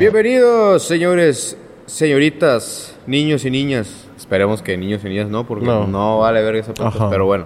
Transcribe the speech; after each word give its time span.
Bienvenidos, 0.00 0.82
señores, 0.84 1.58
señoritas, 1.84 2.96
niños 3.06 3.44
y 3.44 3.50
niñas. 3.50 4.06
Esperemos 4.16 4.62
que 4.62 4.74
niños 4.78 5.02
y 5.04 5.08
niñas 5.10 5.28
no, 5.28 5.46
porque 5.46 5.66
no, 5.66 5.86
No. 5.86 6.20
vale 6.20 6.40
ver 6.42 6.56
esa 6.56 6.72
Ajá. 6.82 7.10
pero 7.10 7.26
bueno. 7.26 7.44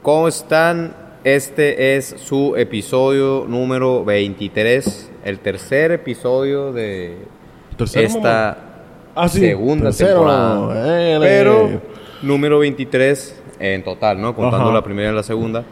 ¿Cómo 0.00 0.28
están? 0.28 0.94
Este 1.24 1.96
es 1.96 2.14
su 2.24 2.54
episodio 2.56 3.46
número 3.48 4.04
23, 4.04 5.10
el 5.24 5.40
tercer 5.40 5.90
episodio 5.90 6.72
de 6.72 7.16
Tercero, 7.76 8.06
esta 8.06 8.58
Ah, 9.16 9.28
sí, 9.28 9.40
segunda 9.40 9.86
tercero. 9.86 10.10
temporada. 10.20 10.98
Eh, 11.00 11.18
Pero 11.20 11.66
eh. 11.68 11.80
número 12.22 12.60
23 12.60 13.42
en 13.58 13.82
total, 13.82 14.20
¿no? 14.20 14.36
Contando 14.36 14.66
Ajá. 14.66 14.74
la 14.74 14.84
primera 14.84 15.10
y 15.10 15.14
la 15.16 15.24
segunda. 15.24 15.64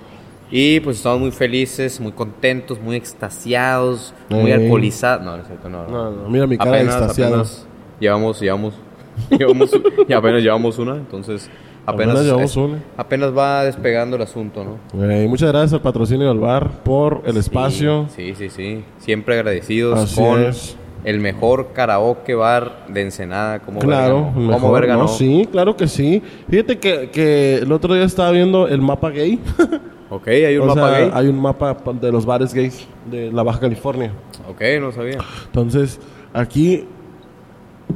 Y 0.50 0.80
pues 0.80 0.96
estamos 0.96 1.20
muy 1.20 1.30
felices, 1.30 2.00
muy 2.00 2.12
contentos, 2.12 2.80
muy 2.80 2.96
extasiados, 2.96 4.12
muy 4.28 4.50
alcoholizados. 4.52 5.24
No, 5.24 5.36
no 5.36 5.42
es 5.42 5.46
cierto, 5.46 5.68
no. 5.68 5.86
No, 5.86 6.10
no, 6.10 6.28
mira 6.28 6.46
mi 6.46 6.58
cara 6.58 6.72
de 6.72 6.82
extasiado. 6.84 7.34
apenas 7.34 7.66
llevamos, 8.00 8.40
llevamos, 8.40 8.74
llevamos, 9.30 9.70
y 10.08 10.12
apenas 10.12 10.42
llevamos 10.42 10.78
una, 10.78 10.96
entonces 10.96 11.48
apenas, 11.86 12.14
Apenas 12.16 12.24
llevamos 12.26 12.50
es- 12.50 12.56
una. 12.56 12.82
apenas 12.96 13.36
va 13.36 13.64
despegando 13.64 14.16
el 14.16 14.22
asunto, 14.22 14.64
¿no? 14.64 15.04
Eh, 15.10 15.26
muchas 15.28 15.50
gracias 15.50 15.72
al 15.74 15.82
patrocinio 15.82 16.28
del 16.28 16.38
bar 16.38 16.68
por 16.82 17.22
el 17.26 17.36
espacio. 17.36 18.06
Sí, 18.16 18.34
sí, 18.36 18.50
sí. 18.50 18.82
Siempre 18.98 19.34
agradecidos 19.36 19.98
Así 20.00 20.16
con 20.20 20.42
es. 20.42 20.76
el 21.04 21.20
mejor 21.20 21.68
karaoke 21.74 22.34
bar 22.34 22.86
de 22.88 23.02
Ensenada. 23.02 23.60
Como 23.60 23.78
Claro, 23.80 24.32
verga, 24.34 24.52
Como 24.54 24.72
verga, 24.72 24.94
¿no? 24.94 25.02
¿no? 25.02 25.08
Sí, 25.08 25.48
claro 25.50 25.76
que 25.76 25.86
sí. 25.88 26.22
Fíjate 26.50 26.78
que, 26.78 27.10
que 27.10 27.56
el 27.56 27.70
otro 27.72 27.94
día 27.94 28.04
estaba 28.04 28.30
viendo 28.32 28.66
el 28.66 28.80
mapa 28.80 29.10
gay. 29.10 29.38
Ok, 30.10 30.26
hay 30.28 30.56
un 30.58 30.68
O 30.68 30.74
mapa 30.74 30.90
sea, 30.90 30.98
gay. 31.00 31.10
Hay 31.14 31.26
un 31.28 31.40
mapa 31.40 31.76
pa- 31.78 31.92
de 31.92 32.10
los 32.12 32.26
bares 32.26 32.52
gays 32.52 32.86
de 33.10 33.30
la 33.32 33.42
Baja 33.44 33.60
California. 33.60 34.12
Ok, 34.48 34.60
no 34.80 34.90
sabía. 34.92 35.18
Entonces, 35.46 36.00
aquí 36.34 36.84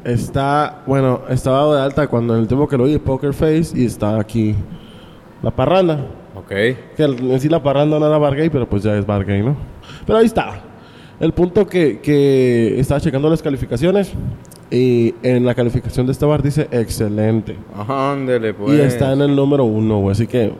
está, 0.04 0.82
bueno, 0.86 1.22
estaba 1.28 1.76
de 1.76 1.82
alta 1.82 2.06
cuando 2.06 2.34
en 2.34 2.40
el 2.42 2.46
tiempo 2.48 2.68
que 2.68 2.76
lo 2.76 2.84
vi, 2.84 2.98
Poker 2.98 3.32
Face, 3.32 3.72
y 3.74 3.86
está 3.86 4.18
aquí 4.18 4.54
la 5.42 5.50
parranda. 5.50 6.06
Ok. 6.36 6.48
Que 6.48 7.04
en 7.04 7.40
sí 7.40 7.48
la 7.48 7.62
parranda 7.62 7.98
no 7.98 8.06
era 8.06 8.18
bar 8.18 8.34
gay, 8.36 8.50
pero 8.50 8.68
pues 8.68 8.82
ya 8.82 8.96
es 8.96 9.06
bar 9.06 9.24
gay, 9.24 9.42
¿no? 9.42 9.56
Pero 10.06 10.18
ahí 10.18 10.26
está. 10.26 10.60
El 11.20 11.32
punto 11.32 11.66
que, 11.66 12.00
que 12.00 12.78
estaba 12.78 13.00
checando 13.00 13.30
las 13.30 13.40
calificaciones 13.42 14.12
y 14.70 15.14
en 15.22 15.46
la 15.46 15.54
calificación 15.54 16.06
de 16.06 16.12
este 16.12 16.26
bar 16.26 16.42
dice 16.42 16.68
excelente. 16.72 17.56
Ajá, 17.76 18.12
ándele, 18.12 18.52
pues. 18.52 18.76
Y 18.76 18.80
está 18.80 19.12
en 19.12 19.20
el 19.22 19.34
número 19.36 19.64
uno, 19.64 19.98
güey. 20.00 20.12
Así 20.12 20.26
que 20.26 20.52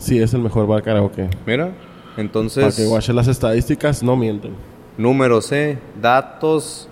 sí 0.00 0.18
es 0.18 0.34
el 0.34 0.40
mejor 0.40 0.66
bar 0.66 0.82
karaoke. 0.82 1.28
Mira, 1.46 1.66
Para 1.66 2.14
que 2.16 2.20
entonces, 2.22 2.88
guachen 2.88 3.14
las 3.16 3.28
estadísticas, 3.28 4.02
no 4.02 4.16
mienten. 4.16 4.52
número 4.98 5.40
C, 5.40 5.78
datos. 6.00 6.88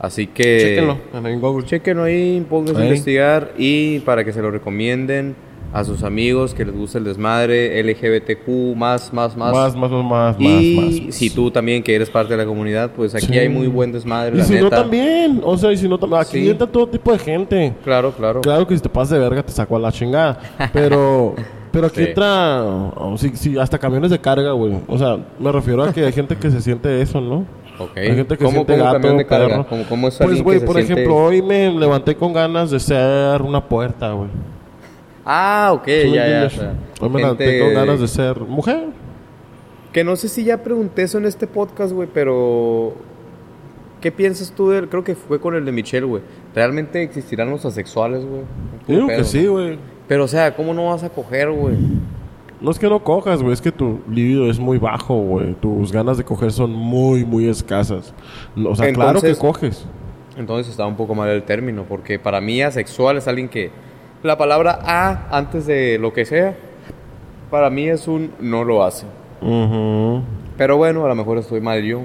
Así 0.00 0.26
que. 0.26 0.58
Chéquenlo 0.60 0.98
en 1.28 1.40
Google. 1.40 1.64
Chequenlo 1.66 2.04
ahí, 2.04 2.44
pónganse 2.48 2.80
a 2.82 2.84
investigar 2.84 3.52
y 3.58 3.98
para 4.00 4.24
que 4.24 4.32
se 4.32 4.40
lo 4.42 4.50
recomienden 4.50 5.34
a 5.72 5.84
sus 5.84 6.02
amigos 6.02 6.54
que 6.54 6.64
les 6.64 6.74
guste 6.74 6.96
el 6.98 7.04
desmadre, 7.04 7.82
LGBTQ, 7.82 8.74
más, 8.76 9.12
más, 9.12 9.36
más. 9.36 9.52
Más, 9.52 9.76
más, 9.76 9.90
más, 9.90 10.04
más, 10.04 10.36
y 10.38 10.76
más, 10.76 11.00
más. 11.06 11.14
si 11.14 11.28
tú 11.30 11.50
también 11.50 11.82
que 11.82 11.94
eres 11.94 12.08
parte 12.08 12.32
de 12.32 12.38
la 12.38 12.46
comunidad, 12.46 12.90
pues 12.92 13.14
aquí 13.14 13.26
Sí. 13.26 13.38
hay 13.38 13.48
muy 13.50 13.66
buen 13.66 13.92
desmadre, 13.92 14.34
Y 14.36 14.38
la 14.38 14.44
si 14.44 14.54
no 14.54 14.70
también, 14.70 15.42
o 15.44 15.58
sea, 15.58 15.70
y 15.72 15.76
si 15.76 15.86
no 15.88 15.98
también, 15.98 16.22
aquí 16.22 16.40
Sí. 16.44 16.48
entra 16.50 16.66
todo 16.66 16.86
tipo 16.88 17.12
de 17.12 17.18
gente. 17.18 17.74
Claro, 17.84 18.12
claro. 18.12 18.40
Claro 18.40 18.66
que 18.66 18.76
si 18.76 18.82
te 18.82 18.88
pasas 18.88 19.10
de 19.10 19.18
verga 19.18 19.42
te 19.42 19.52
saco 19.52 19.76
a 19.76 19.78
la 19.80 19.92
chingada. 19.92 20.38
Pero, 20.72 21.34
pero 21.72 21.86
aquí 21.88 22.02
Sí. 22.02 22.08
entra, 22.08 22.62
oh, 22.64 23.14
sí, 23.18 23.32
sí, 23.34 23.58
hasta 23.58 23.78
camiones 23.78 24.10
de 24.10 24.18
carga, 24.20 24.52
güey. 24.52 24.78
O 24.86 24.98
sea, 24.98 25.18
me 25.38 25.50
refiero 25.52 25.82
a 25.84 25.92
que 25.92 26.04
hay 26.04 26.12
gente 26.12 26.36
que 26.36 26.50
se 26.50 26.60
siente 26.60 27.00
eso, 27.02 27.20
¿no? 27.20 27.46
Ok. 27.78 27.96
Hay 27.96 28.14
gente 28.16 28.36
que 28.36 28.44
¿Cómo, 28.44 28.50
siente 28.50 28.72
cómo 28.72 28.84
gato, 28.84 28.94
camión 29.00 29.16
de 29.18 29.26
carga? 29.26 29.48
perro. 29.48 29.66
¿Cómo, 29.68 29.84
cómo 29.88 30.08
es 30.08 30.18
Pues, 30.18 30.42
güey, 30.42 30.58
por 30.60 30.74
siente- 30.76 30.92
ejemplo, 30.94 31.16
hoy 31.16 31.42
me 31.42 31.70
levanté 31.72 32.16
con 32.16 32.32
ganas 32.32 32.70
de 32.70 32.80
ser 32.80 33.40
una 33.42 33.64
puerta, 33.64 34.12
güey. 34.12 34.28
Ah, 35.24 35.70
ok, 35.74 35.84
¿Sí 35.84 35.90
me 36.08 36.10
ya, 36.10 36.26
ya. 36.28 36.42
entiendes? 36.42 36.54
o 36.54 36.60
sea, 36.60 36.72
Hoy 37.00 37.08
me 37.10 37.20
gente- 37.22 37.44
levanté 37.46 37.60
con 37.60 37.74
ganas 37.74 38.00
de 38.00 38.08
ser 38.08 38.40
mujer. 38.40 38.86
Que 39.92 40.04
no 40.04 40.16
sé 40.16 40.28
si 40.28 40.44
ya 40.44 40.62
pregunté 40.62 41.02
eso 41.02 41.18
en 41.18 41.26
este 41.26 41.46
podcast, 41.46 41.92
güey, 41.92 42.08
pero... 42.12 42.94
¿Qué 44.00 44.12
piensas 44.12 44.52
tú 44.52 44.70
del...? 44.70 44.88
Creo 44.88 45.02
que 45.02 45.14
fue 45.16 45.40
con 45.40 45.54
el 45.56 45.64
de 45.64 45.72
Michelle, 45.72 46.06
güey. 46.06 46.22
¿Realmente 46.54 47.02
existirán 47.02 47.50
los 47.50 47.64
asexuales, 47.64 48.24
güey? 48.24 48.42
Pedo, 48.86 49.06
que 49.08 49.24
sí, 49.24 49.42
¿no? 49.44 49.52
güey. 49.52 49.78
Pero, 50.08 50.24
o 50.24 50.28
sea, 50.28 50.56
¿cómo 50.56 50.72
no 50.72 50.86
vas 50.86 51.04
a 51.04 51.10
coger, 51.10 51.50
güey? 51.50 51.76
No 52.60 52.70
es 52.72 52.78
que 52.78 52.88
no 52.88 53.04
cojas, 53.04 53.40
güey, 53.40 53.52
es 53.52 53.60
que 53.60 53.70
tu 53.70 54.00
libido 54.10 54.50
es 54.50 54.58
muy 54.58 54.78
bajo, 54.78 55.14
güey. 55.14 55.54
Tus 55.54 55.92
ganas 55.92 56.16
de 56.16 56.24
coger 56.24 56.50
son 56.50 56.72
muy, 56.72 57.24
muy 57.24 57.46
escasas. 57.48 58.12
O 58.56 58.74
sea, 58.74 58.92
claro 58.92 59.20
que 59.20 59.36
coges. 59.36 59.86
Entonces 60.36 60.68
está 60.70 60.86
un 60.86 60.96
poco 60.96 61.14
mal 61.14 61.28
el 61.28 61.42
término, 61.42 61.84
porque 61.88 62.18
para 62.18 62.40
mí 62.40 62.62
asexual 62.62 63.16
es 63.16 63.28
alguien 63.28 63.48
que... 63.48 63.70
La 64.22 64.36
palabra 64.36 64.80
A 64.82 65.28
antes 65.36 65.66
de 65.66 65.96
lo 65.98 66.12
que 66.12 66.24
sea, 66.24 66.56
para 67.52 67.70
mí 67.70 67.88
es 67.88 68.08
un 68.08 68.32
no 68.40 68.64
lo 68.64 68.82
hace. 68.82 69.06
Pero 70.56 70.76
bueno, 70.76 71.04
a 71.04 71.08
lo 71.08 71.14
mejor 71.14 71.38
estoy 71.38 71.60
mal 71.60 71.84
yo, 71.84 72.00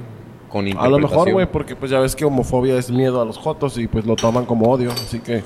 con 0.50 0.66
A 0.66 0.70
interpretación. 0.70 0.92
lo 0.92 1.08
mejor, 1.08 1.32
güey, 1.32 1.46
porque 1.48 1.76
pues 1.76 1.90
ya 1.90 2.00
ves 2.00 2.16
que 2.16 2.26
homofobia 2.26 2.78
es 2.78 2.92
miedo 2.92 3.20
a 3.20 3.26
los 3.26 3.40
jotos 3.40 3.80
y 3.80 3.88
pues 3.88 4.06
lo 4.06 4.16
toman 4.16 4.46
como 4.46 4.70
odio, 4.70 4.92
así 4.92 5.20
que... 5.20 5.42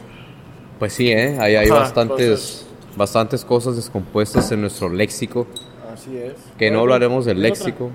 Pues 0.79 0.93
sí, 0.93 1.09
¿eh? 1.11 1.37
Hay, 1.39 1.55
hay 1.55 1.67
Ajá, 1.69 1.79
bastantes, 1.79 2.19
entonces- 2.19 2.67
bastantes 2.95 3.45
cosas 3.45 3.75
descompuestas 3.75 4.51
en 4.51 4.61
nuestro 4.61 4.89
léxico. 4.89 5.47
Así 5.93 6.15
es. 6.17 6.33
Que 6.57 6.69
no 6.71 6.81
hablaremos 6.81 7.25
del 7.25 7.41
léxico. 7.41 7.89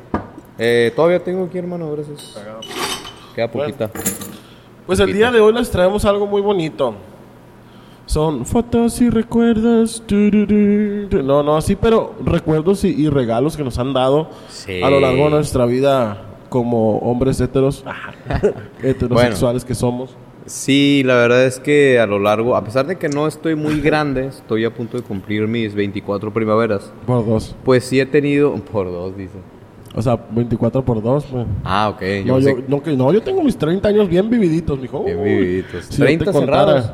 Eh, 0.58 0.92
todavía 0.94 1.22
tengo 1.22 1.44
aquí, 1.44 1.58
hermano, 1.58 1.90
gracias. 1.92 2.36
Queda 3.34 3.50
poquita. 3.50 3.90
Pues 4.86 4.98
el 5.00 5.12
día 5.12 5.30
de 5.30 5.40
hoy 5.40 5.52
les 5.52 5.70
traemos 5.70 6.04
algo 6.04 6.26
muy 6.26 6.42
bonito. 6.42 6.94
Son 8.06 8.44
fotos 8.44 9.00
y 9.00 9.08
recuerdos. 9.08 10.02
No, 10.10 11.42
no, 11.42 11.60
sí, 11.62 11.76
pero 11.76 12.14
recuerdos 12.24 12.84
y, 12.84 12.88
y 12.88 13.08
regalos 13.08 13.56
que 13.56 13.62
nos 13.62 13.78
han 13.78 13.92
dado 13.94 14.28
Sí. 14.48 14.82
a 14.82 14.90
lo 14.90 14.98
largo 15.00 15.24
de 15.24 15.30
nuestra 15.30 15.64
vida 15.66 16.22
como 16.48 16.98
hombres 16.98 17.40
heteros, 17.40 17.84
heterosexuales 18.82 19.64
que 19.64 19.74
somos. 19.74 20.14
Sí, 20.46 21.02
la 21.04 21.14
verdad 21.14 21.44
es 21.44 21.60
que 21.60 22.00
a 22.00 22.06
lo 22.06 22.18
largo, 22.18 22.56
a 22.56 22.64
pesar 22.64 22.86
de 22.86 22.96
que 22.96 23.08
no 23.08 23.26
estoy 23.26 23.54
muy 23.54 23.80
grande, 23.82 24.26
estoy 24.26 24.64
a 24.64 24.74
punto 24.74 24.96
de 24.96 25.02
cumplir 25.02 25.46
mis 25.46 25.74
24 25.74 26.32
primaveras. 26.32 26.92
Por 27.06 27.24
dos. 27.24 27.54
Pues 27.64 27.84
sí 27.84 28.00
he 28.00 28.06
tenido, 28.06 28.54
por 28.72 28.86
dos, 28.90 29.16
dice. 29.16 29.38
O 29.94 30.00
sea, 30.00 30.16
24 30.30 30.82
por 30.84 31.02
dos, 31.02 31.30
güey. 31.30 31.44
Ah, 31.64 31.90
ok. 31.90 32.02
Yo 32.24 32.38
No, 32.38 32.38
yo, 32.40 32.56
no, 32.66 32.82
que, 32.82 32.96
no, 32.96 33.12
yo 33.12 33.20
tengo 33.22 33.42
mis 33.42 33.56
30 33.58 33.88
años 33.88 34.08
bien 34.08 34.30
vividitos, 34.30 34.78
mijo. 34.78 35.04
Bien 35.04 35.22
vividitos. 35.22 35.84
si 35.84 35.98
yo 35.98 36.04
30 36.06 36.24
te 36.24 36.32
contara, 36.32 36.82
cerrados. 36.82 36.92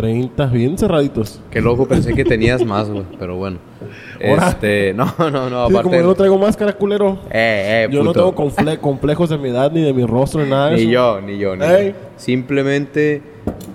30, 0.00 0.46
bien 0.46 0.78
cerraditos. 0.78 1.40
que 1.50 1.60
loco, 1.60 1.86
pensé 1.88 2.14
que 2.14 2.24
tenías 2.24 2.64
más, 2.64 2.88
güey, 2.88 3.02
pero 3.18 3.36
bueno. 3.36 3.58
Ahora. 4.24 4.48
Este, 4.50 4.94
no, 4.94 5.12
no, 5.18 5.30
no, 5.30 5.66
Sí, 5.66 5.72
como 5.72 5.78
aparte. 5.80 5.96
yo 5.98 6.02
no 6.04 6.14
traigo 6.14 6.38
máscara, 6.38 6.72
culero. 6.72 7.18
Eh, 7.30 7.86
eh, 7.86 7.88
Yo 7.90 8.02
no 8.04 8.12
tengo 8.12 8.34
complejos 8.80 9.28
de 9.30 9.38
mi 9.38 9.48
edad, 9.48 9.70
ni 9.72 9.80
de 9.82 9.92
mi 9.92 10.04
rostro, 10.04 10.42
ni 10.44 10.50
nada 10.50 10.70
de 10.70 10.76
Ni 10.76 10.82
eso. 10.82 10.90
yo, 10.90 11.20
ni 11.20 11.38
yo, 11.38 11.56
ni 11.56 11.64
yo. 11.64 11.92
Simplemente 12.16 13.22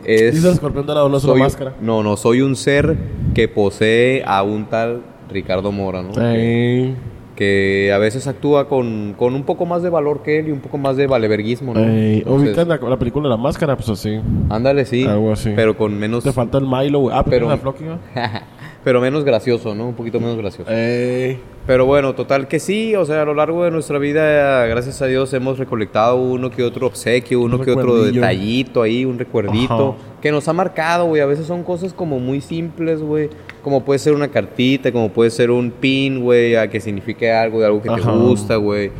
es. 0.05 0.33
Dice 0.35 0.47
el 0.47 0.53
escorpión 0.53 0.85
dorado, 0.85 1.09
no 1.09 1.17
es 1.17 1.23
una 1.23 1.33
soy- 1.33 1.41
máscara. 1.41 1.73
No, 1.81 2.03
no, 2.03 2.15
soy 2.17 2.41
un 2.41 2.55
ser 2.55 2.95
que 3.33 3.47
posee 3.47 4.23
a 4.25 4.43
un 4.43 4.65
tal 4.65 5.01
Ricardo 5.29 5.71
Mora, 5.71 6.01
¿no? 6.03 6.11
Ey, 6.21 6.95
que 7.43 7.91
a 7.93 7.97
veces 7.97 8.27
actúa 8.27 8.67
con, 8.67 9.13
con 9.17 9.35
un 9.35 9.43
poco 9.43 9.65
más 9.65 9.83
de 9.83 9.89
valor 9.89 10.21
que 10.23 10.39
él 10.39 10.47
y 10.47 10.51
un 10.51 10.59
poco 10.59 10.77
más 10.77 10.95
de 10.95 11.07
valeverguismo, 11.07 11.73
¿no? 11.73 11.79
ey. 11.81 12.19
Entonces, 12.19 12.49
¿Ubicas 12.49 12.67
la, 12.67 12.77
la 12.89 12.97
película 12.97 13.27
la 13.29 13.37
máscara? 13.37 13.75
Pues 13.75 13.89
así. 13.89 14.19
Ándale, 14.49 14.85
sí. 14.85 15.05
Algo 15.05 15.31
así. 15.33 15.51
Pero 15.55 15.75
con 15.75 15.97
menos. 15.97 16.23
Te 16.23 16.31
falta 16.31 16.57
el 16.57 16.65
Milo, 16.67 16.99
güey. 16.99 17.15
Ah, 17.15 17.23
pero 17.25 17.49
Pero- 17.49 17.77
pero 18.83 19.01
menos 19.01 19.23
gracioso, 19.23 19.75
¿no? 19.75 19.87
Un 19.89 19.93
poquito 19.93 20.19
menos 20.19 20.37
gracioso. 20.37 20.71
Ey. 20.71 21.39
Pero 21.65 21.85
bueno, 21.85 22.13
total 22.13 22.47
que 22.49 22.59
sí, 22.59 22.93
o 22.95 23.05
sea, 23.05 23.21
a 23.21 23.25
lo 23.25 23.33
largo 23.33 23.63
de 23.63 23.71
nuestra 23.71 23.97
vida, 23.97 24.65
gracias 24.65 25.01
a 25.01 25.05
Dios, 25.05 25.33
hemos 25.33 25.57
recolectado 25.57 26.17
uno 26.21 26.51
que 26.51 26.61
otro 26.63 26.87
obsequio, 26.87 27.39
uno 27.39 27.55
Un 27.57 27.63
que 27.63 27.71
otro 27.71 28.03
detallito 28.03 28.81
ahí, 28.81 29.05
un 29.05 29.17
recuerdito, 29.17 29.95
Ajá. 29.97 30.19
que 30.21 30.31
nos 30.31 30.45
ha 30.49 30.53
marcado, 30.53 31.05
güey. 31.05 31.21
A 31.21 31.25
veces 31.25 31.45
son 31.45 31.63
cosas 31.63 31.93
como 31.93 32.19
muy 32.19 32.41
simples, 32.41 33.01
güey. 33.01 33.29
Como 33.63 33.83
puede 33.83 33.99
ser 33.99 34.13
una 34.13 34.27
cartita, 34.27 34.91
como 34.91 35.09
puede 35.09 35.31
ser 35.31 35.49
un 35.49 35.71
pin, 35.71 36.21
güey, 36.21 36.55
a 36.55 36.69
que 36.69 36.79
signifique 36.79 37.31
algo, 37.31 37.59
de 37.59 37.65
algo 37.65 37.81
que 37.81 37.89
te 37.89 38.01
gusta, 38.01 38.57
güey. 38.57 38.91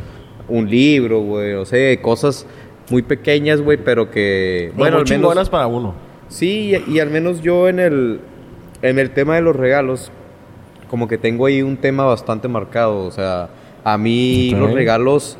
Un 0.48 0.68
libro, 0.68 1.20
güey, 1.20 1.52
o 1.52 1.64
sea, 1.64 2.00
cosas 2.02 2.46
muy 2.90 3.02
pequeñas, 3.02 3.60
güey, 3.60 3.78
pero 3.78 4.10
que, 4.10 4.72
Bueno, 4.74 4.96
bueno, 4.96 5.14
al 5.14 5.34
menos... 5.34 5.50
para 5.50 5.66
uno. 5.66 5.94
Sí, 6.28 6.74
y, 6.86 6.94
y 6.94 7.00
al 7.00 7.10
menos 7.10 7.42
yo 7.42 7.68
en 7.68 7.78
el, 7.78 8.20
en 8.82 8.98
el 8.98 9.10
tema 9.10 9.36
de 9.36 9.42
los 9.42 9.54
regalos, 9.54 10.10
como 10.88 11.08
que 11.08 11.18
tengo 11.18 11.46
ahí 11.46 11.62
un 11.62 11.76
tema 11.76 12.04
bastante 12.04 12.48
marcado. 12.48 13.04
O 13.04 13.10
sea, 13.10 13.48
a 13.82 13.98
mí 13.98 14.54
los 14.56 14.72
regalos, 14.72 15.36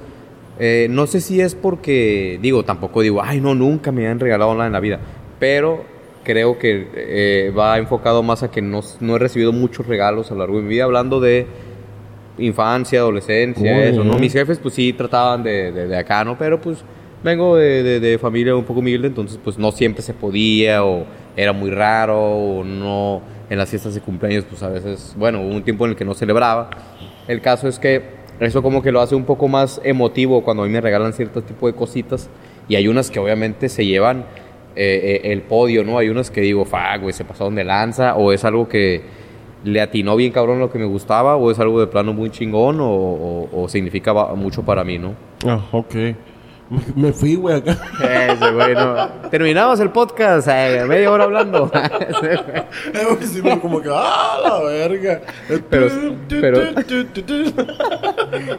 eh, 0.58 0.88
no 0.90 1.06
sé 1.06 1.20
si 1.20 1.40
es 1.40 1.54
porque, 1.54 2.38
digo, 2.42 2.64
tampoco 2.64 3.02
digo, 3.02 3.22
ay, 3.22 3.40
no, 3.40 3.54
nunca 3.54 3.92
me 3.92 4.06
han 4.06 4.20
regalado 4.20 4.52
nada 4.54 4.66
en 4.66 4.72
la 4.72 4.80
vida. 4.80 5.00
Pero 5.38 5.84
creo 6.24 6.58
que 6.58 6.88
eh, 6.94 7.52
va 7.56 7.78
enfocado 7.78 8.22
más 8.22 8.42
a 8.42 8.50
que 8.50 8.62
no, 8.62 8.80
no 9.00 9.16
he 9.16 9.18
recibido 9.18 9.52
muchos 9.52 9.86
regalos 9.86 10.30
a 10.30 10.34
lo 10.34 10.40
largo 10.40 10.56
de 10.56 10.62
mi 10.62 10.68
vida, 10.70 10.84
hablando 10.84 11.20
de 11.20 11.46
infancia, 12.38 12.98
adolescencia, 13.00 13.72
Muy 13.74 13.82
eso, 13.84 14.02
¿no? 14.04 14.18
Mis 14.18 14.32
jefes, 14.32 14.58
pues 14.58 14.74
sí, 14.74 14.92
trataban 14.92 15.42
de, 15.42 15.70
de, 15.70 15.86
de 15.86 15.96
acá, 15.96 16.24
¿no? 16.24 16.36
Pero 16.36 16.60
pues 16.60 16.78
vengo 17.22 17.56
de, 17.56 17.82
de- 17.82 18.00
de 18.00 18.18
familia 18.18 18.56
un 18.56 18.64
poco 18.64 18.80
humilde, 18.80 19.06
entonces 19.08 19.38
pues 19.42 19.56
no 19.58 19.70
siempre 19.72 20.02
se 20.02 20.14
podía 20.14 20.84
o 20.84 21.04
era 21.36 21.52
muy 21.52 21.70
raro 21.70 22.18
o 22.20 22.64
no 22.64 23.22
en 23.50 23.58
las 23.58 23.68
fiestas 23.70 23.94
de 23.94 24.00
cumpleaños 24.00 24.44
pues 24.48 24.62
a 24.62 24.68
veces, 24.68 25.14
bueno, 25.16 25.40
hubo 25.42 25.54
un 25.54 25.62
tiempo 25.62 25.84
en 25.84 25.92
el 25.92 25.96
que 25.96 26.04
no 26.04 26.14
celebraba. 26.14 26.70
El 27.28 27.40
caso 27.40 27.68
es 27.68 27.78
que 27.78 28.02
eso 28.40 28.62
como 28.62 28.82
que 28.82 28.90
lo 28.90 29.00
hace 29.00 29.14
un 29.14 29.24
poco 29.24 29.46
más 29.48 29.80
emotivo 29.84 30.42
cuando 30.42 30.64
a 30.64 30.66
mí 30.66 30.72
me 30.72 30.80
regalan 30.80 31.12
cierto 31.12 31.42
tipo 31.42 31.66
de 31.68 31.74
cositas 31.74 32.28
y 32.68 32.74
hay 32.74 32.88
unas 32.88 33.10
que 33.10 33.20
obviamente 33.20 33.68
se 33.68 33.86
llevan 33.86 34.24
eh, 34.76 35.20
eh, 35.24 35.32
el 35.32 35.42
podio, 35.42 35.84
¿no? 35.84 35.98
Hay 35.98 36.08
unas 36.08 36.30
que 36.30 36.40
digo, 36.40 36.64
fuck, 36.64 37.00
güey, 37.02 37.12
se 37.12 37.24
pasaron 37.24 37.54
de 37.54 37.64
lanza 37.64 38.14
o 38.16 38.32
es 38.32 38.44
algo 38.44 38.68
que 38.68 39.02
le 39.64 39.80
atinó 39.80 40.14
bien 40.16 40.30
cabrón 40.32 40.58
lo 40.58 40.70
que 40.70 40.78
me 40.78 40.84
gustaba 40.84 41.36
o 41.36 41.50
es 41.50 41.58
algo 41.58 41.80
de 41.80 41.86
plano 41.86 42.12
muy 42.12 42.30
chingón 42.30 42.80
o, 42.80 42.86
o- 42.90 43.62
o 43.62 43.68
significa 43.68 44.12
mucho 44.34 44.62
para 44.62 44.84
mí, 44.84 44.98
¿no? 44.98 45.14
Ah, 45.46 45.60
ok. 45.72 45.94
Me, 46.96 47.12
fui, 47.12 47.36
güey, 47.36 47.56
acá. 47.56 47.76
Ese 48.32 48.50
güey, 48.52 48.74
no. 48.74 49.08
Terminamos 49.30 49.78
el 49.80 49.90
podcast, 49.90 50.48
eh, 50.50 50.82
media 50.88 51.10
hora 51.10 51.24
hablando. 51.24 51.70
Sí, 53.20 53.42
me 53.42 53.58
como 53.60 53.80
que, 53.82 53.90
¡ah, 53.92 54.38
la 54.42 54.60
verga! 54.64 55.20
Pero- 55.70 55.88
pero- 56.28 56.58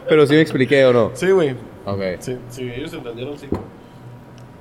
Pero 0.08 0.26
sí 0.26 0.34
me 0.34 0.40
expliqué 0.40 0.84
o 0.86 0.92
no. 0.92 1.10
Sí, 1.14 1.30
güey. 1.30 1.54
Ok. 1.84 2.00
Sí, 2.20 2.36
sí, 2.48 2.70
ellos 2.74 2.92
entendieron, 2.92 3.36
sí. 3.38 3.46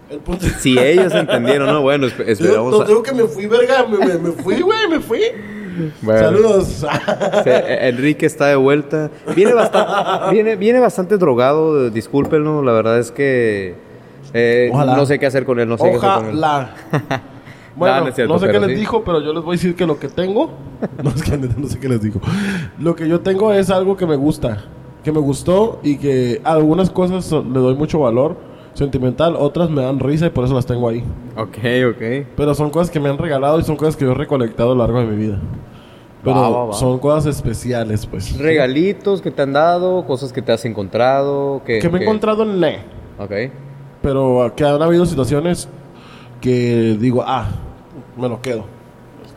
El 0.10 0.20
punto 0.20 0.46
Si 0.60 0.78
ellos 0.78 1.14
entendieron, 1.14 1.68
¿no? 1.68 1.82
Bueno, 1.82 2.08
Yo 2.08 2.24
esperamos. 2.26 2.72
no 2.72 2.82
a- 2.82 2.86
digo 2.86 3.02
que 3.04 3.14
me 3.14 3.24
fui, 3.24 3.48
verga. 3.48 3.86
Me, 3.88 3.98
me, 4.06 4.18
me 4.20 4.32
fui, 4.32 4.62
güey, 4.62 4.88
me 4.90 5.00
fui. 5.00 5.20
Bueno. 6.02 6.20
Saludos. 6.22 6.86
Eh, 7.46 7.90
Enrique 7.90 8.26
está 8.26 8.48
de 8.48 8.56
vuelta. 8.56 9.10
Viene 9.36 9.54
bastante, 9.54 10.32
viene, 10.32 10.56
viene 10.56 10.80
bastante 10.80 11.18
drogado, 11.18 11.90
discúlpenlo. 11.90 12.62
La 12.64 12.72
verdad 12.72 13.00
es 13.00 13.12
que 13.12 13.76
eh, 14.34 14.70
Ojalá. 14.72 14.96
no 14.96 15.06
sé 15.06 15.20
qué 15.20 15.26
hacer 15.26 15.44
con 15.46 15.60
él. 15.60 15.68
No 15.68 15.78
sé 15.78 15.90
qué 15.90 15.98
hacer 15.98 16.10
con 16.10 16.26
él. 16.30 16.38
Ojalá. 16.38 16.76
Bueno, 17.78 18.06
No, 18.30 18.40
sé 18.40 18.48
qué 18.48 18.58
les 18.62 18.70
sí. 18.70 18.76
dijo, 18.76 19.04
pero 19.04 19.20
yo 19.20 19.34
les 19.34 19.44
voy 19.44 19.56
a 19.56 19.58
decir 19.58 19.76
que 19.76 19.86
lo 19.86 20.00
que 20.00 20.08
tengo, 20.08 20.50
no, 21.04 21.10
es 21.10 21.22
que 21.24 21.36
no 21.36 21.68
sé 21.68 21.78
qué 21.78 21.90
les 21.90 22.02
dijo. 22.02 22.22
Lo 22.80 22.96
que 22.96 23.06
yo 23.06 23.20
tengo 23.20 23.52
es 23.52 23.70
algo 23.70 23.98
que 23.98 24.06
me 24.06 24.16
gusta, 24.16 24.64
que 25.04 25.12
me 25.12 25.20
gustó 25.20 25.82
y 25.84 25.98
que 25.98 26.40
a 26.46 26.54
algunas 26.54 26.90
cosas 26.90 27.30
le 27.34 27.60
doy 27.60 27.76
mucho 27.76 28.00
valor 28.00 28.38
sentimental, 28.76 29.36
otras 29.36 29.70
me 29.72 29.82
dan 29.82 30.00
risa 30.00 30.28
y 30.28 30.30
por 30.30 30.46
eso 30.46 30.54
las 30.54 30.68
tengo 30.68 30.88
ahí. 30.88 31.04
Ok, 31.36 31.58
ok. 31.90 32.28
Pero 32.38 32.54
son 32.54 32.70
cosas 32.70 32.92
que 32.92 33.00
me 33.00 33.10
han 33.10 33.18
regalado 33.18 33.60
y 33.60 33.64
son 33.64 33.76
cosas 33.76 33.96
que 33.98 34.06
yo 34.06 34.12
he 34.12 34.16
recolectado 34.16 34.74
a 34.74 34.76
lo 34.76 34.82
largo 34.84 35.00
de 35.00 35.08
mi 35.08 35.16
vida. 35.16 35.40
Pero 36.24 36.42
Va, 36.42 36.50
va, 36.50 36.66
va. 36.66 36.74
son 36.74 37.00
cosas 37.00 37.26
especiales, 37.36 38.06
pues. 38.06 38.38
Regalitos 38.38 39.22
que 39.22 39.32
te 39.32 39.42
han 39.42 39.54
dado, 39.54 40.06
cosas 40.06 40.32
que 40.34 40.42
te 40.42 40.52
has 40.52 40.64
encontrado. 40.66 41.62
Que, 41.66 41.80
Que 41.80 41.90
me 41.90 42.00
he 42.00 42.02
encontrado 42.04 42.44
en 42.44 42.60
ne. 42.60 42.80
Ok. 43.20 43.32
Pero 44.02 44.54
que 44.56 44.64
han 44.66 44.82
habido 44.82 45.06
situaciones 45.06 45.68
que 46.42 46.98
digo, 47.00 47.24
ah, 47.26 47.46
me 48.18 48.28
lo 48.28 48.42
quedo. 48.42 48.66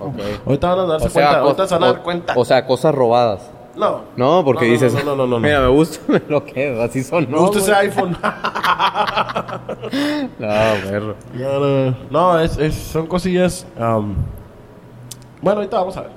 ok. 0.00 0.14
Ahorita 0.46 0.74
van 0.74 0.78
a 0.78 0.84
darse 0.86 1.06
O 1.06 1.10
sea, 1.10 1.22
cuenta, 1.22 1.40
ahorita 1.40 1.66
se 1.66 1.74
van 1.74 1.82
a 1.84 1.86
dar 1.92 2.02
cuenta. 2.02 2.32
O 2.36 2.44
sea, 2.44 2.66
cosas 2.66 2.94
robadas. 2.94 3.50
No. 3.78 4.02
No, 4.16 4.44
porque 4.44 4.66
No, 4.66 4.72
no, 4.74 4.80
dices, 4.80 4.92
no, 4.94 5.00
no, 5.04 5.16
no, 5.16 5.26
no, 5.26 5.26
no. 5.26 5.40
mira, 5.40 5.60
me 5.60 5.68
gusta, 5.68 6.00
me 6.12 6.20
lo 6.28 6.44
quedo, 6.44 6.82
así 6.82 7.02
son. 7.02 7.30
Me 7.30 7.38
gusta 7.38 7.58
ese 7.58 7.72
iPhone. 7.74 8.16
No, 10.38 10.48
perro. 10.90 11.14
no, 11.34 11.60
no, 11.60 11.96
no, 12.10 12.40
es, 12.40 12.56
es- 12.58 12.74
son 12.74 13.06
cosillas. 13.06 13.66
am, 13.78 14.14
bueno, 15.40 15.60
ahorita 15.60 15.78
vamos 15.78 15.96
a 15.96 16.02
ver. 16.02 16.10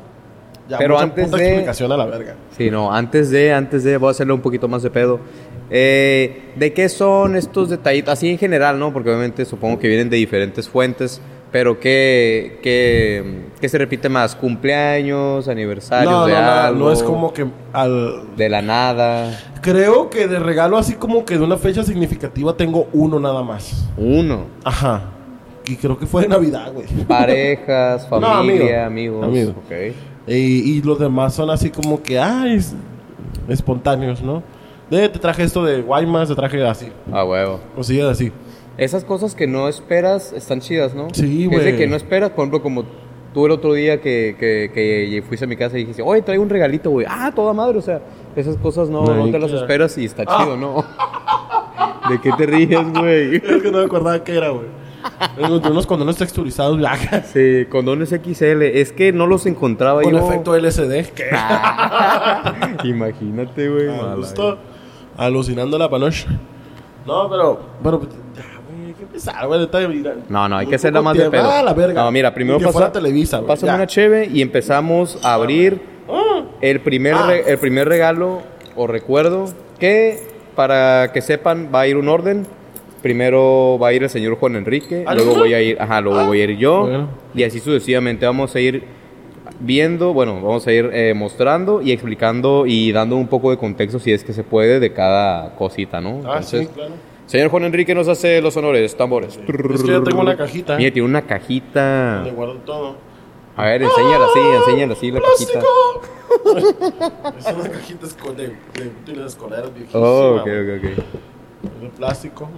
Ya, 0.68 0.78
Pero 0.78 0.94
mucha 0.96 1.04
antes 1.04 1.32
de- 1.32 1.48
explicación 1.48 1.92
a 1.92 1.98
la 1.98 2.06
verga. 2.06 2.36
Sí, 2.58 2.70
no, 2.72 2.94
antes 2.94 3.30
de, 3.30 3.54
antes 3.54 3.84
de, 3.84 3.98
voy 3.98 4.08
a 4.10 4.12
hacerle 4.12 4.34
un 4.34 4.42
poquito 4.42 4.68
más 4.68 4.84
de 4.84 4.90
pedo. 4.90 5.20
Eh, 5.70 6.52
¿De 6.56 6.74
qué 6.74 6.90
son 6.90 7.36
estos 7.36 7.70
detallitos? 7.70 8.12
Así 8.14 8.30
en 8.30 8.38
general, 8.38 8.78
¿no? 8.80 8.92
Porque 8.94 9.10
obviamente 9.10 9.46
supongo 9.46 9.80
que 9.80 9.88
vienen 9.88 10.10
de 10.10 10.18
diferentes 10.18 10.68
fuentes, 10.70 11.22
pero 11.52 11.80
¿qué, 11.80 12.60
qué, 12.64 13.50
qué 13.60 13.70
se 13.70 13.78
repite 13.78 14.08
más? 14.10 14.36
¿Cumpleaños, 14.36 15.48
aniversarios 15.48 16.12
No, 16.12 16.26
de 16.26 16.34
no, 16.34 16.42
no, 16.42 16.48
algo? 16.52 16.80
no 16.86 16.92
es 16.92 17.04
como 17.04 17.34
que 17.34 17.46
al. 17.74 18.36
De 18.38 18.48
la 18.50 18.62
nada. 18.62 19.38
Creo 19.62 20.10
que 20.10 20.28
de 20.28 20.40
regalo, 20.40 20.78
así 20.78 20.94
como 20.94 21.26
que 21.26 21.38
de 21.38 21.44
una 21.44 21.58
fecha 21.58 21.84
significativa, 21.84 22.56
tengo 22.56 22.88
uno 22.94 23.20
nada 23.20 23.44
más. 23.44 23.88
Uno. 23.98 24.46
Ajá. 24.64 25.04
Y 25.66 25.76
creo 25.76 25.98
que 26.00 26.06
fue 26.08 26.24
de 26.24 26.28
Navidad, 26.30 26.72
güey. 26.74 26.88
Parejas, 27.08 28.08
No, 28.12 28.22
familia, 28.22 28.86
amigo. 28.88 29.24
amigos. 29.24 29.26
Amigo. 29.26 29.52
Ok. 29.66 29.96
Y, 30.28 30.34
y 30.78 30.82
los 30.82 30.98
demás 31.00 31.34
son 31.34 31.50
así 31.50 31.70
como 31.70 32.02
que, 32.02 32.18
ay, 32.20 32.56
es- 32.56 32.74
espontáneos, 33.48 34.22
¿no? 34.22 34.44
De, 34.90 35.08
te 35.10 35.20
traje 35.20 35.44
esto 35.44 35.64
de 35.64 35.82
Guaymas, 35.82 36.28
te 36.30 36.36
traje 36.36 36.66
así. 36.66 36.88
A 37.12 37.24
huevo. 37.24 37.60
Cosillas 37.76 38.08
así. 38.10 38.32
Esas 38.78 39.04
cosas 39.06 39.36
que 39.36 39.48
no 39.48 39.68
esperas 39.68 40.34
están 40.34 40.60
chidas, 40.62 40.94
¿no? 40.96 41.08
Sí, 41.14 41.48
Que 41.50 41.56
es 41.58 41.64
de 41.64 41.72
güey. 41.72 41.78
que 41.78 41.88
no 41.88 41.96
esperas, 41.96 42.30
por 42.32 42.40
ejemplo, 42.44 42.62
como 42.62 42.86
tú 43.34 43.46
el 43.46 43.52
otro 43.52 43.74
día 43.74 44.02
que, 44.02 44.36
que, 44.40 44.72
que 44.74 45.24
fuiste 45.28 45.46
a 45.46 45.48
mi 45.48 45.56
casa 45.56 45.78
y 45.78 45.82
dijiste, 45.82 46.02
oye, 46.02 46.22
traigo 46.22 46.42
un 46.44 46.50
regalito, 46.50 46.90
güey. 46.90 47.06
Ah, 47.10 47.32
toda 47.36 47.54
madre, 47.54 47.78
o 47.78 47.82
sea, 47.82 48.02
esas 48.36 48.58
cosas 48.58 48.90
no, 48.90 49.04
No, 49.06 49.30
te 49.32 49.40
las 49.40 49.52
que- 49.52 49.58
esperas 49.58 49.98
y 49.98 50.06
está 50.06 50.24
Ah. 50.28 50.40
chido, 50.44 50.58
¿no? 50.58 50.84
¿De 52.10 52.20
qué 52.22 52.32
te 52.38 52.46
ríes, 52.46 52.94
güey? 52.94 53.36
Es 53.44 53.62
que 53.62 53.72
no 53.72 53.78
me 53.80 53.86
acordaba 53.86 54.24
qué 54.24 54.36
era, 54.38 54.50
güey. 54.50 54.66
Encontré 55.38 55.72
unos 55.72 55.88
condones 55.88 56.16
texturizados 56.18 56.78
blancas. 56.78 57.28
Sí, 57.34 57.66
condones 57.70 58.10
XL. 58.10 58.62
Es 58.64 58.92
que 58.92 59.12
no 59.12 59.26
los 59.28 59.46
encontraba 59.48 60.02
Con 60.04 60.14
yo. 60.14 60.20
efecto 60.28 60.56
LCD. 60.56 61.12
¿Qué? 61.14 61.26
Imagínate, 62.84 63.70
güey. 63.70 63.90
A 63.90 63.94
mala, 64.02 64.16
gusto. 64.16 64.58
Alucinando 65.18 65.78
la 65.78 65.90
panoche. 65.90 66.28
No, 67.06 67.30
pero. 67.30 67.60
Pero. 67.84 68.02
Ya, 68.02 68.44
güey, 68.70 68.88
hay 68.88 68.94
que 68.94 69.01
empezar, 69.12 69.48
güey. 69.48 69.60
neta, 69.60 69.88
mira. 69.88 70.16
No, 70.30 70.48
no, 70.50 70.58
hay 70.58 70.68
que 70.68 70.76
hacerla 70.76 71.02
más 71.02 71.18
de 71.18 71.30
pedo. 71.30 71.50
Ah, 71.50 71.62
la 71.64 71.74
verga. 71.74 72.04
No, 72.04 72.12
mira, 72.12 72.34
primero 72.34 72.60
pasa, 72.60 72.92
Televisa, 72.92 73.42
pásame 73.46 73.74
una 73.76 73.88
cheve 73.88 74.30
y 74.32 74.42
empezamos 74.42 75.20
a 75.24 75.34
abrir 75.34 75.82
Ah. 76.10 76.44
el 76.62 76.80
primer, 76.82 77.14
Ah. 77.16 77.28
re- 77.28 77.44
el 77.52 77.58
primer 77.58 77.88
regalo 77.88 78.42
o 78.76 78.88
recuerdo 78.88 79.46
que, 79.80 80.20
para 80.56 81.12
que 81.14 81.22
sepan, 81.22 81.70
va 81.74 81.82
a 81.82 81.88
ir 81.88 81.98
un 81.98 82.08
orden. 82.10 82.46
Primero 83.02 83.80
va 83.82 83.88
a 83.88 83.94
ir 83.94 84.04
el 84.04 84.10
señor 84.10 84.36
Juan 84.36 84.56
Enrique, 84.56 85.04
¿Ah, 85.08 85.16
luego 85.16 85.34
voy 85.36 85.54
a 85.56 85.62
ir, 85.62 85.82
ajá, 85.82 86.02
luego 86.02 86.24
voy 86.26 86.42
a 86.42 86.44
ir 86.44 86.58
yo, 86.58 86.82
Bueno. 86.82 87.08
y 87.34 87.42
así 87.44 87.60
sucesivamente 87.60 88.28
vamos 88.28 88.56
a 88.56 88.60
ir 88.60 88.84
viendo, 89.60 90.14
bueno, 90.14 90.36
vamos 90.36 90.68
a 90.68 90.72
ir 90.72 90.90
eh, 90.94 91.14
mostrando 91.16 91.82
y 91.82 91.92
explicando 91.92 92.66
y 92.68 92.92
dando 92.92 93.16
un 93.18 93.28
poco 93.28 93.50
de 93.50 93.58
contexto 93.58 94.00
si 94.00 94.12
es 94.12 94.24
que 94.24 94.34
se 94.34 94.44
puede 94.44 94.80
de 94.80 94.94
cada 94.94 95.56
cosita, 95.56 96.00
¿no? 96.00 96.22
Ah, 96.32 96.44
sí, 96.44 96.68
claro. 96.74 96.92
Señor 97.32 97.48
Juan 97.50 97.64
Enrique 97.64 97.96
nos 97.96 98.10
hace 98.10 98.42
los 98.42 98.58
honores, 98.58 98.98
tambores. 98.98 99.40
Es 99.74 99.84
que 99.84 99.88
yo 99.88 100.04
tengo 100.04 100.20
una 100.20 100.36
cajita. 100.36 100.76
Mira, 100.76 100.92
tiene 100.92 101.08
una 101.08 101.22
cajita. 101.22 102.16
Donde 102.16 102.32
guardo 102.32 102.56
todo. 102.66 102.96
A 103.56 103.66
ver, 103.68 103.84
enséñala 103.84 104.26
así, 104.26 104.40
enséñala 104.40 104.94
así 104.94 105.12
la 105.12 105.22
cajita. 105.22 105.60
¡Plástico! 105.62 107.40
es 107.40 107.56
una 107.56 107.70
cajita 107.70 108.08
de, 108.36 108.48
de 108.48 108.88
útiles 108.90 109.26
escolares 109.28 109.74
viejísima. 109.74 110.04
Oh, 110.04 110.36
ok, 110.42 110.42
ok, 110.42 110.48
ok. 110.78 111.82
De 111.82 111.90
plástico. 111.98 112.50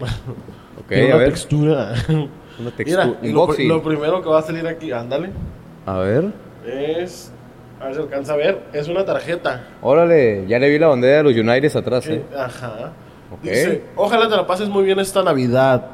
Ok, 0.80 0.88
Tiene 0.88 1.04
a 1.04 1.08
una 1.08 1.18
ver. 1.18 1.30
textura. 1.30 1.94
Una 2.60 2.72
textura. 2.72 3.06
Mira, 3.22 3.32
lo, 3.32 3.48
lo 3.76 3.84
primero 3.84 4.24
que 4.24 4.30
va 4.30 4.40
a 4.40 4.42
salir 4.42 4.66
aquí, 4.68 4.92
ándale, 4.92 5.30
A 5.86 6.00
ver. 6.00 6.32
es. 6.66 7.32
A 7.80 7.86
ver 7.86 7.94
si 7.94 8.02
alcanza 8.02 8.34
a 8.34 8.38
ver. 8.38 8.60
Es 8.74 8.88
una 8.88 9.06
tarjeta. 9.06 9.68
Órale, 9.84 10.48
ya 10.48 10.58
le 10.58 10.68
vi 10.72 10.80
la 10.80 10.88
bandera 10.88 11.18
de 11.18 11.24
los 11.24 11.34
United 11.36 11.78
atrás, 11.78 12.08
eh. 12.08 12.24
Ajá. 12.36 12.92
Dice: 13.42 13.84
Ojalá 13.96 14.30
te 14.30 14.36
la 14.36 14.46
pases 14.46 14.70
muy 14.70 14.84
bien 14.84 15.00
esta 15.00 15.24
Navidad. 15.24 15.88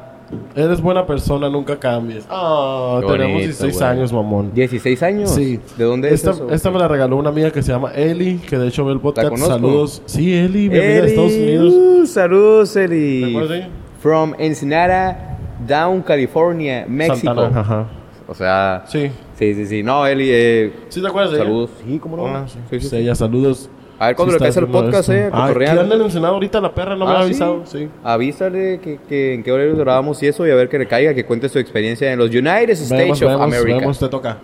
Eres 0.54 0.80
buena 0.80 1.04
persona, 1.06 1.48
nunca 1.48 1.76
cambies. 1.78 2.24
Ah, 2.30 2.98
tenemos 3.00 3.18
bonito, 3.18 3.38
16 3.46 3.74
güey. 3.78 3.88
años, 3.88 4.12
mamón. 4.12 4.52
16 4.54 5.02
años. 5.02 5.30
Sí. 5.30 5.58
¿De 5.76 5.84
dónde 5.84 6.14
esta, 6.14 6.30
es 6.30 6.36
eso? 6.36 6.50
Esta 6.50 6.70
me 6.70 6.78
la 6.78 6.86
regaló 6.86 7.16
una 7.16 7.30
amiga 7.30 7.50
que 7.50 7.62
se 7.62 7.72
llama 7.72 7.90
Eli, 7.94 8.36
que 8.38 8.56
de 8.56 8.68
hecho 8.68 8.84
ve 8.84 8.92
el 8.92 9.00
podcast. 9.00 9.36
Saludos. 9.38 10.02
Sí, 10.06 10.32
Eli, 10.32 10.68
bienvenida 10.68 10.92
de 10.92 10.98
Eli, 11.00 11.08
Estados 11.08 11.32
Unidos. 11.32 11.74
uh, 11.74 12.06
saludos, 12.06 12.72
¿Te 12.74 12.84
Eli. 12.84 13.24
acuerdas 13.30 13.50
de 13.50 13.56
ella? 13.58 13.68
From 14.00 14.34
Ensenada, 14.38 15.36
Down, 15.66 16.02
California, 16.02 16.86
México. 16.88 17.16
Santana, 17.34 17.60
ajá. 17.60 17.86
O 18.28 18.34
sea, 18.34 18.84
Sí. 18.86 19.10
sí, 19.36 19.54
sí, 19.54 19.66
sí. 19.66 19.82
No, 19.82 20.06
Eli, 20.06 20.28
eh, 20.30 20.72
¿Sí 20.90 21.00
te 21.02 21.08
acuerdas 21.08 21.32
de 21.32 21.38
ella? 21.38 21.46
saludos. 21.46 21.70
Sí, 21.84 21.98
cómo 21.98 22.16
no. 22.16 22.26
Ah, 22.28 22.44
sí, 22.46 22.58
Sí, 22.70 22.80
sí. 22.88 22.96
ella, 22.98 23.16
saludos. 23.16 23.68
A 24.00 24.06
ver 24.08 24.16
cuándo 24.16 24.32
Sí 24.32 24.38
le 24.38 24.44
caes 24.44 24.56
el 24.56 24.66
podcast, 24.66 25.08
esto. 25.10 25.12
eh, 25.12 25.30
Ah, 25.32 25.46
aquí 25.46 25.64
anda 25.66 25.94
en 25.94 26.00
Ensenada 26.02 26.32
ahorita 26.34 26.60
la 26.60 26.74
perra, 26.74 26.96
no 26.96 27.04
me 27.04 27.12
Ah, 27.12 27.18
ha 27.18 27.20
avisado. 27.22 27.62
Sí. 27.66 27.86
Avísale 28.02 28.80
que, 28.80 28.98
que 29.08 29.34
en 29.34 29.42
qué 29.42 29.52
horario 29.52 29.76
grabamos 29.76 30.22
y 30.22 30.26
eso 30.26 30.46
y 30.46 30.50
a 30.50 30.54
ver 30.54 30.68
que 30.70 30.78
le 30.78 30.86
caiga, 30.88 31.12
que 31.14 31.24
cuente 31.26 31.48
su 31.50 31.58
experiencia 31.58 32.10
en 32.12 32.18
los 32.18 32.30
United 32.30 32.70
States 32.70 32.90
Vemos, 32.90 33.20
of 33.22 33.28
vemos, 33.28 33.42
America. 33.44 33.78
vemos, 33.78 33.98
te 33.98 34.08
toca. 34.08 34.38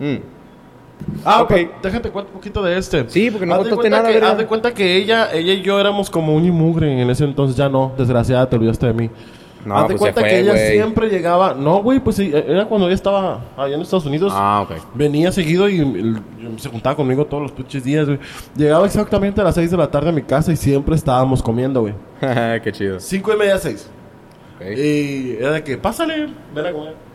Mm. 0.00 0.16
Ah, 1.24 1.42
Ok. 1.42 1.52
Déjate 1.80 2.10
cuento 2.10 2.30
un 2.32 2.38
poquito 2.38 2.60
de 2.62 2.76
este. 2.76 3.04
Sí, 3.08 3.30
porque 3.30 3.46
no 3.46 3.54
Haz 3.54 3.60
contaste 3.68 3.88
nada, 3.88 4.10
que-. 4.10 4.18
Haz 4.18 4.36
de 4.36 4.46
cuenta 4.46 4.74
que 4.74 4.96
ella, 4.96 5.28
ella 5.32 5.52
y 5.52 5.62
yo 5.62 5.78
éramos 5.78 6.10
como 6.10 6.34
un 6.34 6.44
y 6.44 6.50
mugre 6.50 7.00
en 7.00 7.08
ese 7.08 7.22
entonces. 7.24 7.56
Ya 7.56 7.68
no, 7.68 7.92
desgraciada, 7.96 8.50
te 8.50 8.56
olvidaste 8.56 8.86
de 8.88 8.92
mí. 8.94 9.10
No, 9.64 9.76
Haz 9.76 9.82
de 9.82 9.88
pues 9.88 9.98
cuenta 10.00 10.20
fue, 10.20 10.30
que 10.30 10.40
ella 10.40 10.56
siempre 10.56 11.08
llegaba. 11.08 11.52
No, 11.54 11.82
güey, 11.82 12.00
pues 12.00 12.16
sí, 12.16 12.30
era 12.32 12.64
cuando 12.66 12.86
ella 12.86 12.94
estaba 12.94 13.40
allá 13.56 13.74
en 13.74 13.80
Estados 13.82 14.06
Unidos. 14.06 14.32
Ah, 14.34 14.64
ok. 14.68 14.76
Venía 14.94 15.30
seguido 15.32 15.68
y 15.68 15.80
el- 15.80 16.20
se 16.56 16.68
juntaba 16.68 16.96
conmigo 16.96 17.24
todos 17.26 17.42
los 17.42 17.52
pinches 17.52 17.84
días, 17.84 18.06
güey. 18.06 18.18
Llegaba 18.56 18.86
exactamente 18.86 19.40
a 19.40 19.44
las 19.44 19.54
6 19.56 19.70
de 19.70 19.76
la 19.76 19.90
tarde 19.90 20.08
a 20.10 20.12
mi 20.12 20.22
casa 20.22 20.52
y 20.52 20.56
siempre 20.56 20.94
estábamos 20.94 21.42
comiendo, 21.42 21.80
güey. 21.82 21.94
Qué 22.62 22.72
chido. 22.72 23.00
Cinco 23.00 23.32
y 23.34 23.36
media, 23.36 23.58
seis. 23.58 23.90
Y 24.60 25.36
era 25.36 25.52
de 25.52 25.62
que, 25.64 25.76
pásale, 25.78 26.28
ven 26.54 26.66
a 26.66 26.72
comer. 26.72 27.07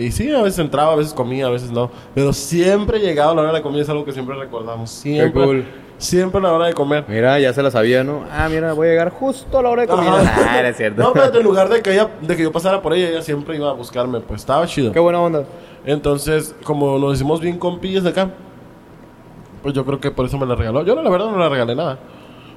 Y 0.00 0.12
sí, 0.12 0.32
a 0.32 0.40
veces 0.40 0.58
entraba, 0.58 0.94
a 0.94 0.96
veces 0.96 1.12
comía, 1.12 1.46
a 1.46 1.50
veces 1.50 1.70
no. 1.70 1.90
Pero 2.14 2.32
siempre 2.32 2.98
llegaba 3.00 3.34
la 3.34 3.42
hora 3.42 3.52
de 3.52 3.60
comida, 3.60 3.82
es 3.82 3.88
algo 3.90 4.02
que 4.02 4.12
siempre 4.12 4.34
recordamos. 4.34 4.90
Siempre. 4.90 5.44
cool. 5.44 5.64
Siempre 5.98 6.40
la 6.40 6.54
hora 6.54 6.68
de 6.68 6.72
comer. 6.72 7.04
Mira, 7.06 7.38
ya 7.38 7.52
se 7.52 7.62
la 7.62 7.70
sabía, 7.70 8.02
¿no? 8.02 8.24
Ah, 8.32 8.48
mira, 8.50 8.72
voy 8.72 8.88
a 8.88 8.90
llegar 8.92 9.10
justo 9.10 9.58
a 9.58 9.62
la 9.62 9.68
hora 9.68 9.84
de. 9.84 9.92
Ajá. 9.92 10.46
Ah, 10.48 10.58
era 10.58 10.72
cierto. 10.72 11.02
No, 11.02 11.12
pero 11.12 11.36
en 11.36 11.44
lugar 11.44 11.68
de 11.68 11.82
que, 11.82 11.92
ella, 11.92 12.08
de 12.22 12.34
que 12.34 12.42
yo 12.42 12.50
pasara 12.50 12.80
por 12.80 12.94
ella, 12.94 13.10
ella 13.10 13.20
siempre 13.20 13.56
iba 13.56 13.68
a 13.68 13.74
buscarme. 13.74 14.20
Pues 14.20 14.40
estaba 14.40 14.66
chido. 14.66 14.90
Qué 14.90 14.98
buena 14.98 15.20
onda. 15.20 15.44
Entonces, 15.84 16.54
como 16.64 16.98
nos 16.98 17.16
hicimos 17.16 17.42
bien 17.42 17.58
compillas 17.58 18.02
de 18.02 18.08
acá, 18.08 18.30
pues 19.62 19.74
yo 19.74 19.84
creo 19.84 20.00
que 20.00 20.10
por 20.10 20.24
eso 20.24 20.38
me 20.38 20.46
la 20.46 20.54
regaló. 20.54 20.82
Yo, 20.82 20.94
la 20.94 21.10
verdad, 21.10 21.30
no 21.30 21.38
le 21.38 21.48
regalé 21.50 21.74
nada. 21.74 21.98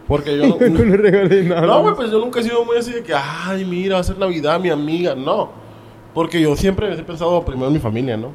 Porque 0.08 0.38
yo 0.38 0.48
no... 0.60 0.70
no 0.70 0.84
le 0.86 0.96
regalé 0.96 1.44
nada. 1.44 1.68
No, 1.68 1.82
güey, 1.82 1.96
pues 1.96 2.10
yo 2.10 2.20
nunca 2.20 2.40
he 2.40 2.44
sido 2.44 2.64
muy 2.64 2.78
así 2.78 2.94
de 2.94 3.04
que, 3.04 3.14
ay, 3.14 3.66
mira, 3.66 3.96
va 3.96 4.00
a 4.02 4.04
ser 4.06 4.18
Navidad, 4.18 4.58
mi 4.62 4.70
amiga. 4.70 5.14
No. 5.14 5.63
Porque 6.14 6.40
yo 6.42 6.56
siempre 6.56 6.94
he 6.94 6.98
pensado 7.04 7.44
primero 7.44 7.68
en 7.68 7.74
mi 7.74 7.80
familia, 7.80 8.18
¿no? 8.18 8.30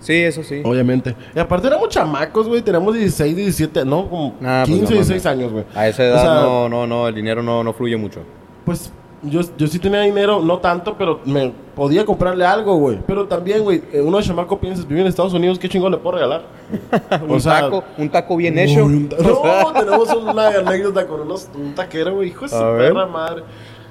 Sí, 0.00 0.14
eso 0.14 0.42
sí. 0.42 0.62
Obviamente. 0.64 1.14
Y 1.34 1.38
aparte 1.38 1.68
éramos 1.68 1.88
chamacos, 1.88 2.48
güey. 2.48 2.60
Teníamos 2.62 2.94
16, 2.94 3.36
17, 3.36 3.84
no, 3.84 4.08
como 4.08 4.34
Nah, 4.40 4.64
pues 4.64 4.78
15, 4.78 4.82
no 4.82 4.88
16 5.00 5.08
mames. 5.24 5.26
años, 5.26 5.52
güey. 5.52 5.64
A 5.74 5.86
esa 5.88 6.02
O 6.02 6.06
edad 6.06 6.22
sea, 6.22 6.34
no, 6.42 6.68
no, 6.68 6.86
no, 6.86 7.06
el 7.08 7.14
dinero 7.14 7.42
no, 7.42 7.62
no 7.62 7.72
fluye 7.72 7.96
mucho. 7.96 8.20
Pues 8.64 8.90
yo, 9.22 9.40
yo 9.56 9.66
sí 9.68 9.78
tenía 9.78 10.00
dinero, 10.00 10.40
no 10.40 10.58
tanto, 10.58 10.96
pero 10.98 11.20
me 11.24 11.52
podía 11.76 12.04
comprarle 12.04 12.44
algo, 12.44 12.74
güey. 12.76 12.98
Pero 13.06 13.26
también, 13.28 13.62
güey, 13.62 13.80
eh, 13.92 14.00
uno 14.00 14.16
de 14.18 14.24
chamaco 14.24 14.58
piensa, 14.58 14.82
vive 14.88 15.02
en 15.02 15.06
Estados 15.06 15.34
Unidos, 15.34 15.60
¿qué 15.60 15.68
chingón 15.68 15.92
le 15.92 15.98
puedo 15.98 16.16
regalar? 16.16 16.42
un 17.28 17.40
taco, 17.40 17.84
un 17.96 18.08
taco 18.10 18.36
bien 18.36 18.58
hecho. 18.58 18.84
Uy, 18.84 18.94
un 18.94 19.08
ta- 19.08 19.16
No, 19.22 19.72
tenemos 19.72 20.12
una 20.14 20.48
anécdota 20.48 21.06
con 21.06 21.20
unos, 21.20 21.48
un 21.54 21.72
taquero, 21.76 22.16
güey, 22.16 22.30
hijo 22.30 22.42
de 22.42 22.48
su 22.48 22.56
perra 22.58 23.06
madre. 23.06 23.42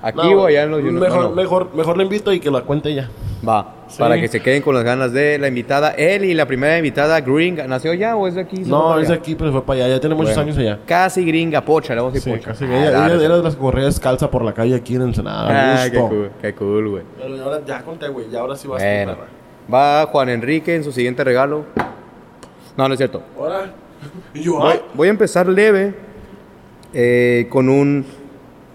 ¿Aquí 0.01 0.33
o 0.33 0.45
allá 0.45 0.63
en 0.63 0.71
los 0.71 0.79
United- 0.81 0.99
Mejor, 0.99 1.23
no, 1.23 1.29
no. 1.29 1.35
mejor, 1.35 1.69
mejor 1.75 1.97
le 1.97 2.03
invito 2.03 2.33
y 2.33 2.39
que 2.39 2.49
la 2.49 2.61
cuente 2.61 2.89
ella. 2.89 3.09
Va, 3.47 3.73
Sí. 3.87 3.97
para 3.99 4.19
que 4.19 4.27
se 4.27 4.39
queden 4.39 4.61
con 4.61 4.75
las 4.75 4.83
ganas 4.83 5.11
de 5.13 5.37
la 5.39 5.47
invitada. 5.47 5.91
Él 5.91 6.25
y 6.25 6.33
la 6.35 6.45
primera 6.45 6.77
invitada, 6.77 7.19
Gringa, 7.21 7.65
¿nació 7.67 7.93
ya 7.95 8.15
o 8.15 8.27
es 8.27 8.35
de 8.35 8.41
aquí? 8.41 8.57
¿Se 8.57 8.63
fue 8.63 8.69
No, 8.69 8.99
es 8.99 9.07
de 9.07 9.13
allá? 9.15 9.21
aquí, 9.21 9.33
pero 9.35 9.51
fue 9.51 9.63
para 9.65 9.83
allá. 9.85 9.95
Ya 9.95 9.99
tiene 9.99 10.15
muchos 10.15 10.35
Bueno, 10.35 10.41
años 10.51 10.57
allá. 10.59 10.79
Casi 10.85 11.25
gringa, 11.25 11.61
pocha, 11.61 11.93
le 11.95 12.01
vamos 12.01 12.13
a 12.13 12.15
decir 12.15 12.33
Sí, 12.33 12.37
pocha. 12.39 12.51
casi. 12.51 12.65
Ah, 12.65 12.67
ella, 12.89 13.05
ella 13.15 13.25
era 13.25 13.37
de 13.37 13.43
las 13.43 13.55
que 13.55 13.61
corría 13.61 13.85
descalza 13.85 14.29
por 14.29 14.43
la 14.45 14.53
calle 14.53 14.75
aquí 14.75 14.95
en 14.95 15.01
Ensenada. 15.03 15.49
Ah, 15.49 15.83
a 15.83 15.89
qué 15.89 15.97
cool, 15.99 16.31
qué 16.41 16.53
cool, 16.53 16.89
güey. 16.89 17.03
Pero 17.19 17.43
ahora 17.43 17.61
ya 17.65 17.81
conté, 17.81 18.07
güey. 18.09 18.29
Ya 18.29 18.41
ahora 18.41 18.55
sí 18.55 18.67
vas 18.67 18.81
Bueno, 18.81 19.13
tu 19.13 19.17
perra. 19.19 19.29
va 19.73 20.05
Juan 20.05 20.29
Enrique 20.29 20.75
en 20.75 20.83
su 20.83 20.91
siguiente 20.91 21.23
regalo. 21.23 21.65
No, 22.77 22.87
no 22.87 22.93
es 22.93 22.97
cierto. 22.99 23.21
Yo, 24.35 24.53
Voy, 24.59 24.71
ay. 24.73 24.81
voy 24.93 25.07
a 25.07 25.11
empezar 25.11 25.47
leve 25.47 25.93
eh, 26.93 27.47
con 27.49 27.69
un 27.69 28.05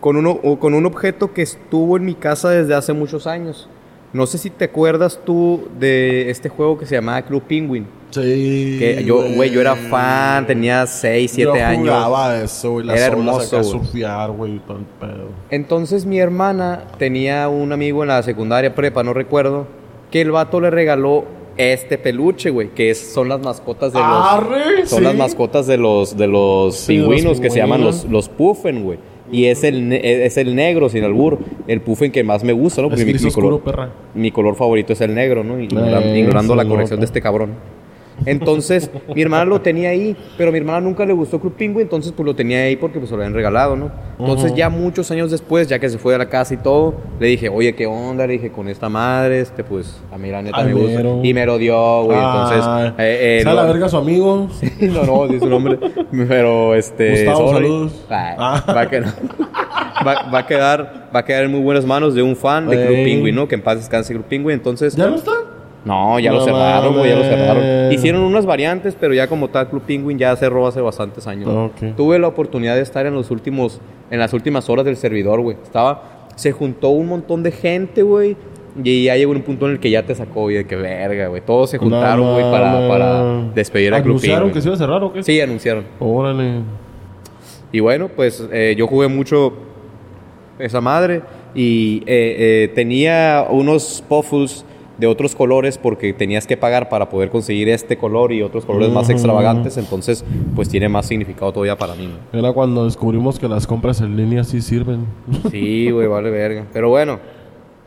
con 0.07 0.15
uno 0.17 0.39
o 0.45 0.57
con 0.61 0.73
un 0.73 0.87
objeto 0.87 1.33
que 1.35 1.43
estuvo 1.43 1.97
en 1.97 2.05
mi 2.05 2.15
casa 2.15 2.51
desde 2.51 2.75
hace 2.75 2.93
muchos 2.93 3.27
años. 3.27 3.69
No 4.13 4.25
sé 4.29 4.39
si 4.39 4.51
te 4.51 4.67
acuerdas 4.67 5.19
tú 5.25 5.67
de 5.81 6.31
este 6.31 6.49
juego 6.49 6.79
que 6.79 6.87
se 6.87 6.95
llamaba 6.95 7.23
Club 7.23 7.43
Penguin. 7.43 7.89
Sí. 8.11 8.77
Que 8.79 9.03
yo, 9.05 9.21
güey, 9.35 9.51
yo 9.51 9.61
era 9.61 9.75
fan, 9.75 10.47
tenía 10.47 10.87
6, 10.87 11.29
7 11.35 11.43
yo 11.59 11.65
años. 11.67 11.81
jugaba 11.89 12.41
eso, 12.41 12.71
güey. 12.71 12.89
Era 12.89 13.07
hermoso, 13.07 13.65
surfear, 13.65 14.31
güey. 14.31 14.61
Todo 14.61 14.79
el 14.79 14.85
pedo. 15.01 15.29
Entonces 15.51 16.07
mi 16.07 16.21
hermana 16.21 16.85
tenía 16.99 17.49
un 17.49 17.73
amigo 17.73 18.05
en 18.05 18.09
la 18.11 18.23
secundaria 18.23 18.77
prepa, 18.77 19.03
no 19.03 19.13
recuerdo, 19.13 19.67
que 20.13 20.21
el 20.21 20.31
vato 20.31 20.61
le 20.61 20.71
regaló 20.71 21.25
este 21.57 21.99
peluche, 21.99 22.51
güey, 22.51 22.69
que 22.77 22.91
es- 22.91 23.13
son 23.13 23.29
las 23.29 23.41
mascotas 23.41 23.93
de 23.93 23.99
los 23.99 24.09
Arre, 24.09 24.87
son 24.87 24.99
sí. 25.01 25.05
las 25.05 25.17
mascotas 25.17 25.67
de 25.67 25.79
los 25.79 26.17
de 26.17 26.29
los 26.29 26.77
Sí, 26.77 26.93
de 26.95 27.01
los 27.01 27.09
pingüinos 27.09 27.41
que 27.41 27.51
se 27.51 27.59
llaman 27.59 27.83
los 27.83 28.05
los 28.05 28.29
puffen, 28.29 28.85
güey. 28.85 29.01
Y 29.33 29.47
es 29.47 29.65
el 29.65 29.89
ne- 29.89 30.25
es 30.27 30.37
el 30.37 30.55
negro 30.55 30.89
sin 30.89 31.03
albur, 31.05 31.39
el 31.67 31.81
puffen 31.81 32.13
que 32.13 32.23
más 32.23 32.45
me 32.45 32.53
gusta, 32.53 32.81
¿no? 32.83 32.89
Es 32.95 33.01
mi, 33.07 33.13
color, 33.35 33.51
mi 34.15 34.31
color 34.31 34.55
favorito 34.55 34.93
es 34.93 35.01
el 35.01 35.15
negro, 35.15 35.43
¿no? 35.43 35.61
Y- 35.61 35.65
Ignoran- 35.67 36.03
Eh, 36.05 36.19
ignorando 36.21 36.55
la 36.55 36.63
corrección 36.69 37.01
de 37.01 37.07
este 37.07 37.21
cabrón. 37.21 37.51
Entonces, 38.25 38.91
mi 39.15 39.23
hermana 39.23 39.45
lo 39.45 39.61
tenía 39.61 39.91
ahí, 39.91 40.17
pero 40.39 40.49
a 40.49 40.53
mi 40.53 40.59
hermana 40.59 40.81
nunca 40.81 41.05
le 41.05 41.13
gustó 41.13 41.39
Club 41.41 41.55
Penguin, 41.57 41.83
entonces 41.83 42.13
pues 42.13 42.25
lo 42.25 42.35
tenía 42.35 42.63
ahí 42.63 42.77
porque 42.77 42.99
pues 42.99 43.11
se 43.11 43.15
lo 43.17 43.23
habían 43.23 43.35
regalado, 43.35 43.77
¿no? 43.77 43.91
Entonces 44.19 44.55
ya 44.55 44.71
muchos 44.71 45.11
años 45.11 45.31
después, 45.31 45.69
ya 45.69 45.79
que 45.79 45.89
se 45.91 45.99
fue 45.99 46.15
a 46.15 46.19
la 46.19 46.29
casa 46.29 46.55
y 46.55 46.57
todo, 46.57 46.95
le 47.21 47.27
dije, 47.27 47.49
oye, 47.51 47.75
¿qué 47.75 47.87
onda? 47.87 48.27
Le 48.27 48.35
dije, 48.35 48.51
con 48.51 48.69
esta 48.69 48.89
madre, 48.89 49.41
este, 49.41 49.63
pues, 49.63 50.01
a 50.11 50.17
mí 50.19 50.31
la 50.31 50.41
neta 50.41 50.65
me 50.65 50.73
gusta. 50.73 51.03
Y 51.23 51.35
me 51.35 51.45
lo 51.45 51.59
dio, 51.59 52.05
güey, 52.05 52.19
entonces... 52.19 52.65
Ay. 52.67 52.89
eh, 52.99 53.39
eh, 53.39 53.41
¿Sabe 53.43 53.57
lo- 53.57 53.63
la 53.63 53.69
verga 53.73 53.89
su 53.89 53.97
amigo? 53.99 54.49
no, 54.81 55.03
no, 55.05 55.27
dice 55.29 55.41
su 55.41 55.49
nombre. 55.51 55.79
Pero 56.29 56.75
este. 56.75 57.25
Gustavo, 57.25 57.53
sorry. 57.53 57.67
saludos. 57.67 58.05
Ay, 58.09 58.35
Ah. 58.39 58.65
va, 58.69 58.81
a 58.81 58.89
quedar, 58.91 59.15
va, 60.07 60.31
va 60.33 60.39
a 60.39 60.47
quedar. 60.47 61.07
Va 61.15 61.21
a 61.21 61.25
quedar 61.25 61.45
en 61.45 61.51
muy 61.53 61.61
buenas 61.61 61.85
manos 61.87 62.15
de 62.15 62.23
un 62.23 62.37
fan 62.37 62.69
de 62.69 62.77
Club. 62.77 62.97
Penguin, 63.05 63.35
¿no? 63.35 63.49
Que 63.49 63.55
en 63.55 63.63
paz 63.63 63.77
descanse 63.79 64.13
Club 64.13 64.25
Penguin. 64.27 64.55
Entonces. 64.55 64.95
¿Ya 64.97 65.07
no 65.07 65.17
está? 65.17 65.33
No, 65.87 66.19
ya 66.19 66.33
lo 66.33 66.45
cerraron, 66.45 66.95
güey, 66.97 67.11
ya 67.11 67.17
lo 67.17 67.23
cerraron. 67.23 67.93
Hicieron 67.93 68.23
unas 68.23 68.45
variantes, 68.45 68.97
pero 68.99 69.15
ya 69.15 69.29
como 69.29 69.49
tal, 69.49 69.69
Club 69.69 69.83
Penguin 69.87 70.19
ya 70.19 70.35
cerró 70.35 70.67
hace 70.67 70.81
bastantes 70.81 71.27
años. 71.27 71.71
Tuve 71.97 72.19
la 72.19 72.27
oportunidad 72.27 72.75
de 72.75 72.83
estar 72.83 73.07
en 73.07 73.15
los 73.15 73.31
últimos, 73.31 73.81
en 74.11 74.19
las 74.19 74.33
últimas 74.33 74.69
horas 74.69 74.85
del 74.85 74.97
servidor, 74.97 75.41
güey. 75.41 75.57
Estaba, 75.63 76.27
se 76.35 76.51
juntó 76.51 76.89
un 76.89 77.07
montón 77.07 77.43
de 77.43 77.53
gente, 77.53 78.03
güey. 78.03 78.37
Y 78.83 79.05
ya 79.05 79.17
llegó 79.17 79.33
un 79.33 79.41
punto 79.41 79.67
en 79.67 79.73
el 79.73 79.81
que 79.81 79.89
ya 79.89 80.03
te 80.03 80.15
sacó, 80.15 80.43
güey, 80.43 80.57
de 80.57 80.67
que 80.67 80.77
verga, 80.77 81.29
güey. 81.29 81.41
Todos 81.41 81.71
se 81.71 81.79
juntaron, 81.79 82.33
güey, 82.33 82.51
para, 82.51 82.89
para 82.89 83.43
despedir 83.55 83.95
a 83.95 84.03
Club 84.03 84.17
¿Anunciaron 84.17 84.41
Penguin. 84.49 84.55
que 84.55 84.61
se 84.61 84.69
iba 84.69 84.75
a 84.75 84.79
cerrar 84.79 85.03
o 85.05 85.13
qué? 85.13 85.23
Sí, 85.23 85.41
anunciaron. 85.41 85.85
Órale. 85.99 86.61
Y 87.73 87.81
bueno, 87.81 88.09
pues 88.09 88.47
eh, 88.53 88.75
yo 88.77 88.87
jugué 88.87 89.09
mucho 89.09 89.55
esa 90.59 90.81
madre 90.81 91.23
y 91.55 91.99
eh, 92.07 92.37
eh, 92.67 92.73
tenía 92.75 93.47
unos 93.49 94.05
puffles 94.09 94.65
de 94.99 95.07
otros 95.07 95.35
colores 95.35 95.79
porque 95.79 96.13
tenías 96.13 96.47
que 96.47 96.57
pagar 96.57 96.89
para 96.89 97.09
poder 97.09 97.31
conseguir 97.31 97.69
este 97.69 97.99
color 97.99 98.33
y 98.33 98.43
otros 98.43 98.65
colores 98.65 98.91
más 98.91 99.11
extravagantes, 99.11 99.77
entonces 99.77 100.25
pues 100.55 100.69
tiene 100.69 100.89
más 100.89 101.07
significado 101.07 101.53
todavía 101.53 101.77
para 101.77 101.95
mí. 101.95 102.09
¿no? 102.33 102.39
Era 102.39 102.53
cuando 102.53 102.85
descubrimos 102.85 103.39
que 103.39 103.49
las 103.49 103.67
compras 103.67 104.01
en 104.01 104.17
línea 104.17 104.45
sí 104.45 104.61
sirven. 104.61 105.07
Sí, 105.51 105.91
güey, 105.91 106.07
vale 106.07 106.31
verga. 106.31 106.67
Pero 106.73 106.89
bueno, 106.89 107.19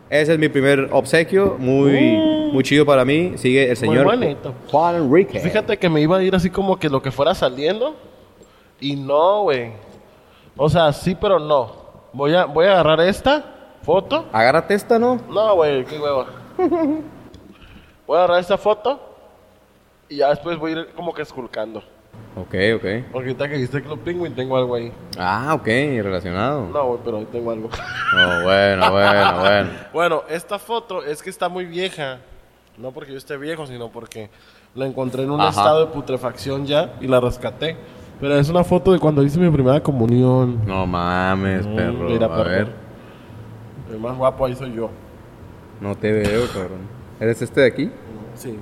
ese 0.10 0.34
es 0.34 0.40
mi 0.40 0.50
primer 0.50 0.90
obsequio, 0.92 1.56
muy, 1.60 2.18
muy 2.52 2.64
chido 2.64 2.86
para 2.86 3.06
mí. 3.06 3.34
Sigue 3.36 3.70
el 3.70 3.78
señor 3.78 4.06
bonito. 4.06 4.54
Juan 4.72 4.96
Enrique. 4.96 5.40
Fíjate 5.40 5.78
que 5.78 5.90
me 5.90 6.02
iba 6.02 6.18
a 6.18 6.24
ir 6.24 6.36
así 6.36 6.50
como 6.50 6.78
que 6.78 6.90
lo 6.90 7.02
que 7.02 7.12
fuera 7.12 7.36
saliendo. 7.36 7.96
Y 8.80 8.96
no, 8.96 9.44
güey. 9.44 9.72
O 10.58 10.70
sea, 10.70 10.94
sí, 10.94 11.16
pero 11.20 11.40
no. 11.40 11.72
Voy 12.14 12.34
a, 12.34 12.46
voy 12.46 12.66
a 12.66 12.72
agarrar 12.74 13.02
esta 13.02 13.76
foto. 13.84 14.26
Agárrate 14.32 14.74
esta, 14.74 14.98
¿no? 14.98 15.20
No, 15.30 15.56
güey, 15.56 15.86
qué 15.86 16.00
hueva. 16.00 16.39
Voy 18.08 18.16
a 18.18 18.20
agarrar 18.24 18.40
esta 18.40 18.58
foto. 18.58 19.00
Y 20.10 20.18
ya 20.18 20.30
después 20.30 20.58
voy 20.58 20.72
a 20.72 20.80
ir 20.80 20.88
como 20.96 21.14
que 21.14 21.22
esculcando. 21.22 21.84
Ok, 22.36 22.56
ok. 22.76 22.84
Porque 23.12 23.30
ahorita 23.30 23.48
que 23.48 23.54
dijiste 23.56 23.82
Club 23.84 24.00
Penguin 24.00 24.34
tengo 24.34 24.58
algo 24.58 24.74
ahí. 24.76 24.92
Ah, 25.20 25.54
ok, 25.54 25.66
relacionado. 25.66 26.68
No, 26.68 26.84
güey, 26.86 27.00
pero 27.06 27.18
ahí 27.18 27.28
tengo 27.32 27.52
algo. 27.52 27.70
Oh, 28.12 28.44
bueno, 28.44 28.92
bueno, 28.92 29.40
bueno. 29.40 29.70
Bueno, 29.94 30.24
esta 30.30 30.58
foto 30.58 31.04
es 31.04 31.22
que 31.22 31.30
está 31.30 31.48
muy 31.48 31.66
vieja. 31.66 32.18
No 32.78 32.92
porque 32.92 33.12
yo 33.12 33.18
esté 33.20 33.38
viejo, 33.38 33.68
sino 33.68 33.90
porque 33.90 34.32
la 34.74 34.88
encontré 34.88 35.24
en 35.24 35.30
un 35.32 35.42
Ajá. 35.42 35.50
estado 35.50 35.80
de 35.86 35.92
putrefacción 35.92 36.66
ya 36.66 36.94
y 37.02 37.08
la 37.08 37.20
rescaté. 37.20 37.78
Pero 38.20 38.36
es 38.36 38.50
una 38.50 38.64
foto 38.64 38.92
de 38.94 39.00
cuando 39.00 39.22
hice 39.22 39.40
mi 39.40 39.50
primera 39.52 39.80
comunión. 39.82 40.66
No 40.66 40.88
mames, 40.88 41.68
Mm, 41.68 41.76
perro. 41.76 42.10
mira, 42.10 42.26
a 42.26 42.30
perro. 42.36 42.50
ver, 42.50 42.68
El 43.92 44.00
más 44.00 44.18
guapo 44.18 44.46
ahí 44.46 44.56
soy 44.56 44.74
yo. 44.74 44.90
No 45.82 45.96
te 45.96 46.12
veo, 46.12 46.48
cabrón. 46.48 46.82
¿Eres 47.20 47.42
este 47.42 47.62
de 47.62 47.68
aquí? 47.68 47.92
Sí. 48.36 48.56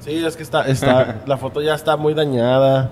Sí, 0.00 0.24
es 0.24 0.36
que 0.36 0.42
está, 0.42 0.66
está, 0.66 1.22
la 1.26 1.36
foto 1.36 1.62
ya 1.62 1.74
está 1.74 1.96
muy 1.96 2.14
dañada. 2.14 2.90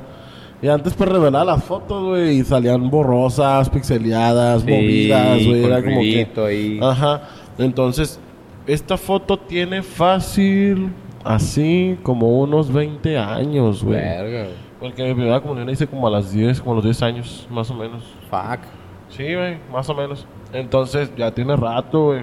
Y 0.62 0.69
antes 0.69 0.95
pues 0.95 1.11
revelaba 1.11 1.45
las 1.45 1.64
fotos, 1.64 2.04
güey, 2.04 2.38
y 2.38 2.45
salían 2.45 2.88
borrosas, 2.88 3.69
pixeleadas, 3.69 4.62
Sí, 4.62 4.71
movidas, 4.71 5.45
güey. 5.45 5.64
Era 5.64 5.83
como 5.83 6.00
que... 6.00 6.28
ahí. 6.47 6.81
Ajá. 6.81 7.23
Entonces, 7.59 8.21
esta 8.66 8.97
foto 8.97 9.37
tiene 9.37 9.83
fácil, 9.83 10.92
así, 11.25 11.99
como 12.04 12.40
unos 12.40 12.73
20 12.73 13.19
años, 13.19 13.83
güey. 13.83 13.99
Verga. 13.99 14.50
Porque 14.78 15.02
mi 15.02 15.14
primera 15.14 15.40
comunión 15.40 15.69
hice 15.69 15.87
como 15.87 16.07
a 16.07 16.11
las 16.11 16.33
10, 16.33 16.61
como 16.61 16.73
a 16.73 16.75
los 16.76 16.85
10 16.85 17.02
años, 17.02 17.47
más 17.50 17.69
o 17.71 17.75
menos. 17.75 18.04
Fuck. 18.31 18.61
Sí, 19.09 19.35
güey, 19.35 19.59
más 19.73 19.88
o 19.88 19.95
menos. 19.95 20.26
Entonces, 20.52 21.11
ya 21.16 21.33
tiene 21.33 21.57
rato, 21.57 22.07
güey. 22.07 22.23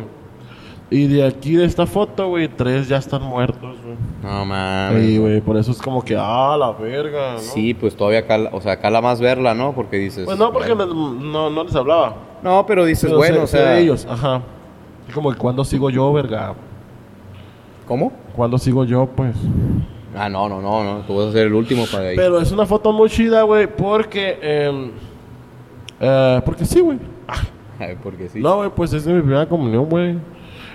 Y 0.91 1.05
de 1.07 1.23
aquí, 1.23 1.55
de 1.55 1.65
esta 1.65 1.85
foto, 1.85 2.29
güey, 2.29 2.47
tres 2.47 2.87
ya 2.87 2.97
están 2.97 3.21
muertos, 3.21 3.77
güey. 3.83 3.95
No 4.23 4.43
mames. 4.43 5.05
Sí, 5.05 5.17
güey, 5.19 5.39
por 5.39 5.55
eso 5.57 5.71
es 5.71 5.79
como 5.81 6.03
que, 6.03 6.17
ah, 6.19 6.55
la 6.57 6.71
verga, 6.71 7.33
¿no? 7.33 7.39
Sí, 7.39 7.75
pues 7.75 7.95
todavía 7.95 8.25
cala, 8.25 8.49
o 8.53 8.59
sea, 8.59 8.79
cala 8.79 8.99
más 8.99 9.21
verla, 9.21 9.53
¿no? 9.53 9.73
Porque 9.73 9.97
dices. 9.97 10.25
Pues 10.25 10.37
no, 10.39 10.51
porque 10.51 10.73
bueno. 10.73 10.91
les- 11.13 11.21
no, 11.23 11.49
no 11.51 11.63
les 11.63 11.75
hablaba. 11.75 12.15
No, 12.41 12.65
pero 12.65 12.85
dices, 12.85 13.05
Pero 13.05 13.17
bueno, 13.17 13.35
sé- 13.37 13.43
o 13.43 13.47
sea. 13.47 13.69
de 13.71 13.81
ellos, 13.81 14.07
ajá. 14.09 14.41
Es 15.07 15.13
como, 15.13 15.35
¿cuándo 15.35 15.63
sigo 15.63 15.91
yo, 15.91 16.11
verga? 16.11 16.55
¿Cómo? 17.87 18.11
¿Cuándo 18.35 18.57
sigo 18.57 18.83
yo, 18.83 19.07
pues? 19.15 19.35
Ah, 20.15 20.27
no, 20.27 20.49
no, 20.49 20.59
no, 20.61 20.83
no. 20.83 20.99
Tú 21.01 21.15
vas 21.17 21.27
a 21.27 21.31
ser 21.33 21.47
el 21.47 21.53
último 21.53 21.85
para 21.91 22.09
ahí. 22.09 22.15
Pero 22.15 22.39
es 22.39 22.51
una 22.51 22.65
foto 22.65 22.91
muy 22.91 23.09
chida, 23.09 23.43
güey, 23.43 23.67
porque... 23.67 24.37
em, 24.41 24.91
eh, 25.99 26.41
porque 26.45 26.65
sí, 26.65 26.79
güey. 26.79 26.97
Porque 28.03 28.27
sí. 28.27 28.41
No, 28.41 28.57
güey, 28.57 28.69
pues 28.75 28.91
es 28.91 29.05
de 29.05 29.13
mi 29.13 29.21
primera 29.21 29.47
comunión, 29.47 29.85
güey. 29.85 30.17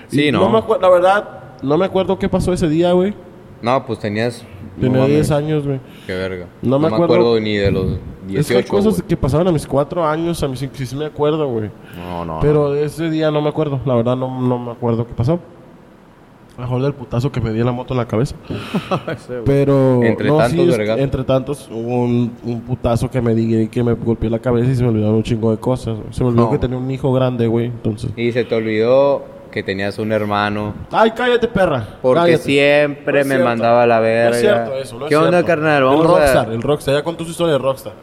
Sí, 0.07 0.27
Y 0.27 0.31
no. 0.31 0.49
me 0.49 0.57
acuerdo, 0.59 0.81
la 0.81 0.89
verdad, 0.89 1.29
no 1.61 1.77
me 1.77 1.85
acuerdo 1.85 2.17
qué 2.19 2.29
pasó 2.29 2.53
ese 2.53 2.67
día, 2.69 2.91
güey. 2.93 3.13
No, 3.61 3.85
pues 3.85 3.99
tenías. 3.99 4.43
no 4.77 4.81
Tenía 4.81 4.97
mames, 4.99 5.13
10 5.15 5.31
años, 5.31 5.65
güey. 5.65 5.79
Qué 6.05 6.13
verga. 6.13 6.45
No 6.61 6.77
me 6.79 6.87
acuerdo- 6.87 7.39
ni 7.39 7.55
de 7.55 7.71
los 7.71 7.85
Es 7.85 8.47
que 8.47 8.53
hay 8.55 8.63
18. 8.63 8.69
cosas 8.69 8.93
güey. 8.95 9.07
que 9.07 9.17
pasaban 9.17 9.47
a 9.47 9.51
mis 9.51 9.65
4 9.65 10.05
años, 10.05 10.41
a 10.43 10.47
mis 10.47 10.59
5 10.59 10.73
sí, 10.75 10.85
sí 10.85 10.95
me 10.95 11.05
acuerdo, 11.05 11.47
güey. 11.47 11.69
No, 11.97 12.25
no. 12.25 12.39
Pero 12.41 12.71
de 12.71 12.83
ese 12.85 13.09
día 13.09 13.31
no 13.31 13.41
me 13.41 13.49
acuerdo, 13.49 13.79
la 13.85 13.95
verdad 13.95 14.15
no, 14.15 14.39
no 14.41 14.59
me 14.59 14.71
acuerdo 14.71 15.07
qué 15.07 15.13
pasó. 15.13 15.39
Mejor 16.57 16.81
del 16.83 16.93
putazo 16.93 17.31
que 17.33 17.41
me 17.41 17.51
di 17.51 17.59
en 17.59 17.65
la 17.65 17.73
moto 17.73 17.93
en 17.93 17.97
la 17.97 18.07
cabeza. 18.07 18.33
no. 18.89 19.43
Pero. 19.45 20.01
Entre 20.03 20.27
no, 20.29 20.37
tantos 20.37 20.73
sí, 20.75 20.81
es-. 20.81 20.89
Entre 20.99 21.23
tantos, 21.25 21.69
hubo 21.69 22.03
un, 22.03 22.31
un 22.45 22.61
putazo 22.61 23.11
que 23.11 23.19
me 23.21 23.35
di 23.35 23.63
y 23.63 23.67
que 23.67 23.83
me 23.83 23.91
golpeé 23.93 24.29
la 24.29 24.39
cabeza 24.39 24.71
y 24.71 24.75
se 24.75 24.81
me 24.83 24.89
olvidaron 24.89 25.15
un 25.15 25.23
chingo 25.23 25.51
de 25.51 25.57
cosas. 25.57 25.97
Se 26.11 26.23
me 26.23 26.29
olvidó 26.29 26.45
No. 26.45 26.51
que 26.51 26.57
tenía 26.57 26.77
un 26.77 26.89
hijo 26.89 27.11
grande, 27.11 27.47
güey. 27.47 27.65
Entonces. 27.65 28.11
Y 28.15 28.31
se 28.31 28.45
te 28.45 28.55
olvidó 28.55 29.23
que 29.55 29.63
tenías 29.63 29.97
un 29.99 30.11
hermano. 30.11 30.75
¡Ay, 30.91 31.11
cállate, 31.15 31.47
perra! 31.47 31.97
Porque 32.01 32.19
Cállate. 32.33 32.43
siempre 32.43 33.19
No 33.21 33.25
me 33.29 33.35
cierto. 33.35 33.45
mandaba 33.45 33.83
a 33.83 33.87
la 33.87 33.99
verga. 34.01 34.29
No 34.29 34.35
es 34.35 34.41
cierto 34.41 34.75
eso, 34.75 34.99
no 34.99 35.05
es 35.05 35.09
¿Qué 35.09 35.15
onda, 35.15 35.43
carnal? 35.45 35.77
el 35.77 35.83
Vamos 35.85 36.05
Rockstar, 36.07 36.49
a. 36.49 36.53
el 36.53 36.61
Rockstar. 36.61 36.95
Ya 36.95 37.03
con 37.03 37.15
tus 37.15 37.29
historias 37.29 37.57
de 37.57 37.63
Rockstar. 37.63 37.93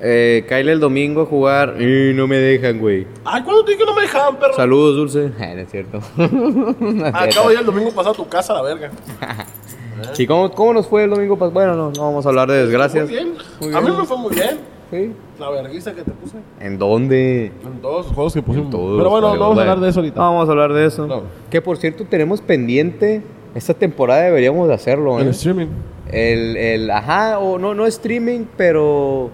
Eh, 0.00 0.46
Kyle 0.48 0.70
el 0.70 0.80
domingo 0.80 1.20
a 1.22 1.26
jugar. 1.26 1.74
Y 1.80 2.14
no 2.14 2.26
me 2.26 2.38
dejan, 2.38 2.78
güey. 2.80 3.06
Ay, 3.26 3.42
¿cuándo 3.42 3.62
te 3.62 3.72
dije 3.72 3.84
que 3.84 3.90
no 3.90 3.94
me 3.94 4.02
dejaban, 4.02 4.36
perro? 4.36 4.54
Saludos, 4.54 4.96
Dulce. 4.96 5.32
Eh, 5.38 5.52
no 5.54 5.60
es 5.60 5.70
cierto. 5.70 6.00
No 6.16 6.98
es 7.08 7.14
Acabo 7.14 7.52
ir 7.52 7.58
el 7.58 7.66
domingo 7.66 7.90
pasado 7.90 8.12
a 8.12 8.16
tu 8.16 8.26
casa, 8.28 8.54
la 8.54 8.62
verga. 8.62 8.90
¿Y 10.18 10.26
cómo, 10.26 10.50
cómo 10.50 10.72
nos 10.72 10.86
fue 10.86 11.04
el 11.04 11.10
domingo? 11.10 11.36
pas- 11.38 11.52
Bueno, 11.52 11.76
no, 11.76 11.90
no 11.90 12.02
vamos 12.04 12.24
a 12.24 12.30
hablar 12.30 12.50
de 12.50 12.62
desgracias. 12.64 13.04
Muy 13.04 13.14
bien. 13.14 13.34
Muy 13.60 13.74
A 13.74 13.80
mí 13.82 13.90
me 13.90 14.04
fue 14.06 14.16
muy 14.16 14.34
bien. 14.34 14.71
Sí. 14.92 15.12
La 15.40 15.50
vergüenza 15.50 15.92
que 15.94 16.02
te 16.02 16.10
puse. 16.12 16.36
¿En 16.60 16.78
dónde? 16.78 17.46
En 17.64 17.80
todos 17.80 18.06
los 18.06 18.14
juegos 18.14 18.34
que 18.34 18.42
pusimos. 18.42 18.70
Todos, 18.70 18.98
Pero 18.98 19.10
bueno, 19.10 19.34
no 19.34 19.40
vamos 19.40 19.58
a 19.58 19.60
hablar 19.62 19.80
de 19.80 19.88
eso 19.88 20.00
ahorita. 20.00 20.20
No 20.20 20.32
vamos 20.32 20.48
a 20.48 20.52
hablar 20.52 20.72
de 20.74 20.86
eso. 20.86 21.06
No. 21.06 21.22
Que 21.50 21.60
por 21.62 21.78
cierto 21.78 22.04
tenemos 22.04 22.40
pendiente. 22.42 23.22
Esta 23.54 23.74
temporada 23.74 24.22
deberíamos 24.22 24.68
de 24.68 24.74
hacerlo, 24.74 25.18
En 25.20 25.26
¿eh? 25.26 25.30
streaming. 25.30 25.66
El, 26.10 26.56
el, 26.56 26.90
ajá, 26.90 27.38
o 27.38 27.58
no, 27.58 27.74
no 27.74 27.86
streaming, 27.86 28.44
pero 28.56 29.30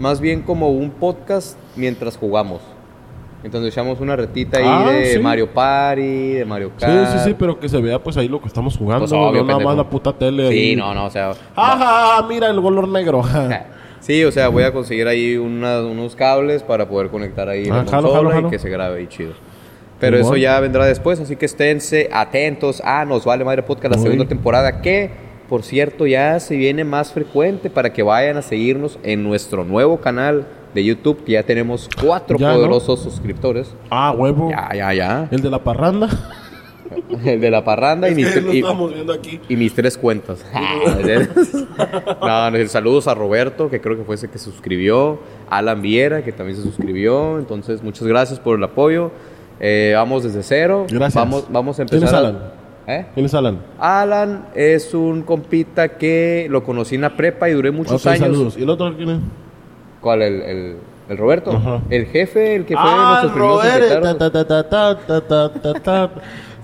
más 0.00 0.20
bien 0.20 0.42
como 0.42 0.70
un 0.70 0.90
podcast 0.90 1.56
mientras 1.76 2.16
jugamos. 2.16 2.60
Entonces 3.44 3.72
echamos 3.72 4.00
una 4.00 4.16
retita 4.16 4.58
ahí 4.58 4.64
Ah, 4.66 4.90
de 4.90 5.04
sí. 5.12 5.18
Mario 5.20 5.48
Party, 5.52 6.32
de 6.34 6.44
Mario 6.44 6.72
Sí, 6.78 6.84
Kart. 6.86 7.12
sí, 7.12 7.18
sí, 7.30 7.36
pero 7.38 7.60
que 7.60 7.68
se 7.68 7.80
vea 7.80 8.02
pues 8.02 8.16
ahí 8.16 8.26
lo 8.28 8.40
que 8.40 8.48
estamos 8.48 8.76
jugando. 8.76 9.02
Pues 9.06 9.12
obvio, 9.12 9.42
no 9.42 9.46
nada 9.46 9.46
pendejo. 9.58 9.68
más 9.68 9.76
la 9.76 9.88
puta 9.88 10.12
tele. 10.12 10.48
Sí, 10.50 10.58
ahí. 10.70 10.76
no, 10.76 10.92
no, 10.94 11.04
o 11.06 11.10
sea. 11.10 11.32
Ajá, 11.54 12.26
mira 12.28 12.50
el 12.50 12.60
color 12.60 12.88
negro. 12.88 13.22
Sí, 14.06 14.22
o 14.24 14.30
sea, 14.30 14.48
voy 14.48 14.62
a 14.62 14.72
conseguir 14.72 15.08
ahí 15.08 15.36
una- 15.36 15.80
unos 15.82 16.14
cables 16.14 16.62
para 16.62 16.88
poder 16.88 17.08
conectar 17.10 17.48
ahí 17.48 17.64
la 17.64 17.80
Ah, 17.80 17.84
jalo, 17.90 18.02
consola 18.08 18.16
jalo, 18.18 18.30
y 18.30 18.32
jalo. 18.34 18.50
que 18.50 18.58
se 18.60 18.70
grabe 18.70 18.98
ahí 19.00 19.06
chido. 19.08 19.32
Pero 19.98 20.16
eso 20.18 20.36
ya 20.36 20.60
vendrá 20.60 20.84
después, 20.86 21.18
así 21.20 21.34
que 21.36 21.46
esténse 21.46 22.08
atentos 22.12 22.80
a 22.84 23.04
Nos 23.04 23.24
Vale 23.24 23.44
Madre 23.44 23.62
Podcast, 23.64 23.92
la 23.94 23.96
Muy. 23.96 24.04
segunda 24.04 24.28
temporada, 24.28 24.80
que 24.80 25.10
por 25.48 25.62
cierto 25.62 26.06
ya 26.06 26.38
se 26.38 26.54
viene 26.56 26.84
más 26.84 27.12
frecuente 27.12 27.68
para 27.70 27.92
que 27.92 28.02
vayan 28.02 28.36
a 28.36 28.42
seguirnos 28.42 28.98
en 29.02 29.24
nuestro 29.24 29.64
nuevo 29.64 29.96
canal 30.00 30.46
de 30.74 30.84
YouTube, 30.84 31.24
que 31.24 31.32
ya 31.32 31.42
tenemos 31.42 31.88
cuatro 32.04 32.36
Ya, 32.38 32.48
¿no? 32.48 32.54
poderosos 32.56 33.00
suscriptores. 33.00 33.74
Ah, 33.90 34.12
huevo. 34.16 34.50
Ya, 34.50 34.68
ya, 34.74 34.92
ya. 34.94 35.28
El 35.32 35.40
de 35.40 35.50
la 35.50 35.64
parranda. 35.64 36.08
El 37.24 37.40
de 37.40 37.50
la 37.50 37.64
parranda 37.64 38.08
y 38.08 38.14
mis, 38.14 38.36
y- 38.52 38.64
y 39.48 39.56
mis 39.56 39.74
tres 39.74 39.98
cuentas. 39.98 40.44
no, 42.20 42.50
no, 42.50 42.68
saludos 42.68 43.08
a 43.08 43.14
Roberto, 43.14 43.68
que 43.70 43.80
creo 43.80 43.96
que 43.96 44.04
fue 44.04 44.14
ese 44.16 44.28
que 44.28 44.38
suscribió. 44.38 45.18
Alan 45.50 45.80
Viera, 45.82 46.22
que 46.24 46.32
también 46.32 46.56
se 46.56 46.62
suscribió. 46.62 47.38
Entonces, 47.38 47.82
muchas 47.82 48.06
gracias 48.06 48.40
por 48.40 48.56
el 48.58 48.64
apoyo. 48.64 49.10
Eh, 49.60 49.92
vamos 49.94 50.24
desde 50.24 50.42
cero. 50.42 50.86
Gracias. 50.90 51.14
Vamos, 51.14 51.46
vamos 51.50 51.80
a 51.80 51.84
¿Quién 51.86 52.02
empezar. 52.02 52.08
es 52.08 52.14
a- 52.14 52.18
Alan? 52.28 52.38
¿Eh? 52.88 53.06
¿Quién 53.14 53.26
es 53.26 53.34
Alan? 53.34 53.58
Alan 53.78 54.46
es 54.54 54.94
un 54.94 55.22
compita 55.22 55.96
que 55.96 56.46
lo 56.50 56.62
conocí 56.62 56.94
en 56.94 57.00
la 57.00 57.16
prepa 57.16 57.48
y 57.48 57.52
duré 57.52 57.70
muchos 57.72 58.06
años. 58.06 58.20
saludos. 58.20 58.56
¿Y 58.58 58.62
el 58.62 58.70
otro 58.70 58.94
quién 58.96 59.08
es? 59.10 59.18
¿Cuál? 60.00 60.22
¿El, 60.22 60.42
el, 60.42 60.76
el 61.08 61.16
Roberto? 61.16 61.50
Ajá. 61.50 61.80
El 61.90 62.06
jefe, 62.06 62.54
el 62.54 62.64
que 62.64 62.74
fue 62.74 62.82
ah, 62.84 63.22
nuestros 63.22 63.32
primeros 63.32 63.64
Robert. 63.64 63.82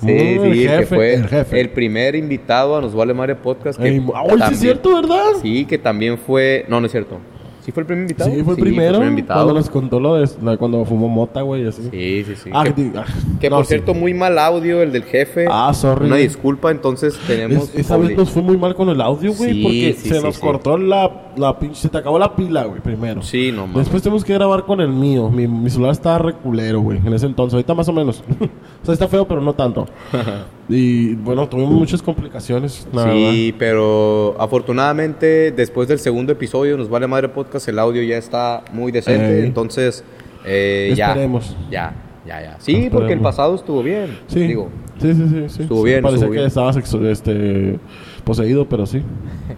Sí, 0.02 0.08
sí, 0.08 0.66
el, 0.66 0.80
que 0.80 0.86
fue 0.86 1.14
el 1.14 1.28
jefe. 1.28 1.60
el 1.60 1.70
primer 1.70 2.16
invitado 2.16 2.76
a 2.76 2.80
Nos 2.80 2.94
Vale 2.94 3.14
Madre 3.14 3.36
Podcast. 3.36 3.80
Que 3.80 4.00
sí 4.00 4.52
es 4.52 4.58
cierto, 4.58 4.94
¿verdad? 4.94 5.22
Sí, 5.40 5.64
que 5.64 5.78
también 5.78 6.18
fue. 6.18 6.64
No, 6.68 6.80
no 6.80 6.86
es 6.86 6.92
cierto. 6.92 7.18
¿Sí 7.64 7.70
fue 7.70 7.83
el 7.83 7.87
primer 7.87 8.03
invitado? 8.03 8.31
Sí, 8.31 8.42
fue 8.42 8.55
el 8.55 8.61
primero. 8.61 8.92
primer 8.94 9.09
invitado. 9.11 9.40
Cuando 9.44 9.55
nos 9.61 9.70
contó 9.70 10.01
lo 10.01 10.14
de 10.16 10.29
la- 10.42 10.57
cuando 10.57 10.85
fumó 10.85 11.09
mota, 11.09 11.42
güey, 11.42 11.64
así. 11.66 11.83
Sí, 11.92 12.25
sí, 12.27 12.35
sí. 12.44 12.51
Ah, 12.53 12.64
que 12.64 12.75
que, 12.75 12.92
ah, 12.98 13.05
que 13.40 13.48
no, 13.51 13.57
por 13.57 13.64
sí. 13.66 13.68
cierto, 13.68 13.94
muy 13.94 14.14
mal 14.14 14.37
audio 14.38 14.83
el 14.83 14.90
del 14.92 15.05
jefe. 15.05 15.46
Ah, 15.48 15.72
sorry. 15.72 16.07
Una 16.07 16.16
disculpa, 16.16 16.70
entonces 16.72 17.16
tenemos. 17.27 17.68
Es- 17.70 17.77
esa 17.87 17.96
vez 17.96 18.16
nos 18.16 18.31
fue 18.31 18.42
muy 18.42 18.57
mal 18.57 18.75
con 18.75 18.88
el 18.88 19.01
audio, 19.01 19.33
güey, 19.33 19.53
Sí, 19.53 19.62
porque 19.62 19.94
sí, 19.96 20.09
se 20.09 20.16
sí, 20.18 20.25
nos 20.25 20.35
sí. 20.35 20.40
cortó 20.40 20.77
la, 20.77 21.29
la 21.37 21.57
pinche, 21.59 21.81
se 21.83 21.88
te 21.88 21.98
acabó 21.98 22.18
la 22.18 22.35
pila, 22.35 22.64
güey, 22.64 22.81
primero. 22.81 23.22
Sí, 23.22 23.53
no 23.53 23.62
mames. 23.68 23.77
Después 23.85 24.03
tenemos 24.03 24.25
que 24.25 24.35
grabar 24.35 24.64
con 24.64 24.81
el 24.81 24.88
mío. 24.90 25.31
Mi, 25.31 25.46
mi 25.46 25.70
celular 25.70 25.92
estaba 25.92 26.18
reculero, 26.18 26.81
güey, 26.81 26.98
en 26.98 27.12
ese 27.14 27.27
entonces. 27.27 27.55
Ahorita 27.55 27.75
más 27.75 27.88
o 27.88 27.92
menos. 27.92 28.25
o 28.83 28.85
sea, 28.85 28.92
está 28.94 29.07
feo, 29.07 29.27
pero 29.29 29.40
no 29.40 29.53
tanto. 29.55 29.87
y 30.68 31.14
bueno, 31.14 31.48
tuvimos 31.48 31.70
muchas 31.72 32.03
complicaciones, 32.03 32.88
la 32.92 33.05
verdad. 33.05 33.31
Sí, 33.31 33.55
pero 33.57 34.35
afortunadamente 34.38 35.53
después 35.53 35.87
del 35.88 35.98
segundo 35.98 36.33
episodio, 36.33 36.77
Nos 36.77 36.88
Vale 36.88 37.07
Madre 37.07 37.29
Podcast, 37.29 37.51
el 37.68 37.78
audio 37.78 38.02
ya 38.02 38.16
está 38.18 38.62
muy 38.72 38.92
decente. 38.92 39.44
Entonces, 39.44 40.04
eh, 40.44 40.92
ya. 40.96 41.08
Esperemos. 41.08 41.56
Ya, 41.70 41.92
ya, 42.26 42.40
ya. 42.42 42.56
Sí, 42.58 42.88
porque 42.90 43.12
el 43.12 43.20
pasado 43.20 43.54
estuvo 43.54 43.82
bien. 43.82 44.18
Sí. 44.26 44.40
Digo, 44.40 44.68
sí, 45.00 45.12
sí, 45.14 45.28
sí, 45.28 45.44
sí. 45.48 45.62
Estuvo 45.62 45.80
Sí, 45.82 45.84
bien, 45.90 46.02
Parecía 46.02 46.16
estuvo 46.24 46.30
que 46.32 46.36
bien. 46.38 46.46
estabas 46.46 46.76
exo- 46.76 47.04
este, 47.06 47.78
poseído, 48.24 48.68
pero 48.68 48.86
sí. 48.86 49.02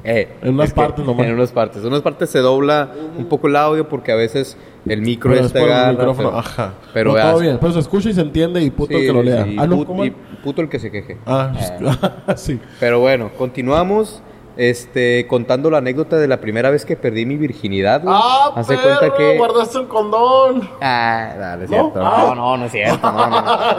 Eh, 0.07 0.29
En 0.43 0.55
unas 0.55 0.73
que- 0.73 0.77
partes 0.81 1.05
nomás. 1.05 1.27
En 1.27 1.35
unas 1.35 1.53
partes. 1.53 1.81
En 1.83 1.89
unas 1.89 2.03
partes 2.03 2.29
se 2.31 2.41
dobla 2.41 2.91
un 3.17 3.27
poco 3.27 3.47
el 3.49 3.57
audio 3.57 3.89
porque 3.89 4.13
a 4.13 4.17
veces 4.17 4.57
el 4.87 5.01
micro 5.01 5.31
Pero 5.31 5.47
este 5.47 5.59
es 5.59 5.63
por 5.63 5.71
el 5.71 5.77
agarra, 5.77 5.93
micrófono, 5.93 6.29
pero- 6.29 6.39
ajá. 6.41 6.75
Pero 6.93 7.13
No, 7.13 7.17
ya- 7.17 7.31
todo 7.31 7.41
bien. 7.41 7.59
Pero 7.61 7.73
se 7.73 7.79
escucha 7.79 8.11
y 8.11 8.13
se 8.13 8.21
entiende 8.21 8.63
y 8.63 8.71
puto 8.71 8.97
el 8.99 9.07
que 9.07 9.13
lo 9.13 9.23
lea. 9.23 9.45
sí, 9.45 9.57
ah, 9.59 9.67
no, 9.67 9.77
put- 9.79 9.87
¿cómo? 9.87 10.05
y 10.05 10.11
puto 10.43 10.61
el 10.61 10.69
que 10.69 10.79
se 10.79 10.91
queje. 10.91 11.17
Ah, 11.25 11.53
Eh, 11.59 12.35
sí. 12.37 12.61
Pero 12.81 13.01
bueno, 13.01 13.31
continuamos. 13.39 14.23
Este, 14.57 15.27
contando 15.27 15.69
la 15.69 15.79
anécdota 15.79 16.17
de 16.17 16.29
la 16.29 16.41
primera 16.41 16.71
vez 16.71 16.85
que 16.85 16.95
perdí 16.97 17.27
mi 17.27 17.37
virginidad. 17.37 18.03
güey. 18.03 18.15
Ah, 18.17 18.53
Hace 18.55 18.77
perro, 18.77 18.99
cuenta 19.01 19.17
que. 19.17 19.37
guardaste 19.37 19.79
el 19.79 19.89
condón. 19.89 20.69
Ah, 20.81 21.57
es 21.61 21.71
¿No? 21.71 21.77
cierto. 21.77 21.93
Ah. 22.07 22.25
No, 22.29 22.35
no, 22.37 22.57
no 22.59 22.65
es 22.67 22.73
cierto. 22.73 23.11
No, 23.13 23.31
no. 23.31 23.39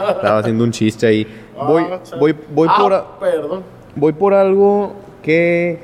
Estaba 0.10 0.40
haciendo 0.40 0.64
un 0.66 0.72
chiste 0.72 1.08
ahí. 1.08 1.28
Voy, 1.56 1.84
Ah, 1.90 2.00
voy, 2.20 2.36
voy 2.54 2.68
Ah, 2.70 2.78
por. 2.78 2.94
a- 2.94 3.20
perdón. 3.20 3.64
Voy 3.96 4.12
por 4.14 4.34
algo 4.34 4.94
que 5.24 5.80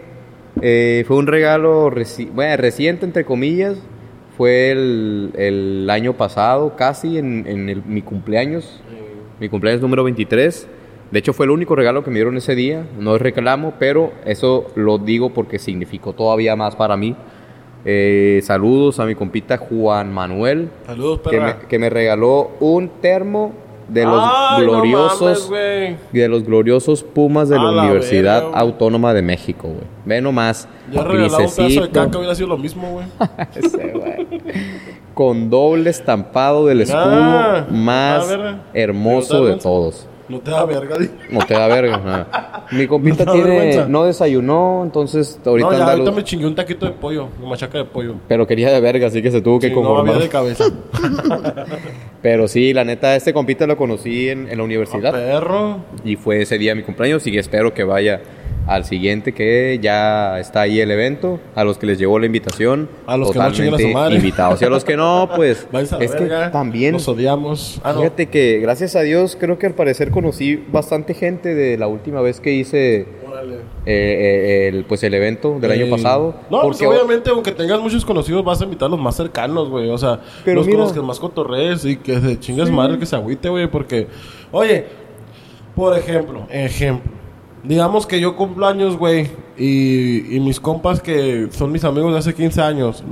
eh, 0.62 1.06
fue 1.08 1.16
un 1.16 1.28
regalo 1.28 1.90
reci- 1.90 2.30
bueno, 2.30 2.58
reciente, 2.58 3.06
entre 3.06 3.24
comillas. 3.24 3.78
Fue 4.38 4.72
el, 4.72 5.32
el 5.38 5.90
año 5.90 6.14
pasado, 6.14 6.76
casi 6.76 7.18
en, 7.18 7.46
en 7.48 7.70
el- 7.70 7.84
mi 7.86 8.02
cumpleaños. 8.02 8.82
Mi 9.40 9.48
cumpleaños 9.50 9.82
número 9.82 10.04
23. 10.04 10.68
De 11.12 11.20
hecho, 11.20 11.34
fue 11.34 11.46
el 11.46 11.52
único 11.52 11.76
regalo 11.76 12.04
que 12.04 12.10
me 12.10 12.16
dieron 12.16 12.38
ese 12.38 12.56
día. 12.56 12.86
No 12.98 13.16
es 13.16 13.22
reclamo, 13.22 13.74
pero 13.78 14.14
eso 14.26 14.68
lo 14.76 14.98
digo 14.98 15.32
porque 15.32 15.60
significó 15.60 16.14
todavía 16.14 16.56
más 16.56 16.76
para 16.76 16.96
mí. 16.96 17.16
Eh, 17.84 18.40
saludos 18.44 19.00
a 19.00 19.06
mi 19.06 19.16
compita 19.16 19.58
Juan 19.58 20.14
Manuel, 20.14 20.70
Saludos, 20.86 21.22
que 21.28 21.40
me, 21.40 21.56
que 21.68 21.80
me 21.80 21.90
regaló 21.90 22.52
un 22.60 22.90
termo 23.02 23.54
de 23.88 24.06
los 24.06 24.24
Ay, 24.24 24.66
no 24.66 24.72
gloriosos 24.72 25.22
mames, 25.22 25.48
güey. 25.48 25.98
de 26.14 26.30
los 26.30 26.44
gloriosos 26.44 27.04
Pumas 27.04 27.50
de 27.50 27.58
A 27.58 27.60
la 27.64 27.72
la 27.72 27.82
Universidad. 27.84 28.46
Autónoma 28.54 29.14
de 29.14 29.22
México, 29.22 29.68
güey. 29.68 29.84
Ve 30.06 30.22
nomás. 30.22 30.68
Ya 30.92 31.04
regalado 31.04 31.40
un 31.44 31.56
pedazo 31.56 31.82
de 31.82 31.90
caca 31.90 32.18
hubiera 32.18 32.36
sido 32.36 32.48
lo 32.50 32.58
mismo, 32.58 32.92
güey. 32.92 33.06
Con 35.14 35.50
doble 35.50 35.90
estampado 35.90 36.68
del 36.68 36.82
escudo 36.82 37.66
más 37.70 38.38
hermoso 38.74 39.42
¿te 39.42 39.50
da 39.50 39.56
de 39.56 39.62
todos. 39.62 40.08
No 40.32 40.40
te 40.40 40.50
da 40.52 40.66
verga. 40.66 40.98
No 41.30 41.40
te 41.46 41.54
da 41.54 41.68
verga. 41.68 41.98
nada. 42.06 42.66
Mi 42.72 42.88
compita 42.88 43.26
No 43.26 43.34
tiene, 43.34 43.50
vergüenza. 43.50 43.86
no 43.88 44.04
desayunó, 44.06 44.82
entonces 44.84 45.40
ahorita 45.46 45.68
no, 45.70 45.74
ya, 45.76 45.80
anda 45.82 45.92
ahorita 45.92 46.12
me 46.12 46.24
chingué 46.24 46.48
un 46.48 46.56
taquito 46.56 46.86
de 46.86 46.94
pollo, 46.94 47.28
una 47.40 47.50
machaca 47.50 47.78
de 47.78 47.86
pollo. 47.86 48.16
pero 48.28 48.48
quería 48.48 48.72
de 48.72 48.80
verga, 48.80 49.08
así 49.08 49.22
que 49.22 49.30
se 49.30 49.42
tuvo 49.42 49.60
que 49.60 49.68
Sí, 49.68 49.74
no 49.76 49.82
conformar. 49.82 50.16
había 50.16 50.24
de 50.24 50.30
cabeza. 50.30 50.64
pero 52.22 52.48
sí, 52.48 52.74
la 52.74 52.84
neta, 52.84 53.16
este 53.16 53.34
compita 53.34 53.68
lo 53.68 53.78
conocí 53.78 54.30
en, 54.30 54.48
en 54.50 54.58
la 54.58 54.64
universidad. 54.64 55.12
Perro. 55.12 55.78
Y 56.04 56.16
fue 56.16 56.42
ese 56.42 56.58
día 56.58 56.76
mi 56.76 56.84
cumpleaños 56.84 57.26
y 57.28 57.38
espero 57.38 57.74
que 57.74 57.84
vaya 57.84 58.22
al 58.68 58.86
siguiente 58.86 59.34
que 59.34 59.80
ya 59.82 60.40
está 60.40 60.62
ahí 60.62 60.80
el 60.80 60.92
evento. 60.92 61.40
A 61.56 61.64
los 61.64 61.78
que 61.78 61.86
les 61.88 61.98
llegó 62.00 62.20
la 62.20 62.26
invitación. 62.26 62.90
A 63.08 63.18
los 63.18 63.32
que 63.32 63.38
no 63.40 63.44
a 63.46 63.50
su 63.50 63.56
totalmente 63.64 63.94
madre. 63.94 64.16
invitados. 64.16 64.62
Y 64.62 64.66
a 64.66 64.70
los 64.70 64.84
que 64.86 64.96
no, 64.96 65.30
pues 65.36 65.68
es 65.74 65.92
verga. 66.20 66.46
que 66.46 66.52
también... 66.52 66.94
Nos 66.94 67.08
odiamos. 67.08 67.82
Ah, 67.84 67.94
no. 67.94 68.00
Fíjate 68.02 68.28
que 68.30 68.60
gracias 68.60 68.96
a 68.96 69.02
Dios 69.02 69.38
creo 69.40 69.58
que 69.58 69.68
al 69.68 69.74
parecer 69.74 70.12
conocí 70.12 70.64
bastante 70.72 71.14
gente 71.14 71.54
de 71.56 71.78
la 71.78 71.88
última 71.88 72.22
vez 72.22 72.40
que 72.40 72.54
hice 72.54 73.00
eh, 73.02 73.08
eh, 73.86 74.68
el, 74.72 74.86
pues 74.86 75.04
el 75.04 75.14
evento 75.14 75.58
del 75.60 75.72
año 75.72 75.90
pasado. 75.90 76.36
No, 76.50 76.62
pues 76.62 76.78
porque 76.78 76.88
obviamente, 76.88 77.30
aunque 77.30 77.52
tengas 77.52 77.80
muchos 77.80 78.06
conocidos, 78.06 78.44
vas 78.44 78.62
a 78.62 78.66
invitar 78.66 78.88
a 78.88 78.90
los 78.92 79.00
más 79.00 79.16
cercanos, 79.16 79.70
güey. 79.70 79.90
O 79.90 79.98
sea, 79.98 80.20
Pero 80.46 80.58
los 80.58 80.68
mira- 80.68 80.94
que 80.94 81.02
más 81.02 81.20
cotorrees 81.20 81.84
y 81.86 81.98
que 81.98 82.20
se 82.20 82.40
chingas 82.40 82.70
madre 82.70 83.00
que 83.00 83.06
se 83.06 83.16
agüite, 83.16 83.50
güey. 83.50 83.68
Porque, 83.68 84.08
oye, 84.52 84.86
por 85.76 85.98
ejemplo, 85.98 86.48
ejemplo. 86.50 87.21
Digamos 87.64 88.08
que 88.08 88.20
yo 88.20 88.36
cumplo 88.36 88.68
años, 88.68 88.98
güey, 88.98 89.30
y, 89.58 90.36
y 90.36 90.40
mis 90.40 90.60
compas 90.60 91.02
que 91.02 91.48
son 91.52 91.72
mis 91.72 91.84
amigos 91.84 92.12
de 92.14 92.20
hace 92.20 92.34
15 92.34 92.62
años, 92.62 93.04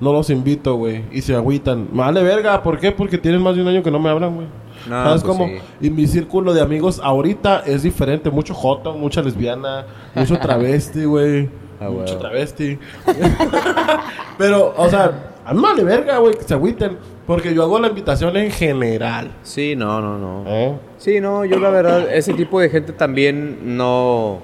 no 0.00 0.12
los 0.12 0.30
invito, 0.30 0.76
güey, 0.76 1.04
y 1.10 1.22
se 1.22 1.34
agüitan. 1.34 1.88
Me 1.92 1.98
Vale 1.98 2.22
verga, 2.22 2.62
¿por 2.62 2.78
qué? 2.78 2.92
Porque 2.92 3.18
tienen 3.18 3.42
más 3.42 3.56
de 3.56 3.62
un 3.62 3.68
año 3.68 3.82
que 3.82 3.90
no 3.90 3.98
me 3.98 4.08
hablan, 4.08 4.34
güey. 4.36 4.46
No, 4.88 5.04
¿Sabes 5.04 5.22
pues 5.22 5.36
cómo? 5.36 5.46
sí. 5.48 5.58
Y 5.80 5.90
mi 5.90 6.06
círculo 6.06 6.54
de 6.54 6.60
amigos 6.60 7.00
ahorita 7.02 7.64
es 7.66 7.82
diferente. 7.82 8.30
Mucho 8.30 8.54
joto, 8.54 8.94
mucha 8.94 9.20
lesbiana, 9.22 9.84
mucho 10.14 10.38
travesti, 10.40 11.04
güey. 11.04 11.50
Ah, 11.80 11.90
mucho 11.90 12.16
travesti. 12.18 12.78
Pero, 14.38 14.74
o 14.76 14.88
sea, 14.88 15.34
a 15.44 15.52
mí 15.52 15.60
me 15.60 15.68
vale 15.68 15.84
verga, 15.84 16.18
güey, 16.18 16.34
que 16.34 16.44
se 16.44 16.54
agüiten. 16.54 16.96
Porque 17.26 17.52
yo 17.52 17.62
hago 17.62 17.78
la 17.78 17.88
invitación 17.88 18.36
en 18.36 18.50
general. 18.50 19.30
Sí, 19.42 19.74
no, 19.76 20.00
no, 20.00 20.16
no. 20.18 20.44
¿Eh? 20.48 20.78
Sí, 20.98 21.20
no, 21.20 21.44
yo 21.44 21.58
la 21.60 21.70
verdad, 21.70 22.12
ese 22.12 22.34
tipo 22.34 22.60
de 22.60 22.68
gente 22.70 22.92
también 22.92 23.76
no, 23.76 24.40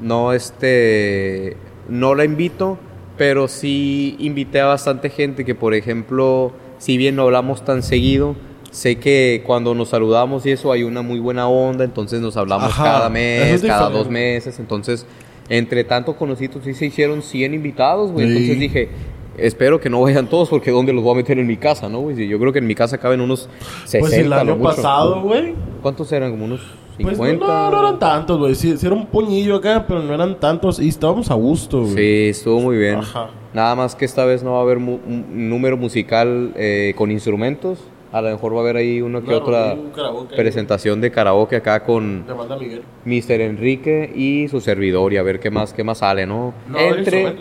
no, 0.00 0.32
este, 0.32 1.56
no 1.88 2.14
la 2.14 2.24
invito, 2.24 2.78
pero 3.18 3.48
sí 3.48 4.16
invité 4.20 4.60
a 4.60 4.66
bastante 4.66 5.10
gente 5.10 5.44
que, 5.44 5.54
por 5.54 5.74
ejemplo, 5.74 6.52
si 6.78 6.96
bien 6.96 7.16
no 7.16 7.22
hablamos 7.22 7.64
tan 7.64 7.82
seguido, 7.82 8.36
sé 8.70 8.96
que 8.96 9.42
cuando 9.44 9.74
nos 9.74 9.88
saludamos 9.88 10.46
y 10.46 10.52
eso 10.52 10.70
hay 10.70 10.84
una 10.84 11.02
muy 11.02 11.18
buena 11.18 11.48
onda, 11.48 11.84
entonces 11.84 12.20
nos 12.20 12.36
hablamos 12.36 12.68
Ajá, 12.70 12.84
cada 12.84 13.10
mes, 13.10 13.54
es 13.54 13.62
cada 13.62 13.90
dos 13.90 14.08
meses, 14.08 14.60
entonces, 14.60 15.06
entre 15.48 15.82
tanto 15.82 16.14
conocidos 16.14 16.62
sí 16.64 16.72
se 16.74 16.86
hicieron 16.86 17.20
100 17.22 17.52
invitados, 17.52 18.12
güey, 18.12 18.26
Sí. 18.26 18.32
entonces 18.32 18.60
dije... 18.60 18.88
Espero 19.40 19.80
que 19.80 19.88
no 19.90 20.00
vayan 20.02 20.28
todos 20.28 20.48
porque 20.48 20.70
¿dónde 20.70 20.92
los 20.92 21.02
voy 21.02 21.12
a 21.14 21.16
meter 21.16 21.38
en 21.38 21.46
mi 21.46 21.56
casa, 21.56 21.88
no? 21.88 22.00
güey? 22.00 22.28
Yo 22.28 22.38
creo 22.38 22.52
que 22.52 22.58
en 22.60 22.66
mi 22.66 22.74
casa 22.74 22.98
caben 22.98 23.20
unos 23.20 23.48
60 23.84 23.98
Pues 24.00 24.12
el 24.12 24.32
año 24.32 24.56
mucho. 24.56 24.76
pasado, 24.76 25.22
güey. 25.22 25.54
¿Cuántos 25.82 26.10
eran? 26.12 26.30
¿Como 26.32 26.44
unos 26.46 26.60
50? 26.98 27.18
Pues 27.18 27.40
no, 27.48 27.70
no 27.70 27.80
eran 27.80 27.98
tantos, 27.98 28.38
güey. 28.38 28.54
Sí, 28.54 28.76
sí 28.76 28.86
era 28.86 28.94
un 28.94 29.06
puñillo 29.06 29.56
acá, 29.56 29.84
pero 29.88 30.02
no 30.02 30.12
eran 30.14 30.38
tantos. 30.38 30.78
Y 30.80 30.88
estábamos 30.88 31.30
a 31.30 31.34
gusto, 31.34 31.80
güey. 31.82 31.94
Sí, 31.94 32.28
estuvo 32.28 32.60
muy 32.60 32.76
bien. 32.76 32.96
Ajá. 32.96 33.30
Nada 33.54 33.74
más 33.74 33.94
que 33.96 34.04
esta 34.04 34.24
vez 34.24 34.42
no 34.42 34.52
va 34.52 34.58
a 34.58 34.62
haber 34.62 34.78
mu- 34.78 34.98
un 35.06 35.48
número 35.48 35.76
musical 35.76 36.52
eh, 36.56 36.92
con 36.96 37.10
instrumentos. 37.10 37.78
A 38.12 38.20
lo 38.20 38.28
mejor 38.30 38.52
va 38.54 38.58
a 38.58 38.60
haber 38.62 38.76
ahí 38.76 39.00
una 39.00 39.20
que 39.20 39.26
Claro, 39.26 39.44
otra 39.44 39.72
un 39.74 39.90
karaoke 39.90 40.34
ahí. 40.34 40.40
presentación 40.40 41.00
de 41.00 41.10
karaoke 41.12 41.56
acá 41.56 41.84
con. 41.84 42.24
Mr. 43.04 43.40
Enrique 43.40 44.12
y 44.14 44.48
su 44.48 44.60
servidor 44.60 45.12
y 45.12 45.16
a 45.16 45.22
ver 45.22 45.40
qué 45.40 45.50
más, 45.50 45.72
qué 45.72 45.84
más 45.84 45.98
sale, 45.98 46.26
¿no? 46.26 46.52
No, 46.68 46.78
Entre... 46.78 47.36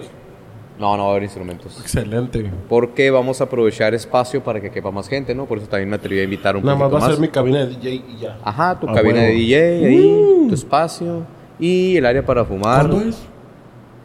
No, 0.79 0.95
no 0.95 1.03
va 1.03 1.09
a 1.09 1.11
haber 1.11 1.23
instrumentos. 1.23 1.77
Excelente. 1.81 2.49
Porque 2.69 3.11
vamos 3.11 3.41
a 3.41 3.43
aprovechar 3.43 3.93
espacio 3.93 4.41
para 4.41 4.61
que 4.61 4.71
quepa 4.71 4.91
más 4.91 5.09
gente, 5.09 5.35
¿no? 5.35 5.45
Por 5.45 5.57
eso 5.57 5.67
también 5.67 5.89
me 5.89 5.97
atreví 5.97 6.21
a 6.21 6.23
invitar 6.23 6.55
un 6.55 6.63
Nada 6.63 6.77
más 6.77 6.85
poquito 6.89 6.99
va 6.99 7.05
a 7.05 7.07
más. 7.09 7.15
ser 7.17 7.21
mi 7.21 7.27
cabina 7.27 7.59
de 7.59 7.67
DJ 7.75 7.89
y 7.95 8.17
ya. 8.21 8.37
Ajá, 8.43 8.79
tu 8.79 8.87
Ah, 8.89 8.93
cabina 8.93 9.19
de. 9.21 9.31
DJ 9.33 9.85
ahí, 9.85 9.99
Uh. 10.07 10.47
tu 10.47 10.55
espacio 10.55 11.23
y 11.59 11.97
el 11.97 12.05
área 12.05 12.25
para 12.25 12.45
fumar. 12.45 12.87
¿Cuándo 12.87 13.09
es? 13.09 13.21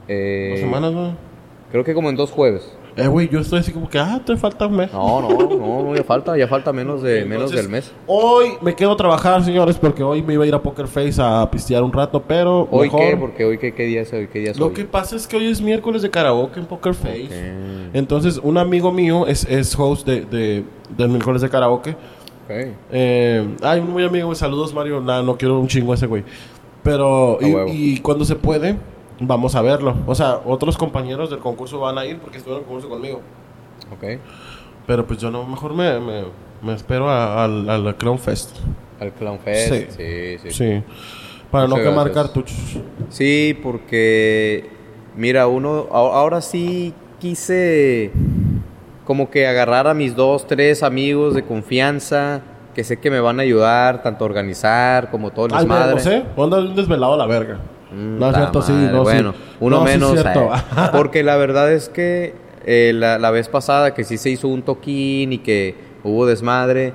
Eh, 0.09 0.49
¿Dos 0.51 0.61
semanas, 0.61 0.93
güey? 0.93 1.11
Creo 1.71 1.85
que 1.85 1.95
como 1.95 2.11
en 2.11 2.17
dos 2.17 2.31
jueves. 2.33 2.73
Eh, 2.97 3.09
güey, 3.09 3.29
yo 3.29 3.41
estoy 3.41 3.59
así 3.59 3.73
como 3.73 3.89
que, 3.91 3.99
ah, 3.99 4.21
te 4.25 4.37
falta 4.37 4.69
un 4.69 4.77
mes. 4.77 4.93
No, 4.93 5.21
no, 5.21 5.29
no, 5.31 5.83
no, 5.83 5.97
ya 5.97 6.05
falta, 6.05 6.37
ya 6.39 6.47
falta 6.47 6.73
menos 6.73 7.03
de 7.03 7.25
menos 7.25 7.51
del 7.51 7.69
mes. 7.69 7.91
Hoy 8.07 8.51
me 8.61 8.77
quedo 8.77 8.93
a 8.93 8.97
trabajar, 8.97 9.45
señores, 9.45 9.77
porque 9.79 10.05
hoy 10.05 10.23
me 10.23 10.35
iba 10.35 10.45
a 10.45 10.47
ir 10.47 10.55
a 10.55 10.63
Poker 10.63 10.87
Face 10.87 11.21
a 11.21 11.51
pistear 11.51 11.83
un 11.83 11.93
rato, 11.93 12.23
pero. 12.23 12.69
¿Hoy 12.71 12.87
mejor- 12.87 13.01
qué? 13.01 13.17
Porque 13.17 13.45
hoy 13.45 13.59
qué, 13.59 13.75
qué 13.75 13.83
día 13.87 14.03
es 14.03 14.13
hoy, 14.13 14.29
qué 14.29 14.39
día 14.39 14.53
es 14.53 14.59
Lo 14.61 14.67
hoy? 14.67 14.75
que 14.75 14.85
pasa 14.85 15.17
es 15.17 15.27
que 15.27 15.37
hoy 15.37 15.47
es 15.47 15.61
miércoles 15.61 16.03
de 16.03 16.11
karaoke 16.11 16.61
en 16.61 16.67
Poker 16.67 16.95
Face. 16.95 17.29
Entonces, 17.95 18.39
un 18.41 18.59
amigo 18.59 18.93
mío 18.93 19.27
es, 19.27 19.45
es 19.45 19.77
host 19.77 20.07
de, 20.07 20.21
de, 20.21 20.63
del 20.97 21.09
miércoles 21.09 21.43
de 21.43 21.49
karaoke. 21.51 21.91
ok. 21.91 22.51
Eh, 22.93 23.45
ay, 23.63 23.81
un 23.81 23.91
muy 23.91 24.05
amigo, 24.05 24.33
saludos 24.37 24.73
Mario. 24.73 25.01
Nah, 25.01 25.21
no 25.21 25.37
quiero 25.37 25.59
un 25.59 25.67
chingo 25.67 25.91
a 25.91 25.95
ese 25.97 26.07
güey. 26.07 26.23
Pero, 26.85 27.39
y 27.67 27.99
cuando 27.99 28.25
se 28.25 28.37
puede, 28.37 28.77
vamos 29.27 29.55
a 29.55 29.63
verlo. 29.63 29.95
O 30.07 30.15
sea, 30.15 30.41
otros 30.45 30.77
compañeros 30.77 31.31
del 31.31 31.39
concurso 31.41 31.81
van 31.81 31.99
a 31.99 32.05
ir 32.07 32.19
porque 32.19 32.39
estuvieron 32.39 32.63
en 32.63 32.65
el 32.65 32.69
concurso 32.69 32.89
conmigo. 32.89 33.21
ok. 33.93 34.21
Pero 34.87 35.07
pues 35.07 35.19
yo 35.19 35.31
no, 35.31 35.45
mejor 35.47 35.73
me, 35.75 35.99
me, 35.99 36.25
me 36.63 36.75
espero 36.75 37.09
a- 37.09 37.45
al 37.45 37.97
Crown 37.97 38.19
Fest. 38.19 38.57
Al 39.01 39.13
Clown 39.13 39.39
Fest. 39.41 39.73
Sí. 39.73 39.87
Sí, 39.97 40.39
sí. 40.43 40.51
sí. 40.51 40.51
Sí. 40.53 40.83
Para 41.51 41.67
no 41.69 41.77
quemar 41.77 42.07
gracias. 42.11 42.15
cartuchos. 42.25 42.57
Sí, 43.11 43.57
porque 43.63 44.69
mira, 45.17 45.47
uno 45.47 45.87
ahora 45.91 46.41
sí 46.41 46.93
quise 47.21 48.11
como 49.07 49.31
que 49.31 49.47
agarrar 49.47 49.87
a 49.87 49.95
mis 49.95 50.15
dos, 50.17 50.47
tres 50.47 50.83
amigos 50.83 51.35
de 51.35 51.45
confianza 51.45 52.43
que 52.75 52.83
sé 52.85 52.99
que 52.99 53.11
me 53.11 53.21
van 53.21 53.39
a 53.39 53.43
ayudar 53.45 54.03
tanto 54.03 54.25
a 54.25 54.27
organizar 54.27 55.11
como 55.11 55.31
todo 55.31 55.47
el 55.47 55.53
desmadre. 55.53 55.95
menos, 55.95 56.07
¿eh? 56.07 56.25
Un 56.37 56.75
desvelado 56.75 57.15
a 57.15 57.17
la 57.17 57.27
verga. 57.27 57.59
Mm, 57.95 58.19
no 58.19 58.31
es 58.31 58.37
cierto, 58.37 58.63
sí. 58.63 58.73
No, 58.73 58.99
sí. 58.99 59.03
bueno, 59.03 59.35
uno 59.61 59.79
No, 59.79 59.85
menos. 59.85 60.13
cierto. 60.13 60.51
eh, 60.55 60.59
porque 60.93 61.23
la 61.23 61.37
verdad 61.37 61.73
es 61.73 61.89
que 61.89 62.35
eh, 62.67 62.93
la, 62.95 63.19
la 63.19 63.31
vez 63.31 63.49
pasada 63.49 63.95
que 63.95 64.05
sí 64.05 64.17
se 64.19 64.31
hizo 64.31 64.49
un 64.49 64.63
toquín 64.63 65.33
y 65.33 65.39
que 65.39 65.75
hubo 66.03 66.27
desmadre, 66.27 66.93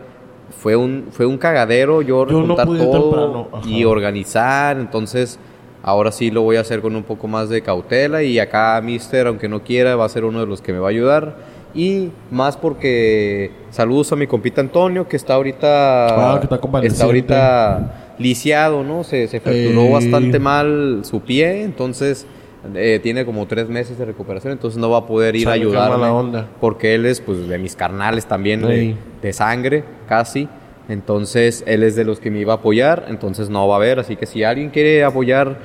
fue 0.58 0.76
un, 0.76 1.08
fue 1.12 1.26
un 1.26 1.38
cagadero 1.38 2.02
yo, 2.02 2.28
Yo 2.28 2.42
no 2.42 2.56
todo 2.56 3.50
y 3.66 3.86
organizar. 3.86 4.78
Entonces, 4.78 5.40
ahora 5.84 6.12
sí 6.12 6.32
lo 6.32 6.42
voy 6.42 6.58
a 6.58 6.62
hacer 6.62 6.82
con 6.82 6.96
un 6.96 7.04
poco 7.04 7.28
más 7.28 7.50
de 7.50 7.62
cautela. 7.62 8.24
Y 8.24 8.40
acá, 8.40 8.80
Mister, 8.84 9.28
aunque 9.28 9.48
no 9.48 9.62
quiera, 9.64 9.96
va 9.96 10.06
a 10.06 10.10
ser 10.10 10.26
uno 10.26 10.40
de 10.40 10.48
los 10.48 10.62
que 10.62 10.74
me 10.74 10.80
va 10.80 10.88
a 10.88 10.92
ayudar. 10.92 11.36
Y 11.74 12.10
más 12.32 12.58
porque 12.58 13.52
saludos 13.70 14.12
a 14.12 14.16
mi 14.16 14.26
compita 14.26 14.60
Antonio, 14.60 15.08
que 15.08 15.16
está 15.16 15.36
ahorita. 15.36 16.34
Ah, 16.34 16.40
que 16.40 16.46
está 16.46 16.60
está 16.88 17.06
ahorita 17.06 18.09
lisiado, 18.20 18.84
¿no? 18.84 19.04
Se, 19.04 19.28
se 19.28 19.40
fracturó 19.40 19.82
Ey. 19.82 19.92
bastante 19.94 20.38
mal 20.38 21.02
su 21.04 21.22
pie, 21.22 21.64
entonces 21.64 22.28
eh, 22.76 23.00
tiene 23.02 23.26
como 23.26 23.48
tres 23.48 23.70
meses 23.70 23.98
de 23.98 24.04
recuperación, 24.04 24.52
entonces 24.52 24.78
no 24.80 24.90
va 24.90 25.00
a 25.00 25.06
poder 25.06 25.36
ir 25.36 25.48
a 25.48 25.54
ayudarme. 25.54 26.44
Porque 26.60 26.94
él 26.94 27.06
es 27.06 27.22
pues 27.22 27.48
de 27.48 27.58
mis 27.58 27.76
carnales 27.76 28.26
también, 28.26 28.62
de, 28.62 29.34
sangre, 29.34 29.84
casi. 30.08 30.48
Entonces 30.90 31.64
él 31.68 31.84
es 31.84 31.96
de 31.96 32.04
los 32.04 32.20
que 32.20 32.30
me 32.32 32.40
iba 32.40 32.54
a 32.54 32.56
apoyar, 32.58 33.06
entonces 33.08 33.50
no 33.50 33.68
va 33.68 33.76
a 33.76 33.78
haber. 33.78 34.00
Así 34.00 34.18
que 34.18 34.26
si 34.26 34.44
alguien 34.44 34.72
quiere 34.72 35.04
apoyar, 35.04 35.58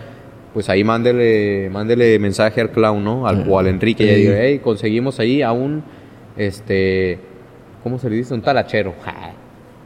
pues 0.52 0.68
ahí 0.68 0.84
mándele, 0.84 1.68
mándele 1.70 2.18
mensaje 2.20 2.60
al 2.60 2.70
clown, 2.70 3.02
¿no? 3.02 3.26
Al, 3.26 3.44
o 3.48 3.58
al 3.58 3.66
Enrique, 3.66 4.04
y 4.04 4.14
diga, 4.14 4.36
hey, 4.38 4.60
conseguimos 4.62 5.18
ahí 5.18 5.42
a 5.42 5.50
un, 5.50 5.82
este, 6.36 7.18
¿cómo 7.82 7.98
se 7.98 8.08
le 8.08 8.16
dice? 8.16 8.34
Un 8.34 8.42
talachero. 8.42 8.94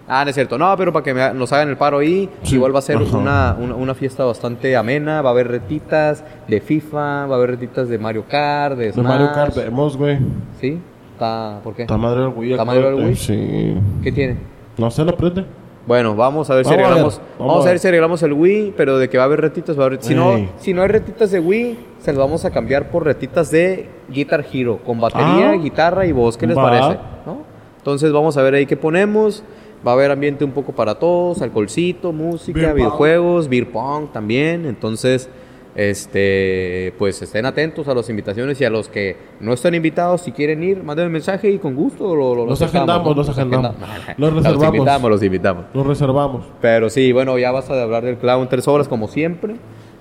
Ah, 0.08 0.24
no 0.24 0.30
es 0.30 0.34
cierto. 0.34 0.56
No, 0.56 0.74
pero 0.76 0.92
para 0.92 1.02
que 1.04 1.12
me- 1.12 1.34
nos 1.34 1.52
hagan 1.52 1.68
el 1.68 1.76
paro 1.76 1.98
ahí, 1.98 2.30
Sí. 2.42 2.54
igual 2.54 2.74
va 2.74 2.78
a 2.78 2.82
ser 2.82 2.96
una, 2.96 3.56
una, 3.60 3.74
una 3.74 3.94
fiesta 3.94 4.24
bastante 4.24 4.74
amena. 4.76 5.20
Va 5.20 5.28
a 5.28 5.32
haber 5.32 5.48
retitas 5.48 6.24
de 6.48 6.60
FIFA, 6.60 7.26
va 7.26 7.34
a 7.34 7.38
haber 7.38 7.50
retitas 7.50 7.88
de 7.90 7.98
Mario 7.98 8.24
Kart, 8.28 8.76
de 8.78 8.86
De 8.86 8.92
Smash. 8.94 9.06
Mario 9.06 9.28
Kart 9.34 9.54
vemos, 9.54 9.96
güey. 9.98 10.18
¿Sí? 10.60 10.80
Está, 11.12 11.60
¿Por 11.62 11.74
qué? 11.74 11.82
Está 11.82 11.96
madre 11.98 12.22
el 12.22 12.28
Wii. 12.28 12.52
¿Está 12.52 12.64
madre 12.64 12.88
el. 12.88 12.94
Wii? 12.94 13.14
Sí. 13.16 13.74
¿Qué 14.02 14.10
tiene? 14.12 14.36
No 14.78 14.90
se 14.90 15.04
lo 15.04 15.14
prende. 15.16 15.44
Bueno, 15.86 16.14
vamos 16.14 16.48
a 16.50 16.54
ver 16.54 16.64
si 16.64 16.70
Vamos 16.70 16.74
a 16.74 16.76
ver, 16.76 16.92
arreglamos. 16.92 17.20
vamos 17.38 17.52
Vamos, 17.54 17.66
a 17.66 17.68
ver 17.70 17.78
si 17.78 17.88
arreglamos 17.88 18.22
el 18.22 18.32
Wii, 18.34 18.74
pero 18.76 18.98
de 18.98 19.08
que 19.08 19.16
va 19.18 19.24
a 19.24 19.26
haber 19.26 19.40
retitas, 19.40 19.78
va 19.78 19.84
a 19.84 19.86
haber. 19.86 20.02
Si 20.02 20.14
no, 20.14 20.36
si 20.58 20.74
no 20.74 20.82
hay 20.82 20.88
retitas 20.88 21.30
de 21.30 21.40
Wii, 21.40 21.78
se 22.00 22.12
las 22.12 22.18
vamos 22.18 22.44
a 22.44 22.50
cambiar 22.50 22.90
por 22.90 23.04
retitas 23.04 23.50
de 23.50 23.88
Guitar 24.10 24.44
Hero, 24.52 24.78
con 24.84 25.00
batería, 25.00 25.50
Ah. 25.50 25.56
guitarra 25.56 26.04
y 26.06 26.12
voz. 26.12 26.36
¿Qué 26.36 26.46
les 26.46 26.56
Va. 26.58 26.62
parece? 26.62 26.98
¿No? 27.26 27.38
Entonces 27.78 28.12
vamos 28.12 28.36
a 28.36 28.42
ver 28.42 28.54
ahí 28.54 28.66
qué 28.66 28.76
ponemos. 28.76 29.42
Va 29.86 29.92
a 29.92 29.94
haber 29.94 30.10
ambiente 30.10 30.44
un 30.44 30.50
poco 30.52 30.72
para 30.72 30.96
todos, 30.96 31.40
alcoholcito, 31.42 32.12
música, 32.12 32.58
Beer 32.58 32.68
pong. 32.70 32.76
videojuegos, 32.78 33.48
beer 33.48 33.70
pong 33.70 34.08
también. 34.12 34.66
Entonces, 34.66 35.28
este, 35.76 36.92
pues 36.98 37.22
estén 37.22 37.46
atentos 37.46 37.86
a 37.88 37.94
las 37.94 38.08
invitaciones 38.10 38.60
y 38.60 38.64
a 38.64 38.70
los 38.70 38.88
que 38.88 39.16
no 39.40 39.52
están 39.52 39.74
invitados, 39.74 40.22
si 40.22 40.32
quieren 40.32 40.62
ir, 40.64 40.82
manden 40.82 41.06
un 41.06 41.12
mensaje 41.12 41.50
y 41.50 41.58
con 41.58 41.74
gusto 41.76 42.14
lo, 42.16 42.34
lo- 42.34 42.46
Los 42.46 42.60
agendamos, 42.62 43.16
los 43.16 43.28
agendamos. 43.28 43.76
Los 44.16 44.32
Los 44.32 44.34
reservamos. 44.44 44.74
invitamos, 44.76 45.10
los 45.10 45.22
invitamos. 45.22 45.64
Lo 45.74 45.84
reservamos. 45.84 46.46
Pero 46.60 46.90
sí, 46.90 47.12
bueno, 47.12 47.38
ya 47.38 47.52
vas 47.52 47.70
a 47.70 47.80
hablar 47.82 48.04
del 48.04 48.16
clown 48.16 48.48
tres 48.48 48.66
horas 48.68 48.88
como 48.88 49.08
siempre. 49.08 49.54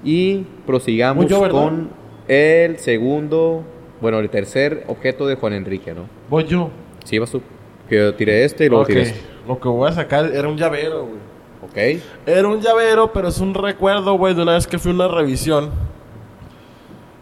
Y 0.04 0.46
prosigamos 0.66 1.26
con 1.52 1.90
el 2.28 2.78
segundo, 2.78 3.64
bueno, 4.02 4.20
el 4.20 4.30
tercer 4.30 4.84
objeto 4.88 5.28
de 5.28 5.36
Juan 5.36 5.54
Enrique, 5.54 5.94
¿no? 5.94 6.04
Voy 6.30 6.46
yo. 6.46 6.70
Sí, 7.04 7.18
vas 7.20 7.32
tú. 7.32 7.42
Que 7.90 7.96
yo 7.98 8.14
tiré 8.16 8.44
este 8.44 8.66
y 8.66 8.70
luego 8.70 8.84
Ok. 8.84 8.90
tires. 8.90 9.16
Lo 9.48 9.60
que 9.60 9.68
voy 9.68 9.90
a 9.90 9.94
sacar 9.94 10.26
era 10.26 10.48
un 10.48 10.58
llavero, 10.58 11.06
güey. 11.06 11.20
Ok. 11.64 12.02
Era 12.26 12.48
un 12.48 12.60
llavero, 12.62 13.12
pero 13.14 13.30
es 13.30 13.40
un 13.40 13.54
recuerdo, 13.54 14.14
güey, 14.18 14.34
de 14.34 14.44
una 14.44 14.54
vez 14.54 14.68
que 14.68 14.78
fui 14.78 14.92
a 14.92 14.96
una 14.96 15.08
revisión. 15.08 15.72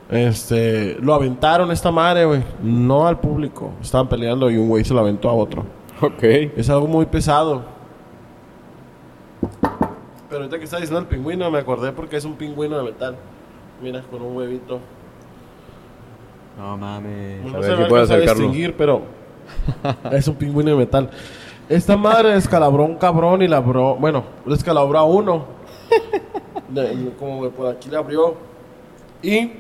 Este, 0.10 0.98
lo 1.00 1.14
aventaron 1.14 1.72
esta 1.72 1.92
madre, 1.92 2.26
güey. 2.26 2.44
No 2.62 3.08
al 3.08 3.20
público. 3.20 3.72
Estaban 3.82 4.08
peleando 4.08 4.50
y 4.50 4.58
un 4.58 4.68
güey 4.68 4.84
se 4.84 4.94
lo 4.94 5.00
aventó 5.00 5.30
a 5.30 5.34
otro. 5.34 5.66
Ok. 6.02 6.24
Es 6.58 6.70
algo 6.70 6.88
muy 6.88 7.06
pesado. 7.06 7.64
Pero 10.30 10.42
ahorita 10.42 10.58
que 10.58 10.66
está 10.66 10.78
diciendo 10.78 11.00
el 11.00 11.08
pingüino, 11.08 11.50
me 11.50 11.60
acordé 11.60 11.92
porque 11.92 12.18
es 12.18 12.26
un 12.26 12.36
pingüino 12.36 12.78
de 12.78 12.84
metal. 12.84 13.16
Mira, 13.82 14.02
con 14.02 14.22
un 14.22 14.36
huevito. 14.36 14.80
No 16.58 16.78
mames. 16.78 17.44
No 17.46 17.58
a 17.58 17.60
ver 17.60 17.78
si 17.78 17.84
puedo 17.86 18.04
acercarlo. 18.04 18.44
distinguir, 18.44 18.76
pero 18.76 19.04
es 20.12 20.28
un 20.28 20.36
pingüino 20.36 20.72
de 20.72 20.78
metal. 20.78 21.10
Esta 21.70 21.98
madre 21.98 22.34
descalabró 22.34 22.84
a 22.84 22.86
un 22.86 22.96
cabrón 22.98 23.42
y 23.42 23.48
la 23.48 23.58
abrió. 23.58 23.96
Bueno, 23.96 24.24
descalabró 24.46 25.00
a 25.00 25.04
uno. 25.04 25.46
De- 26.70 27.12
como 27.20 27.42
que 27.44 27.50
por 27.50 27.68
aquí 27.68 27.90
le 27.90 27.98
abrió. 27.98 28.36
Y 29.22 29.52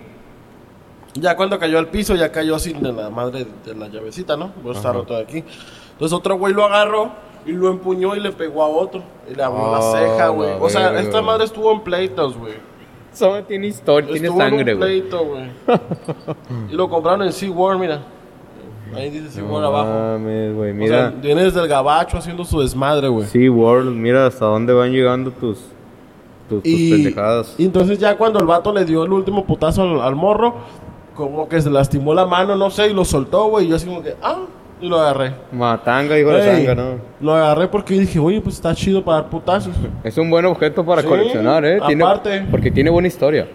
ya 1.13 1.35
cuando 1.35 1.57
cayó 1.57 1.79
al 1.79 1.87
piso, 1.87 2.15
ya 2.15 2.31
cayó 2.31 2.59
sin 2.59 2.81
de 2.81 2.91
la 2.91 3.09
madre 3.09 3.47
de 3.65 3.75
la 3.75 3.87
llavecita, 3.87 4.35
¿no? 4.37 4.51
Pues 4.63 4.77
está 4.77 4.91
roto 4.91 5.15
de 5.15 5.21
aquí. 5.23 5.43
Entonces 5.93 6.15
otro 6.17 6.37
güey 6.37 6.53
lo 6.53 6.65
agarró 6.65 7.09
y 7.45 7.51
lo 7.53 7.69
empuñó 7.69 8.15
y 8.15 8.19
le 8.19 8.31
pegó 8.31 8.63
a 8.63 8.67
otro. 8.67 9.01
Y 9.31 9.33
le 9.33 9.41
abrió 9.43 9.71
la 9.71 9.77
Ah, 9.77 9.91
ceja, 9.93 10.27
güey. 10.29 10.51
O 10.59 10.69
sea, 10.69 10.87
verga, 10.89 10.99
esta 11.01 11.11
güey. 11.19 11.23
madre 11.25 11.45
estuvo 11.45 11.71
en 11.71 11.81
pleitos, 11.81 12.37
güey. 12.37 12.53
Eso 13.13 13.33
tiene 13.47 13.67
historia, 13.67 14.11
tiene 14.11 14.27
Estuvo 14.27 14.41
en 14.43 14.49
sangre, 14.49 14.73
un 14.73 14.79
güey. 14.79 14.99
pleito, 15.01 15.25
güey. 15.25 15.49
y 16.69 16.75
lo 16.75 16.89
compraron 16.89 17.23
en 17.23 17.31
SeaWorld, 17.31 17.79
mira. 17.79 18.01
Ahí 18.95 19.09
dice 19.09 19.29
SeaWorld 19.31 19.61
No 19.61 19.67
abajo. 19.67 19.89
mames, 19.89 20.55
güey. 20.55 20.71
O 20.71 20.73
Mira. 20.75 21.09
sea, 21.11 21.19
viene 21.21 21.43
desde 21.43 21.61
el 21.61 21.67
gabacho 21.67 22.17
haciendo 22.17 22.43
su 22.45 22.59
desmadre, 22.61 23.07
güey. 23.07 23.25
Sí, 23.27 23.49
World, 23.49 23.95
mira 23.95 24.25
hasta 24.27 24.45
dónde 24.45 24.73
van 24.73 24.91
llegando 24.91 25.31
tus, 25.31 25.59
tus, 26.49 26.61
tus 26.63 26.71
Y, 26.71 26.91
pendejadas. 26.91 27.55
y 27.57 27.65
entonces 27.65 27.97
ya 27.99 28.17
cuando 28.17 28.39
el 28.39 28.45
vato 28.45 28.71
le 28.73 28.85
dio 28.85 29.03
el 29.03 29.11
último 29.11 29.45
putazo 29.45 29.81
al, 29.83 30.01
al 30.01 30.15
morro, 30.15 30.55
como 31.15 31.47
que 31.47 31.61
se 31.61 31.69
lastimó 31.69 32.13
la 32.13 32.25
mano, 32.25 32.55
no 32.55 32.69
sé, 32.69 32.89
y 32.89 32.93
lo 32.93 33.05
soltó, 33.05 33.45
güey. 33.49 33.65
Y 33.65 33.69
yo 33.69 33.75
así 33.77 33.85
como 33.87 34.01
que, 34.03 34.15
ah, 34.21 34.39
y 34.81 34.89
lo 34.89 34.99
agarré. 34.99 35.33
Matanga, 35.53 36.19
hijo 36.19 36.29
de 36.31 36.43
sanga, 36.43 36.75
¿no? 36.75 36.83
Lo 37.21 37.33
agarré 37.33 37.67
porque 37.69 37.93
dije, 37.93 38.19
oye, 38.19 38.41
pues 38.41 38.55
está 38.55 38.75
chido 38.75 39.03
para 39.03 39.21
dar 39.21 39.29
putazos. 39.29 39.73
Es 40.03 40.17
un 40.17 40.29
buen 40.29 40.43
objeto 40.45 40.85
para 40.85 41.01
Sí, 41.01 41.07
coleccionar, 41.07 41.63
¿eh? 41.63 41.79
Tiene- 41.87 42.03
aparte. 42.03 42.45
porque 42.51 42.69
tiene 42.71 42.89
buena 42.89 43.07
historia. 43.07 43.47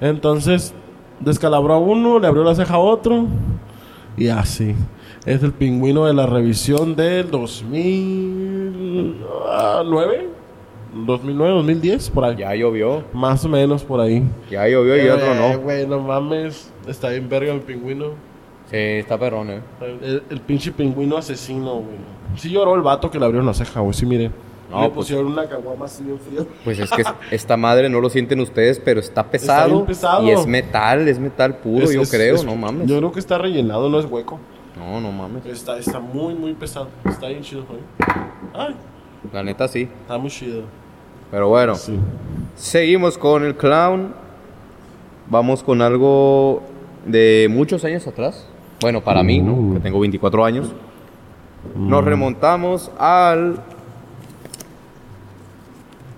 Entonces, 0.00 0.74
descalabró 1.20 1.74
a 1.74 1.78
uno, 1.78 2.18
le 2.18 2.26
abrió 2.26 2.42
la 2.42 2.54
ceja 2.54 2.74
a 2.74 2.78
otro, 2.78 3.26
y 4.16 4.28
así. 4.28 4.74
Es 5.24 5.42
el 5.42 5.52
pingüino 5.52 6.06
de 6.06 6.14
la 6.14 6.26
revisión 6.26 6.96
del 6.96 7.30
2009, 7.30 10.28
2009, 10.94 11.54
2010, 11.54 12.10
por 12.10 12.24
ahí. 12.24 12.36
Ya 12.36 12.54
llovió, 12.54 13.04
Más 13.12 13.44
o 13.44 13.48
menos 13.48 13.82
por 13.84 14.00
ahí. 14.00 14.22
ya 14.50 14.66
llovió 14.68 14.96
y 15.02 15.08
otro 15.08 15.32
Eh, 15.32 15.52
no. 15.54 15.58
Güey, 15.60 15.86
no 15.86 16.00
mames. 16.00 16.72
Está 16.86 17.08
bien 17.10 17.28
verga 17.28 17.52
el 17.52 17.60
pingüino. 17.60 18.06
Sí, 18.70 18.76
está 18.76 19.18
perrón, 19.18 19.50
¿eh? 19.50 19.60
El, 19.80 20.22
el 20.30 20.40
pinche 20.40 20.72
pingüino 20.72 21.16
asesino, 21.16 21.74
güey. 21.76 21.96
Sí 22.36 22.50
lloró 22.50 22.74
el 22.74 22.82
vato 22.82 23.10
que 23.10 23.18
le 23.18 23.24
abrió 23.26 23.42
la 23.42 23.54
ceja, 23.54 23.80
güey. 23.80 23.94
Sí, 23.94 24.06
mire. 24.06 24.30
No, 24.72 24.80
le 24.82 24.86
pues- 24.88 24.94
pusieron 24.96 25.26
una 25.26 25.46
caguama 25.48 25.84
así 25.84 26.02
bien 26.02 26.18
fría. 26.18 26.44
Pues 26.64 26.78
es 26.78 26.90
que 26.90 27.02
esta 27.30 27.56
madre 27.56 27.88
no 27.88 28.00
lo 28.00 28.08
sienten 28.10 28.40
ustedes, 28.40 28.80
pero 28.84 29.00
está 29.00 29.30
pesado. 29.30 29.70
bien 29.74 29.86
pesado. 29.86 30.24
Y 30.26 30.30
es 30.30 30.46
metal, 30.46 31.06
es 31.08 31.18
metal 31.18 31.56
puro, 31.58 31.84
Es- 31.84 31.92
yo 31.92 32.02
es- 32.02 32.10
creo, 32.10 32.34
es- 32.36 32.44
no 32.44 32.56
mames. 32.56 32.86
Yo 32.88 32.98
creo 32.98 33.12
que 33.12 33.20
está 33.20 33.38
rellenado, 33.38 33.88
no 33.88 34.00
es 34.00 34.06
hueco. 34.06 34.38
No, 34.78 35.00
no 35.00 35.12
mames. 35.12 35.44
Está, 35.46 35.78
está 35.78 36.00
muy, 36.00 36.34
muy 36.34 36.54
pesado. 36.54 36.88
Está 37.04 37.28
bien 37.28 37.42
chido, 37.42 37.64
güey. 37.68 37.80
Ay, 38.54 38.74
La 39.32 39.42
neta 39.42 39.68
sí. 39.68 39.88
está 40.02 40.16
muy 40.18 40.30
chido. 40.30 40.62
Pero 41.30 41.48
bueno, 41.48 41.74
Sí. 41.76 41.98
seguimos 42.56 43.16
con 43.18 43.44
el 43.44 43.54
clown. 43.56 44.14
Vamos 45.28 45.62
con 45.62 45.80
algo 45.82 46.62
de 47.06 47.46
muchos 47.50 47.84
años 47.84 48.06
atrás. 48.06 48.46
Bueno, 48.80 49.00
para 49.02 49.22
mí, 49.22 49.40
¿no? 49.40 49.52
Uh. 49.52 49.74
Que 49.74 49.80
tengo 49.80 50.00
24 50.00 50.44
años. 50.44 50.72
Nos 51.76 52.04
remontamos 52.04 52.90
al 52.98 53.60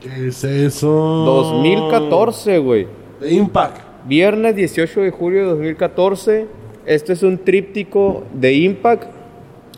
¿Qué 0.04 0.28
es 0.28 0.44
eso? 0.44 0.88
2014, 0.88 2.58
güey. 2.58 2.86
De 3.20 3.32
Impact. 3.32 3.78
Viernes 4.06 4.54
18 4.54 5.00
de 5.00 5.10
julio 5.10 5.40
de 5.44 5.46
2014. 5.52 6.46
Este 6.84 7.14
es 7.14 7.22
un 7.22 7.38
tríptico 7.38 8.24
de 8.34 8.52
Impact 8.52 9.04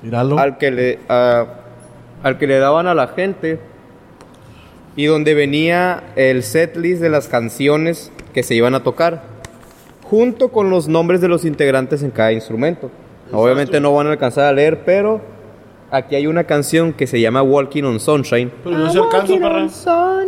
Míralo. 0.03 0.37
al 0.39 0.59
que 0.59 0.71
le 0.73 0.99
a- 1.09 1.47
al 2.25 2.39
que 2.39 2.49
le 2.49 2.59
daban 2.59 2.89
a 2.89 2.95
la 2.95 3.07
gente 3.09 3.61
y 4.97 5.05
donde 5.05 5.35
venía 5.35 6.03
el 6.17 6.43
setlist 6.43 7.01
de 7.01 7.09
las 7.09 7.29
canciones 7.29 8.11
que 8.35 8.43
se 8.43 8.57
iban 8.57 8.75
a 8.75 8.83
tocar 8.83 9.23
junto 10.03 10.49
con 10.49 10.71
los 10.71 10.89
nombres 10.89 11.21
de 11.21 11.29
los 11.29 11.45
integrantes 11.45 12.03
en 12.03 12.11
cada 12.11 12.33
instrumento. 12.33 12.91
Obviamente 13.33 13.81
no 13.81 13.95
van 13.95 14.09
a 14.09 14.11
alcanzar 14.11 14.47
a 14.47 14.53
leer, 14.53 14.83
pero 14.85 15.21
aquí 15.93 16.17
hay 16.17 16.27
una 16.27 16.45
canción 16.45 16.93
que 16.93 17.07
se 17.07 17.21
llama 17.21 17.43
Walking 17.43 17.85
on 17.85 18.01
Sunshine 18.01 18.51
Pero 18.65 18.79
yo 18.79 18.91
se 18.91 18.99
on 19.01 19.09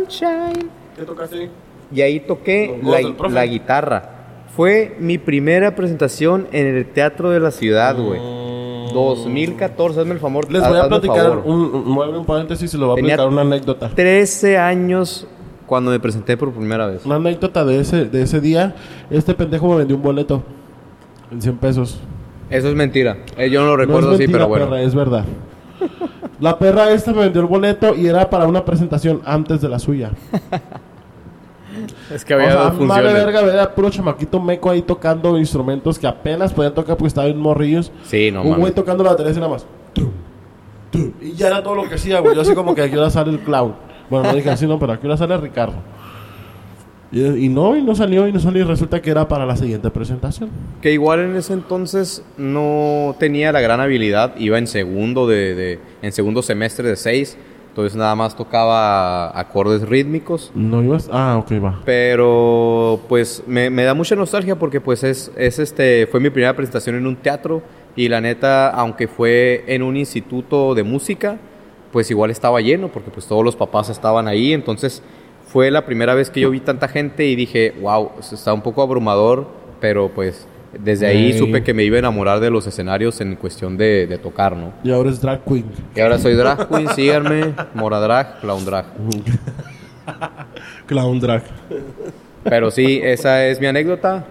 Sunshine. 0.07 0.69
¿Qué 0.95 1.03
tocaste 1.03 1.35
ahí? 1.37 1.49
y 1.91 2.01
ahí 2.01 2.19
toqué 2.19 2.79
la, 2.83 3.29
la 3.29 3.45
guitarra. 3.45 4.09
Fue 4.55 4.95
mi 4.99 5.17
primera 5.17 5.75
presentación 5.75 6.47
en 6.51 6.67
el 6.67 6.85
Teatro 6.85 7.31
de 7.31 7.39
la 7.39 7.49
Ciudad, 7.51 7.95
güey. 7.97 8.19
2014, 8.93 9.99
hazme 10.01 10.13
el 10.13 10.19
favor. 10.19 10.47
Mm. 10.49 10.53
Les 10.53 10.67
voy 10.67 10.77
a 10.77 10.87
platicar 10.87 11.37
un, 11.39 11.61
un, 11.61 11.87
mueve 11.87 12.17
un 12.17 12.25
paréntesis 12.25 12.73
y 12.73 12.77
le 12.77 12.83
voy 12.85 12.93
a 12.93 12.95
Tenía- 12.95 13.15
platicar 13.15 13.31
una 13.33 13.41
anécdota. 13.41 13.89
13 13.89 14.57
años 14.57 15.27
cuando 15.65 15.91
me 15.91 15.99
presenté 15.99 16.35
por 16.37 16.51
primera 16.51 16.87
vez. 16.87 17.05
Una 17.05 17.15
anécdota 17.15 17.63
de 17.65 17.79
ese, 17.79 18.05
de 18.05 18.21
ese 18.23 18.39
día. 18.41 18.75
Este 19.09 19.33
pendejo 19.33 19.69
me 19.69 19.77
vendió 19.77 19.95
un 19.95 20.01
boleto 20.03 20.43
en 21.31 21.41
100 21.41 21.57
pesos. 21.57 21.99
Eso 22.49 22.67
es 22.69 22.75
mentira. 22.75 23.17
Eh, 23.37 23.49
yo 23.51 23.61
no 23.61 23.67
lo 23.67 23.71
No 23.73 23.77
recuerdo 23.77 24.09
es 24.09 24.15
así, 24.15 24.23
mentira, 24.23 24.39
pero 24.39 24.47
bueno. 24.49 24.65
perra, 24.65 24.81
es 24.81 24.95
verdad. 24.95 25.25
La 26.39 26.57
perra 26.57 26.91
esta 26.91 27.11
me 27.11 27.21
vendió 27.21 27.41
el 27.41 27.47
boleto 27.47 27.95
y 27.95 28.07
era 28.07 28.29
para 28.29 28.47
una 28.47 28.63
presentación 28.63 29.21
antes 29.25 29.61
de 29.61 29.69
la 29.69 29.79
suya. 29.79 30.11
Es 32.13 32.25
que 32.25 32.33
O 32.33 32.37
había 32.37 32.51
sea, 32.51 32.61
dos 32.63 32.73
funciones. 32.73 33.13
verga, 33.13 33.41
ver 33.41 33.59
a 33.59 33.73
puro 33.75 33.89
chamaquito 33.89 34.39
meco 34.41 34.69
ahí 34.69 34.81
tocando 34.81 35.37
instrumentos 35.37 35.97
que 35.99 36.07
apenas 36.07 36.51
podían 36.51 36.73
tocar 36.73 36.97
porque 36.97 37.07
estaban 37.07 37.37
morrillos. 37.37 37.91
Sí, 38.03 38.31
no 38.31 38.41
un 38.41 38.59
güey 38.59 38.73
tocando 38.73 39.03
la 39.03 39.11
batería 39.11 39.31
así 39.31 39.39
nada 39.39 39.51
más. 39.53 39.65
Tum, 39.93 40.09
tum. 40.91 41.11
Y 41.21 41.33
ya 41.33 41.47
era 41.47 41.63
todo 41.63 41.75
lo 41.75 41.87
que 41.87 41.95
hacía, 41.95 42.19
güey. 42.19 42.35
Yo 42.35 42.41
así 42.41 42.53
como 42.55 42.73
que 42.75 42.81
aquí 42.81 42.95
ahora 42.95 43.09
sale 43.09 43.31
el 43.31 43.39
clown. 43.39 43.75
Bueno, 44.09 44.29
no 44.29 44.35
dije 44.35 44.49
así, 44.49 44.65
no, 44.65 44.79
pero 44.79 44.93
aquí 44.93 45.05
ahora 45.05 45.17
sale 45.17 45.37
Ricardo. 45.37 45.75
Y, 47.11 47.21
y 47.25 47.49
no, 47.49 47.75
y 47.75 47.81
no 47.81 47.95
salió, 47.95 48.27
y 48.27 48.31
no 48.31 48.39
salió. 48.39 48.61
Y 48.61 48.65
resulta 48.67 49.01
que 49.01 49.09
era 49.09 49.27
para 49.27 49.45
la 49.45 49.55
siguiente 49.55 49.89
presentación. 49.89 50.49
Que 50.81 50.91
igual 50.93 51.19
en 51.21 51.35
ese 51.35 51.53
entonces 51.53 52.23
no 52.37 53.15
tenía 53.19 53.51
la 53.51 53.61
gran 53.61 53.79
habilidad. 53.79 54.35
Iba 54.37 54.57
en 54.57 54.67
segundo 54.67 55.27
de, 55.27 55.55
de- 55.55 55.79
en 56.01 56.11
segundo 56.11 56.41
semestre 56.41 56.87
de 56.87 56.95
seis. 56.95 57.37
Entonces 57.69 57.95
nada 57.97 58.13
más 58.15 58.35
tocaba 58.35 59.37
acordes 59.39 59.87
rítmicos. 59.87 60.51
No 60.55 60.83
ibas. 60.83 61.09
Ah, 61.11 61.37
ok, 61.37 61.51
va. 61.63 61.79
Pero 61.85 62.99
pues 63.07 63.43
me, 63.47 63.69
me 63.69 63.83
da 63.83 63.93
mucha 63.93 64.15
nostalgia 64.15 64.57
porque 64.57 64.81
pues 64.81 65.03
es, 65.03 65.31
es 65.37 65.59
este 65.59 66.07
fue 66.07 66.19
mi 66.19 66.29
primera 66.29 66.55
presentación 66.55 66.95
en 66.95 67.07
un 67.07 67.15
teatro 67.15 67.61
y 67.95 68.07
la 68.09 68.21
neta 68.21 68.69
aunque 68.69 69.07
fue 69.07 69.63
en 69.67 69.83
un 69.83 69.97
instituto 69.97 70.75
de 70.75 70.83
música 70.83 71.37
pues 71.91 72.09
igual 72.11 72.31
estaba 72.31 72.61
lleno 72.61 72.87
porque 72.89 73.11
pues 73.11 73.25
todos 73.27 73.43
los 73.43 73.55
papás 73.55 73.89
estaban 73.89 74.27
ahí 74.27 74.53
entonces 74.53 75.01
fue 75.51 75.71
la 75.71 75.85
primera 75.85 76.13
vez 76.13 76.29
que 76.29 76.39
yo 76.41 76.49
vi 76.51 76.59
tanta 76.59 76.87
gente 76.87 77.25
y 77.25 77.35
dije 77.35 77.73
wow 77.81 78.11
está 78.19 78.53
un 78.53 78.61
poco 78.61 78.81
abrumador 78.81 79.47
pero 79.79 80.09
pues 80.09 80.47
desde 80.77 81.07
ahí 81.07 81.31
Ey. 81.31 81.37
supe 81.39 81.63
que 81.63 81.73
me 81.73 81.83
iba 81.83 81.95
a 81.95 81.99
enamorar 81.99 82.39
de 82.39 82.51
los 82.51 82.67
escenarios 82.67 83.19
en 83.21 83.35
cuestión 83.35 83.75
de, 83.77 84.05
de 84.07 84.17
tocar 84.19 84.55
no 84.55 84.71
Y 84.83 84.91
ahora 84.91 85.09
es 85.09 85.19
drag 85.21 85.43
queen. 85.43 85.65
y 85.95 85.99
ahora 85.99 86.19
soy 86.19 86.35
drag 86.35 86.67
queen 86.69 86.87
síganme 86.89 87.53
mora 87.73 87.99
drag 87.99 88.39
clown 88.41 88.63
drag 88.65 88.85
Clown 90.87 91.19
drag. 91.19 91.43
Pero 92.43 92.71
sí, 92.71 92.99
esa 93.03 93.45
es 93.45 93.59
mi 93.59 93.67
anécdota. 93.67 94.25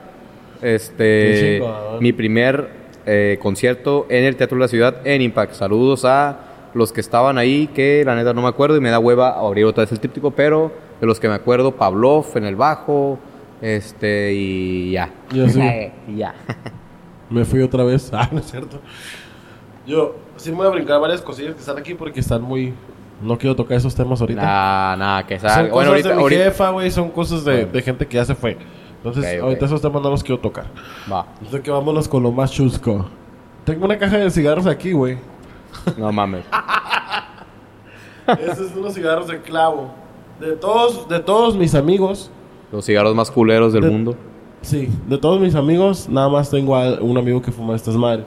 Este, 0.60 1.62
mi 2.00 2.12
primer 2.12 2.68
eh, 3.06 3.38
concierto 3.40 4.06
en 4.08 4.24
el 4.24 4.34
Teatro 4.36 4.56
de 4.56 4.62
la 4.62 4.68
Ciudad 4.68 4.96
en 5.06 5.22
Impact. 5.22 5.54
Saludos 5.54 6.04
a 6.04 6.40
los 6.74 6.92
que 6.92 7.00
estaban 7.00 7.38
ahí, 7.38 7.68
que 7.68 8.02
la 8.04 8.16
neta 8.16 8.32
no 8.34 8.42
me 8.42 8.48
acuerdo 8.48 8.76
y 8.76 8.80
me 8.80 8.90
da 8.90 8.98
hueva 8.98 9.38
abrir 9.38 9.66
otra 9.66 9.84
vez 9.84 9.92
el 9.92 10.00
tríptico, 10.00 10.32
pero 10.32 10.72
de 11.00 11.06
los 11.06 11.20
que 11.20 11.28
me 11.28 11.34
acuerdo, 11.34 11.74
Pavlov 11.76 12.26
en 12.36 12.44
el 12.44 12.56
bajo, 12.56 13.18
este, 13.60 14.32
y 14.34 14.92
ya. 14.92 15.10
Yo 15.32 15.48
sí. 15.48 15.60
Y 16.08 16.16
ya. 16.16 16.34
Me 17.30 17.44
fui 17.44 17.60
otra 17.62 17.84
vez. 17.84 18.10
Ah, 18.14 18.28
no 18.32 18.38
es 18.38 18.50
cierto. 18.50 18.80
Yo 19.86 20.16
sí 20.36 20.50
me 20.50 20.58
voy 20.58 20.66
a 20.66 20.70
brincar 20.70 21.00
varias 21.00 21.22
cosillas 21.22 21.54
que 21.54 21.60
están 21.60 21.78
aquí 21.78 21.94
porque 21.94 22.20
están 22.20 22.42
muy. 22.42 22.74
No 23.22 23.36
quiero 23.38 23.56
tocar 23.56 23.76
esos 23.76 23.94
temas 23.94 24.20
ahorita. 24.20 24.40
Nah, 24.42 24.96
nah, 24.96 25.22
que 25.22 25.38
son 25.40 25.48
salga. 25.48 25.62
cosas 25.70 25.72
Bueno, 25.74 25.90
ahorita, 25.90 26.08
de 26.10 26.14
mi 26.14 26.20
ahorita- 26.22 26.44
jefa, 26.44 26.70
güey. 26.70 26.90
Son 26.90 27.10
cosas 27.10 27.44
de, 27.44 27.64
de 27.66 27.82
gente 27.82 28.06
que 28.06 28.14
ya 28.16 28.24
se 28.24 28.34
fue. 28.34 28.56
Entonces, 28.98 29.40
ahorita 29.40 29.64
esos 29.66 29.80
temas 29.82 30.02
no 30.02 30.10
los 30.10 30.22
quiero 30.22 30.40
tocar. 30.40 30.66
Va. 31.10 31.26
Entonces, 31.38 31.60
que 31.62 31.70
vámonos 31.70 32.06
con 32.08 32.22
lo 32.22 32.30
más 32.32 32.50
chusco. 32.52 33.06
Tengo 33.64 33.84
una 33.86 33.96
caja 33.98 34.18
de 34.18 34.30
cigarros 34.30 34.66
aquí, 34.66 34.92
güey. 34.92 35.18
No 35.96 36.10
mames. 36.12 36.44
Esos 38.26 38.70
son 38.70 38.80
unos 38.80 38.94
cigarros 38.94 39.26
de 39.28 39.40
clavo. 39.40 39.90
De 40.40 40.52
todos, 40.52 41.08
de 41.08 41.20
todos 41.20 41.56
mis 41.56 41.74
amigos. 41.74 42.30
Los 42.72 42.84
cigarros 42.84 43.14
más 43.14 43.30
culeros 43.30 43.72
del 43.72 43.82
De- 43.84 43.90
mundo. 43.90 44.14
Sí, 44.60 44.88
de 45.08 45.18
todos 45.18 45.40
mis 45.40 45.54
amigos, 45.54 46.08
nada 46.08 46.28
más 46.28 46.50
tengo 46.50 46.74
a 46.76 47.00
un 47.00 47.16
amigo 47.16 47.40
que 47.40 47.52
fuma 47.52 47.76
estas 47.76 47.94
madres. 47.96 48.26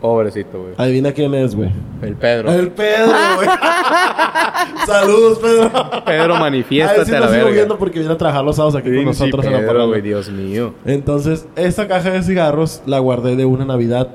Pobrecito, 0.00 0.60
güey. 0.60 0.74
Adivina 0.76 1.12
quién 1.12 1.34
es, 1.34 1.54
güey. 1.56 1.70
El 2.02 2.14
Pedro. 2.14 2.52
El 2.52 2.68
Pedro, 2.70 3.12
güey. 3.36 3.48
Saludos, 4.86 5.38
Pedro. 5.38 5.70
Pedro, 6.04 6.34
A 6.36 6.40
manifiéstate 6.40 6.98
ver 6.98 7.06
si 7.06 7.14
a 7.14 7.20
lo 7.20 7.26
la 7.26 7.30
verga. 7.32 7.50
viendo 7.50 7.78
porque 7.78 7.98
viene 8.00 8.12
a 8.14 8.18
trabajar 8.18 8.44
los 8.44 8.56
sábados 8.56 8.76
aquí 8.76 8.94
con 8.94 9.04
nosotros 9.06 9.44
en 9.46 9.52
la 9.52 9.58
Pedro, 9.58 9.70
parada. 9.72 9.86
güey, 9.86 10.02
Dios 10.02 10.30
mío. 10.30 10.74
Entonces, 10.84 11.48
esta 11.56 11.88
caja 11.88 12.10
de 12.10 12.22
cigarros 12.22 12.82
la 12.86 12.98
guardé 12.98 13.34
de 13.34 13.44
una 13.46 13.64
Navidad. 13.64 14.10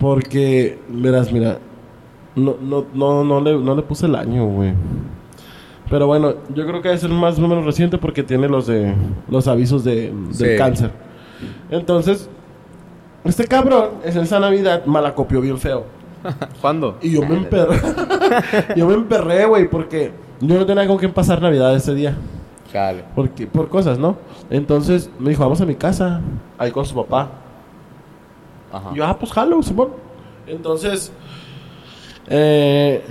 Porque, 0.00 0.78
verás, 0.88 1.30
mira, 1.32 1.58
no, 2.34 2.56
no, 2.60 2.86
no, 2.94 3.24
no, 3.24 3.40
le, 3.40 3.58
no 3.58 3.74
le 3.74 3.82
puse 3.82 4.06
el 4.06 4.14
año, 4.14 4.46
güey. 4.46 4.72
Pero 5.90 6.06
bueno, 6.06 6.34
yo 6.54 6.64
creo 6.66 6.80
que 6.80 6.92
es 6.92 7.02
el 7.02 7.10
más 7.12 7.36
o 7.38 7.42
menos 7.42 7.64
reciente 7.64 7.98
porque 7.98 8.22
tiene 8.22 8.48
los 8.48 8.66
de 8.68 8.94
los 9.28 9.48
avisos 9.48 9.82
de, 9.84 10.12
del 10.12 10.34
Sí. 10.34 10.44
cáncer. 10.56 10.92
Entonces, 11.68 12.30
este 13.24 13.46
cabrón, 13.46 13.90
en 14.04 14.18
esa 14.18 14.38
Navidad, 14.40 14.84
malacopió 14.86 15.40
bien 15.40 15.58
feo. 15.58 15.84
¿Cuándo? 16.60 16.96
Y 17.02 17.10
yo 17.10 17.22
me 17.22 17.34
emperré. 17.36 17.80
yo 18.76 18.86
me 18.86 18.94
emperré, 18.94 19.46
güey, 19.46 19.68
porque 19.68 20.12
yo 20.40 20.58
no 20.58 20.64
tenía 20.64 20.86
con 20.86 20.96
quién 20.96 21.12
pasar 21.12 21.42
Navidad 21.42 21.74
ese 21.74 21.94
día. 21.94 22.16
Chale. 22.72 23.04
Porque, 23.16 23.48
por 23.48 23.68
cosas, 23.68 23.98
¿no? 23.98 24.16
Entonces 24.48 25.10
me 25.18 25.30
dijo, 25.30 25.42
vamos 25.42 25.60
a 25.60 25.66
mi 25.66 25.74
casa, 25.74 26.20
ahí 26.56 26.70
con 26.70 26.86
su 26.86 26.94
papá. 26.94 27.30
Ajá. 28.72 28.90
Y 28.94 28.98
yo, 28.98 29.04
ah, 29.04 29.18
pues 29.18 29.32
jalo, 29.32 29.60
Simón. 29.62 29.88
Entonces, 30.46 31.10
eh, 32.28 33.02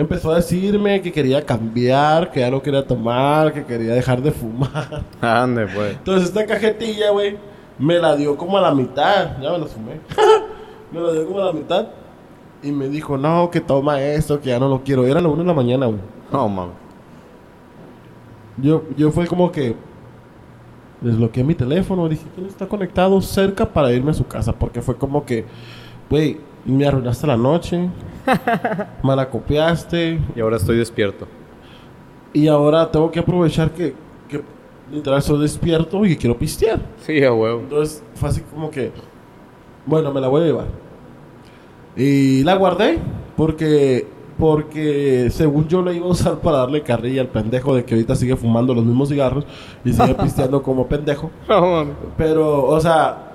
empezó 0.00 0.32
a 0.32 0.36
decirme 0.36 1.00
que 1.02 1.12
quería 1.12 1.44
cambiar, 1.44 2.30
que 2.30 2.40
ya 2.40 2.50
no 2.50 2.62
quería 2.62 2.86
tomar, 2.86 3.52
que 3.52 3.64
quería 3.64 3.94
dejar 3.94 4.22
de 4.22 4.32
fumar. 4.32 5.04
Ande, 5.20 5.66
pues. 5.66 5.96
Entonces 5.96 6.28
esta 6.28 6.46
cajetilla, 6.46 7.10
güey, 7.10 7.36
me 7.78 7.98
la 7.98 8.16
dio 8.16 8.36
como 8.36 8.58
a 8.58 8.60
la 8.60 8.74
mitad. 8.74 9.38
Ya 9.40 9.52
me 9.52 9.58
la 9.58 9.66
fumé. 9.66 10.00
me 10.92 11.00
la 11.00 11.12
dio 11.12 11.26
como 11.26 11.40
a 11.40 11.46
la 11.46 11.52
mitad. 11.52 11.88
Y 12.62 12.72
me 12.72 12.88
dijo, 12.88 13.16
no, 13.16 13.50
que 13.50 13.60
toma 13.60 14.02
esto, 14.02 14.40
que 14.40 14.48
ya 14.50 14.58
no 14.58 14.68
lo 14.68 14.82
quiero. 14.82 15.06
Era 15.06 15.20
la 15.20 15.28
una 15.28 15.42
de 15.42 15.48
la 15.48 15.54
mañana, 15.54 15.86
güey. 15.86 16.00
No, 16.32 16.48
mames. 16.48 16.74
Yo, 18.58 18.84
yo 18.96 19.10
fue 19.10 19.26
como 19.26 19.50
que 19.50 19.74
desbloqueé 21.00 21.44
mi 21.44 21.54
teléfono, 21.54 22.08
dije, 22.08 22.26
¿quién 22.34 22.46
está 22.46 22.66
conectado 22.66 23.20
cerca 23.22 23.66
para 23.66 23.92
irme 23.92 24.10
a 24.10 24.14
su 24.14 24.26
casa? 24.26 24.52
Porque 24.52 24.82
fue 24.82 24.96
como 24.96 25.24
que, 25.24 25.46
güey, 26.10 26.38
me 26.64 26.86
arruinaste 26.86 27.26
la 27.26 27.36
noche, 27.36 27.88
malacopiaste, 29.02 30.20
Y 30.36 30.40
ahora 30.40 30.56
estoy 30.56 30.76
despierto. 30.78 31.26
y 32.32 32.46
ahora 32.48 32.90
tengo 32.90 33.10
que 33.10 33.18
aprovechar 33.20 33.70
que, 33.72 33.94
que 34.28 34.42
literal 34.90 35.22
soy 35.22 35.40
despierto 35.40 36.04
y 36.04 36.16
quiero 36.16 36.36
pistear. 36.38 36.80
Sí, 36.98 37.22
a 37.24 37.32
huevo. 37.32 37.60
Entonces 37.60 38.02
fue 38.14 38.28
así 38.28 38.40
como 38.42 38.70
que, 38.70 38.92
bueno, 39.86 40.12
me 40.12 40.20
la 40.20 40.28
voy 40.28 40.42
a 40.42 40.44
llevar. 40.46 40.66
Y 41.96 42.42
la 42.44 42.54
guardé 42.54 42.98
porque, 43.36 44.06
porque 44.38 45.28
según 45.30 45.66
yo 45.68 45.82
la 45.82 45.92
iba 45.92 46.06
a 46.06 46.10
usar 46.10 46.38
para 46.38 46.58
darle 46.58 46.82
carrilla 46.82 47.20
al 47.22 47.28
pendejo 47.28 47.74
de 47.74 47.84
que 47.84 47.94
ahorita 47.94 48.14
sigue 48.14 48.36
fumando 48.36 48.74
los 48.74 48.84
mismos 48.84 49.08
cigarros 49.08 49.44
y 49.84 49.92
sigue 49.92 50.14
pisteando 50.22 50.62
como 50.62 50.86
pendejo. 50.86 51.30
No. 51.48 51.86
Pero, 52.16 52.64
o 52.66 52.80
sea, 52.80 53.29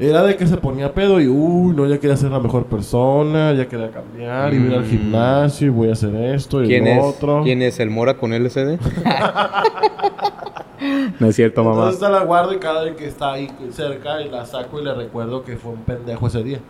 era 0.00 0.22
de 0.22 0.36
que 0.36 0.46
se 0.46 0.56
ponía 0.56 0.92
pedo 0.94 1.20
y, 1.20 1.26
uy, 1.28 1.74
no, 1.74 1.86
ya 1.86 1.98
quería 1.98 2.16
ser 2.16 2.30
la 2.30 2.38
mejor 2.38 2.66
persona, 2.66 3.52
ya 3.52 3.66
quería 3.66 3.90
cambiar, 3.90 4.54
y 4.54 4.58
voy 4.58 4.74
al 4.74 4.82
Mm. 4.84 4.88
gimnasio 4.88 5.66
y 5.66 5.70
voy 5.70 5.88
a 5.88 5.92
hacer 5.92 6.14
esto 6.14 6.62
y 6.62 6.68
¿Quién 6.68 6.84
lo 6.84 6.90
es? 6.90 7.04
otro. 7.16 7.42
¿Quién 7.42 7.62
es? 7.62 7.80
¿El 7.80 7.90
Mora 7.90 8.14
con 8.16 8.32
LCD? 8.32 8.78
no 11.18 11.28
es 11.28 11.36
cierto, 11.36 11.64
mamá. 11.64 11.82
Entonces 11.88 12.08
la 12.10 12.22
guardo 12.24 12.52
y 12.54 12.58
cada 12.58 12.84
vez 12.84 12.94
que 12.96 13.06
está 13.06 13.32
ahí 13.32 13.50
cerca 13.72 14.22
y 14.22 14.28
la 14.30 14.46
saco 14.46 14.80
y 14.80 14.84
le 14.84 14.94
recuerdo 14.94 15.42
que 15.44 15.56
fue 15.56 15.72
un 15.72 15.82
pendejo 15.82 16.26
ese 16.28 16.42
día. 16.42 16.60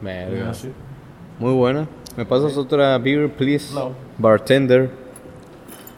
Verga. 0.00 0.50
Así. 0.50 0.70
Muy 1.38 1.54
buena. 1.54 1.86
¿Me 2.16 2.26
pasas 2.26 2.56
otra 2.56 2.98
beer, 2.98 3.30
please? 3.32 3.74
No. 3.74 3.92
Bartender. 4.18 4.90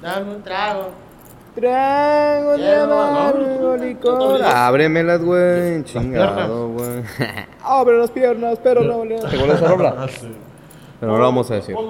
Dame 0.00 0.34
un 0.36 0.42
trago. 0.42 0.90
Trago 1.54 2.56
de 2.56 2.74
amargo 2.74 3.76
licor. 3.76 4.42
Ábremelas, 4.42 5.22
güey. 5.22 5.84
Chingado, 5.84 6.68
güey. 6.70 7.02
Abre 7.62 7.98
las 7.98 8.10
piernas, 8.10 8.58
pero 8.62 8.82
no 8.82 9.04
le. 9.04 9.18
¿Te 9.18 9.26
acuerdas 9.26 9.60
de 9.60 9.66
esa 9.66 9.74
rola? 9.74 9.94
Ah, 9.98 10.08
sí. 10.08 10.28
Pero 10.98 11.12
no 11.12 11.18
lo 11.18 11.24
vamos 11.24 11.50
a 11.50 11.54
decir. 11.56 11.76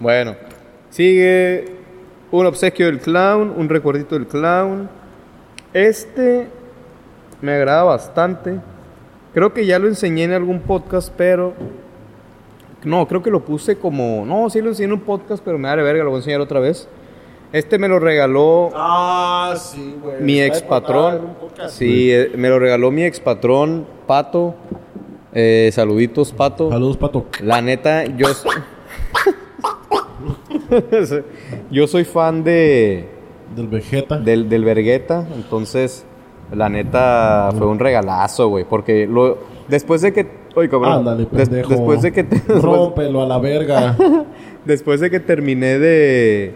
Bueno, 0.00 0.36
sigue 0.90 1.72
un 2.30 2.46
obsequio 2.46 2.86
del 2.86 3.00
clown, 3.00 3.52
un 3.56 3.68
recuerdito 3.68 4.14
del 4.14 4.28
clown. 4.28 4.88
Este 5.72 6.46
me 7.40 7.54
agrada 7.54 7.82
bastante. 7.82 8.60
Creo 9.34 9.52
que 9.52 9.66
ya 9.66 9.80
lo 9.80 9.88
enseñé 9.88 10.24
en 10.24 10.32
algún 10.32 10.60
podcast, 10.60 11.12
pero. 11.16 11.54
No, 12.84 13.06
creo 13.08 13.22
que 13.22 13.30
lo 13.30 13.44
puse 13.44 13.76
como. 13.78 14.24
No, 14.26 14.48
sí 14.50 14.60
lo 14.60 14.68
enseñé 14.68 14.86
en 14.86 14.92
un 14.92 15.00
podcast, 15.00 15.42
pero 15.44 15.58
me 15.58 15.68
da 15.68 15.76
de 15.76 15.82
verga, 15.82 16.04
lo 16.04 16.10
voy 16.10 16.18
a 16.18 16.20
enseñar 16.20 16.40
otra 16.40 16.60
vez. 16.60 16.88
Este 17.50 17.78
me 17.78 17.88
lo 17.88 17.98
regaló 17.98 18.68
Ah, 18.74 19.54
sí, 19.58 19.96
güey. 20.02 20.20
mi 20.20 20.40
ex 20.40 20.60
patrón. 20.62 21.34
podcast, 21.40 21.70
Sí, 21.76 22.10
eh, 22.12 22.32
me 22.36 22.48
lo 22.50 22.58
regaló 22.58 22.90
mi 22.90 23.04
ex 23.04 23.20
patrón, 23.20 23.86
Pato. 24.06 24.54
Eh, 25.32 25.70
saluditos, 25.72 26.32
Pato. 26.32 26.70
Saludos, 26.70 26.96
pato. 26.96 27.26
La 27.42 27.60
neta, 27.62 28.04
yo 28.04 28.26
soy... 28.28 28.52
yo 31.70 31.86
soy 31.86 32.04
fan 32.04 32.44
de 32.44 33.08
Del 33.54 33.68
Vegeta. 33.68 34.18
del, 34.18 34.48
del 34.48 34.64
Vergueta, 34.64 35.26
entonces 35.34 36.04
la 36.52 36.68
neta 36.68 37.50
fue 37.56 37.66
un 37.66 37.78
regalazo, 37.78 38.48
güey, 38.48 38.64
porque 38.64 39.06
lo 39.06 39.38
después 39.68 40.00
de 40.02 40.12
que 40.12 40.26
oye, 40.58 40.68
cabrón, 40.68 40.92
Ándale, 40.92 41.26
des- 41.30 41.48
pendejo. 41.48 41.70
después 41.70 42.02
de 42.02 42.12
que 42.12 42.24
te- 42.24 42.40
Rómpelo 42.60 43.22
a 43.22 43.26
la 43.26 43.38
verga. 43.38 43.96
después 44.64 45.00
de 45.00 45.10
que 45.10 45.20
terminé 45.20 45.78
de 45.78 46.54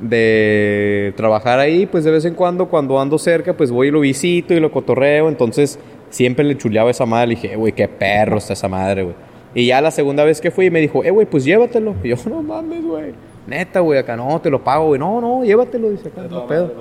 de 0.00 1.12
trabajar 1.16 1.58
ahí, 1.58 1.86
pues 1.86 2.04
de 2.04 2.10
vez 2.12 2.24
en 2.24 2.34
cuando 2.34 2.66
cuando 2.68 3.00
ando 3.00 3.18
cerca, 3.18 3.56
pues 3.56 3.70
voy 3.70 3.88
y 3.88 3.90
lo 3.90 4.00
visito 4.00 4.54
y 4.54 4.60
lo 4.60 4.70
cotorreo, 4.70 5.28
entonces 5.28 5.78
siempre 6.10 6.44
le 6.44 6.56
chuleaba 6.56 6.90
esa 6.90 7.04
madre, 7.04 7.28
le 7.28 7.34
dije, 7.34 7.52
"Eh, 7.52 7.56
güey, 7.56 7.72
qué 7.72 7.88
perro 7.88 8.38
está 8.38 8.52
esa 8.52 8.68
madre, 8.68 9.02
güey. 9.02 9.14
Y 9.54 9.66
ya 9.66 9.80
la 9.80 9.90
segunda 9.90 10.22
vez 10.24 10.40
que 10.40 10.50
fui 10.52 10.70
me 10.70 10.80
dijo, 10.80 11.02
"Eh, 11.02 11.10
güey, 11.10 11.26
pues 11.26 11.44
llévatelo." 11.44 11.94
Y 12.04 12.10
yo, 12.10 12.16
"No 12.30 12.42
mames, 12.42 12.84
güey." 12.84 13.12
Neta, 13.48 13.80
güey, 13.80 13.98
acá 13.98 14.14
no, 14.16 14.40
te 14.40 14.50
lo 14.50 14.62
pago, 14.62 14.86
güey. 14.88 15.00
No, 15.00 15.20
no, 15.20 15.42
llévatelo, 15.44 15.90
dice 15.90 16.08
acá, 16.08 16.22
no 16.30 16.46
pedo. 16.46 16.72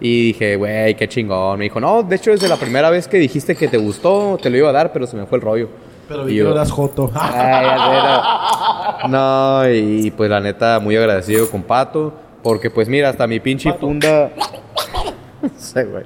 Y 0.00 0.28
dije, 0.28 0.56
güey, 0.56 0.94
qué 0.94 1.06
chingón. 1.08 1.58
Me 1.58 1.64
dijo, 1.64 1.78
no, 1.78 2.02
de 2.02 2.16
hecho, 2.16 2.30
desde 2.30 2.48
la 2.48 2.56
primera 2.56 2.88
vez 2.90 3.06
que 3.06 3.18
dijiste 3.18 3.54
que 3.54 3.68
te 3.68 3.76
gustó, 3.76 4.38
te 4.42 4.48
lo 4.50 4.56
iba 4.56 4.70
a 4.70 4.72
dar, 4.72 4.92
pero 4.92 5.06
se 5.06 5.16
me 5.16 5.26
fue 5.26 5.36
el 5.38 5.42
rollo. 5.42 5.68
Pero 6.08 6.24
vi 6.24 6.36
yo- 6.36 6.52
eras 6.52 6.70
joto. 6.70 7.10
Ay, 7.14 9.08
no. 9.08 9.68
Y 9.70 10.10
pues 10.10 10.30
la 10.30 10.40
neta, 10.40 10.78
muy 10.80 10.96
agradecido 10.96 11.50
con 11.50 11.62
Pato. 11.62 12.12
Porque 12.42 12.70
pues 12.70 12.88
mira, 12.88 13.08
hasta 13.08 13.26
mi 13.26 13.40
pinche 13.40 13.72
funda. 13.74 14.30
No 15.42 15.50
sé, 15.58 15.84
güey. 15.84 16.02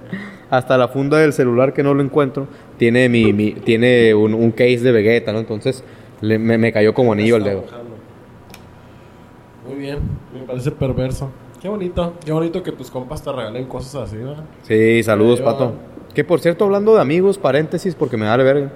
Hasta 0.50 0.76
la 0.76 0.88
funda 0.88 1.16
del 1.18 1.32
celular 1.32 1.72
que 1.72 1.82
no 1.84 1.94
lo 1.94 2.02
encuentro. 2.02 2.46
Tiene 2.76 3.08
mi, 3.08 3.32
mi- 3.32 3.52
tiene 3.52 4.12
un, 4.12 4.34
un 4.34 4.50
case 4.50 4.80
de 4.80 4.92
Vegeta, 4.92 5.32
¿no? 5.32 5.38
Entonces 5.38 5.84
le- 6.20 6.38
me, 6.38 6.58
me 6.58 6.72
cayó 6.72 6.92
como 6.92 7.12
anillo 7.12 7.36
al 7.36 7.44
dedo. 7.44 7.64
Muy 9.70 9.78
bien, 9.78 9.98
me 10.34 10.40
parece 10.40 10.72
perverso. 10.72 11.30
Qué 11.62 11.68
bonito, 11.68 12.14
qué 12.24 12.32
bonito 12.32 12.62
que 12.62 12.72
tus 12.72 12.90
compas 12.90 13.22
te 13.22 13.30
regalen 13.30 13.66
cosas 13.66 14.08
así, 14.08 14.16
¿verdad? 14.16 14.44
Sí, 14.62 15.02
saludos. 15.04 15.40
Pato. 15.40 15.74
Que 16.12 16.24
por 16.24 16.40
cierto, 16.40 16.64
hablando 16.64 16.96
de 16.96 17.00
amigos, 17.00 17.38
paréntesis, 17.38 17.94
porque 17.94 18.16
me 18.16 18.26
da 18.26 18.36
de 18.36 18.44
verga. 18.44 18.72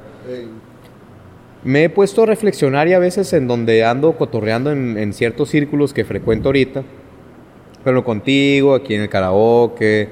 Me 1.64 1.84
he 1.84 1.90
puesto 1.90 2.22
a 2.22 2.26
reflexionar 2.26 2.86
y 2.86 2.92
a 2.92 3.00
veces 3.00 3.32
en 3.32 3.48
donde 3.48 3.84
ando 3.84 4.12
cotorreando 4.12 4.70
en, 4.70 4.96
en 4.96 5.12
ciertos 5.12 5.48
círculos 5.48 5.92
que 5.92 6.04
frecuento 6.04 6.50
ahorita. 6.50 6.84
Pero 7.82 8.04
contigo, 8.04 8.74
aquí 8.74 8.94
en 8.94 9.02
el 9.02 9.08
karaoke, 9.08 10.08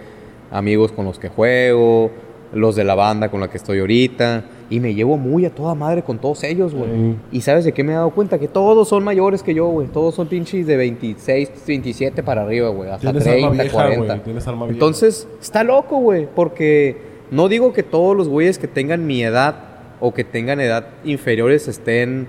amigos 0.50 0.90
con 0.90 1.04
los 1.04 1.18
que 1.18 1.28
juego, 1.28 2.10
los 2.52 2.76
de 2.76 2.84
la 2.84 2.94
banda 2.94 3.30
con 3.30 3.40
la 3.40 3.48
que 3.48 3.56
estoy 3.56 3.80
ahorita. 3.80 4.44
Y 4.70 4.80
me 4.80 4.94
llevo 4.94 5.18
muy 5.18 5.44
a 5.44 5.50
toda 5.54 5.74
madre 5.74 6.02
con 6.02 6.18
todos 6.18 6.42
ellos, 6.44 6.74
güey. 6.74 6.90
Sí. 6.90 7.16
Y 7.32 7.40
sabes 7.42 7.64
de 7.64 7.72
qué 7.72 7.84
me 7.84 7.92
he 7.92 7.94
dado 7.94 8.10
cuenta? 8.10 8.38
Que 8.38 8.48
todos 8.48 8.88
son 8.88 9.04
mayores 9.04 9.42
que 9.42 9.54
yo, 9.54 9.66
güey. 9.66 9.88
Todos 9.88 10.14
son 10.14 10.28
pinches 10.28 10.66
de 10.66 10.76
26, 10.76 11.50
27 11.66 12.22
para 12.22 12.42
arriba, 12.42 12.68
güey. 12.70 12.90
Hasta 12.90 13.10
Tienes 13.10 13.24
30, 13.24 13.46
alma 13.48 13.62
vieja, 13.62 13.74
40. 13.74 14.04
güey. 14.06 14.24
Tienes 14.24 14.48
alma 14.48 14.64
vieja. 14.66 14.74
Entonces, 14.76 15.28
está 15.40 15.62
loco, 15.62 15.98
güey, 15.98 16.26
porque 16.34 16.96
no 17.30 17.48
digo 17.48 17.72
que 17.72 17.82
todos 17.82 18.16
los 18.16 18.28
güeyes 18.28 18.58
que 18.58 18.68
tengan 18.68 19.06
mi 19.06 19.22
edad 19.22 19.56
o 20.00 20.14
que 20.14 20.24
tengan 20.24 20.60
edad 20.60 20.86
inferiores 21.04 21.68
estén, 21.68 22.28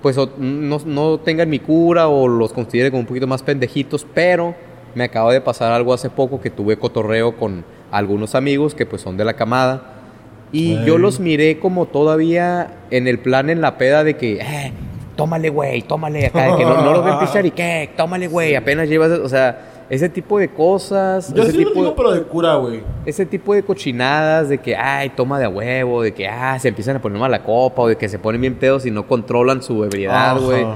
pues, 0.00 0.16
no, 0.38 0.78
no 0.86 1.20
tengan 1.20 1.50
mi 1.50 1.58
cura 1.58 2.08
o 2.08 2.26
los 2.26 2.52
considere 2.52 2.90
como 2.90 3.00
un 3.00 3.06
poquito 3.06 3.26
más 3.26 3.42
pendejitos, 3.42 4.06
pero 4.14 4.54
me 4.94 5.04
acaba 5.04 5.32
de 5.32 5.40
pasar 5.40 5.72
algo 5.72 5.92
hace 5.92 6.10
poco 6.10 6.40
que 6.40 6.50
tuve 6.50 6.76
cotorreo 6.78 7.36
con 7.36 7.64
algunos 7.92 8.34
amigos 8.34 8.74
que 8.74 8.86
pues 8.86 9.02
son 9.02 9.16
de 9.16 9.24
la 9.24 9.34
camada 9.34 9.82
y 10.50 10.72
Ey. 10.72 10.84
yo 10.84 10.98
los 10.98 11.20
miré 11.20 11.58
como 11.58 11.86
todavía 11.86 12.74
en 12.90 13.06
el 13.06 13.18
plan, 13.18 13.48
en 13.50 13.60
la 13.60 13.78
peda 13.78 14.04
de 14.04 14.16
que, 14.16 14.34
eh, 14.34 14.72
tómale, 15.16 15.48
güey, 15.48 15.82
tómale 15.82 16.26
acá, 16.26 16.52
de 16.52 16.56
que 16.56 16.64
no, 16.64 16.82
no 16.82 17.00
voy 17.00 17.10
a 17.10 17.14
empezar 17.14 17.46
y 17.46 17.50
qué, 17.50 17.90
tómale, 17.96 18.28
güey, 18.28 18.54
apenas 18.54 18.88
llevas, 18.88 19.12
o 19.12 19.28
sea, 19.28 19.84
ese 19.88 20.08
tipo 20.08 20.38
de 20.38 20.48
cosas, 20.48 21.32
Yo 21.34 21.42
ese 21.42 21.52
sí 21.52 21.58
lo 21.58 21.70
tipo 21.70 21.80
digo, 21.82 21.96
pero 21.96 22.12
de 22.12 22.22
cura, 22.22 22.54
güey. 22.56 22.80
ese 23.06 23.24
tipo 23.26 23.54
de 23.54 23.62
cochinadas 23.62 24.48
de 24.48 24.58
que, 24.58 24.76
ay, 24.76 25.10
toma 25.10 25.38
de 25.38 25.46
a 25.46 25.48
huevo, 25.48 26.02
de 26.02 26.12
que, 26.12 26.28
ah, 26.28 26.58
se 26.58 26.68
empiezan 26.68 26.96
a 26.96 27.00
poner 27.00 27.18
mala 27.18 27.42
copa, 27.42 27.82
o 27.82 27.88
de 27.88 27.96
que 27.96 28.08
se 28.08 28.18
ponen 28.18 28.40
bien 28.40 28.54
pedos 28.54 28.84
y 28.84 28.90
no 28.90 29.06
controlan 29.06 29.62
su 29.62 29.84
ebriedad, 29.84 30.38
güey. 30.38 30.66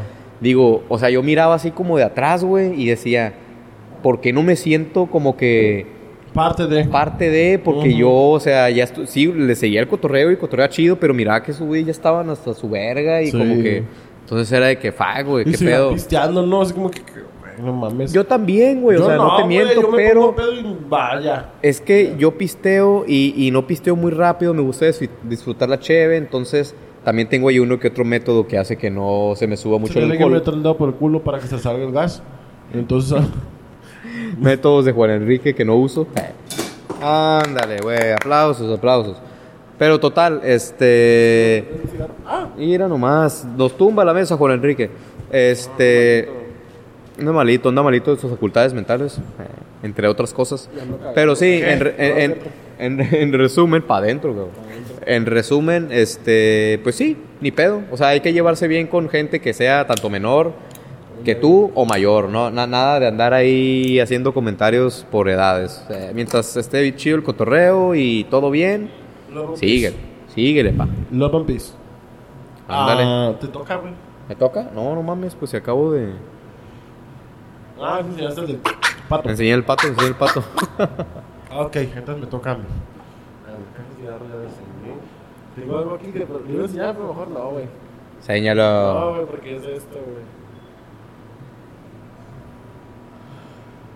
Digo, 0.41 0.85
o 0.89 0.99
sea, 0.99 1.09
yo 1.09 1.23
miraba 1.23 1.55
así 1.55 1.71
como 1.71 1.97
de 1.97 2.05
atrás, 2.05 2.45
güey, 2.45 2.81
y 2.81 2.87
decía, 2.87 3.33
¿por 4.03 4.21
qué 4.21 4.33
no 4.33 4.43
me 4.43 4.57
siento 4.57 5.07
como 5.07 5.37
que 5.37 5.96
Parte 6.37 6.67
de. 6.69 6.85
parte 6.85 7.31
de? 7.31 7.59
Porque 7.59 7.89
Ujú. 7.89 7.99
yo, 7.99 8.13
o 8.13 8.39
sea, 8.41 8.71
ya 8.71 8.87
sí, 9.07 9.27
le 9.33 9.57
seguía 9.57 9.81
el 9.81 9.89
cotorreo 9.89 10.31
y 10.31 10.37
cotorrea 10.37 10.69
chido, 10.69 10.97
pero 11.01 11.13
miraba 11.15 11.43
que 11.43 11.53
su 11.53 11.65
güey 11.67 11.83
ya 11.85 11.91
estaban 11.91 12.31
hasta 12.31 12.55
su 12.55 12.69
verga 12.69 13.23
y 13.23 13.33
Sí. 13.33 13.39
como 13.39 13.55
que, 13.63 13.83
entonces 14.21 14.53
era 14.53 14.67
de 14.67 14.79
que, 14.79 14.93
fuck, 14.93 15.25
güey, 15.27 15.45
qué 15.47 15.57
pedo. 15.59 15.93
pisteando, 15.95 16.47
¿no? 16.47 16.61
Así 16.63 16.73
como 16.75 16.91
que, 16.91 17.01
no 17.63 17.73
mames. 17.73 18.13
Yo 18.13 18.25
también, 18.25 18.83
güey, 18.83 18.99
o 18.99 19.01
Yo 19.01 19.07
sea, 19.07 19.17
no, 19.17 19.29
te 19.37 19.43
güey, 19.45 19.57
miento, 19.57 19.81
yo 19.81 19.89
me 19.91 19.97
pero... 19.97 20.21
pongo 20.21 20.37
pedo 20.37 20.53
y 20.55 20.77
vaya. 20.89 21.53
Es 21.63 21.81
que 21.81 22.15
yo 22.19 22.37
pisteo 22.37 23.05
y, 23.09 23.33
y 23.37 23.51
no 23.51 23.67
pisteo 23.67 23.97
muy 23.97 24.11
rápido, 24.13 24.53
me 24.53 24.61
gusta 24.63 24.87
dis- 24.87 25.09
disfrutar 25.23 25.69
la 25.71 25.81
cheve, 25.81 26.19
entonces 26.19 26.75
también 27.03 27.29
tengo 27.29 27.49
ahí 27.49 27.59
uno 27.61 27.79
que 27.79 27.89
otro 27.89 28.05
método 28.05 28.47
que 28.47 28.59
hace 28.59 28.77
que 28.77 28.91
no 28.91 29.33
se 29.37 29.47
me 29.47 29.57
suba 29.57 29.79
mucho 29.79 29.95
Se 29.95 30.01
el 30.01 30.05
tiene 30.07 30.19
que 30.19 30.25
alcohol. 30.25 30.39
meter 30.41 30.55
el 30.55 30.63
dedo 30.63 30.77
por 30.77 30.89
el 30.91 30.95
culo 30.97 31.23
para 31.25 31.39
que 31.39 31.47
se 31.47 31.59
salga 31.59 31.83
el 31.85 31.93
gas. 31.93 32.23
Entonces, 32.75 33.17
Métodos 34.39 34.85
de 34.85 34.93
Juan 34.93 35.11
Enrique 35.11 35.55
que 35.55 35.65
no 35.65 35.77
uso. 35.77 36.07
Ándale, 37.01 37.79
güey, 37.83 38.13
aplausos, 38.13 38.77
aplausos. 38.77 39.17
Pero 39.79 40.01
total, 40.01 40.41
este... 40.45 41.69
Mira 42.57 42.89
nomás, 42.89 43.45
nos 43.57 43.77
tumba 43.77 44.05
la 44.05 44.15
mesa 44.15 44.37
Juan 44.37 44.53
Enrique. 44.53 44.91
Este... 45.31 46.29
Anda 47.19 47.33
malito, 47.33 47.69
anda 47.71 47.83
malito 47.83 48.15
de 48.15 48.21
sus 48.21 48.31
facultades 48.31 48.75
mentales, 48.75 49.17
eh, 49.19 49.23
entre 49.83 50.07
otras 50.07 50.35
cosas. 50.35 50.69
Pero 51.15 51.35
sí, 51.35 51.61
en, 51.65 51.95
en- 51.99 52.37
en- 52.79 53.01
en 53.15 53.33
resumen, 53.33 53.83
para 53.83 54.05
adentro, 54.05 54.35
güey. 54.35 54.47
En 55.07 55.25
resumen, 55.25 55.89
este, 55.93 56.79
pues 56.83 56.95
sí, 56.97 57.17
ni 57.41 57.51
pedo. 57.53 57.81
O 57.91 57.97
sea, 57.97 58.09
hay 58.09 58.21
que 58.21 58.33
llevarse 58.35 58.69
bien 58.69 58.87
con 58.87 59.09
gente 59.09 59.41
que 59.41 59.55
sea 59.55 59.87
tanto 59.87 60.11
menor 60.11 60.53
que 61.25 61.35
tú 61.35 61.71
o 61.75 61.85
mayor, 61.85 62.29
¿no? 62.29 62.51
Na- 62.51 62.67
nada 62.67 63.01
de 63.01 63.07
andar 63.09 63.33
ahí 63.35 63.99
haciendo 64.01 64.33
comentarios 64.35 65.07
por 65.11 65.29
edades. 65.29 65.85
Eh, 65.91 66.13
mientras 66.15 66.57
esté 66.57 66.95
chido 66.97 67.17
el 67.17 67.23
cotorreo 67.23 67.95
y 67.95 68.25
todo 68.25 68.51
bien, 68.51 68.91
síguele, 69.55 69.97
síguele, 70.35 70.73
pa. 70.73 70.87
Love 71.11 71.35
and 71.35 71.47
peace. 71.47 71.73
Ándale. 72.69 73.03
Ah, 73.05 73.35
¿Te 73.41 73.49
toca, 73.49 73.77
güey? 73.77 73.93
¿Me 74.29 74.35
toca? 74.35 74.71
No, 74.75 74.95
no 74.95 75.03
mames, 75.03 75.35
pues 75.35 75.51
si 75.53 75.57
acabo 75.57 75.93
de... 75.93 76.13
Ah, 77.81 78.01
sí, 78.03 78.21
ya 78.23 78.29
está 78.31 78.41
el 78.41 78.47
del 78.49 78.61
pato. 79.09 79.25
Me 79.25 79.31
enseñé 79.33 79.53
el 79.53 79.65
pato, 79.65 79.87
enseñé 79.87 80.09
el 80.09 80.15
pato. 80.15 80.43
Ah, 81.51 81.61
ok, 81.61 81.77
entonces 81.77 82.19
me 82.19 82.27
toca 82.27 82.53
a 82.53 82.55
mí. 82.57 82.65
Tengo 85.55 85.79
algo 85.79 85.95
aquí 85.95 86.07
que 86.09 86.19
le 86.21 86.27
iba 86.53 86.63
a 86.63 86.65
enseñar, 86.67 86.95
pero 86.95 87.09
mejor 87.09 87.29
no, 87.29 87.51
güey. 87.51 87.65
No, 87.65 88.23
Señalo. 88.23 89.13
güey, 89.15 89.27
porque 89.27 89.57
es 89.57 89.63
esto, 89.63 89.95
güey. 89.95 90.36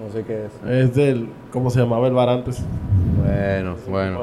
No 0.05 0.11
sé 0.13 0.25
qué 0.25 0.47
es. 0.47 0.71
Es 0.71 0.95
del. 0.95 1.29
¿Cómo 1.53 1.71
se 1.71 1.81
llamaba 1.81 2.07
el 2.09 2.15
bar 2.15 2.29
antes? 2.29 2.63
Bueno, 3.23 3.77
bueno. 3.89 4.21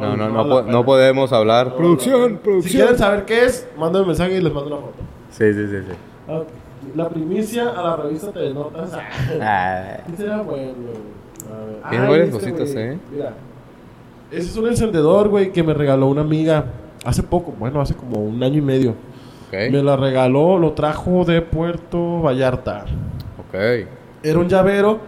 No, 0.00 0.16
no, 0.16 0.28
no, 0.28 0.48
po- 0.48 0.62
no 0.62 0.84
podemos 0.84 1.32
hablar. 1.32 1.74
Producción, 1.76 2.32
Si 2.32 2.36
producción. 2.38 2.72
quieren 2.82 2.98
saber 2.98 3.24
qué 3.24 3.44
es, 3.44 3.68
mándenme 3.78 4.02
un 4.02 4.08
mensaje 4.08 4.36
y 4.36 4.40
les 4.40 4.52
mando 4.52 4.68
una 4.68 4.76
foto. 4.78 4.94
Sí, 5.30 5.52
sí, 5.52 5.66
sí, 5.68 5.76
sí. 5.88 5.94
Ah, 6.28 6.42
La 6.94 7.08
primicia 7.08 7.68
a 7.70 7.82
la 7.82 7.96
revista 7.96 8.32
TV 8.32 8.54
Notas. 8.54 8.90
Ah, 9.40 9.98
¿Qué 10.06 10.16
será 10.16 10.42
bueno, 10.42 10.72
güey? 10.74 10.96
A 11.52 11.64
ver. 11.64 11.90
Tiene 11.90 12.04
Ay, 12.04 12.10
varias 12.10 12.28
este, 12.28 12.38
cositas, 12.40 12.72
güey. 12.72 12.84
¿eh? 12.86 12.98
Mira. 13.12 13.32
Ese 14.30 14.42
es 14.50 14.56
un 14.56 14.66
encendedor, 14.68 15.28
güey, 15.28 15.52
que 15.52 15.62
me 15.62 15.74
regaló 15.74 16.06
una 16.06 16.20
amiga 16.20 16.66
hace 17.04 17.22
poco, 17.22 17.52
bueno, 17.58 17.80
hace 17.80 17.94
como 17.94 18.20
un 18.22 18.42
año 18.42 18.58
y 18.58 18.62
medio. 18.62 18.94
Me 19.50 19.68
ok, 19.78 19.84
la 19.84 19.96
regaló, 19.96 20.58
lo 20.58 20.72
trajo 20.72 21.24
de 21.24 21.40
Puerto 21.40 22.20
Vallarta. 22.20 22.84
ok. 23.38 23.88
Era 24.22 24.38
un 24.38 24.48
llavero, 24.48 24.98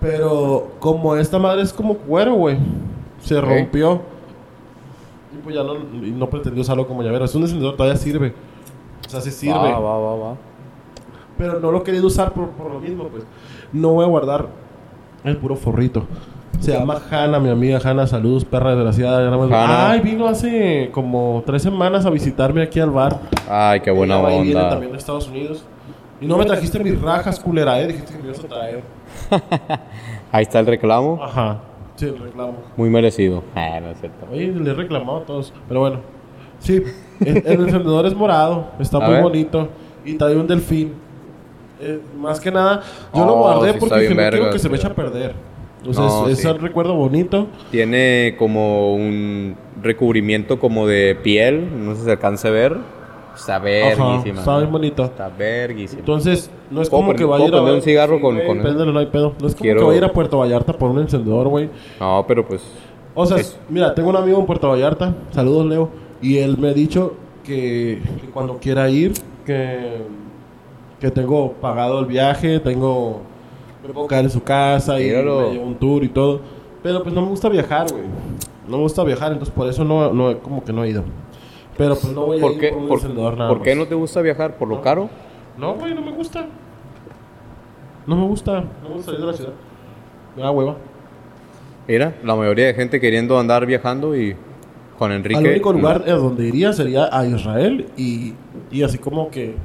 pero 0.00 0.72
como 0.78 1.16
esta 1.16 1.38
madre 1.38 1.62
es 1.62 1.72
como 1.72 1.94
cuero, 1.96 2.34
güey, 2.34 2.58
se 3.20 3.36
Ok. 3.38 3.44
rompió. 3.44 4.00
Y 5.34 5.42
pues 5.42 5.54
ya 5.56 5.62
no, 5.62 5.74
y 5.74 6.10
no 6.10 6.28
pretendió 6.28 6.60
usarlo 6.62 6.86
como 6.86 7.02
llavero. 7.02 7.24
Es 7.24 7.34
un 7.34 7.42
encendedor, 7.42 7.76
todavía 7.76 7.96
sirve. 7.96 8.34
O 9.06 9.10
sea, 9.10 9.20
sí 9.20 9.30
sirve. 9.30 9.54
Va, 9.54 9.78
va, 9.78 9.98
va, 9.98 10.16
va. 10.16 10.34
Pero 11.38 11.58
no 11.60 11.72
lo 11.72 11.82
querido 11.82 12.06
usar 12.06 12.32
por, 12.32 12.48
por 12.50 12.70
lo 12.70 12.78
mismo, 12.80 13.04
pues. 13.08 13.24
No 13.72 13.92
voy 13.94 14.04
a 14.04 14.08
guardar 14.08 14.46
el 15.24 15.36
puro 15.38 15.56
forrito. 15.56 16.04
Se 16.60 16.72
llama 16.72 17.00
Hanna, 17.10 17.40
mi 17.40 17.48
amiga 17.48 17.80
Hanna. 17.82 18.06
Saludos, 18.06 18.44
perra 18.44 18.74
desgraciada. 18.76 19.26
Hanna. 19.26 19.90
Ay, 19.90 20.00
vino 20.00 20.28
hace 20.28 20.90
como 20.92 21.42
tres 21.46 21.62
semanas 21.62 22.04
a 22.06 22.10
visitarme 22.10 22.62
aquí 22.62 22.78
al 22.78 22.90
bar. 22.90 23.18
Ay, 23.48 23.80
qué 23.80 23.90
buena 23.90 24.16
Ella 24.16 24.22
va 24.22 24.32
y 24.34 24.42
viene 24.42 24.56
onda. 24.60 24.70
también 24.70 24.92
de 24.92 24.98
Estados 24.98 25.26
Unidos. 25.28 25.64
Y 26.22 26.26
no 26.26 26.36
me 26.38 26.44
trajiste 26.44 26.78
mis 26.82 27.00
rajas, 27.00 27.38
culera, 27.40 27.80
eh. 27.80 27.88
Dijiste 27.88 28.12
que 28.14 28.18
me 28.22 28.24
ibas 28.28 28.44
a 28.44 28.48
traer. 28.48 28.82
Ahí 30.32 30.42
está 30.42 30.60
el 30.60 30.66
reclamo. 30.66 31.18
Ajá. 31.22 31.60
Sí, 31.96 32.06
el 32.06 32.18
reclamo. 32.18 32.54
Muy 32.76 32.88
merecido. 32.88 33.42
Ah, 33.54 33.78
no 33.82 33.90
es 33.90 33.98
cierto. 34.00 34.26
Oye, 34.32 34.46
le 34.48 34.70
he 34.70 34.74
reclamado 34.74 35.18
a 35.18 35.24
todos. 35.24 35.52
Pero 35.68 35.80
bueno. 35.80 36.00
Sí, 36.58 36.82
el, 37.20 37.36
el 37.44 37.60
encendedor 37.64 38.06
es 38.06 38.14
morado. 38.14 38.68
Está 38.78 38.98
A 38.98 39.00
muy 39.00 39.14
ver. 39.14 39.22
bonito. 39.22 39.68
Y 40.04 40.14
trae 40.14 40.36
un 40.36 40.46
delfín. 40.46 40.92
Eh, 41.80 42.00
más 42.16 42.38
que 42.40 42.50
nada, 42.52 42.80
yo 43.12 43.26
lo 43.26 43.34
Oh, 43.34 43.38
guardé 43.38 43.72
sí 43.72 43.78
porque 43.80 44.08
no 44.08 44.14
quiero 44.30 44.50
que 44.50 44.58
se 44.60 44.68
me 44.68 44.76
eche 44.76 44.86
a 44.86 44.94
perder. 44.94 45.34
Sea, 45.90 45.92
No, 46.04 46.26
es, 46.28 46.34
es 46.34 46.38
sí. 46.38 46.46
un 46.46 46.60
recuerdo 46.60 46.94
bonito. 46.94 47.48
Tiene 47.72 48.36
como 48.38 48.94
un 48.94 49.56
recubrimiento 49.82 50.60
como 50.60 50.86
de 50.86 51.16
piel. 51.20 51.84
No 51.84 51.94
sé 51.94 51.98
si 52.00 52.04
se 52.04 52.10
alcance 52.12 52.46
a 52.46 52.52
ver. 52.52 52.76
Está 53.34 53.56
Ajá, 53.56 53.64
verguísima. 53.64 54.38
está 54.40 54.58
bien 54.58 54.72
bonito. 54.72 55.04
Está 55.04 55.28
verguísima. 55.28 56.00
Entonces, 56.00 56.50
no 56.70 56.82
es 56.82 56.90
¿Puedo 56.90 57.02
como 57.04 57.14
que 57.16 57.24
vaya 57.24 57.44
a 57.44 57.48
ir 57.48 57.54
a... 57.54 57.62
un 57.62 57.82
cigarro 57.82 58.20
con- 58.20 58.34
güey, 58.34 58.46
con 58.46 58.58
no 58.92 58.98
hay 58.98 59.06
pedo. 59.06 59.34
No 59.40 59.46
es 59.46 59.54
como 59.54 59.62
Quiero- 59.62 59.80
que 59.80 59.84
vaya 59.86 59.94
a 59.94 59.98
ir 59.98 60.04
a 60.04 60.12
Puerto 60.12 60.38
Vallarta 60.38 60.72
por 60.74 60.90
un 60.90 60.98
encendedor, 61.00 61.48
güey. 61.48 61.70
No, 62.00 62.24
pero 62.28 62.46
pues. 62.46 62.62
O 63.14 63.26
sea, 63.26 63.38
Es- 63.38 63.58
mira, 63.68 63.94
tengo 63.94 64.10
un 64.10 64.16
amigo 64.16 64.38
en 64.38 64.46
Puerto 64.46 64.68
Vallarta, 64.68 65.14
saludos 65.32 65.66
Leo, 65.66 65.88
y 66.20 66.38
él 66.38 66.56
me 66.58 66.68
ha 66.70 66.72
dicho 66.72 67.14
que, 67.44 68.00
que 68.20 68.26
cuando 68.28 68.58
quiera 68.58 68.88
ir, 68.88 69.12
que, 69.44 69.98
que 71.00 71.10
tengo 71.10 71.52
pagado 71.54 71.98
el 72.00 72.06
viaje, 72.06 72.60
tengo, 72.60 73.20
me 73.86 73.92
puedo 73.92 74.06
quedar 74.06 74.24
en 74.24 74.30
su 74.30 74.42
casa 74.42 75.00
y 75.00 75.04
Míralo. 75.06 75.40
me 75.48 75.52
llevo 75.54 75.66
un 75.66 75.74
tour 75.74 76.04
y 76.04 76.08
todo. 76.08 76.40
Pero 76.82 77.02
pues 77.02 77.14
no 77.14 77.20
me 77.22 77.28
gusta 77.28 77.48
viajar, 77.48 77.86
güey. 77.90 78.04
No 78.68 78.76
me 78.76 78.82
gusta 78.84 79.02
viajar, 79.04 79.32
entonces 79.32 79.54
por 79.54 79.68
eso 79.68 79.84
no, 79.84 80.12
no 80.12 80.38
como 80.38 80.64
que 80.64 80.72
no 80.72 80.84
he 80.84 80.90
ido. 80.90 81.02
Pero 81.76 81.94
pues 81.94 82.12
no 82.12 82.26
voy 82.26 82.38
a 82.38 82.40
¿Por 82.40 82.52
ir 82.52 82.58
qué, 82.60 82.68
por 82.68 82.78
un 82.78 82.88
por, 82.88 82.98
encendedor 82.98 83.36
nada 83.36 83.48
por 83.50 83.62
qué 83.62 83.70
más. 83.70 83.78
no 83.84 83.86
te 83.88 83.94
gusta 83.94 84.20
viajar? 84.20 84.56
¿Por 84.56 84.68
lo 84.68 84.80
caro? 84.82 85.08
No, 85.56 85.74
güey, 85.74 85.94
no 85.94 86.02
me 86.02 86.12
gusta. 86.12 86.46
No 88.06 88.16
me 88.16 88.26
gusta, 88.26 88.60
no 88.82 88.88
me 88.88 88.94
gusta 88.96 89.06
salir 89.12 89.20
de 89.20 89.26
la 89.26 89.32
ciudad. 89.32 89.52
Me 90.36 90.42
da 90.42 90.50
hueva. 90.50 90.76
Mira, 91.88 92.14
la 92.24 92.34
mayoría 92.36 92.66
de 92.66 92.74
gente 92.74 93.00
queriendo 93.00 93.38
andar 93.38 93.64
viajando 93.66 94.16
y 94.16 94.36
Juan 94.98 95.12
Enrique. 95.12 95.38
Al 95.38 95.46
único 95.46 95.72
no. 95.72 95.78
lugar 95.78 96.04
a 96.08 96.12
donde 96.14 96.46
iría 96.46 96.72
sería 96.72 97.08
a 97.10 97.26
Israel 97.26 97.86
y, 97.96 98.34
y 98.70 98.82
así 98.82 98.98
como 98.98 99.30
que, 99.30 99.56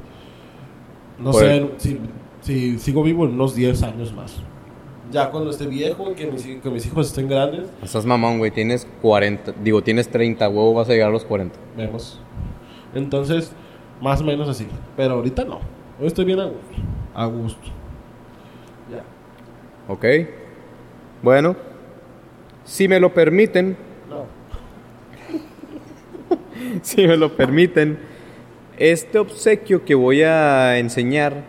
no 1.18 1.30
Por 1.30 1.40
sé, 1.42 1.56
el- 1.58 1.70
si, 1.78 2.00
si 2.40 2.78
sigo 2.78 3.02
vivo 3.02 3.24
en 3.24 3.32
unos 3.34 3.54
10 3.54 3.82
años 3.82 4.12
más. 4.14 4.40
Ya 5.10 5.30
cuando 5.30 5.50
esté 5.50 5.66
viejo, 5.66 6.14
que 6.14 6.26
mis, 6.26 6.42
que 6.44 6.70
mis 6.70 6.84
hijos 6.86 7.06
estén 7.08 7.28
grandes, 7.28 7.68
Estás 7.82 8.04
mamón, 8.04 8.38
güey. 8.38 8.50
Tienes 8.50 8.86
40. 9.00 9.52
Digo, 9.62 9.82
tienes 9.82 10.08
30, 10.10 10.48
huevo, 10.48 10.74
vas 10.74 10.88
a 10.88 10.92
llegar 10.92 11.08
a 11.08 11.12
los 11.12 11.24
40. 11.24 11.58
vemos. 11.76 12.20
Entonces, 12.94 13.52
más 14.02 14.20
o 14.20 14.24
menos 14.24 14.48
así. 14.48 14.66
Pero 14.96 15.14
ahorita 15.14 15.44
no. 15.44 15.60
Hoy 16.00 16.06
estoy 16.08 16.24
bien 16.26 16.40
a 16.40 16.44
gusto. 16.44 16.76
A 17.14 17.24
gusto. 17.26 17.68
Ya. 18.92 19.02
¿Ok? 19.92 20.04
Bueno, 21.22 21.56
si 22.64 22.86
me 22.86 23.00
lo 23.00 23.14
permiten, 23.14 23.76
No. 24.10 24.26
si 26.82 27.06
me 27.06 27.16
lo 27.16 27.34
permiten, 27.36 27.98
este 28.76 29.18
obsequio 29.18 29.84
que 29.84 29.94
voy 29.94 30.22
a 30.22 30.78
enseñar 30.78 31.44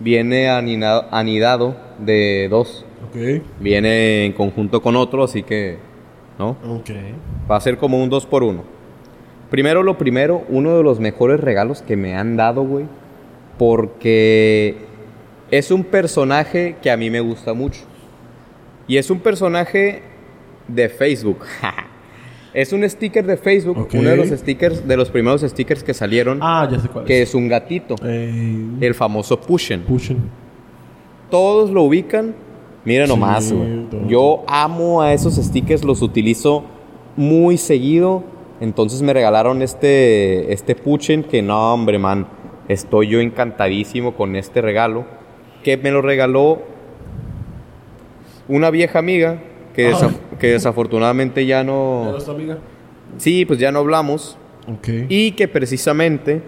viene 0.00 0.48
anina- 0.50 1.06
anidado 1.10 1.76
de 1.98 2.48
dos. 2.50 2.84
Ok. 3.08 3.42
Viene 3.60 4.24
en 4.26 4.32
conjunto 4.32 4.80
con 4.82 4.96
otro, 4.96 5.24
así 5.24 5.42
que, 5.42 5.78
¿no? 6.38 6.56
Ok. 6.68 6.90
Va 7.50 7.56
a 7.56 7.60
ser 7.60 7.76
como 7.78 8.02
un 8.02 8.08
2 8.10 8.26
por 8.26 8.42
1 8.42 8.62
Primero 9.50 9.82
lo 9.82 9.98
primero, 9.98 10.42
uno 10.48 10.76
de 10.76 10.82
los 10.82 10.98
mejores 11.00 11.38
regalos 11.40 11.82
que 11.82 11.96
me 11.96 12.14
han 12.16 12.36
dado, 12.36 12.62
güey. 12.64 12.86
Porque 13.58 14.76
es 15.50 15.70
un 15.70 15.84
personaje 15.84 16.76
que 16.82 16.90
a 16.90 16.96
mí 16.96 17.10
me 17.10 17.20
gusta 17.20 17.54
mucho. 17.54 17.82
Y 18.88 18.96
es 18.96 19.10
un 19.10 19.20
personaje 19.20 20.02
de 20.66 20.88
Facebook. 20.88 21.38
es 22.54 22.72
un 22.72 22.88
sticker 22.88 23.24
de 23.26 23.36
Facebook, 23.36 23.78
Ok. 23.78 23.94
uno 23.94 24.10
de 24.10 24.16
los 24.16 24.28
stickers, 24.28 24.86
de 24.88 24.96
los 24.96 25.10
primeros 25.10 25.42
stickers 25.42 25.82
que 25.84 25.94
salieron, 25.94 26.38
Ah, 26.42 26.68
ya 26.70 26.78
sé 26.80 26.88
cuál 26.88 27.04
que 27.04 27.22
es. 27.22 27.28
es 27.28 27.34
un 27.34 27.48
gatito, 27.48 27.94
Eh, 28.04 28.64
el 28.80 28.94
famoso 28.94 29.40
Pushen. 29.40 29.82
Pushen. 29.82 30.18
Todos 31.34 31.70
lo 31.70 31.82
ubican 31.82 32.36
Mira 32.84 33.08
nomás, 33.08 33.52
güey. 33.52 33.88
Yo 34.06 34.44
amo 34.46 35.02
a 35.02 35.12
esos 35.12 35.34
stickers, 35.34 35.82
los 35.82 36.00
utilizo 36.00 36.62
muy 37.16 37.56
seguido. 37.56 38.22
Entonces 38.60 39.02
me 39.02 39.12
regalaron 39.12 39.60
este, 39.60 40.52
este 40.52 40.76
Puchen 40.76 41.24
que 41.24 41.42
no, 41.42 41.74
hombre, 41.74 41.98
man. 41.98 42.28
Estoy 42.68 43.08
yo 43.08 43.20
encantadísimo 43.20 44.14
con 44.14 44.36
este 44.36 44.60
regalo. 44.60 45.06
Que 45.64 45.76
me 45.76 45.90
lo 45.90 46.02
regaló 46.02 46.62
una 48.46 48.70
vieja 48.70 49.00
amiga 49.00 49.42
que, 49.74 49.92
que 50.38 50.52
desafortunadamente 50.52 51.46
ya 51.46 51.58
¿Ya 51.58 51.64
no 51.64 52.12
no... 52.12 52.16
está, 52.16 52.30
amiga? 52.30 52.58
Sí, 53.16 53.44
pues 53.44 53.58
ya 53.58 53.72
no 53.72 53.80
hablamos. 53.80 54.36
Y 55.08 55.32
que 55.32 55.48
precisamente 55.48 56.42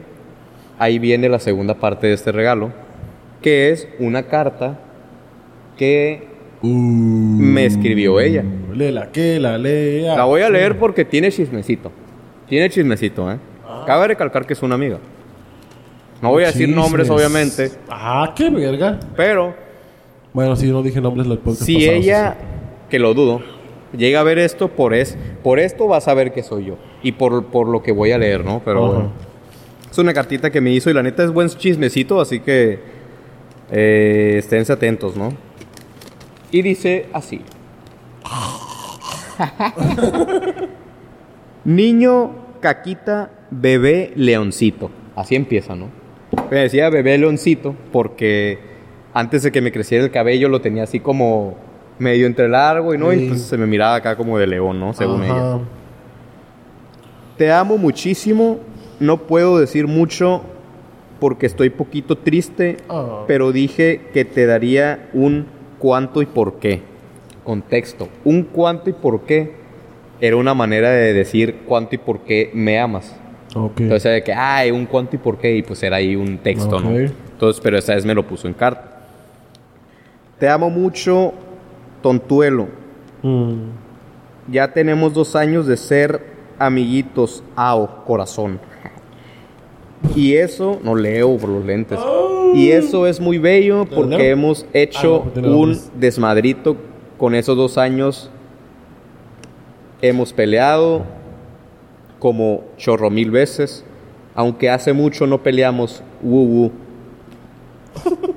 ahí 0.78 1.00
viene 1.00 1.28
la 1.28 1.40
segunda 1.40 1.74
parte 1.74 2.06
de 2.06 2.12
este 2.12 2.30
regalo, 2.30 2.72
que 3.46 3.70
es 3.70 3.86
una 4.00 4.24
carta 4.24 4.76
que 5.78 6.34
Uh, 6.62 6.66
me 6.68 7.64
escribió 7.64 8.18
ella. 8.18 8.42
Léela, 8.74 9.12
que 9.12 9.38
la 9.38 9.56
lea. 9.56 10.16
La 10.16 10.24
voy 10.24 10.40
a 10.42 10.50
leer 10.50 10.78
porque 10.80 11.04
tiene 11.04 11.30
chismecito. 11.30 11.92
Tiene 12.48 12.68
chismecito, 12.70 13.30
¿eh? 13.30 13.36
Cabe 13.86 14.08
recalcar 14.08 14.46
que 14.46 14.54
es 14.54 14.62
una 14.64 14.74
amiga. 14.74 14.98
No 16.20 16.30
voy 16.30 16.42
a 16.42 16.46
decir 16.46 16.66
Chismes. 16.66 16.76
nombres, 16.76 17.08
obviamente, 17.10 17.70
Ah, 17.88 18.32
qué 18.34 18.50
verga. 18.50 18.98
pero 19.16 19.54
Bueno, 20.32 20.56
si 20.56 20.66
no 20.66 20.82
dije 20.82 21.00
nombres 21.00 21.28
podcast 21.28 21.62
si 21.62 21.74
pasado, 21.76 21.92
ella, 21.92 22.36
que 22.90 22.98
lo 22.98 23.14
dudo, 23.14 23.42
llega 23.96 24.18
a 24.18 24.24
ver 24.24 24.38
esto, 24.38 24.66
por, 24.66 24.92
es, 24.92 25.16
por 25.44 25.60
esto 25.60 25.86
va 25.86 25.98
a 25.98 26.00
saber 26.00 26.32
que 26.32 26.42
soy 26.42 26.64
yo. 26.64 26.78
Y 27.00 27.12
por, 27.12 27.44
por 27.46 27.68
lo 27.68 27.80
que 27.80 27.92
voy 27.92 28.10
a 28.10 28.18
leer, 28.18 28.44
¿no? 28.44 28.60
Pero 28.64 28.86
bueno. 28.88 29.12
Es 29.88 29.98
una 29.98 30.12
cartita 30.12 30.50
que 30.50 30.60
me 30.60 30.72
hizo 30.72 30.90
y 30.90 30.94
la 30.94 31.02
neta 31.04 31.22
es 31.22 31.30
buen 31.30 31.48
chismecito, 31.48 32.20
así 32.20 32.40
que 32.40 32.95
eh, 33.70 34.34
esténse 34.38 34.72
atentos, 34.72 35.16
¿no? 35.16 35.30
Y 36.50 36.62
dice 36.62 37.08
así. 37.12 37.40
Niño, 41.64 42.30
caquita, 42.60 43.30
bebé, 43.50 44.12
leoncito. 44.14 44.90
Así 45.16 45.34
empieza, 45.34 45.74
¿no? 45.74 45.88
Me 46.50 46.58
decía 46.60 46.90
bebé 46.90 47.18
leoncito 47.18 47.74
porque 47.92 48.58
antes 49.14 49.42
de 49.42 49.50
que 49.50 49.60
me 49.60 49.72
creciera 49.72 50.04
el 50.04 50.10
cabello 50.10 50.48
lo 50.48 50.60
tenía 50.60 50.84
así 50.84 51.00
como 51.00 51.56
medio 51.98 52.26
entre 52.26 52.48
largo 52.48 52.94
y 52.94 52.98
no, 52.98 53.12
y 53.12 53.28
pues 53.28 53.42
se 53.42 53.56
me 53.56 53.66
miraba 53.66 53.96
acá 53.96 54.16
como 54.16 54.38
de 54.38 54.46
león, 54.46 54.78
¿no? 54.78 54.92
Según 54.92 55.22
Ajá. 55.22 55.32
ella. 55.32 55.58
Te 57.36 57.52
amo 57.52 57.78
muchísimo. 57.78 58.60
No 59.00 59.26
puedo 59.26 59.58
decir 59.58 59.86
mucho 59.86 60.42
porque 61.20 61.46
estoy 61.46 61.70
poquito 61.70 62.16
triste, 62.18 62.76
Ah. 62.88 63.24
pero 63.26 63.52
dije 63.52 64.00
que 64.12 64.24
te 64.24 64.46
daría 64.46 65.08
un 65.12 65.46
cuánto 65.78 66.22
y 66.22 66.26
por 66.26 66.54
qué. 66.58 66.82
Contexto. 67.44 68.08
Un 68.24 68.42
cuánto 68.42 68.90
y 68.90 68.92
por 68.92 69.22
qué 69.22 69.52
era 70.20 70.36
una 70.36 70.54
manera 70.54 70.90
de 70.90 71.12
decir 71.12 71.60
cuánto 71.66 71.94
y 71.94 71.98
por 71.98 72.20
qué 72.20 72.50
me 72.54 72.78
amas. 72.78 73.14
Entonces, 73.78 74.12
de 74.12 74.22
que, 74.22 74.34
ay, 74.34 74.70
un 74.70 74.84
cuánto 74.84 75.16
y 75.16 75.18
por 75.18 75.38
qué, 75.38 75.56
y 75.56 75.62
pues 75.62 75.82
era 75.82 75.96
ahí 75.96 76.14
un 76.14 76.36
texto, 76.38 76.78
¿no? 76.78 76.90
Entonces, 76.90 77.60
pero 77.62 77.78
esa 77.78 77.94
vez 77.94 78.04
me 78.04 78.14
lo 78.14 78.26
puso 78.26 78.46
en 78.48 78.54
carta. 78.54 79.06
Te 80.38 80.46
amo 80.48 80.68
mucho, 80.68 81.32
tontuelo. 82.02 82.68
Mm. 83.22 83.54
Ya 84.50 84.72
tenemos 84.72 85.14
dos 85.14 85.34
años 85.34 85.66
de 85.66 85.76
ser 85.78 86.20
amiguitos, 86.58 87.42
ao, 87.54 88.04
corazón. 88.04 88.60
Y 90.14 90.34
eso, 90.34 90.78
no 90.82 90.94
leo 90.94 91.36
por 91.36 91.50
los 91.50 91.64
lentes. 91.64 91.98
Y 92.54 92.70
eso 92.70 93.06
es 93.06 93.20
muy 93.20 93.38
bello 93.38 93.86
porque 93.86 94.30
hemos 94.30 94.66
hecho 94.72 95.22
Ah, 95.22 95.26
no, 95.26 95.32
tiene 95.32 95.48
un 95.48 95.78
desmadrito 95.94 96.76
con 97.18 97.34
esos 97.34 97.56
dos 97.56 97.78
años. 97.78 98.30
Hemos 100.00 100.32
peleado 100.32 101.04
como 102.18 102.64
chorro 102.76 103.10
mil 103.10 103.30
veces. 103.30 103.84
Aunque 104.34 104.70
hace 104.70 104.92
mucho 104.92 105.26
no 105.26 105.42
peleamos, 105.42 106.02
wu. 106.22 106.70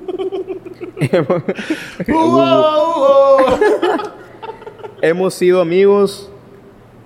Hemos 5.02 5.34
sido 5.34 5.62
amigos, 5.62 6.30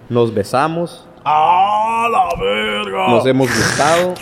nos 0.08 0.34
besamos, 0.34 1.06
¡Ah, 1.24 2.08
la 2.10 2.28
nos 2.94 3.26
hemos 3.26 3.48
gustado. 3.48 4.14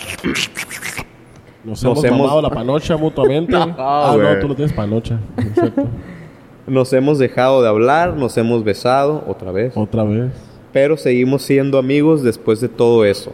Nos, 1.64 1.82
nos 1.82 1.84
hemos, 1.84 2.04
hemos- 2.04 2.18
tomado 2.18 2.42
la 2.42 2.50
panocha 2.50 2.96
mutuamente. 2.96 3.52
No, 3.56 3.74
ah, 3.78 4.14
no, 4.16 4.22
güey. 4.22 4.40
tú 4.40 4.48
no 4.48 4.54
tienes 4.56 4.72
panocha. 4.74 5.20
Exacto. 5.36 5.86
Nos 6.66 6.92
hemos 6.92 7.18
dejado 7.18 7.62
de 7.62 7.68
hablar, 7.68 8.14
nos 8.16 8.36
hemos 8.38 8.62
besado 8.64 9.24
otra 9.26 9.50
vez, 9.52 9.76
Otra 9.76 10.04
vez. 10.04 10.32
pero 10.72 10.96
seguimos 10.96 11.42
siendo 11.42 11.78
amigos 11.78 12.22
después 12.22 12.60
de 12.60 12.68
todo 12.68 13.04
eso. 13.04 13.32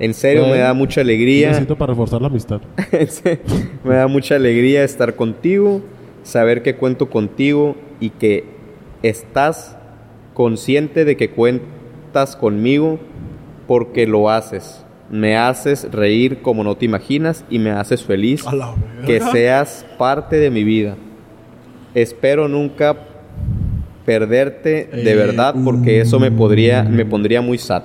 En 0.00 0.12
serio, 0.12 0.42
me 0.42 0.48
Bueno, 0.48 0.64
da 0.64 0.74
mucha 0.74 1.00
alegría. 1.02 1.48
Necesito 1.48 1.76
para 1.76 1.92
reforzar 1.92 2.20
la 2.20 2.26
amistad. 2.26 2.60
me 3.84 3.94
da 3.94 4.08
mucha 4.08 4.34
alegría 4.34 4.82
estar 4.82 5.14
contigo, 5.14 5.82
saber 6.24 6.62
que 6.64 6.74
cuento 6.74 7.08
contigo 7.10 7.76
y 8.00 8.10
que 8.10 8.44
estás 9.04 9.76
consciente 10.34 11.04
de 11.04 11.16
que 11.16 11.30
cuentas 11.30 12.34
conmigo 12.34 12.98
porque 13.66 14.06
lo 14.06 14.30
haces. 14.30 14.84
Me 15.10 15.36
haces 15.36 15.86
reír 15.92 16.40
como 16.42 16.64
no 16.64 16.76
te 16.76 16.86
imaginas 16.86 17.44
y 17.50 17.58
me 17.58 17.70
haces 17.70 18.02
feliz 18.02 18.44
que 19.06 19.20
seas 19.20 19.84
parte 19.98 20.36
de 20.36 20.50
mi 20.50 20.64
vida. 20.64 20.96
Espero 21.94 22.48
nunca 22.48 22.96
perderte 24.04 24.88
de 24.92 25.12
Eh, 25.12 25.14
verdad 25.16 25.54
porque 25.64 26.00
eso 26.00 26.18
me 26.18 26.30
podría 26.30 26.82
me 26.82 27.04
pondría 27.04 27.40
muy 27.40 27.58
sad. 27.58 27.82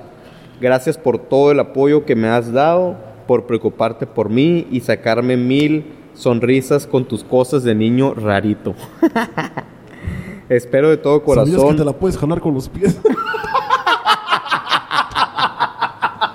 Gracias 0.62 0.98
por 0.98 1.18
todo 1.20 1.52
el 1.52 1.60
apoyo 1.60 2.06
que 2.06 2.16
me 2.16 2.28
has 2.28 2.52
dado, 2.52 2.98
por 3.28 3.46
preocuparte 3.46 4.06
por 4.08 4.30
mí 4.30 4.68
y 4.72 4.80
sacarme 4.82 5.38
mil 5.38 5.86
sonrisas 6.14 6.86
con 6.88 7.06
tus 7.06 7.24
cosas 7.24 7.64
de 7.64 7.76
niño 7.76 8.14
rarito. 8.14 8.76
Espero 10.50 10.90
de 10.90 10.98
todo 10.98 11.22
¿Sabías 11.26 11.50
que 11.50 11.56
corazón. 11.56 11.78
te 11.78 11.86
la 11.86 11.94
puedes 11.94 12.18
jalar 12.18 12.42
con 12.42 12.54
los 12.54 12.68
pies? 12.70 13.00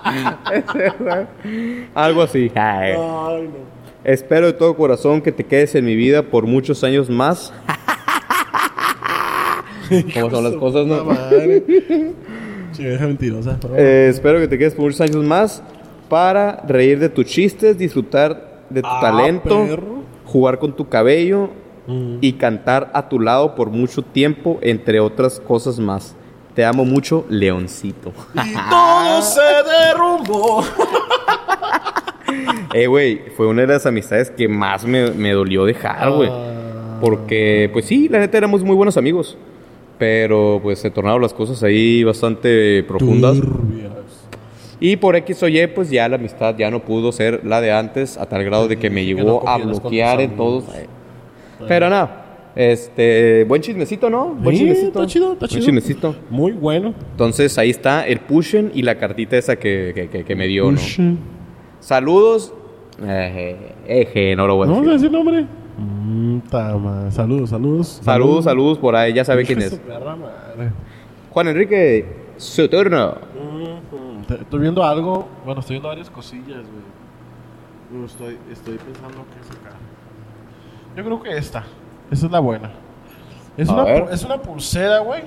Algo 1.94 2.22
así. 2.22 2.50
Ay. 2.55 2.92
Ay, 2.92 2.96
no. 2.96 3.74
Espero 4.05 4.46
de 4.46 4.52
todo 4.52 4.76
corazón 4.76 5.22
que 5.22 5.32
te 5.32 5.44
quedes 5.44 5.74
en 5.74 5.86
mi 5.86 5.96
vida 5.96 6.22
por 6.24 6.46
muchos 6.46 6.84
años 6.84 7.09
más. 7.09 7.52
¿Cómo 10.14 10.30
son 10.30 10.44
las 10.44 10.55
cosas, 10.55 10.86
no? 10.86 11.05
Mentirosa. 13.00 13.59
Eh, 13.76 14.09
espero 14.11 14.40
que 14.40 14.48
te 14.48 14.59
quedes 14.59 14.74
por 14.74 14.84
muchos 14.84 15.00
años 15.00 15.24
más 15.24 15.62
para 16.09 16.62
reír 16.66 16.98
de 16.98 17.09
tus 17.09 17.26
chistes, 17.26 17.78
disfrutar 17.78 18.62
de 18.70 18.82
tu 18.82 18.88
Ah, 18.88 18.98
talento, 19.00 19.64
perro. 19.66 20.02
jugar 20.24 20.59
con 20.59 20.74
tu 20.74 20.88
cabello 20.88 21.50
Mm. 21.86 22.16
y 22.22 22.32
cantar 22.34 22.90
a 22.94 23.09
tu 23.11 23.20
lado 23.20 23.55
por 23.55 23.68
mucho 23.70 24.00
tiempo, 24.02 24.59
entre 24.62 25.00
otras 25.00 25.38
cosas 25.38 25.78
más. 25.78 26.16
Te 26.55 26.64
amo 26.64 26.84
mucho, 26.84 27.26
Leoncito. 27.28 28.12
Y 28.34 28.55
todo 28.70 29.22
se 29.22 29.40
derrumbó. 29.40 30.64
eh, 32.74 32.86
güey, 32.86 33.22
fue 33.36 33.48
una 33.48 33.62
de 33.62 33.68
las 33.68 33.86
amistades 33.86 34.30
que 34.30 34.46
más 34.46 34.84
me, 34.84 35.11
me 35.11 35.32
dolió 35.32 35.64
dejar, 35.64 36.11
güey. 36.12 36.30
Ah. 36.32 36.98
Porque, 37.00 37.68
pues 37.72 37.86
sí, 37.86 38.09
la 38.09 38.20
neta 38.20 38.38
éramos 38.38 38.62
muy 38.62 38.76
buenos 38.76 38.96
amigos. 38.96 39.36
Pero, 39.98 40.61
pues 40.62 40.78
se 40.78 40.90
tornaron 40.90 41.20
las 41.22 41.34
cosas 41.34 41.62
ahí 41.64 42.05
bastante 42.05 42.84
profundas. 42.84 43.40
Turbias. 43.40 43.92
Y 44.80 44.96
por 44.96 45.16
X 45.16 45.42
o 45.42 45.48
Y, 45.48 45.66
pues 45.68 45.90
ya 45.90 46.09
la 46.09 46.16
amistad 46.16 46.57
ya 46.57 46.70
no 46.70 46.80
pudo 46.80 47.11
ser 47.11 47.44
la 47.44 47.61
de 47.61 47.72
antes, 47.72 48.16
a 48.16 48.26
tal 48.26 48.44
grado 48.44 48.68
de 48.68 48.76
que 48.76 48.90
me 48.90 49.05
llegó 49.05 49.48
a 49.48 49.59
bloquear 49.59 50.20
en 50.20 50.36
todos. 50.36 50.64
Pero 51.66 51.88
nada, 51.90 52.24
este, 52.57 53.44
buen 53.44 53.61
chismecito, 53.62 54.09
¿no? 54.11 54.26
Buen 54.34 54.57
Sí, 54.57 54.62
chismecito. 54.62 54.86
está 55.02 55.07
chido, 55.07 55.32
está 55.32 55.40
Buen 55.40 55.50
chido. 55.50 55.64
chismecito. 55.64 56.16
Muy 56.30 56.52
bueno. 56.52 56.94
Entonces 57.12 57.57
ahí 57.59 57.70
está 57.70 58.07
el 58.07 58.20
pushen 58.20 58.70
y 58.74 58.82
la 58.82 58.96
cartita 58.96 59.36
esa 59.36 59.57
que, 59.57 59.92
que, 59.94 60.09
que- 60.09 60.24
que 60.24 60.36
me 60.36 60.46
dio, 60.46 60.70
¿no? 60.70 60.78
Saludos. 61.80 62.52
Eh, 63.02 63.74
eje, 63.88 64.36
no 64.36 64.46
lo 64.46 64.55
voy 64.57 64.68
a 64.68 64.70
¿No 64.70 64.76
decir. 64.76 64.92
decir 64.92 65.11
nombre? 65.11 65.46
Mm, 65.76 66.38
ta 66.48 66.76
ma- 66.76 67.11
Saludos, 67.11 67.50
saludos. 67.50 68.00
Saludos, 68.02 68.44
saludos 68.44 68.78
por 68.78 68.94
ahí, 68.94 69.12
ya 69.12 69.24
sabe 69.24 69.44
quién 69.44 69.61
es. 69.61 69.80
Juan 71.30 71.48
Enrique, 71.48 72.07
su 72.36 72.68
turno. 72.68 73.16
Mm, 73.34 74.32
Estoy 74.40 74.61
viendo 74.61 74.82
algo. 74.82 75.28
Bueno, 75.44 75.61
estoy 75.61 75.74
viendo 75.74 75.88
varias 75.88 76.09
cosillas, 76.09 76.62
güey. 77.90 78.05
Estoy, 78.07 78.38
estoy 78.50 78.78
pensando 78.78 79.18
que 79.32 79.40
es 79.40 79.50
acá. 79.50 79.76
Yo 80.96 81.05
creo 81.05 81.22
que 81.22 81.36
esta. 81.36 81.64
Esa 82.11 82.26
es 82.26 82.32
la 82.32 82.40
buena. 82.40 82.70
Es, 83.57 83.68
una, 83.68 83.84
pu- 83.84 84.11
es 84.11 84.24
una 84.24 84.36
pulsera, 84.42 84.98
güey. 85.00 85.22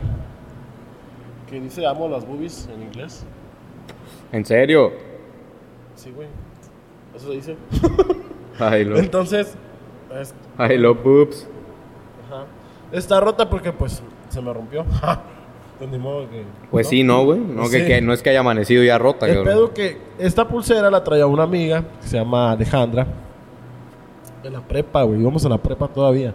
Que 1.49 1.59
dice 1.61 1.86
amo 1.86 2.07
las 2.09 2.25
boobies 2.25 2.67
en 2.73 2.84
inglés. 2.84 3.25
¿En 4.32 4.45
serio? 4.45 4.91
Sí, 5.95 6.11
güey. 6.11 6.28
Eso 7.15 7.28
se 7.28 7.34
dice. 7.34 7.57
I 8.59 8.84
love, 8.84 8.99
Entonces, 8.99 9.55
es- 10.19 10.34
I 10.59 10.78
love 10.78 11.01
boobs. 11.03 11.47
ajá. 12.28 12.43
Está 12.91 13.19
rota 13.19 13.49
porque 13.49 13.71
pues 13.71 14.01
se 14.30 14.41
me 14.41 14.53
rompió. 14.53 14.86
Pues 15.78 15.91
ni 15.91 15.99
modo 15.99 16.28
que- 16.28 16.43
Pues 16.71 16.88
¿no? 16.88 16.89
sí, 16.89 17.03
no, 17.03 17.23
güey. 17.23 17.39
No, 17.39 17.69
que, 17.69 17.82
Sí. 17.82 17.86
que 17.86 18.01
no 18.01 18.11
es 18.11 18.23
que 18.23 18.32
haya 18.32 18.39
amanecido 18.39 18.84
ya 18.84 18.97
rota, 18.97 19.28
El 19.28 19.36
cabrón. 19.36 19.53
pedo 19.53 19.73
que 19.75 19.99
esta 20.17 20.47
pulsera 20.47 20.89
la 20.89 21.03
traía 21.03 21.28
una 21.28 21.43
amiga 21.43 21.84
que 22.01 22.07
se 22.07 22.17
llama 22.17 22.49
Alejandra. 22.53 23.05
En 24.43 24.53
la 24.53 24.61
prepa, 24.61 25.03
güey. 25.03 25.21
Íbamos 25.21 25.45
a 25.45 25.49
la 25.49 25.59
prepa 25.59 25.88
todavía. 25.88 26.34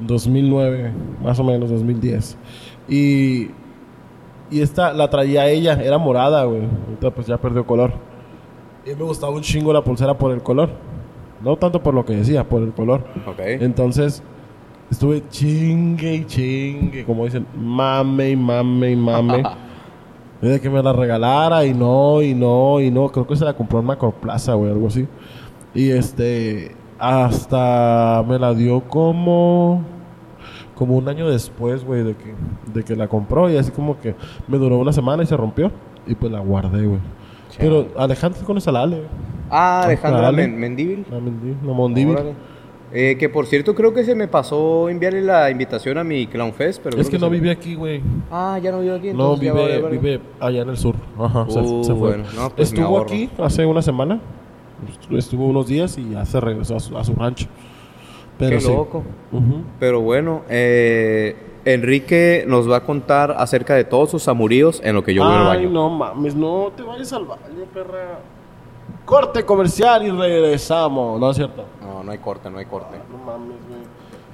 En 0.00 0.06
2009, 0.06 0.92
más 1.22 1.38
o 1.38 1.44
menos, 1.44 1.70
2010. 1.70 2.36
Y, 2.88 3.50
y 4.50 4.60
esta 4.60 4.92
la 4.92 5.08
traía 5.10 5.48
ella. 5.48 5.80
Era 5.82 5.98
morada, 5.98 6.44
güey. 6.44 6.62
Ahorita 6.86 7.10
pues 7.10 7.26
ya 7.26 7.38
perdió 7.38 7.66
color. 7.66 7.92
Y 8.84 8.90
me 8.90 9.02
gustaba 9.02 9.32
un 9.32 9.42
chingo 9.42 9.72
la 9.72 9.82
pulsera 9.82 10.16
por 10.16 10.32
el 10.32 10.42
color. 10.42 10.70
No 11.42 11.56
tanto 11.56 11.82
por 11.82 11.94
lo 11.94 12.04
que 12.04 12.14
decía, 12.14 12.48
por 12.48 12.62
el 12.62 12.72
color. 12.72 13.04
Ok. 13.26 13.40
Entonces, 13.40 14.22
estuve 14.90 15.22
chingue 15.28 16.14
y 16.14 16.24
chingue, 16.24 17.04
como 17.04 17.24
dicen, 17.24 17.46
mame 17.56 18.30
y 18.30 18.36
mame 18.36 18.90
y 18.92 18.96
mame. 18.96 19.42
de 20.40 20.60
que 20.60 20.70
me 20.70 20.82
la 20.82 20.92
regalara 20.92 21.64
y 21.64 21.74
no, 21.74 22.22
y 22.22 22.34
no, 22.34 22.80
y 22.80 22.90
no. 22.90 23.08
Creo 23.08 23.26
que 23.26 23.36
se 23.36 23.44
la 23.44 23.54
compró 23.54 23.80
en 23.80 23.86
Macroplaza, 23.86 24.54
güey, 24.54 24.70
algo 24.70 24.88
así. 24.88 25.06
Y 25.74 25.90
este, 25.90 26.74
hasta 26.98 28.24
me 28.26 28.38
la 28.38 28.54
dio 28.54 28.80
como, 28.82 29.82
como 30.74 30.96
un 30.96 31.08
año 31.08 31.28
después, 31.28 31.84
güey, 31.84 32.02
de 32.02 32.14
que, 32.16 32.34
de 32.72 32.82
que 32.84 32.96
la 32.96 33.08
compró. 33.08 33.50
Y 33.50 33.56
así 33.56 33.70
como 33.70 33.98
que 34.00 34.14
me 34.48 34.58
duró 34.58 34.78
una 34.78 34.92
semana 34.92 35.22
y 35.22 35.26
se 35.26 35.36
rompió. 35.36 35.70
Y 36.06 36.14
pues 36.14 36.30
la 36.32 36.40
guardé, 36.40 36.86
güey. 36.86 37.00
Pero 37.58 37.86
Alejandro 37.96 38.44
con 38.44 38.58
esa 38.58 38.70
la 38.72 38.82
Ale. 38.82 39.02
Ah, 39.50 39.82
Alejandra. 39.84 40.30
Men- 40.32 40.58
Mendívil. 40.58 41.04
La. 41.10 42.22
Eh, 42.92 43.16
que 43.18 43.28
por 43.28 43.46
cierto, 43.46 43.74
creo 43.74 43.92
que 43.92 44.04
se 44.04 44.14
me 44.14 44.28
pasó 44.28 44.88
enviarle 44.88 45.20
la 45.20 45.50
invitación 45.50 45.98
a 45.98 46.04
mi 46.04 46.26
Clown 46.28 46.52
Fest, 46.52 46.80
pero 46.82 46.96
Es 46.98 47.10
que 47.10 47.18
no 47.18 47.26
se 47.26 47.32
vive 47.32 47.50
aquí, 47.50 47.74
güey. 47.74 48.00
Ah, 48.30 48.58
ya 48.62 48.70
no 48.70 48.80
vive 48.80 48.94
aquí. 48.94 49.12
No, 49.12 49.36
vive, 49.36 49.82
vive 49.90 50.20
allá 50.38 50.62
en 50.62 50.68
el 50.68 50.76
sur. 50.76 50.94
Ajá, 51.18 51.46
se, 51.48 51.58
Uh, 51.60 51.84
se 51.84 51.90
fue. 51.94 52.08
bueno, 52.10 52.24
no, 52.36 52.50
pues 52.50 52.72
Estuvo 52.72 52.98
aquí 53.00 53.28
hace 53.38 53.66
una 53.66 53.82
semana. 53.82 54.20
Estuvo 55.10 55.46
unos 55.46 55.66
días 55.68 55.96
y 55.98 56.10
ya 56.10 56.24
se 56.24 56.40
regresó 56.40 56.76
a 56.76 56.80
su, 56.80 56.96
a 56.98 57.04
su 57.04 57.14
rancho. 57.14 57.46
Pero 58.38 58.56
Qué 58.58 58.60
sí. 58.60 58.68
loco. 58.72 59.02
Ujú. 59.32 59.62
Pero 59.80 60.00
bueno, 60.02 60.42
eh, 60.48 61.34
Enrique 61.64 62.44
nos 62.46 62.70
va 62.70 62.76
a 62.78 62.84
contar 62.84 63.34
acerca 63.38 63.74
de 63.74 63.84
todos 63.84 64.10
sus 64.10 64.28
amoríos 64.28 64.80
en 64.84 64.94
lo 64.94 65.02
que 65.02 65.14
yo 65.14 65.24
voy 65.24 65.32
al 65.32 65.38
Ay, 65.50 65.64
baño. 65.64 65.70
no 65.70 65.88
mames, 65.90 66.34
no 66.34 66.70
te 66.76 66.82
vayas 66.82 67.12
al 67.12 67.24
baño, 67.24 67.64
perra. 67.72 68.18
Corte 69.06 69.44
comercial 69.44 70.04
y 70.06 70.10
regresamos. 70.10 71.18
No 71.18 71.30
es 71.30 71.36
cierto. 71.36 71.64
No, 71.80 72.02
no 72.02 72.12
hay 72.12 72.18
corte, 72.18 72.50
no 72.50 72.58
hay 72.58 72.66
corte. 72.66 72.96
No 73.10 73.18
mames, 73.24 73.56
güey. 73.68 73.80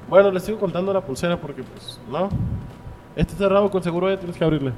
Bueno, 0.08 0.30
les 0.32 0.42
sigo 0.42 0.58
contando 0.58 0.92
la 0.92 1.00
pulsera 1.00 1.40
porque, 1.40 1.62
pues, 1.62 2.00
no. 2.10 2.28
Este 3.14 3.34
cerrado 3.34 3.70
con 3.70 3.82
seguro 3.82 4.08
ya 4.10 4.16
tienes 4.18 4.36
que 4.36 4.44
abrirle. 4.44 4.72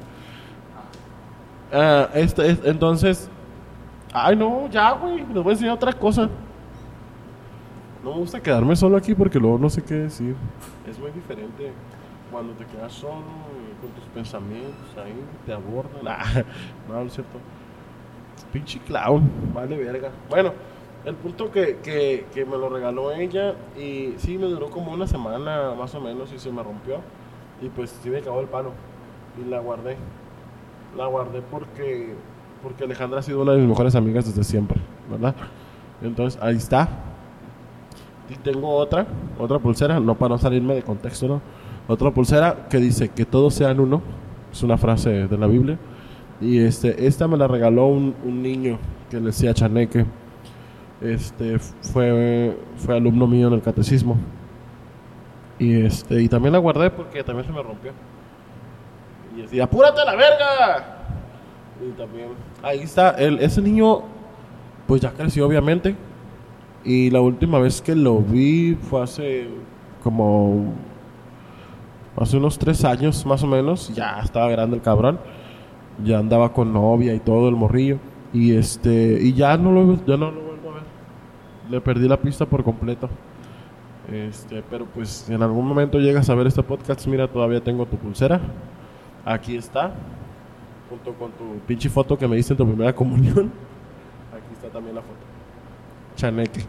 Ah, 1.73 2.09
este, 2.15 2.51
es- 2.51 2.61
entonces. 2.65 3.31
Ay, 4.17 4.37
no, 4.37 4.69
ya, 4.71 4.93
güey. 4.93 5.27
Les 5.27 5.43
voy 5.43 5.49
a 5.49 5.53
enseñar 5.53 5.75
otra 5.75 5.93
cosa. 5.93 6.31
No 8.05 8.13
me 8.13 8.19
gusta 8.19 8.41
quedarme 8.41 8.77
solo 8.77 8.97
aquí 8.97 9.13
porque 9.15 9.41
luego 9.41 9.59
no 9.59 9.69
sé 9.69 9.83
qué 9.83 9.95
decir. 9.95 10.37
Es 10.89 10.99
muy 11.01 11.11
diferente 11.11 11.73
cuando 12.31 12.53
te 12.53 12.65
quedas 12.65 12.93
solo 12.93 13.25
y 13.59 13.81
con 13.81 13.91
tus 13.91 14.05
pensamientos 14.15 14.87
ahí, 14.97 15.15
te 15.45 15.53
abordan. 15.53 16.01
Ah, 16.07 16.45
no, 16.89 16.95
no 16.95 17.07
es 17.07 17.13
cierto. 17.13 17.39
Pinche 18.53 18.79
clown, 18.81 19.29
vale 19.53 19.77
verga. 19.77 20.11
Bueno, 20.29 20.53
el 21.05 21.17
punto 21.17 21.51
que, 21.51 21.79
que, 21.79 22.27
que 22.33 22.45
me 22.45 22.57
lo 22.57 22.69
regaló 22.69 23.11
ella 23.11 23.55
y 23.77 24.15
sí, 24.19 24.39
me 24.39 24.47
duró 24.47 24.71
como 24.71 24.93
una 24.93 25.07
semana 25.09 25.75
más 25.75 25.95
o 25.95 26.01
menos 26.01 26.33
y 26.33 26.39
se 26.39 26.53
me 26.53 26.63
rompió. 26.63 27.01
Y 27.61 27.69
pues 27.69 27.91
sí 28.03 28.11
me 28.11 28.19
acabó 28.19 28.41
el 28.41 28.47
palo. 28.47 28.71
Y 29.41 29.49
la 29.49 29.59
guardé. 29.59 29.97
La 30.97 31.07
guardé 31.07 31.43
porque, 31.43 32.15
porque 32.65 32.83
Alejandra 32.83 33.21
ha 33.21 33.23
sido 33.23 33.43
una 33.43 33.53
de 33.53 33.59
mis 33.59 33.69
mejores 33.69 33.95
amigas 33.95 34.25
desde 34.25 34.43
siempre, 34.43 34.81
¿verdad? 35.11 35.35
Entonces 36.03 36.41
ahí 36.43 36.57
está. 36.57 36.89
Y 38.31 38.37
tengo 38.37 38.71
otra, 38.71 39.07
otra 39.39 39.59
pulsera, 39.59 40.01
no 40.01 40.15
para 40.15 40.31
no 40.31 40.39
salirme 40.39 40.75
de 40.75 40.83
contexto, 40.83 41.29
¿no? 41.29 41.43
Otra 41.87 42.11
pulsera 42.11 42.67
que 42.71 42.79
dice 42.79 43.11
que 43.11 43.27
todos 43.27 43.55
sean 43.55 43.79
uno. 43.79 44.03
Es 44.51 44.63
una 44.63 44.79
frase 44.79 45.29
de 45.29 45.39
la 45.39 45.47
Biblia. 45.47 45.79
Y 46.41 46.59
este, 46.59 47.07
esta 47.07 47.29
me 47.29 47.37
la 47.37 47.47
regaló 47.47 47.87
un, 47.87 48.15
niño 48.43 48.79
que 49.11 49.19
le 49.19 49.27
decía 49.27 49.53
Chaneque. 49.53 50.07
Este 51.03 51.59
fue, 51.59 52.57
fue 52.77 52.97
alumno 52.97 53.27
mío 53.27 53.49
en 53.49 53.55
el 53.55 53.63
catecismo. 53.63 54.17
Y 55.59 55.85
este, 55.85 56.23
y 56.23 56.29
también 56.29 56.53
la 56.53 56.59
guardé 56.59 56.91
porque 56.91 57.23
también 57.23 57.47
se 57.47 57.53
me 57.53 57.63
rompió. 57.63 57.93
Y 59.37 59.43
decía, 59.43 59.65
¡apúrate 59.65 60.01
a 60.01 60.05
la 60.07 60.15
verga! 60.15 60.94
Y 61.81 61.91
también, 61.99 62.29
ahí 62.63 62.81
está, 62.81 63.11
el, 63.11 63.41
ese 63.41 63.61
niño, 63.61 64.03
pues 64.87 65.01
ya 65.01 65.11
creció 65.13 65.47
obviamente. 65.47 65.97
Y 66.85 67.11
la 67.11 67.21
última 67.21 67.59
vez 67.59 67.81
que 67.81 67.95
lo 67.95 68.21
vi 68.21 68.75
fue 68.75 69.03
hace 69.03 69.49
como 70.03 70.75
hace 72.17 72.37
unos 72.37 72.59
tres 72.59 72.85
años 72.85 73.25
más 73.25 73.43
o 73.43 73.47
menos. 73.47 73.93
Ya 73.95 74.21
estaba 74.21 74.49
grande 74.51 74.77
el 74.77 74.83
cabrón. 74.83 75.19
Ya 76.05 76.19
andaba 76.19 76.53
con 76.53 76.73
novia 76.73 77.15
y 77.15 77.21
todo 77.21 77.49
el 77.49 77.57
morrillo. 77.57 77.99
Y 78.33 78.55
este 78.55 79.19
y 79.21 79.33
ya 79.33 79.57
no 79.57 79.73
lo 79.73 79.95
ya 80.05 80.17
no 80.17 80.31
lo 80.31 80.41
vuelvo 80.43 80.71
a 80.71 80.75
ver. 80.75 80.83
Le 81.71 81.81
perdí 81.81 82.07
la 82.07 82.21
pista 82.21 82.45
por 82.45 82.63
completo. 82.63 83.09
Este, 84.13 84.63
pero 84.69 84.85
pues 84.85 85.31
en 85.31 85.43
algún 85.43 85.67
momento 85.67 85.99
llegas 85.99 86.29
a 86.29 86.35
ver 86.35 86.47
este 86.47 86.63
podcast, 86.63 87.07
mira, 87.07 87.27
todavía 87.27 87.63
tengo 87.63 87.87
tu 87.87 87.97
pulsera. 87.97 88.41
Aquí 89.25 89.57
está. 89.57 89.95
Junto 90.95 91.13
con 91.19 91.33
tu 91.33 91.59
pinche 91.67 91.89
foto 91.89 92.17
que 92.17 92.29
me 92.29 92.37
diste 92.37 92.53
en 92.53 92.57
tu 92.57 92.65
primera 92.65 92.95
comunión. 92.95 93.51
Aquí 94.33 94.53
está 94.53 94.69
también 94.69 94.95
la 94.95 95.03
foto. 95.03 95.19
Chaneque. 96.15 96.61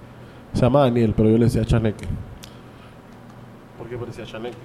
Se 0.52 0.62
llama 0.62 0.80
Daniel, 0.80 1.14
pero 1.16 1.30
yo 1.30 1.38
le 1.38 1.46
decía 1.46 1.64
Chaneque. 1.64 2.08
Porque 3.78 3.96
parecía 3.98 4.26
Chaneque. 4.26 4.58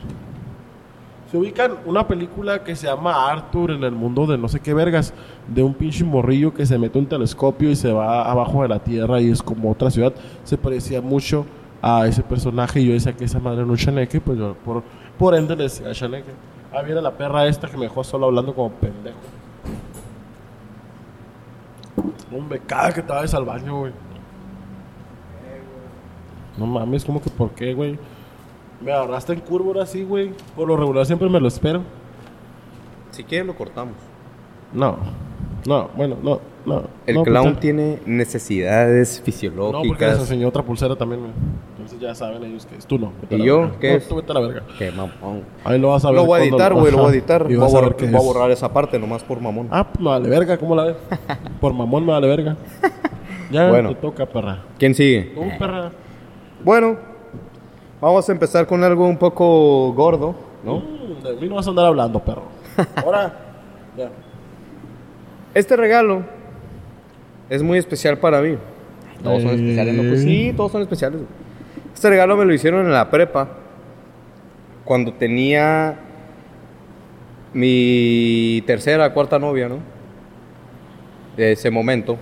Se 1.31 1.37
ubican 1.37 1.73
una 1.85 2.09
película 2.09 2.65
que 2.65 2.75
se 2.75 2.87
llama 2.87 3.31
Arthur 3.31 3.73
en 3.73 3.85
el 3.85 3.93
mundo 3.93 4.27
de 4.27 4.39
no 4.39 4.49
sé 4.49 4.61
qué 4.61 4.73
vergas, 4.73 5.13
de 5.47 5.63
un 5.63 5.75
pinche 5.75 6.05
morrillo 6.05 6.55
que 6.55 6.65
se 6.65 6.79
mete 6.79 6.99
un 6.99 7.07
telescopio 7.07 7.69
y 7.71 7.77
se 7.77 7.93
va 7.93 8.31
abajo 8.31 8.63
de 8.63 8.69
la 8.69 8.79
tierra 8.79 9.21
y 9.21 9.31
es 9.31 9.43
como 9.43 9.71
otra 9.71 9.91
ciudad. 9.91 10.15
Se 10.43 10.57
parecía 10.57 11.03
mucho 11.03 11.45
a 11.83 12.07
ese 12.07 12.23
personaje 12.23 12.81
y 12.81 12.87
yo 12.87 12.95
decía 12.95 13.13
que 13.13 13.27
esa 13.27 13.39
madre 13.41 13.61
era 13.61 13.71
un 13.71 13.77
chaneque, 13.77 14.23
pues 14.23 14.39
yo 14.39 14.55
por, 14.65 14.83
por 15.19 15.35
ende 15.35 15.55
le 15.55 15.65
decía 15.65 15.93
chaneque. 15.93 16.31
Ah, 16.73 16.81
viene 16.81 17.03
la 17.03 17.11
perra 17.11 17.47
esta 17.47 17.69
que 17.69 17.77
me 17.77 17.85
dejó 17.85 18.03
solo 18.03 18.25
hablando 18.25 18.55
como 18.55 18.71
pendejo. 18.71 19.19
Hombre, 22.33 22.61
cada 22.61 22.93
que 22.93 23.03
te 23.03 23.13
vayas 23.13 23.35
al 23.35 23.45
baño, 23.45 23.81
güey. 23.81 23.93
No 26.57 26.67
mames, 26.67 27.05
como 27.05 27.21
que 27.21 27.31
por 27.31 27.51
qué, 27.51 27.75
güey? 27.75 27.99
Me 28.81 28.93
agarraste 28.93 29.33
en 29.33 29.41
curva 29.41 29.69
ahora 29.69 29.87
sí, 29.87 30.05
güey. 30.05 30.33
Por 30.57 30.69
lo 30.69 30.77
regular 30.77 31.07
siempre 31.07 31.29
me 31.29 31.41
lo 31.41 31.49
espero. 31.49 31.83
Si 33.11 33.25
quieren 33.25 33.47
lo 33.47 33.55
cortamos. 33.55 33.95
No, 34.73 34.99
no, 35.67 35.89
bueno, 35.97 36.17
no, 36.23 36.41
no. 36.67 36.83
El 37.07 37.15
no, 37.17 37.23
clown 37.25 37.45
pues, 37.53 37.61
tiene 37.61 37.99
necesidades 38.07 39.09
No, 39.19 39.25
porque 39.25 39.31
les 39.31 39.35
fisiológicas. 39.35 40.19
enseñó 40.21 40.49
otra 40.49 40.63
pulsera 40.63 40.95
también. 40.97 41.21
Entonces 41.77 41.99
ya 42.01 42.15
saben 42.15 42.45
ellos 42.45 42.67
que 42.67 42.77
es 42.77 42.87
tú 42.87 42.99
no. 42.99 43.13
¿Y 43.31 43.43
yo? 43.45 43.71
¿Qué 43.81 43.91
No, 43.93 43.97
es? 43.97 44.09
tú 44.09 44.17
vete 44.17 44.31
a 44.33 44.35
la 44.35 44.41
verga. 44.41 44.63
Qué 44.79 44.91
mamón. 44.91 45.43
Ahí 45.65 45.79
lo 45.79 45.89
vas 45.91 46.05
a 46.05 46.09
ver. 46.09 46.17
Lo 46.17 46.27
voy 46.27 46.41
a 46.41 46.45
editar, 46.45 46.75
güey, 46.75 46.93
lo 46.93 46.99
voy 46.99 47.07
a 47.07 47.11
editar. 47.15 47.47
Y 47.49 47.57
Voy 47.57 47.67
a, 47.75 47.81
voy 47.81 48.25
borrar 48.25 48.51
esa 48.51 48.73
parte 48.73 48.99
nomás 48.99 49.23
por 49.25 49.41
mamón. 49.41 49.69
Ah, 49.71 49.85
pues 49.87 50.01
me 50.01 50.11
vale 50.11 50.29
verga, 50.29 50.59
¿cómo 50.59 50.75
la 50.77 50.85
ves? 50.85 50.97
Por 51.61 51.73
mamón 51.73 52.05
me 52.05 52.13
vale 52.13 52.29
verga. 52.29 52.57
Ya 53.51 53.69
Bueno. 53.69 53.89
te 53.91 53.95
toca, 53.97 54.27
perra. 54.27 54.63
¿Quién 54.79 54.95
sigue? 54.95 55.33
Tú, 55.35 55.43
perra. 55.59 55.91
Bueno, 56.65 56.97
vamos 58.01 58.29
a 58.29 58.33
empezar 58.33 58.67
con 58.67 58.85
algo 58.85 59.07
un 59.07 59.17
poco 59.17 59.93
gordo, 59.95 60.35
¿no? 60.65 60.77
Mm, 60.79 61.23
de 61.25 61.37
mí 61.37 61.49
no 61.49 61.57
vas 61.57 61.67
a 61.67 61.71
andar 61.71 61.87
hablando, 61.87 62.21
perro. 62.21 62.43
Ahora. 63.05 63.35
Ya. 63.97 64.11
Este 65.53 65.75
regalo 65.77 66.23
es 67.51 67.63
muy 67.63 67.79
especial 67.79 68.17
para 68.17 68.41
mí. 68.41 68.57
Todos 69.23 69.43
son 69.43 69.51
especiales, 69.51 69.95
¿no? 69.95 70.09
Pues 70.09 70.23
sí, 70.23 70.55
todos 70.57 70.73
son 70.73 70.83
especiales. 70.83 71.21
Este 71.93 72.09
regalo 72.09 72.37
me 72.37 72.47
lo 72.47 72.55
hicieron 72.55 72.87
en 72.87 72.93
la 72.93 73.11
prepa. 73.11 73.49
Cuando 74.85 75.13
tenía 75.13 75.99
mi 77.53 78.63
tercera, 78.67 79.13
cuarta 79.13 79.39
novia, 79.39 79.69
¿no? 79.69 79.79
De 81.37 81.53
ese 81.53 81.71
momento. 81.71 82.17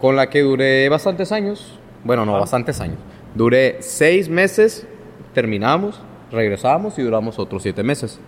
Con 0.00 0.16
la 0.16 0.28
que 0.28 0.42
duré 0.42 0.88
bastantes 0.88 1.32
años. 1.32 1.78
Bueno, 2.04 2.26
no, 2.26 2.32
Ajá. 2.32 2.40
bastantes 2.40 2.80
años. 2.80 2.98
Duré 3.34 3.76
seis 3.80 4.28
meses, 4.28 4.86
terminamos, 5.32 6.00
regresamos 6.30 6.98
y 6.98 7.02
duramos 7.02 7.38
otros 7.38 7.62
siete 7.62 7.82
meses. 7.82 8.20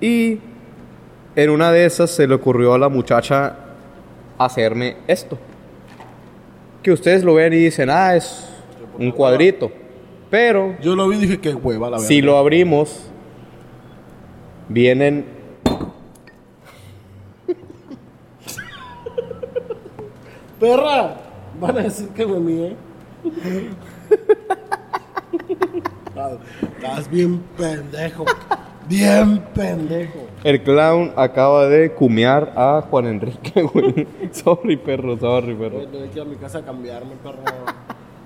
Y 0.00 0.38
en 1.34 1.50
una 1.50 1.72
de 1.72 1.84
esas 1.84 2.10
se 2.10 2.26
le 2.26 2.34
ocurrió 2.34 2.74
a 2.74 2.78
la 2.78 2.88
muchacha 2.88 3.56
hacerme 4.44 4.96
esto. 5.06 5.38
Que 6.82 6.90
ustedes 6.92 7.22
lo 7.24 7.34
ven 7.34 7.52
y 7.52 7.56
dicen, 7.56 7.88
ah, 7.90 8.14
es 8.16 8.48
un 8.98 9.10
cuadrito. 9.12 9.70
Pero 10.30 10.76
Yo 10.80 10.96
lo 10.96 11.08
vi 11.08 11.16
y 11.16 11.20
dije 11.20 11.38
que 11.40 11.54
hueva 11.54 11.88
la 11.90 11.96
verdad. 11.96 12.08
si 12.08 12.22
lo 12.22 12.36
abrimos, 12.38 13.02
vienen 14.68 15.26
¡Perra! 20.60 21.16
Van 21.60 21.76
a 21.78 21.82
decir 21.82 22.08
que 22.10 22.24
me. 22.26 22.76
Estás- 26.06 26.38
Estás 26.76 27.10
bien 27.10 27.40
pendejo. 27.56 28.24
Bien 28.88 29.40
pendejo. 29.54 30.18
El 30.44 30.62
clown 30.62 31.12
acaba 31.16 31.68
de 31.68 31.92
cumear 31.92 32.52
a 32.56 32.82
Juan 32.90 33.06
Enrique, 33.06 33.62
güey. 33.72 34.06
sorry, 34.32 34.76
perro, 34.76 35.16
sorry, 35.18 35.54
perro. 35.54 35.76
Voy 35.78 35.86
a 35.86 35.90
tener 35.90 36.08
que 36.10 36.18
ir 36.18 36.22
a 36.22 36.28
mi 36.28 36.36
casa 36.36 36.58
a 36.58 36.62
cambiarme, 36.62 37.12
perro. 37.22 37.38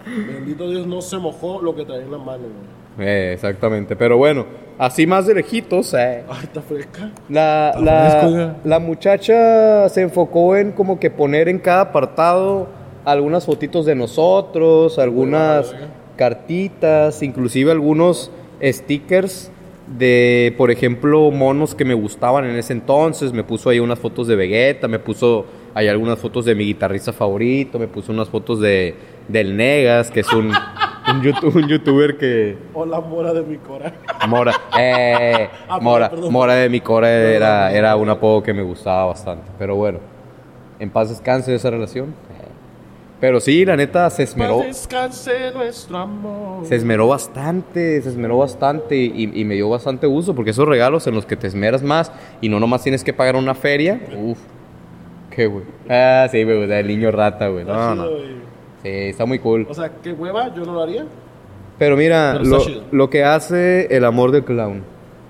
Bendito 0.07 0.71
Dios, 0.71 0.87
no 0.87 1.03
se 1.03 1.19
mojó 1.19 1.61
lo 1.61 1.75
que 1.75 1.85
traía 1.85 2.03
en 2.05 2.13
la 2.13 2.19
mano, 2.19 2.45
güey. 2.45 3.09
Eh, 3.09 3.33
exactamente, 3.35 3.95
pero 3.95 4.17
bueno, 4.17 4.47
así 4.79 5.07
más 5.07 5.27
de 5.27 5.35
lejitos, 5.35 5.93
eh. 5.93 6.25
Ay, 6.29 6.45
está 6.45 6.63
fresca. 6.63 7.11
La, 7.29 7.73
Está 7.75 8.29
la, 8.31 8.57
la 8.65 8.79
muchacha 8.79 9.87
se 9.91 10.01
enfocó 10.01 10.57
en 10.57 10.73
como 10.73 10.99
que 10.99 11.11
poner 11.11 11.49
en 11.49 11.59
cada 11.59 11.83
apartado 11.83 12.69
algunas 13.05 13.45
fotitos 13.45 13.85
de 13.85 13.95
nosotros, 13.95 14.99
algunas 14.99 15.75
cartitas, 16.17 17.23
inclusive 17.23 17.71
algunos 17.71 18.31
stickers 18.63 19.51
de, 19.87 20.55
por 20.59 20.71
ejemplo, 20.71 21.31
monos 21.31 21.75
que 21.75 21.85
me 21.85 21.95
gustaban 21.95 22.45
en 22.45 22.57
ese 22.57 22.73
entonces. 22.73 23.33
Me 23.33 23.45
puso 23.45 23.71
ahí 23.71 23.79
unas 23.81 23.99
fotos 23.99 24.27
de 24.27 24.37
Vegeta, 24.37 24.89
me 24.89 24.99
puso 24.99 25.47
ahí 25.75 25.89
algunas 25.89 26.19
fotos 26.19 26.45
de 26.45 26.55
mi 26.55 26.65
guitarrista 26.65 27.13
favorito, 27.13 27.79
me 27.79 27.87
puso 27.89 28.13
unas 28.13 28.29
fotos 28.29 28.61
de 28.61 28.95
del 29.29 29.57
Negas, 29.57 30.11
que 30.11 30.21
es 30.21 30.33
un, 30.33 30.47
un, 31.09 31.23
youtu- 31.23 31.53
un 31.55 31.69
youtuber 31.69 32.17
que... 32.17 32.57
Hola, 32.75 33.01
mora 33.01 33.33
de 33.35 33.43
mi 33.43 33.57
cora. 33.57 33.93
Mora, 34.29 34.53
eh, 34.79 35.49
Ah, 35.69 35.81
Mora, 35.81 36.11
perdón. 36.11 36.33
Mora 36.33 36.55
de 36.55 36.69
mi 36.69 36.81
Cora 36.81 37.11
era, 37.11 37.73
era 37.73 37.97
un 37.97 38.09
apodo 38.09 38.43
que 38.43 38.55
me 38.55 38.63
gustaba 38.63 39.07
bastante. 39.07 39.45
Pero 39.59 39.75
bueno, 39.77 39.99
en 40.79 40.91
paz 40.91 41.09
descanse 41.09 41.53
esa 41.55 41.71
relación. 41.71 42.15
Pero 43.21 43.41
sí, 43.41 43.65
la 43.65 43.77
neta 43.77 44.11
se 44.11 44.25
esmeró, 44.25 44.63
nuestro 45.55 45.99
amor. 45.99 46.67
se 46.67 46.77
esmeró 46.77 47.09
bastante, 47.09 48.03
se 48.03 48.09
esmeró 48.11 48.39
bastante 48.39 48.97
y, 48.97 49.31
y 49.35 49.45
me 49.45 49.55
dio 49.55 49.71
bastante 49.71 50.07
gusto 50.07 50.35
porque 50.35 50.51
esos 50.51 50.69
regalos 50.69 51.07
en 51.07 51.15
los 51.15 51.25
que 51.25 51.35
te 51.35 51.47
esmeras 51.47 51.83
más 51.83 52.13
y 52.43 52.51
no 52.51 52.61
nomás 52.61 52.83
tienes 52.83 53.03
que 53.03 53.15
pagar 53.15 53.37
una 53.37 53.55
feria, 53.55 54.01
uff, 54.19 54.39
qué 55.31 55.47
güey. 55.47 55.65
Ah, 55.89 56.29
sí, 56.31 56.45
güey, 56.45 56.65
o 56.65 56.67
sea, 56.67 56.81
el 56.81 56.89
niño 56.89 57.11
rata, 57.11 57.49
güey. 57.49 57.65
No, 57.65 57.95
no. 57.95 58.07
Sí, 58.83 58.91
está 58.91 59.25
muy 59.25 59.39
cool. 59.39 59.67
O 59.69 59.73
sea, 59.73 59.91
qué 60.03 60.13
hueva, 60.13 60.55
yo 60.55 60.67
no 60.67 60.75
lo 60.75 60.83
haría. 60.83 61.07
Pero 61.79 61.97
mira, 61.97 62.39
Pero 62.39 62.45
lo, 62.51 62.65
lo 62.93 63.11
que 63.11 63.25
hace 63.25 63.87
el 63.97 64.05
amor 64.05 64.31
del 64.31 64.45
clown, 64.45 64.83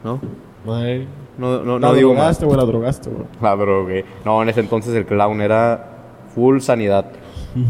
¿no? 0.02 0.20
Ay. 0.68 1.06
No, 1.38 1.62
no, 1.62 1.78
La 1.78 1.88
no 1.88 1.94
digo 1.94 2.14
drogaste, 2.14 2.46
güey, 2.46 2.58
la 2.58 2.64
drogaste, 2.64 3.10
güey. 3.10 3.26
La 3.42 3.54
drogué. 3.56 4.04
No, 4.24 4.42
en 4.42 4.48
ese 4.48 4.60
entonces 4.60 4.94
el 4.94 5.04
clown 5.06 5.40
era 5.40 5.92
full 6.34 6.60
sanidad. 6.60 7.06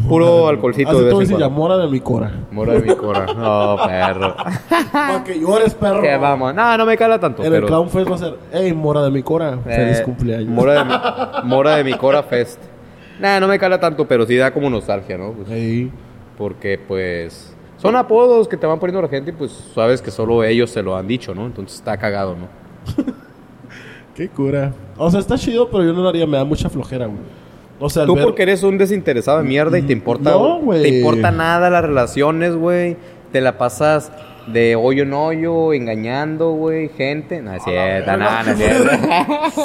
Puro 0.08 0.48
alcoholcito 0.48 0.90
Así 0.90 1.00
de 1.00 1.10
todo 1.10 1.18
vez 1.20 1.30
en 1.30 1.36
cuando. 1.36 1.50
mora 1.56 1.76
de 1.78 1.88
mi 1.88 2.00
cora. 2.00 2.32
Mora 2.50 2.72
de 2.74 2.80
mi 2.80 2.94
cora. 2.96 3.26
No, 3.26 3.76
perro. 3.86 4.34
Para 4.92 5.22
que 5.24 5.38
llores, 5.38 5.74
perro. 5.74 6.02
Que 6.02 6.16
vamos. 6.16 6.54
No, 6.54 6.76
no 6.78 6.86
me 6.86 6.96
cala 6.96 7.18
tanto. 7.20 7.42
En 7.42 7.46
el 7.46 7.52
pero, 7.54 7.66
Clown 7.68 7.88
Fest 7.90 8.10
va 8.10 8.14
a 8.14 8.18
ser, 8.18 8.36
hey, 8.52 8.72
mora 8.72 9.02
de 9.02 9.10
mi 9.10 9.22
cora. 9.22 9.58
eh, 9.66 9.74
Feliz 9.76 10.00
cumpleaños. 10.02 10.48
Mora 10.48 10.74
de, 10.74 10.84
mi, 10.84 10.94
mora 11.48 11.76
de 11.76 11.84
mi 11.84 11.94
cora 11.94 12.22
fest. 12.22 12.60
Nah, 13.20 13.38
no 13.40 13.48
me 13.48 13.58
cala 13.58 13.78
tanto, 13.80 14.06
pero 14.06 14.26
sí 14.26 14.36
da 14.36 14.52
como 14.52 14.68
nostalgia, 14.68 15.16
¿no? 15.16 15.32
Pues, 15.32 15.48
Ey. 15.50 15.90
porque, 16.36 16.78
pues, 16.78 17.54
son 17.78 17.94
apodos 17.96 18.48
que 18.48 18.56
te 18.56 18.66
van 18.66 18.78
poniendo 18.78 19.00
la 19.02 19.08
gente 19.08 19.30
y, 19.30 19.34
pues, 19.34 19.52
sabes 19.74 20.02
que 20.02 20.10
solo 20.10 20.42
ellos 20.44 20.70
se 20.70 20.82
lo 20.82 20.96
han 20.96 21.06
dicho, 21.06 21.34
¿no? 21.34 21.46
Entonces 21.46 21.78
está 21.78 21.96
cagado, 21.96 22.34
¿no? 22.36 22.48
Qué 24.14 24.28
cura. 24.28 24.72
O 24.96 25.10
sea, 25.10 25.20
está 25.20 25.36
chido, 25.36 25.68
pero 25.70 25.84
yo 25.84 25.92
no 25.92 26.02
lo 26.02 26.08
haría, 26.08 26.26
me 26.26 26.36
da 26.38 26.44
mucha 26.44 26.68
flojera, 26.70 27.06
güey. 27.06 27.18
O 27.78 27.90
sea, 27.90 28.06
Tú 28.06 28.14
ver- 28.14 28.24
porque 28.24 28.42
eres 28.42 28.62
un 28.62 28.78
desinteresado 28.78 29.38
de 29.38 29.44
mierda 29.44 29.78
y 29.78 29.82
te 29.82 29.92
importa... 29.92 30.30
No, 30.30 30.60
güey. 30.60 30.82
Te 30.82 30.88
importa 30.98 31.30
nada 31.30 31.68
las 31.70 31.82
relaciones, 31.82 32.54
güey. 32.56 32.96
Te 33.32 33.40
la 33.40 33.58
pasas 33.58 34.10
de 34.46 34.76
hoyo 34.76 35.02
en 35.02 35.12
hoyo, 35.12 35.72
engañando, 35.74 36.52
güey, 36.52 36.88
gente. 36.90 37.42
No 37.42 37.52
es 37.52 37.62
cierto, 37.64 38.16
no, 38.16 38.42
no 38.44 38.50
es 38.52 38.56
cierto. 38.56 38.90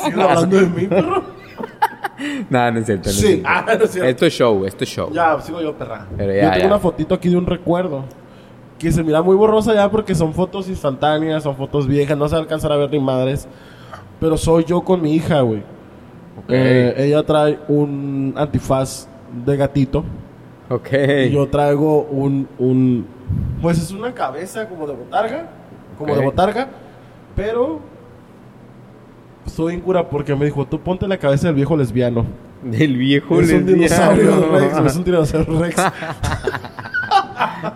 ¿Sigues 0.03 0.20
hablando 0.20 0.57
de 0.57 0.66
mí, 0.68 0.88
perro? 0.88 1.24
No, 2.49 2.72
no 2.72 2.80
es 2.80 2.86
cierto, 2.86 3.05
no 3.05 3.12
es 3.12 3.16
Sí. 3.18 3.28
cierto. 3.28 3.47
Ah, 3.49 3.66
no 3.68 3.84
es 3.86 3.91
cierto. 3.91 4.09
Esto 4.09 4.26
es 4.26 4.34
show, 4.34 4.66
esto 4.66 4.84
es 4.84 4.89
show. 4.89 5.09
Ya, 5.14 5.39
sigo 5.41 5.62
yo, 5.62 5.74
perra. 5.78 6.05
Pero 6.18 6.34
ya, 6.34 6.41
yo 6.43 6.49
tengo 6.51 6.59
ya. 6.62 6.68
una 6.68 6.80
fotito 6.80 7.16
aquí 7.16 7.30
de 7.30 7.38
un 7.38 7.45
recuerdo. 7.45 8.03
Que 8.78 8.91
se 8.91 9.03
mira 9.03 9.22
muy 9.22 9.36
borrosa 9.36 9.74
ya 9.74 9.89
porque 9.89 10.16
son 10.16 10.34
fotos 10.34 10.68
instantáneas, 10.68 11.43
son 11.43 11.55
fotos 11.55 11.88
viejas, 11.88 12.18
no 12.18 12.28
se 12.28 12.34
va 12.34 12.39
a 12.39 12.41
alcanzar 12.41 12.72
a 12.72 12.78
ver 12.78 12.91
ni 12.91 12.99
madres. 12.99 13.47
Pero 14.20 14.38
soy 14.38 14.66
yo 14.66 14.82
con 14.82 15.01
mi 15.01 15.14
hija, 15.16 15.41
güey. 15.41 15.64
Ok. 16.38 16.45
Eh, 16.49 16.93
ella 16.97 17.23
trae 17.23 17.59
un 17.67 18.34
antifaz 18.38 19.07
de 19.45 19.57
gatito. 19.57 20.03
ok. 20.69 20.89
Y 21.27 21.32
yo 21.32 21.47
traigo 21.47 22.03
un, 22.03 22.47
un... 22.57 23.05
Pues 23.61 23.77
es 23.77 23.91
una 23.91 24.13
cabeza 24.13 24.67
como 24.67 24.88
de 24.88 24.93
botarga. 24.93 25.49
Como 25.97 26.13
Ok. 26.13 26.19
de 26.19 26.25
botarga. 26.25 26.67
Pero... 27.36 27.79
Soy 29.45 29.73
incura 29.75 30.07
porque 30.07 30.36
me 30.36 30.45
dijo, 30.45 30.65
tú 30.65 30.79
ponte 30.79 31.07
la 31.07 31.17
cabeza 31.17 31.47
del 31.47 31.55
viejo 31.55 31.75
lesbiano. 31.75 32.25
Del 32.63 32.95
viejo 32.95 33.39
es 33.41 33.51
un 33.51 33.65
lesbiano. 33.65 33.73
dinosaurio 33.73 34.51
Rex, 34.51 34.77
es 34.86 34.95
un 34.95 35.03
dinosaurio 35.03 35.59
Rex. 35.59 35.75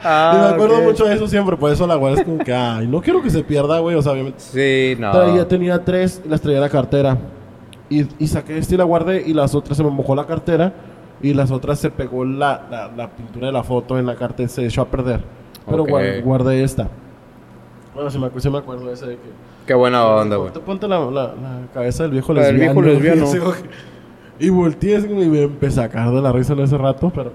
Ah, 0.03 0.33
y 0.35 0.37
me 0.41 0.53
acuerdo 0.55 0.77
ok. 0.77 0.83
mucho 0.83 1.05
de 1.05 1.15
eso 1.15 1.27
siempre, 1.27 1.57
por 1.57 1.71
eso 1.71 1.87
la 1.87 1.95
guardo 1.95 2.17
es 2.17 2.23
como 2.23 2.37
que, 2.37 2.53
ay, 2.53 2.87
no 2.87 3.01
quiero 3.01 3.21
que 3.21 3.29
se 3.31 3.43
pierda, 3.43 3.79
güey, 3.79 3.95
o 3.95 4.01
sea, 4.01 4.11
obviamente. 4.11 4.39
Sí, 4.39 4.95
no. 4.99 5.11
Traía, 5.11 5.47
tenía 5.47 5.83
tres 5.83 6.21
las 6.27 6.39
traía 6.39 6.57
en 6.57 6.63
la 6.63 6.69
cartera. 6.69 7.17
Y, 7.89 8.07
y 8.23 8.27
saqué 8.27 8.57
este 8.57 8.75
y 8.75 8.77
la 8.77 8.83
guardé 8.83 9.23
y 9.27 9.33
las 9.33 9.53
otras 9.55 9.77
se 9.77 9.83
me 9.83 9.89
mojó 9.91 10.15
la 10.15 10.25
cartera 10.25 10.73
y 11.21 11.33
las 11.33 11.51
otras 11.51 11.79
se 11.79 11.91
pegó 11.91 12.25
la, 12.25 12.65
la, 12.69 12.87
la 12.95 13.09
pintura 13.11 13.47
de 13.47 13.53
la 13.53 13.63
foto 13.63 13.97
en 13.99 14.05
la 14.05 14.15
cartera, 14.15 14.49
se 14.49 14.65
echó 14.65 14.81
a 14.81 14.85
perder. 14.85 15.21
Pero 15.67 15.83
Ok. 15.83 15.89
guar- 15.89 16.23
guardé 16.23 16.63
esta. 16.63 16.89
Bueno, 17.93 18.09
sí 18.09 18.19
me, 18.19 18.29
sí 18.39 18.49
me 18.49 18.57
acuerdo 18.57 18.91
ese 18.91 19.05
de 19.07 19.13
que... 19.15 19.29
Qué 19.65 19.73
buena 19.73 20.05
onda, 20.05 20.35
güey. 20.35 20.51
Te 20.51 20.59
ponte 20.59 20.87
la, 20.87 20.99
la- 21.09 21.33
cabeza 21.73 22.03
del 22.03 22.11
viejo 22.11 22.33
lesbiano. 22.33 22.59
viejo 22.59 22.81
lesbiano. 22.81 23.25
Y, 24.39 24.45
y 24.47 24.49
volteé 24.49 24.99
y 24.99 25.07
me 25.29 25.41
empecé 25.43 25.79
a 25.79 25.83
sacar 25.83 26.11
de 26.11 26.21
la 26.21 26.31
risa 26.31 26.53
en 26.53 26.59
ese 26.59 26.77
rato, 26.77 27.11
pero... 27.15 27.31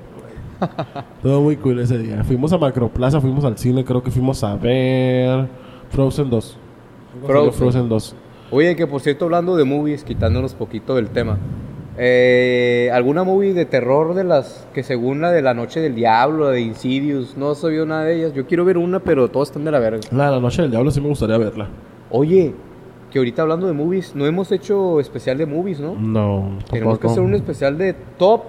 Todo 1.23 1.41
muy 1.41 1.57
cool 1.57 1.79
ese 1.81 1.97
día. 1.97 2.23
Fuimos 2.23 2.53
a 2.53 2.59
Macroplaza, 2.59 3.21
fuimos 3.21 3.45
al 3.45 3.57
cine, 3.57 3.85
creo 3.85 4.03
que 4.03 4.11
fuimos 4.11 4.45
a 4.45 4.55
ver... 4.57 5.49
Frozen 5.91 6.29
2. 6.29 6.59
Frozen. 7.27 7.53
Frozen 7.55 7.89
2. 7.89 8.17
Oye, 8.51 8.75
que 8.77 8.87
por 8.87 9.01
cierto, 9.01 9.27
hablando 9.27 9.57
de 9.57 9.65
movies, 9.65 10.05
quitándonos 10.05 10.55
poquito 10.55 10.97
del 10.97 11.09
tema. 11.09 11.39
Eh, 11.99 12.91
¿Alguna 12.93 13.25
movie 13.25 13.53
de 13.53 13.67
terror 13.67 14.15
de 14.15 14.25
las 14.25 14.67
que 14.73 14.83
según 14.83 15.21
la 15.21 15.31
de 15.33 15.43
La 15.43 15.55
Noche 15.55 15.81
del 15.81 15.95
Diablo, 15.95 16.47
la 16.47 16.51
de 16.53 16.61
Insidious, 16.63 17.37
no 17.37 17.51
has 17.51 17.63
oído 17.63 17.85
nada 17.85 18.05
de 18.05 18.17
ellas? 18.17 18.33
Yo 18.33 18.47
quiero 18.47 18.65
ver 18.65 18.79
una, 18.79 19.01
pero 19.01 19.29
todas 19.29 19.49
están 19.49 19.65
de 19.65 19.71
la 19.71 19.79
verga. 19.79 20.01
La, 20.11 20.31
la 20.31 20.41
Noche 20.41 20.63
del 20.63 20.71
Diablo 20.71 20.91
sí 20.91 21.01
me 21.01 21.09
gustaría 21.09 21.37
verla. 21.37 21.69
Oye, 22.11 22.55
que 23.11 23.19
ahorita 23.19 23.43
hablando 23.43 23.67
de 23.67 23.73
movies, 23.73 24.15
no 24.15 24.25
hemos 24.27 24.51
hecho 24.51 24.99
especial 24.99 25.37
de 25.37 25.47
movies, 25.47 25.81
¿no? 25.81 25.95
No, 25.95 26.59
Tenemos 26.71 26.99
que 26.99 27.09
hacer 27.09 27.23
un 27.23 27.35
especial 27.35 27.77
de 27.77 27.95
top 28.17 28.43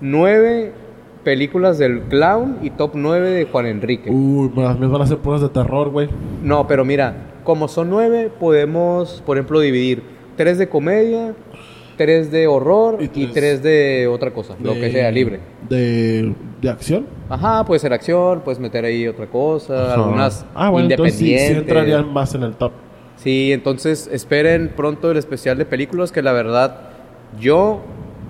9 0.00 0.72
películas 1.24 1.76
del 1.76 2.00
clown 2.02 2.58
y 2.62 2.70
top 2.70 2.92
9 2.94 3.30
de 3.30 3.44
Juan 3.44 3.66
Enrique. 3.66 4.10
Uy, 4.10 4.50
mías 4.54 4.78
van 4.78 5.02
a 5.02 5.06
ser 5.06 5.18
puras 5.18 5.42
de 5.42 5.50
terror, 5.50 5.90
güey. 5.90 6.08
No, 6.42 6.66
pero 6.66 6.84
mira, 6.84 7.29
como 7.44 7.68
son 7.68 7.90
9, 7.90 8.30
podemos, 8.38 9.22
por 9.26 9.36
ejemplo, 9.36 9.60
dividir 9.60 10.02
3 10.36 10.58
de 10.58 10.68
comedia, 10.68 11.34
3 11.96 12.30
de 12.30 12.46
horror 12.46 12.96
Y 13.00 13.04
y 13.04 13.26
tres 13.26 13.60
3 13.60 13.62
de 13.62 14.08
otra 14.08 14.32
cosa, 14.32 14.56
lo 14.62 14.72
que 14.74 14.90
sea, 14.90 15.10
libre. 15.10 15.40
De, 15.68 16.32
de 16.62 16.70
acción. 16.70 17.06
Ajá, 17.28 17.64
puede 17.64 17.78
ser 17.78 17.92
acción, 17.92 18.40
puedes 18.40 18.58
meter 18.58 18.84
ahí 18.84 19.06
otra 19.06 19.26
cosa, 19.26 19.84
Ajá. 19.92 19.94
algunas 19.94 20.46
Ah, 20.54 20.70
bueno, 20.70 20.88
entonces 20.90 21.14
sí, 21.16 21.26
sí 21.26 21.30
independientes. 21.32 21.68
entrarían 21.68 22.12
más 22.12 22.34
en 22.34 22.42
el 22.44 22.54
top. 22.54 22.72
Sí, 23.16 23.52
entonces 23.52 24.08
esperen 24.10 24.72
pronto 24.74 25.10
el 25.10 25.18
especial 25.18 25.58
de 25.58 25.66
películas 25.66 26.10
que 26.10 26.22
la 26.22 26.32
verdad 26.32 26.88
yo 27.38 27.80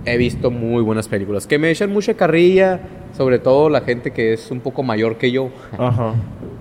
he 0.05 0.16
visto 0.16 0.51
muy 0.51 0.82
buenas 0.82 1.09
películas 1.09 1.46
que 1.46 1.59
me 1.59 1.70
echan 1.70 1.92
mucha 1.92 2.14
carrilla, 2.14 2.80
sobre 3.16 3.38
todo 3.38 3.68
la 3.68 3.80
gente 3.82 4.12
que 4.12 4.32
es 4.32 4.51
un 4.51 4.61
poco 4.61 4.82
mayor 4.82 5.16
que 5.18 5.30
yo, 5.30 5.51
Ajá. 5.76 6.14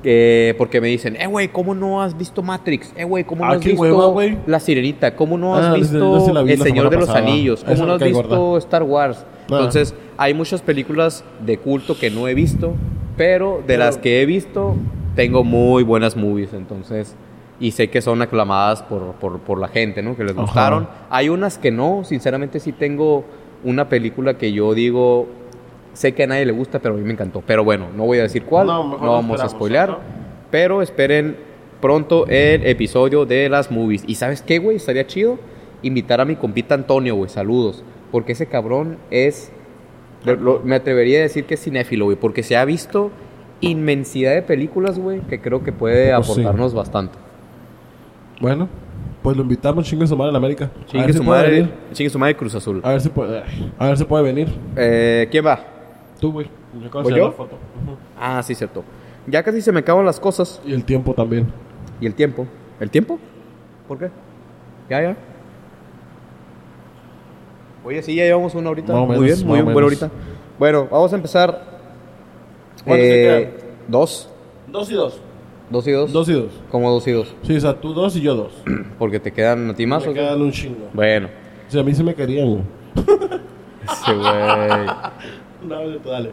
que 0.04 0.56
porque 0.58 0.82
me 0.82 0.88
dicen, 0.88 1.16
"Eh 1.16 1.28
güey, 1.28 1.48
¿cómo 1.50 1.74
no 1.76 2.02
has 2.02 2.18
visto 2.18 2.42
Matrix? 2.42 2.94
Eh 2.98 3.04
güey, 3.06 3.24
¿cómo 3.24 3.46
no 3.46 3.52
Ah, 3.52 3.56
has 3.56 3.64
visto 3.64 3.82
hueva. 3.82 4.38
La 4.46 4.60
Sirenita? 4.60 5.16
¿Cómo 5.16 5.38
no 5.38 5.56
has 5.56 5.66
Ah, 5.68 5.74
visto 5.76 6.18
El 6.46 6.60
Señor 6.62 6.90
de 6.90 6.98
los 6.98 7.08
pasada. 7.08 7.26
Anillos? 7.26 7.64
¿Cómo 7.64 7.78
no 7.86 7.86
me 7.88 7.94
has 7.94 8.04
visto 8.12 8.24
gorda. 8.40 8.58
Star 8.60 8.84
Wars?" 8.84 9.26
Ah. 9.44 9.46
Entonces, 9.52 9.94
hay 10.18 10.34
muchas 10.34 10.62
películas 10.62 11.24
de 11.46 11.58
culto 11.58 11.98
que 11.98 12.10
no 12.10 12.28
he 12.28 12.34
visto, 12.34 12.74
pero 13.18 13.62
de 13.66 13.78
las 13.78 13.98
que 13.98 14.22
he 14.22 14.26
visto 14.26 14.76
tengo 15.16 15.44
muy 15.44 15.84
buenas 15.84 16.16
movies, 16.16 16.54
entonces 16.54 17.16
y 17.60 17.72
sé 17.72 17.90
que 17.90 18.02
son 18.02 18.22
aclamadas 18.22 18.84
por, 18.84 19.14
por, 19.16 19.40
por 19.40 19.60
la 19.60 19.68
gente, 19.68 20.02
¿no? 20.02 20.16
Que 20.16 20.24
les 20.24 20.34
Ajá. 20.34 20.42
gustaron. 20.42 20.88
Hay 21.10 21.30
unas 21.30 21.58
que 21.58 21.72
no, 21.72 22.04
sinceramente 22.06 22.60
sí 22.60 22.72
tengo 22.72 23.26
una 23.64 23.90
película 23.90 24.36
que 24.38 24.52
yo 24.54 24.74
digo, 24.74 25.28
Sé 25.92 26.14
que 26.14 26.24
a 26.24 26.28
nadie 26.28 26.46
le 26.46 26.52
gusta, 26.54 26.80
pero 26.80 26.94
a 26.94 26.98
mí 26.98 27.04
me 27.04 27.12
encantó. 27.14 27.44
Pero 27.46 27.64
bueno, 27.66 27.88
no 27.98 28.06
voy 28.06 28.20
a 28.20 28.22
decir 28.22 28.44
cuál, 28.44 28.68
No, 28.68 28.98
vamos 29.00 29.42
a 29.42 29.50
spoilear. 29.50 29.90
¿no? 29.90 29.98
Pero 30.52 30.82
esperen 30.84 31.36
pronto 31.82 32.26
el 32.28 32.66
episodio 32.68 33.26
de 33.26 33.50
las 33.50 33.72
movies. 33.72 34.04
¿Y 34.08 34.16
sabes 34.16 34.42
qué, 34.44 34.60
güey? 34.60 34.78
Estaría 34.78 35.06
chido 35.08 35.40
invitar 35.82 36.22
a 36.22 36.26
mi 36.26 36.36
compita 36.36 36.76
Antonio, 36.76 37.16
güey. 37.16 37.30
Saludos. 37.30 37.84
Porque 38.12 38.34
ese 38.34 38.46
cabrón 38.46 38.98
es... 39.10 39.52
lo- 40.24 40.62
me 40.64 40.76
atrevería 40.76 41.20
a 41.20 41.22
decir 41.24 41.46
que 41.46 41.56
es 41.56 41.64
cinéfilo, 41.64 42.06
güey. 42.06 42.16
Porque 42.18 42.44
se 42.44 42.56
ha 42.56 42.64
visto 42.66 43.10
inmensidad 43.60 44.34
de 44.36 44.42
películas, 44.44 45.00
güey, 45.00 45.20
que 45.22 45.42
creo 45.42 45.64
que 45.64 45.72
puede 45.74 46.14
Pues 46.16 46.28
sí. 46.28 46.32
aportarnos 46.34 46.74
bastante. 46.74 47.18
Bueno, 48.40 48.68
pues 49.22 49.36
lo 49.36 49.44
invitamos, 49.44 49.86
chingue 49.86 50.08
su 50.08 50.16
madre 50.16 50.30
en 50.32 50.36
América. 50.38 50.66
a 50.66 50.86
Chingue 50.86 51.06
ver 51.06 51.14
si 51.14 51.20
su 51.20 51.26
puede 51.26 51.40
madre, 51.42 51.52
venir. 51.52 51.74
chingue 51.94 52.10
su 52.10 52.20
madre 52.20 52.36
Cruz 52.38 52.56
Azul. 52.56 52.82
A 52.84 52.90
ver 52.92 53.02
si 53.02 53.10
puede, 53.10 53.44
a 53.78 53.86
ver 53.88 53.98
si 53.98 54.04
puede 54.06 54.24
venir. 54.24 54.48
Eh, 54.76 55.28
¿Quién 55.32 55.46
va? 55.46 55.60
Tú, 56.20 56.32
güey. 56.32 56.48
Yo 56.80 56.88
acabo 56.88 57.10
de 57.10 57.18
la 57.18 57.32
foto. 57.32 57.56
Ujú. 57.84 57.98
Ah, 58.20 58.42
sí, 58.44 58.56
cierto. 58.56 58.84
Ya 59.28 59.44
casi 59.44 59.62
se 59.62 59.72
me 59.72 59.80
acaban 59.80 60.06
las 60.06 60.20
cosas. 60.20 60.62
Y 60.66 60.74
el 60.74 60.84
tiempo 60.86 61.14
también. 61.14 61.48
¿Y 62.00 62.06
el 62.06 62.14
tiempo? 62.16 62.48
¿El 62.80 62.90
tiempo? 62.90 63.20
¿Por 63.88 63.98
qué? 64.00 64.10
Ya, 64.90 65.02
ya. 65.02 65.18
Oye, 67.84 68.02
sí, 68.04 68.16
ya 68.16 68.24
llevamos 68.24 68.56
una 68.56 68.70
horita. 68.70 68.94
Más 68.94 69.02
o 69.02 69.06
muy 69.06 69.20
menos, 69.20 69.26
bien, 69.26 69.38
más 69.38 69.46
muy 69.48 69.60
o 69.60 69.64
buena 69.64 69.76
menos. 69.80 70.02
horita. 70.04 70.10
Bueno, 70.58 70.88
vamos 70.92 71.12
a 71.14 71.16
empezar. 71.16 71.50
¿Cuántos 72.86 73.08
te 73.08 73.38
Eh, 73.38 73.44
quedan? 73.50 73.54
dos. 73.88 74.30
Dos 74.68 74.92
y 74.92 74.94
dos. 74.94 75.22
Dos 75.70 75.88
y 75.88 75.92
dos. 75.92 76.12
Dos 76.12 76.30
y 76.30 76.34
dos. 76.34 76.52
Como 76.72 76.90
dos 76.90 77.08
y 77.08 77.12
dos. 77.12 77.36
Sí, 77.44 77.56
o 77.56 77.60
sea, 77.60 77.80
tú 77.80 77.94
dos 77.94 78.16
y 78.16 78.22
yo 78.22 78.36
dos. 78.36 78.52
Porque 79.00 79.20
te 79.20 79.32
quedan 79.32 79.70
a 79.70 79.76
ti 79.76 79.86
más 79.86 80.04
Me 80.04 80.12
o 80.12 80.14
qué? 80.14 80.20
quedan 80.20 80.42
un 80.42 80.52
chingo. 80.52 80.90
Bueno. 80.94 81.30
O 81.68 81.72
sea, 81.72 81.82
a 81.82 81.84
mí 81.84 81.94
sí 81.94 82.04
me 82.04 82.16
querían, 82.16 82.50
güey. 82.50 82.64
Ese 83.84 84.14
güey. 84.14 84.30
No, 85.62 85.76
dale. 86.10 86.32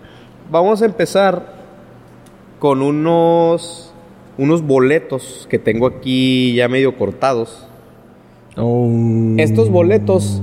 Vamos 0.53 0.80
a 0.82 0.84
empezar 0.84 1.53
con 2.61 2.80
unos 2.80 3.93
unos 4.39 4.62
boletos 4.62 5.49
que 5.51 5.59
tengo 5.59 5.89
aquí 5.89 6.55
ya 6.55 6.68
medio 6.68 6.97
cortados. 6.97 7.66
Oh. 8.57 8.89
Estos 9.39 9.68
boletos 9.68 10.41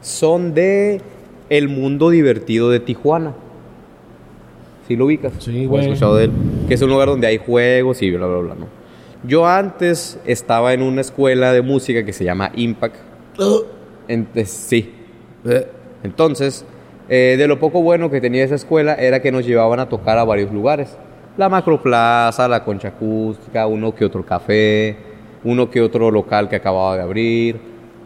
son 0.00 0.54
de 0.54 1.00
El 1.48 1.68
Mundo 1.68 2.10
Divertido 2.10 2.70
de 2.70 2.80
Tijuana. 2.80 3.34
¿Sí 4.86 4.96
lo 4.96 5.06
ubicas? 5.06 5.32
Sí, 5.38 5.66
¿O 5.66 5.68
güey. 5.70 5.80
has 5.82 5.86
escuchado 5.88 6.16
de 6.16 6.24
él? 6.24 6.32
Que 6.68 6.74
es 6.74 6.82
un 6.82 6.90
lugar 6.90 7.08
donde 7.08 7.26
hay 7.26 7.38
juegos 7.38 8.02
y 8.02 8.10
bla, 8.10 8.26
bla, 8.26 8.38
bla, 8.38 8.54
¿no? 8.54 8.66
Yo 9.26 9.46
antes 9.46 10.18
estaba 10.26 10.74
en 10.74 10.82
una 10.82 11.00
escuela 11.00 11.52
de 11.52 11.62
música 11.62 12.04
que 12.04 12.12
se 12.12 12.24
llama 12.24 12.50
Impact. 12.54 12.96
Ent- 14.08 14.44
sí. 14.44 14.92
Entonces, 16.02 16.64
eh, 17.08 17.36
de 17.38 17.46
lo 17.48 17.58
poco 17.58 17.82
bueno 17.82 18.10
que 18.10 18.20
tenía 18.20 18.44
esa 18.44 18.54
escuela 18.54 18.94
era 18.94 19.20
que 19.20 19.32
nos 19.32 19.46
llevaban 19.46 19.80
a 19.80 19.88
tocar 19.88 20.18
a 20.18 20.24
varios 20.24 20.52
lugares. 20.52 20.96
La 21.36 21.48
Macroplaza, 21.48 22.46
la 22.48 22.62
Concha 22.64 22.88
Acústica, 22.88 23.66
uno 23.66 23.94
que 23.94 24.04
otro 24.04 24.24
café, 24.24 24.96
uno 25.42 25.70
que 25.70 25.80
otro 25.80 26.10
local 26.10 26.48
que 26.48 26.56
acababa 26.56 26.96
de 26.96 27.02
abrir. 27.02 27.58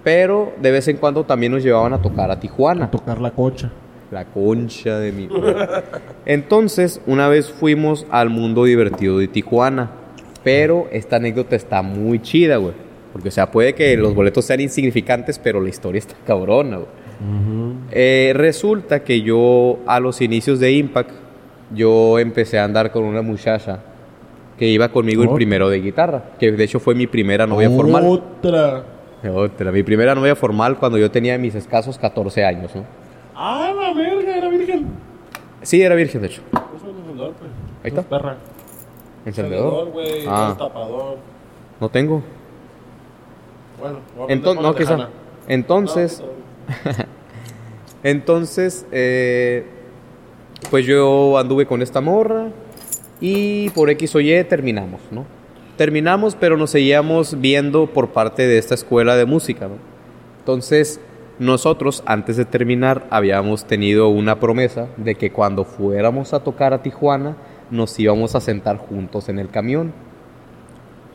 Pero 0.05 0.53
de 0.62 0.70
vez 0.70 0.89
en 0.89 0.97
cuando 0.97 1.24
también 1.24 1.53
nos 1.53 1.62
llevaban 1.62 1.93
a 1.93 2.01
tocar 2.01 2.31
a 2.31 2.39
Tijuana. 2.41 2.87
A 2.87 2.91
tocar 2.91 3.20
la 3.20 3.33
concha. 3.33 3.70
La 4.11 4.25
concha 4.25 4.99
de 4.99 5.13
mi. 5.13 5.29
Entonces, 6.27 7.01
una 7.07 7.29
vez 7.29 7.51
fuimos 7.51 8.07
al 8.11 8.31
mundo 8.31 8.65
divertido 8.65 9.19
de 9.19 9.29
Tijuana. 9.29 9.91
Pero 10.45 10.87
esta 10.93 11.17
anécdota 11.17 11.57
está 11.57 11.83
muy 11.83 12.21
chida, 12.23 12.57
güey. 12.57 12.73
Porque, 13.13 13.29
o 13.29 13.33
sea, 13.33 13.51
puede 13.51 13.75
que 13.75 13.97
los 13.97 14.15
boletos 14.15 14.45
sean 14.45 14.61
insignificantes, 14.61 15.39
pero 15.39 15.61
la 15.61 15.69
historia 15.69 15.99
está 15.99 16.15
cabrona, 16.27 16.77
güey. 16.77 16.89
Eh, 17.91 18.33
resulta 18.35 19.03
que 19.03 19.23
yo, 19.23 19.81
a 19.87 19.99
los 19.99 20.21
inicios 20.21 20.61
de 20.61 20.73
Impact, 20.73 21.11
yo 21.75 22.19
empecé 22.19 22.59
a 22.59 22.65
andar 22.65 22.93
con 22.93 23.05
una 23.05 23.23
muchacha 23.23 23.81
que 24.57 24.67
iba 24.69 24.89
conmigo 24.91 25.25
Oh. 25.29 25.35
primero 25.35 25.69
de 25.69 25.81
guitarra. 25.81 26.23
Que 26.39 26.53
de 26.53 26.65
hecho 26.65 26.79
fue 26.81 26.95
mi 26.95 27.07
primera 27.07 27.47
novia 27.47 27.69
formal. 27.71 28.05
Otra. 28.07 28.85
Otra, 29.35 29.73
mi 29.73 29.83
primera 29.83 30.15
novia 30.15 30.37
formal 30.37 30.79
cuando 30.79 30.97
yo 30.97 31.11
tenía 31.11 31.37
mis 31.39 31.55
escasos 31.57 31.99
14 31.99 32.45
años, 32.45 32.75
¿no? 32.75 32.85
Ah, 33.41 33.72
la 33.72 33.93
verga, 33.95 34.36
era 34.36 34.49
virgen. 34.49 34.89
Sí, 35.62 35.80
era 35.80 35.95
virgen, 35.95 36.22
de 36.22 36.26
hecho. 36.26 36.43
Puso 36.51 36.91
el 36.91 36.97
encendedor, 36.97 37.34
pues. 37.34 37.51
Ahí 37.84 37.89
está. 37.89 38.01
Es 38.01 38.07
perra. 38.09 38.36
¿Encendedor? 39.24 39.91
güey. 39.91 40.24
Ah. 40.26 40.57
tapador. 40.59 41.18
No 41.80 41.89
tengo. 41.89 42.20
Bueno, 43.78 43.99
voy 44.16 44.24
a 44.24 44.26
prender 44.26 44.49
Entonces, 44.49 44.62
no, 44.64 44.74
quizá. 44.74 45.09
Entonces, 45.47 46.22
entonces, 48.03 48.86
eh, 48.91 49.66
pues 50.68 50.84
yo 50.84 51.39
anduve 51.39 51.64
con 51.64 51.80
esta 51.80 52.01
morra 52.01 52.49
y 53.20 53.70
por 53.70 53.89
X 53.91 54.16
o 54.16 54.20
Y 54.20 54.43
terminamos, 54.45 55.01
¿no? 55.12 55.26
Terminamos, 55.76 56.34
pero 56.34 56.57
nos 56.57 56.70
seguíamos 56.70 57.41
viendo 57.41 57.86
por 57.86 58.09
parte 58.09 58.49
de 58.49 58.59
esta 58.59 58.74
escuela 58.74 59.14
de 59.14 59.26
música, 59.26 59.68
¿no? 59.68 59.76
Entonces, 60.41 61.01
nosotros, 61.39 62.03
antes 62.05 62.36
de 62.36 62.45
terminar, 62.45 63.07
habíamos 63.11 63.64
tenido 63.64 64.09
una 64.09 64.41
promesa 64.41 64.89
de 64.97 65.14
que 65.14 65.30
cuando 65.30 65.64
fuéramos 65.64 66.34
a 66.34 66.41
tocar 66.41 66.74
a 66.74 66.82
Tijuana, 66.82 67.36
nos 67.70 67.99
íbamos 67.99 68.34
a 68.34 68.41
sentar 68.41 68.76
juntos 68.78 69.28
en 69.28 69.39
el 69.39 69.49
camión. 69.49 69.93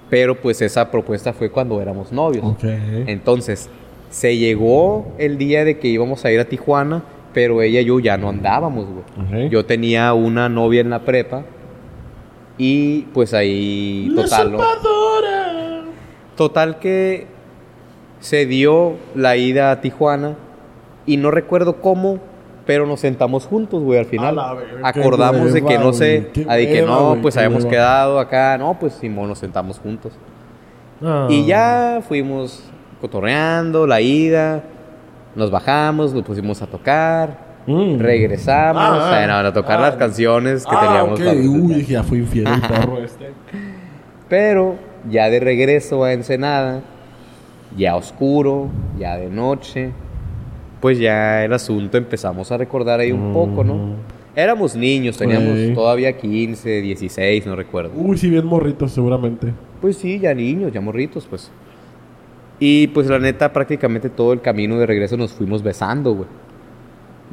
Pero 0.10 0.40
pues 0.40 0.62
esa 0.62 0.92
propuesta 0.92 1.34
fue 1.34 1.50
cuando 1.50 1.82
éramos 1.82 2.12
novios. 2.12 2.46
Entonces, 2.64 3.70
se 4.10 4.38
llegó 4.38 5.12
el 5.18 5.38
día 5.38 5.66
de 5.66 5.80
que 5.80 5.88
íbamos 5.88 6.24
a 6.24 6.32
ir 6.32 6.40
a 6.40 6.46
Tijuana, 6.46 7.04
pero 7.34 7.62
ella 7.62 7.82
y 7.82 7.86
yo 7.86 8.00
ya 8.00 8.16
no 8.16 8.30
andábamos, 8.30 8.86
güey. 8.86 9.50
Yo 9.50 9.66
tenía 9.66 10.14
una 10.14 10.48
novia 10.50 10.82
en 10.82 10.92
la 10.92 11.00
prepa 11.00 11.44
y 12.58 13.02
pues 13.14 13.34
ahí 13.34 14.10
La 14.12 14.24
total, 14.24 14.40
salvadora. 14.40 15.84
Total 16.36 16.80
que 16.80 17.33
se 18.24 18.46
dio 18.46 18.94
la 19.16 19.36
ida 19.36 19.72
a 19.72 19.82
Tijuana 19.82 20.36
y 21.06 21.18
no 21.18 21.30
recuerdo 21.30 21.82
cómo, 21.82 22.20
pero 22.66 22.88
nos 22.88 23.02
sentamos 23.02 23.46
juntos, 23.46 23.84
güey, 23.84 24.00
al 24.00 24.06
final. 24.06 24.40
A 24.40 24.56
Acordamos 24.84 25.52
de 25.52 25.62
que 25.62 25.78
no 25.78 25.92
sé, 25.92 26.30
qué 26.34 26.46
a 26.48 26.56
de 26.56 26.68
que 26.70 26.82
no, 26.84 27.18
pues 27.22 27.36
habíamos 27.36 27.66
quedado 27.66 28.20
acá, 28.20 28.58
no, 28.58 28.80
pues 28.80 28.94
Simón, 28.94 29.28
nos 29.28 29.40
sentamos 29.40 29.78
juntos. 29.80 30.14
Ah. 31.04 31.28
Y 31.30 31.46
ya 31.46 32.02
fuimos 32.08 32.64
cotorreando 33.02 33.86
la 33.86 34.00
ida, 34.00 34.64
nos 35.36 35.52
bajamos, 35.52 36.14
nos 36.14 36.24
pusimos 36.24 36.62
a 36.62 36.68
tocar, 36.68 37.52
Mm. 37.66 37.98
regresamos 38.00 38.82
Ah, 38.84 39.24
a, 39.26 39.48
a 39.48 39.54
tocar 39.54 39.80
ah. 39.80 39.84
las 39.84 39.96
canciones 39.96 40.66
que 40.66 40.76
Ah, 40.76 40.82
teníamos. 40.82 41.20
ok. 41.20 41.26
para 41.26 41.32
Uy, 41.38 41.44
presentar. 41.44 41.78
dije, 41.78 41.94
ya 41.94 42.04
fue 42.04 42.18
infiel 42.20 42.48
el 42.48 42.62
perro 42.68 42.98
este. 43.04 43.32
Pero 44.30 44.76
ya 45.10 45.30
de 45.30 45.40
regreso 45.40 46.04
a 46.04 46.14
Ensenada, 46.14 46.82
ya 47.78 47.96
oscuro, 47.96 48.68
ya 49.00 49.18
de 49.18 49.30
noche, 49.30 49.92
pues 50.82 51.00
ya 51.00 51.44
el 51.46 51.54
asunto 51.54 51.98
empezamos 51.98 52.52
a 52.52 52.58
recordar 52.58 53.00
ahí 53.00 53.12
un 53.12 53.34
poco, 53.34 53.64
¿no? 53.64 53.76
Mm. 53.76 53.94
Éramos 54.36 54.76
niños, 54.76 55.16
teníamos 55.18 55.58
Sí. 55.60 55.72
todavía 55.76 56.18
15, 56.18 56.82
16, 56.82 57.46
no 57.46 57.56
recuerdo. 57.56 57.92
Uy, 57.96 58.18
sí, 58.18 58.30
bien 58.30 58.46
morritos, 58.46 58.92
seguramente. 58.92 59.54
Pues 59.80 59.98
sí, 59.98 60.20
ya 60.20 60.34
niños, 60.34 60.72
ya 60.74 60.82
morritos, 60.82 61.28
pues. 61.28 61.52
Y 62.60 62.88
pues 62.88 63.08
la 63.08 63.20
neta, 63.20 63.52
prácticamente 63.54 64.10
todo 64.10 64.34
el 64.34 64.42
camino 64.42 64.78
de 64.78 64.86
regreso 64.86 65.18
nos 65.18 65.34
fuimos 65.34 65.62
besando, 65.62 66.14
güey. 66.16 66.28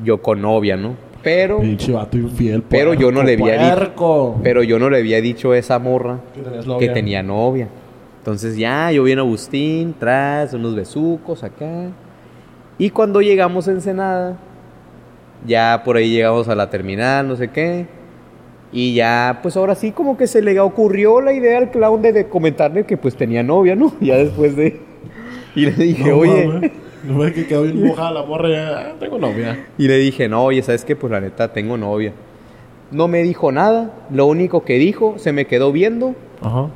Yo 0.05 0.21
con 0.23 0.41
novia, 0.43 0.77
¿no? 0.77 0.95
Pero, 1.23 1.61
Pinche 1.61 1.93
vato 1.93 2.17
infiel. 2.17 2.63
Pero 2.69 2.95
yo 2.95 3.13
no 3.13 3.23
le 3.23 3.35
había 3.35 3.75
dicho- 3.77 4.37
pero 4.43 4.63
yo 4.63 4.79
no 4.79 4.89
le 4.89 4.99
había 4.99 5.21
dicho 5.21 5.53
a 5.53 5.59
esa 5.59 5.79
morra 5.79 6.21
Que 6.79 6.89
tenía 6.89 7.23
novia. 7.23 7.69
Entonces 8.21 8.57
ya, 8.59 8.93
yo 8.93 9.03
vi 9.03 9.13
a 9.13 9.19
Agustín, 9.19 9.95
tras, 9.99 10.53
unos 10.53 10.75
besucos 10.75 11.43
acá. 11.43 11.89
Y 12.77 12.91
cuando 12.91 13.23
llegamos 13.23 13.67
a 13.67 13.71
Ensenada, 13.73 14.37
ya 15.47 15.83
por 15.85 15.97
ahí 15.97 16.11
llegamos 16.11 16.47
a 16.49 16.55
la 16.55 16.69
terminal, 16.69 17.27
no 17.27 17.37
sé 17.37 17.49
qué. 17.49 17.87
Y 18.73 18.95
ya, 18.95 19.41
pues 19.43 19.57
ahora 19.57 19.75
sí 19.75 19.91
como 19.91 20.19
que 20.19 20.27
se 20.27 20.43
le 20.43 20.61
ocurrió 20.61 21.21
la 21.23 21.33
idea 21.33 21.59
al 21.59 21.71
clown 21.71 22.03
de, 22.03 22.13
de 22.13 22.29
comentarle 22.29 22.85
que 22.85 22.97
pues 22.99 23.17
tenía 23.17 23.43
novia, 23.43 23.75
¿no? 23.75 23.93
Ya 24.01 24.17
después 24.17 24.55
de... 24.55 24.81
Y 25.57 25.67
le 25.67 25.73
dije, 25.73 26.09
No, 26.11 26.17
oye... 26.19 26.73
No 27.03 27.19
ves 27.19 27.33
que 27.33 27.47
quedó 27.47 27.63
bien 27.63 27.83
mojada 27.87 28.11
la 28.11 28.23
morra 28.23 28.49
ya. 28.51 28.79
ah, 28.79 28.93
Tengo 29.01 29.19
novia. 29.19 29.67
Y 29.79 29.89
le 29.89 29.97
dije, 29.97 30.29
no, 30.29 30.45
oye, 30.45 30.61
¿sabes 30.63 30.85
qué? 30.85 30.95
Pues 30.95 31.11
la 31.11 31.21
neta, 31.21 31.51
tengo 31.53 31.79
novia. 31.79 32.13
No 32.91 33.09
me 33.09 33.23
dijo 33.23 33.51
nada. 33.51 33.93
Lo 34.11 34.27
único 34.27 34.65
que 34.65 34.75
dijo, 34.75 35.15
se 35.17 35.33
me 35.33 35.47
quedó 35.47 35.73
viendo. 35.73 36.15
Ajá. 36.43 36.69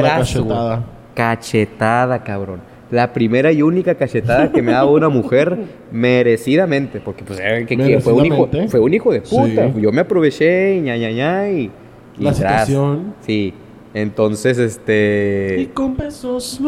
Una 0.00 0.08
cachetada. 0.18 0.84
Cachetada, 1.14 2.22
cabrón. 2.24 2.60
La 2.90 3.12
primera 3.12 3.50
y 3.50 3.62
única 3.62 3.94
cachetada 3.94 4.52
que 4.52 4.62
me 4.62 4.72
ha 4.72 4.76
dado 4.76 4.92
una 4.92 5.08
mujer 5.08 5.58
merecidamente. 5.92 7.00
Porque, 7.00 7.24
pues, 7.24 7.40
eh, 7.42 7.64
que- 7.66 7.76
que 7.76 8.00
fue, 8.00 8.12
un 8.12 8.26
hijo, 8.26 8.48
fue 8.68 8.80
un 8.80 8.94
hijo 8.94 9.12
de 9.12 9.20
puta. 9.20 9.72
Sí. 9.72 9.80
Yo 9.80 9.90
me 9.92 10.00
aproveché 10.02 10.76
y 10.76 10.80
ña, 10.80 10.96
ña, 10.96 11.10
ña, 11.10 11.48
y... 11.50 11.70
y 12.18 12.22
La 12.24 12.32
tras. 12.32 12.66
situación. 12.66 13.14
Sí. 13.20 13.54
Entonces, 13.94 14.58
este... 14.58 15.56
Y 15.60 15.66
con 15.66 15.96
besos 15.96 16.60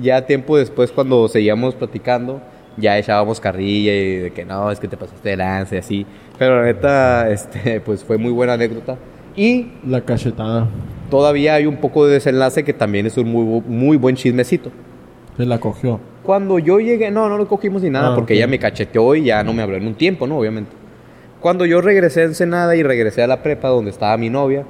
Ya 0.00 0.24
tiempo 0.26 0.56
después, 0.56 0.92
cuando 0.92 1.26
seguíamos 1.28 1.74
platicando, 1.74 2.40
ya 2.76 2.96
echábamos 2.98 3.40
carrilla 3.40 3.92
y 3.94 4.16
de 4.16 4.30
que 4.32 4.44
no, 4.44 4.70
es 4.70 4.78
que 4.78 4.86
te 4.88 4.96
pasaste 4.96 5.30
de 5.30 5.36
lanza 5.36 5.74
y 5.74 5.78
así. 5.78 6.06
Pero 6.38 6.60
la 6.60 6.66
neta, 6.66 7.28
este, 7.30 7.80
pues 7.80 8.04
fue 8.04 8.16
muy 8.16 8.30
buena 8.30 8.52
anécdota. 8.54 8.96
Y 9.36 9.66
La 9.86 10.00
cachetada. 10.00 10.68
Todavía 11.10 11.54
hay 11.54 11.66
un 11.66 11.76
poco 11.76 12.06
de 12.06 12.14
desenlace 12.14 12.64
que 12.64 12.72
también 12.72 13.06
es 13.06 13.16
un 13.16 13.30
muy, 13.30 13.62
muy 13.66 13.96
buen 13.96 14.16
chismecito. 14.16 14.70
Se 15.36 15.46
la 15.46 15.58
cogió. 15.60 16.00
Cuando 16.22 16.58
yo 16.58 16.78
llegué, 16.80 17.10
no, 17.10 17.28
no 17.28 17.38
lo 17.38 17.46
cogimos 17.48 17.82
ni 17.82 17.90
nada, 17.90 18.12
Ah, 18.12 18.14
porque 18.14 18.34
ok. 18.34 18.36
ella 18.38 18.46
me 18.46 18.58
cacheteó 18.58 19.14
y 19.14 19.24
ya 19.24 19.42
no 19.44 19.52
me 19.52 19.62
habló 19.62 19.76
en 19.76 19.86
un 19.86 19.94
tiempo, 19.94 20.26
¿no? 20.26 20.38
Obviamente. 20.38 20.70
Cuando 21.40 21.64
yo 21.64 21.80
regresé 21.80 22.22
a 22.22 22.24
Ensenada 22.24 22.74
y 22.76 22.82
regresé 22.82 23.22
a 23.22 23.26
la 23.26 23.42
prepa 23.42 23.68
donde 23.68 23.90
estaba 23.90 24.16
mi 24.18 24.28
novia, 24.28 24.64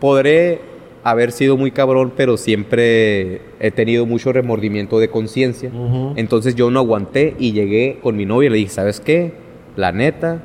podré 0.00 0.60
haber 1.02 1.32
sido 1.32 1.56
muy 1.56 1.70
cabrón, 1.70 2.12
pero 2.16 2.36
siempre 2.36 3.42
he 3.60 3.70
tenido 3.72 4.06
mucho 4.06 4.32
remordimiento 4.32 4.98
de 4.98 5.08
conciencia. 5.08 5.70
Entonces 6.16 6.54
yo 6.54 6.70
no 6.70 6.78
aguanté 6.80 7.34
y 7.38 7.52
llegué 7.52 7.98
con 8.02 8.16
mi 8.16 8.24
novia 8.24 8.46
y 8.46 8.50
le 8.50 8.56
dije, 8.58 8.70
¿sabes 8.70 9.00
qué? 9.00 9.32
La 9.76 9.92
neta, 9.92 10.44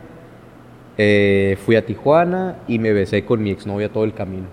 eh, 0.98 1.58
fui 1.66 1.76
a 1.78 1.86
Tijuana 1.86 2.58
y 2.68 2.80
me 2.80 2.92
besé 2.92 3.24
con 3.24 3.42
mi 3.42 3.52
exnovia 3.52 3.88
todo 3.90 4.04
el 4.04 4.14
camino. 4.14 4.48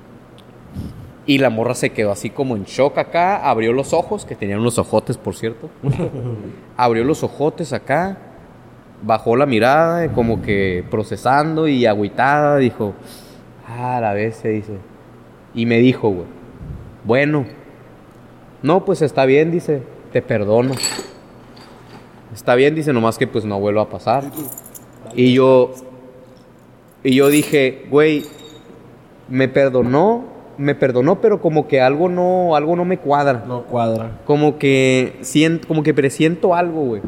Y 1.26 1.38
la 1.38 1.50
morra 1.50 1.74
se 1.74 1.90
quedó 1.90 2.12
así 2.12 2.30
como 2.30 2.54
en 2.54 2.64
shock 2.64 2.98
acá, 2.98 3.48
abrió 3.48 3.72
los 3.72 3.92
ojos, 3.92 4.24
que 4.24 4.36
tenían 4.36 4.60
unos 4.60 4.78
ojotes, 4.78 5.18
por 5.18 5.34
cierto. 5.34 5.68
abrió 6.76 7.02
los 7.02 7.24
ojotes 7.24 7.72
acá, 7.72 8.18
bajó 9.02 9.36
la 9.36 9.44
mirada, 9.44 10.04
eh, 10.04 10.10
como 10.14 10.40
que 10.40 10.84
procesando 10.88 11.66
y 11.66 11.84
agüitada, 11.84 12.58
dijo, 12.58 12.94
ah, 13.66 13.98
la 14.00 14.12
bestia, 14.12 14.50
dice. 14.50 14.78
Y 15.52 15.66
me 15.66 15.78
dijo, 15.78 16.10
güey, 16.10 16.26
bueno, 17.04 17.46
no, 18.62 18.84
pues 18.84 19.02
está 19.02 19.26
bien, 19.26 19.50
dice, 19.50 19.82
te 20.12 20.22
perdono. 20.22 20.74
Está 22.34 22.54
bien, 22.54 22.74
dice, 22.74 22.92
nomás 22.92 23.18
que 23.18 23.26
pues 23.26 23.44
no 23.44 23.58
vuelva 23.58 23.82
a 23.82 23.88
pasar. 23.88 24.24
Y 25.14 25.32
yo, 25.32 25.72
y 27.02 27.14
yo 27.14 27.28
dije, 27.28 27.86
güey, 27.90 28.24
me 29.28 29.48
perdonó, 29.48 30.35
me 30.58 30.74
perdonó, 30.74 31.20
pero 31.20 31.40
como 31.40 31.68
que 31.68 31.80
algo 31.80 32.08
no, 32.08 32.54
algo 32.56 32.76
no 32.76 32.84
me 32.84 32.98
cuadra. 32.98 33.44
No 33.46 33.62
cuadra. 33.64 34.20
Como 34.24 34.58
que 34.58 35.18
siento, 35.20 35.68
como 35.68 35.82
que 35.82 35.92
presiento 35.94 36.54
algo, 36.54 36.82
güey. 36.82 37.02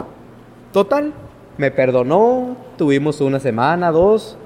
Total, 0.72 1.12
me 1.56 1.70
perdonó, 1.70 2.56
tuvimos 2.76 3.20
una 3.20 3.40
semana, 3.40 3.90
dos, 3.90 4.36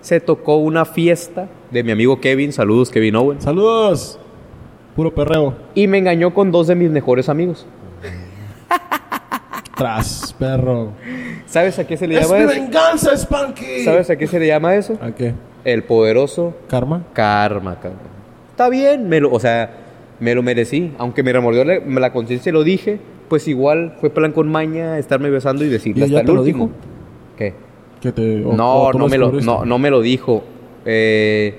se 0.00 0.20
tocó 0.20 0.56
una 0.56 0.84
fiesta 0.84 1.48
de 1.70 1.82
mi 1.82 1.92
amigo 1.92 2.20
Kevin, 2.20 2.52
saludos 2.52 2.90
Kevin 2.90 3.16
Owens, 3.16 3.44
Saludos. 3.44 4.18
Puro 4.94 5.12
perreo. 5.12 5.54
y 5.74 5.88
me 5.88 5.98
engañó 5.98 6.32
con 6.32 6.52
dos 6.52 6.68
de 6.68 6.76
mis 6.76 6.90
mejores 6.90 7.28
amigos. 7.28 7.66
Tras, 9.76 10.32
perro. 10.38 10.90
¿Sabes 11.46 11.78
a 11.80 11.86
qué 11.86 11.96
se 11.96 12.06
le 12.06 12.16
¡Es 12.18 12.28
llama 12.28 12.38
mi 12.38 12.44
eso? 12.52 12.60
venganza, 12.62 13.16
Spanky! 13.16 13.82
¿Sabes 13.84 14.08
a 14.08 14.16
qué 14.16 14.26
se 14.28 14.38
le 14.38 14.46
llama 14.46 14.76
eso? 14.76 14.96
¿A 15.02 15.10
qué? 15.10 15.34
El 15.64 15.82
poderoso 15.82 16.54
¿Karma? 16.68 17.02
karma, 17.12 17.74
cabrón. 17.80 18.13
Está 18.54 18.68
bien, 18.68 19.08
me 19.08 19.18
lo, 19.20 19.32
o 19.32 19.40
sea, 19.40 19.68
me 20.20 20.32
lo 20.32 20.42
merecí. 20.44 20.92
Aunque 20.98 21.24
me 21.24 21.32
remordió 21.32 21.64
la, 21.64 21.80
la 21.80 22.12
conciencia 22.12 22.50
y 22.50 22.52
lo 22.52 22.62
dije, 22.62 23.00
pues 23.28 23.48
igual 23.48 23.96
fue 24.00 24.10
plan 24.10 24.30
con 24.30 24.48
maña 24.48 24.96
estarme 24.96 25.28
besando 25.28 25.64
y 25.64 25.68
decirle 25.68 26.06
¿Y 26.06 26.14
hasta 26.14 26.20
el 26.32 26.38
último. 26.38 26.66
dijo? 26.66 26.78
¿Qué? 27.36 27.54
Que 28.00 28.12
te, 28.12 28.44
o- 28.44 28.52
no, 28.54 28.74
o 28.76 28.92
no 28.92 29.08
me, 29.08 29.18
lo, 29.18 29.32
no, 29.32 29.64
no 29.64 29.78
me 29.80 29.90
lo 29.90 30.00
dijo. 30.02 30.44
Eh, 30.84 31.54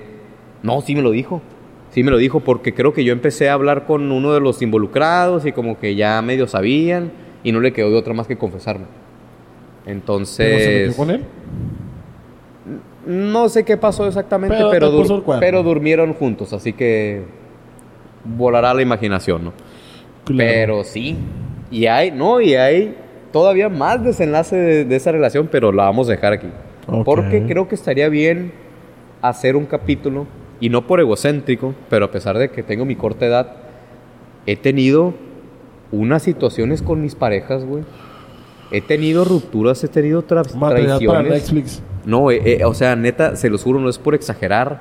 no, 0.62 0.80
sí 0.80 0.94
me 0.94 1.02
lo 1.02 1.10
dijo. 1.10 1.42
Sí 1.90 2.02
me 2.02 2.10
lo 2.10 2.16
dijo 2.16 2.40
porque 2.40 2.72
creo 2.72 2.94
que 2.94 3.04
yo 3.04 3.12
empecé 3.12 3.50
a 3.50 3.52
hablar 3.52 3.84
con 3.84 4.10
uno 4.10 4.32
de 4.32 4.40
los 4.40 4.62
involucrados 4.62 5.44
y 5.44 5.52
como 5.52 5.78
que 5.78 5.96
ya 5.96 6.22
medio 6.22 6.46
sabían 6.46 7.12
y 7.44 7.52
no 7.52 7.60
le 7.60 7.74
quedó 7.74 7.90
de 7.90 7.96
otra 7.96 8.14
más 8.14 8.26
que 8.26 8.36
confesarme. 8.38 8.86
Entonces... 9.84 10.46
¿Pero 10.46 10.58
se 10.58 10.78
metió 10.80 10.96
con 10.96 11.10
él? 11.10 11.24
No 13.06 13.48
sé 13.48 13.64
qué 13.64 13.76
pasó 13.76 14.06
exactamente, 14.06 14.56
Pero 14.56 14.70
pero, 14.70 14.92
dur- 14.92 15.38
pero 15.40 15.62
durmieron 15.62 16.12
juntos, 16.14 16.52
así 16.52 16.72
que 16.72 17.22
volará 18.24 18.74
la 18.74 18.82
imaginación, 18.82 19.44
¿no? 19.44 19.52
Claro. 20.24 20.50
Pero 20.52 20.84
sí, 20.84 21.16
y 21.70 21.86
hay, 21.86 22.10
no, 22.10 22.40
y 22.40 22.54
hay 22.54 22.96
todavía 23.32 23.68
más 23.68 24.02
desenlace 24.02 24.56
de, 24.56 24.84
de 24.84 24.96
esa 24.96 25.12
relación, 25.12 25.48
pero 25.50 25.70
la 25.72 25.84
vamos 25.84 26.08
a 26.08 26.12
dejar 26.12 26.32
aquí. 26.32 26.48
Porque 27.04 27.44
creo 27.46 27.68
que 27.68 27.74
estaría 27.76 28.08
bien 28.08 28.52
hacer 29.22 29.56
un 29.56 29.66
capítulo, 29.66 30.26
y 30.60 30.68
no 30.68 30.86
por 30.86 31.00
egocéntrico, 31.00 31.74
pero 31.90 32.06
a 32.06 32.10
pesar 32.10 32.38
de 32.38 32.50
que 32.50 32.62
tengo 32.62 32.84
mi 32.84 32.96
corta 32.96 33.26
edad, 33.26 33.52
he 34.46 34.56
tenido 34.56 35.14
unas 35.92 36.22
situaciones 36.22 36.82
con 36.82 37.02
mis 37.02 37.14
parejas, 37.14 37.64
güey. 37.64 37.84
He 38.72 38.80
tenido 38.80 39.24
rupturas, 39.24 39.82
he 39.84 39.88
tenido 39.88 40.24
tra- 40.26 40.52
Material 40.56 40.98
para 41.06 41.20
traiciones. 41.22 41.30
Netflix. 41.32 41.82
No, 42.06 42.30
eh, 42.30 42.40
eh, 42.44 42.64
o 42.64 42.72
sea, 42.72 42.96
neta, 42.96 43.36
se 43.36 43.50
los 43.50 43.62
juro, 43.62 43.78
no 43.80 43.88
es 43.90 43.98
por 43.98 44.14
exagerar, 44.14 44.80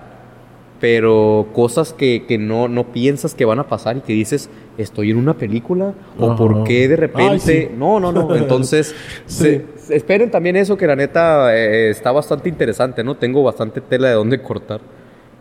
pero 0.79 1.47
cosas 1.53 1.91
que, 1.93 2.25
que 2.27 2.37
no, 2.37 2.67
no 2.67 2.91
piensas 2.91 3.33
que 3.33 3.45
van 3.45 3.59
a 3.59 3.67
pasar 3.67 3.97
y 3.97 4.01
que 4.01 4.13
dices, 4.13 4.49
estoy 4.77 5.09
en 5.11 5.17
una 5.17 5.33
película, 5.33 5.93
o 6.19 6.27
Ajá. 6.27 6.35
por 6.37 6.63
qué 6.65 6.87
de 6.87 6.95
repente. 6.95 7.31
Ay, 7.31 7.39
sí. 7.39 7.67
No, 7.75 7.99
no, 7.99 8.11
no. 8.11 8.35
Entonces, 8.35 8.95
Sí. 9.25 9.61
se- 9.75 9.95
esperen 9.95 10.29
también 10.29 10.55
eso, 10.55 10.77
que 10.77 10.85
la 10.87 10.95
neta 10.95 11.55
eh, 11.57 11.89
está 11.89 12.11
bastante 12.11 12.47
interesante, 12.49 13.03
¿no? 13.03 13.15
Tengo 13.15 13.41
bastante 13.43 13.81
tela 13.81 14.09
de 14.09 14.13
dónde 14.15 14.41
cortar. 14.41 14.81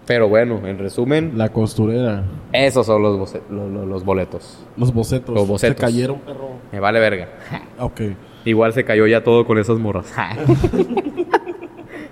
Pero 0.07 0.28
bueno, 0.28 0.61
en 0.66 0.78
resumen, 0.78 1.32
La 1.37 1.49
costurera. 1.51 2.24
esos 2.53 2.85
son 2.87 3.03
los, 3.03 3.18
boce- 3.18 3.41
lo- 3.51 3.68
lo- 3.68 3.87
los 3.87 4.05
boletos. 4.05 4.59
Los 4.76 4.93
bocetos. 4.93 5.35
Los 5.35 5.49
bocetos. 5.49 5.76
Se 5.76 5.80
cayeron, 5.80 6.18
perro. 6.20 6.51
Me 6.72 6.78
vale 6.80 7.01
verga. 7.01 7.28
Ok. 7.78 8.01
Igual 8.45 8.74
se 8.74 8.85
cayó 8.85 9.07
ya 9.07 9.24
todo 9.24 9.47
con 9.47 9.57
esas 9.59 9.78
morras. 9.78 10.12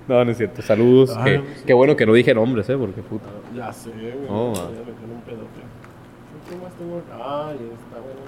no, 0.09 0.24
no 0.24 0.30
es 0.30 0.36
cierto. 0.36 0.62
Saludos. 0.62 1.14
Ay, 1.16 1.24
Qué, 1.24 1.38
no 1.38 1.44
sé. 1.44 1.64
qué 1.66 1.74
bueno 1.74 1.96
que 1.96 2.07
no 2.07 2.12
dije 2.12 2.34
nombres, 2.34 2.68
¿eh? 2.70 2.76
Porque 2.76 3.03
puta. 3.03 3.26
Ya 3.57 3.72
sé, 3.72 3.90
güey. 3.90 4.14
Oh, 4.28 4.53
Ya 4.55 4.61
ah. 4.62 4.66
un 4.68 5.20
pedote. 5.22 5.62
¿Qué 6.48 6.57
más 6.57 6.72
tengo 6.74 6.98
acá? 6.98 7.48
Ay, 7.50 7.57
está 7.57 8.00
bueno. 8.00 8.20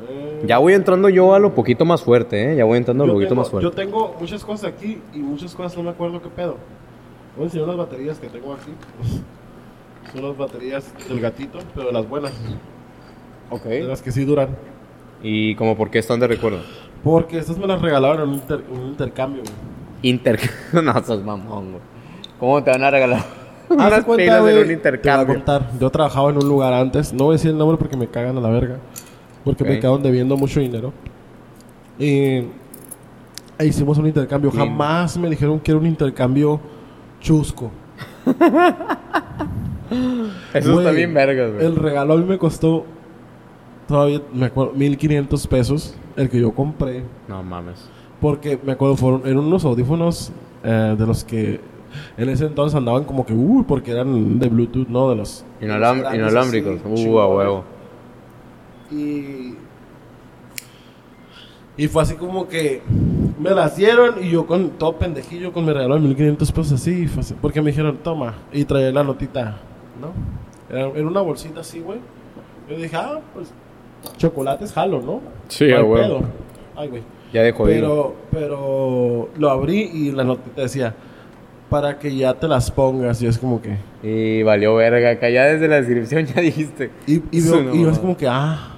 No. 0.00 0.08
Eh, 0.08 0.42
Ya 0.46 0.58
voy 0.58 0.74
entrando 0.74 1.08
yo 1.08 1.34
a 1.34 1.38
lo 1.38 1.54
poquito 1.54 1.84
más 1.84 2.02
fuerte, 2.02 2.52
¿eh? 2.52 2.56
Ya 2.56 2.64
voy 2.64 2.78
entrando 2.78 3.04
a 3.04 3.06
lo 3.06 3.14
poquito 3.14 3.30
tengo, 3.30 3.42
más 3.42 3.50
fuerte. 3.50 3.64
Yo 3.64 3.72
tengo 3.72 4.14
muchas 4.20 4.44
cosas 4.44 4.72
aquí 4.72 5.00
y 5.14 5.18
muchas 5.18 5.54
cosas 5.54 5.76
no 5.76 5.82
me 5.84 5.90
acuerdo 5.90 6.22
qué 6.22 6.28
pedo. 6.28 6.56
Voy 7.36 7.44
a 7.44 7.46
enseñar 7.46 7.68
las 7.68 7.76
baterías 7.76 8.18
que 8.18 8.28
tengo 8.28 8.52
aquí. 8.54 8.72
Son 10.12 10.22
las 10.22 10.36
baterías 10.38 10.92
del 11.08 11.20
gatito, 11.20 11.58
pero 11.74 11.88
de 11.88 11.92
las 11.92 12.08
buenas. 12.08 12.32
Ok. 13.50 13.64
De 13.64 13.82
las 13.82 14.00
que 14.02 14.10
sí 14.12 14.24
duran. 14.24 14.56
¿Y 15.22 15.54
como 15.56 15.76
por 15.76 15.90
qué 15.90 15.98
están 15.98 16.20
de 16.20 16.28
recuerdo? 16.28 16.60
Porque 17.02 17.38
estas 17.38 17.58
me 17.58 17.66
las 17.66 17.80
regalaron 17.82 18.22
en 18.22 18.28
un, 18.28 18.34
inter- 18.36 18.64
un 18.70 18.80
intercambio, 18.88 19.42
güey. 19.42 19.54
Inter... 20.02 20.38
no, 20.72 21.04
sos 21.04 21.24
mamón, 21.24 21.72
güey. 21.72 21.82
¿Cómo 22.38 22.62
te 22.62 22.70
van 22.70 22.84
a 22.84 22.90
regalar 22.90 23.24
unas 23.68 24.04
cuenta, 24.04 24.24
pilas 24.24 24.38
en 24.38 24.44
un 24.44 24.48
Te 24.48 24.62
voy 24.62 24.68
a 24.68 24.72
intercambio? 24.72 25.34
contar. 25.34 25.70
Yo 25.78 25.90
trabajaba 25.90 26.30
en 26.30 26.36
un 26.36 26.48
lugar 26.48 26.72
antes. 26.72 27.12
No 27.12 27.24
voy 27.24 27.32
a 27.32 27.36
decir 27.36 27.50
el 27.50 27.58
nombre 27.58 27.76
porque 27.76 27.96
me 27.96 28.06
cagan 28.06 28.36
a 28.38 28.40
la 28.40 28.48
verga. 28.48 28.78
Porque 29.44 29.64
me 29.64 29.78
quedaron 29.78 30.02
debiendo 30.02 30.36
mucho 30.36 30.60
dinero. 30.60 30.92
Y 31.98 32.44
e 33.58 33.66
hicimos 33.66 33.98
un 33.98 34.06
intercambio. 34.06 34.50
Bien. 34.50 34.64
Jamás 34.64 35.16
me 35.18 35.28
dijeron 35.28 35.58
que 35.58 35.72
era 35.72 35.80
un 35.80 35.86
intercambio 35.86 36.60
chusco. 37.20 37.70
Eso 40.54 40.72
Güey, 40.72 40.86
está 40.86 40.90
bien 40.92 41.12
vergas, 41.14 41.52
güey. 41.52 41.66
El 41.66 41.76
regalo 41.76 42.14
a 42.14 42.16
mí 42.18 42.24
me 42.24 42.38
costó 42.38 42.84
todavía, 43.86 44.20
me 44.32 44.46
acuerdo, 44.46 44.74
1500 44.74 45.46
pesos. 45.46 45.96
El 46.16 46.28
que 46.28 46.40
yo 46.40 46.52
compré. 46.52 47.02
No 47.26 47.42
mames. 47.42 47.88
Porque 48.20 48.58
me 48.62 48.72
acuerdo, 48.72 48.96
fueron, 48.96 49.22
eran 49.24 49.38
unos 49.38 49.64
audífonos 49.64 50.32
eh, 50.64 50.96
de 50.98 51.06
los 51.06 51.24
que 51.24 51.60
en 52.16 52.28
ese 52.28 52.46
entonces 52.46 52.76
andaban 52.76 53.04
como 53.04 53.24
que, 53.24 53.32
uy, 53.32 53.64
porque 53.66 53.92
eran 53.92 54.38
de 54.38 54.48
Bluetooth, 54.48 54.88
¿no? 54.88 55.10
De 55.10 55.16
los. 55.16 55.44
Inalam- 55.60 56.00
grandes 56.00 56.14
inalámbricos. 56.14 56.80
así, 56.84 57.08
Uh, 57.08 57.18
a 57.20 57.28
huevo. 57.28 57.64
Y. 58.90 59.54
Y 61.76 61.86
fue 61.86 62.02
así 62.02 62.14
como 62.14 62.48
que 62.48 62.82
me 63.38 63.50
las 63.50 63.76
dieron 63.76 64.16
y 64.20 64.30
yo 64.30 64.46
con 64.46 64.70
todo 64.70 64.96
pendejillo 64.96 65.52
con 65.52 65.64
mi 65.64 65.72
regalo 65.72 65.94
de 65.94 66.00
1500 66.00 66.50
pesos 66.52 66.72
así, 66.72 67.02
y 67.02 67.06
fue 67.06 67.20
así, 67.20 67.34
porque 67.40 67.62
me 67.62 67.70
dijeron, 67.70 67.98
toma, 68.02 68.34
y 68.52 68.64
traía 68.64 68.90
la 68.90 69.04
notita, 69.04 69.58
¿no? 70.00 70.10
Era, 70.76 70.88
era 70.88 71.06
una 71.06 71.20
bolsita 71.20 71.60
así, 71.60 71.78
güey. 71.78 71.98
Yo 72.68 72.76
dije, 72.76 72.96
ah, 72.96 73.20
pues 73.32 73.52
chocolates 74.16 74.72
jalo, 74.72 75.00
¿no? 75.00 75.20
Sí, 75.46 75.70
a 75.72 75.84
huevo. 75.84 75.94
pedo. 75.94 76.20
Ay, 76.74 76.88
güey. 76.88 77.02
Ya 77.32 77.42
de 77.42 77.52
jodido. 77.52 78.14
Pero, 78.30 78.48
pero 78.48 79.28
lo 79.38 79.50
abrí 79.50 79.80
y 79.92 80.10
la 80.12 80.24
notita 80.24 80.62
decía, 80.62 80.94
para 81.68 81.98
que 81.98 82.16
ya 82.16 82.34
te 82.34 82.48
las 82.48 82.70
pongas, 82.70 83.20
y 83.20 83.26
es 83.26 83.38
como 83.38 83.60
que... 83.60 83.76
Y 84.02 84.42
valió 84.42 84.74
verga. 84.76 85.10
Acá 85.10 85.28
ya 85.28 85.44
desde 85.44 85.68
la 85.68 85.76
descripción 85.76 86.24
ya 86.26 86.40
dijiste. 86.40 86.90
Y, 87.06 87.22
y, 87.30 87.40
veo- 87.42 87.60
y 87.60 87.64
nomás. 87.64 87.80
yo 87.82 87.90
así 87.90 88.00
como 88.00 88.16
que, 88.16 88.26
ah. 88.28 88.74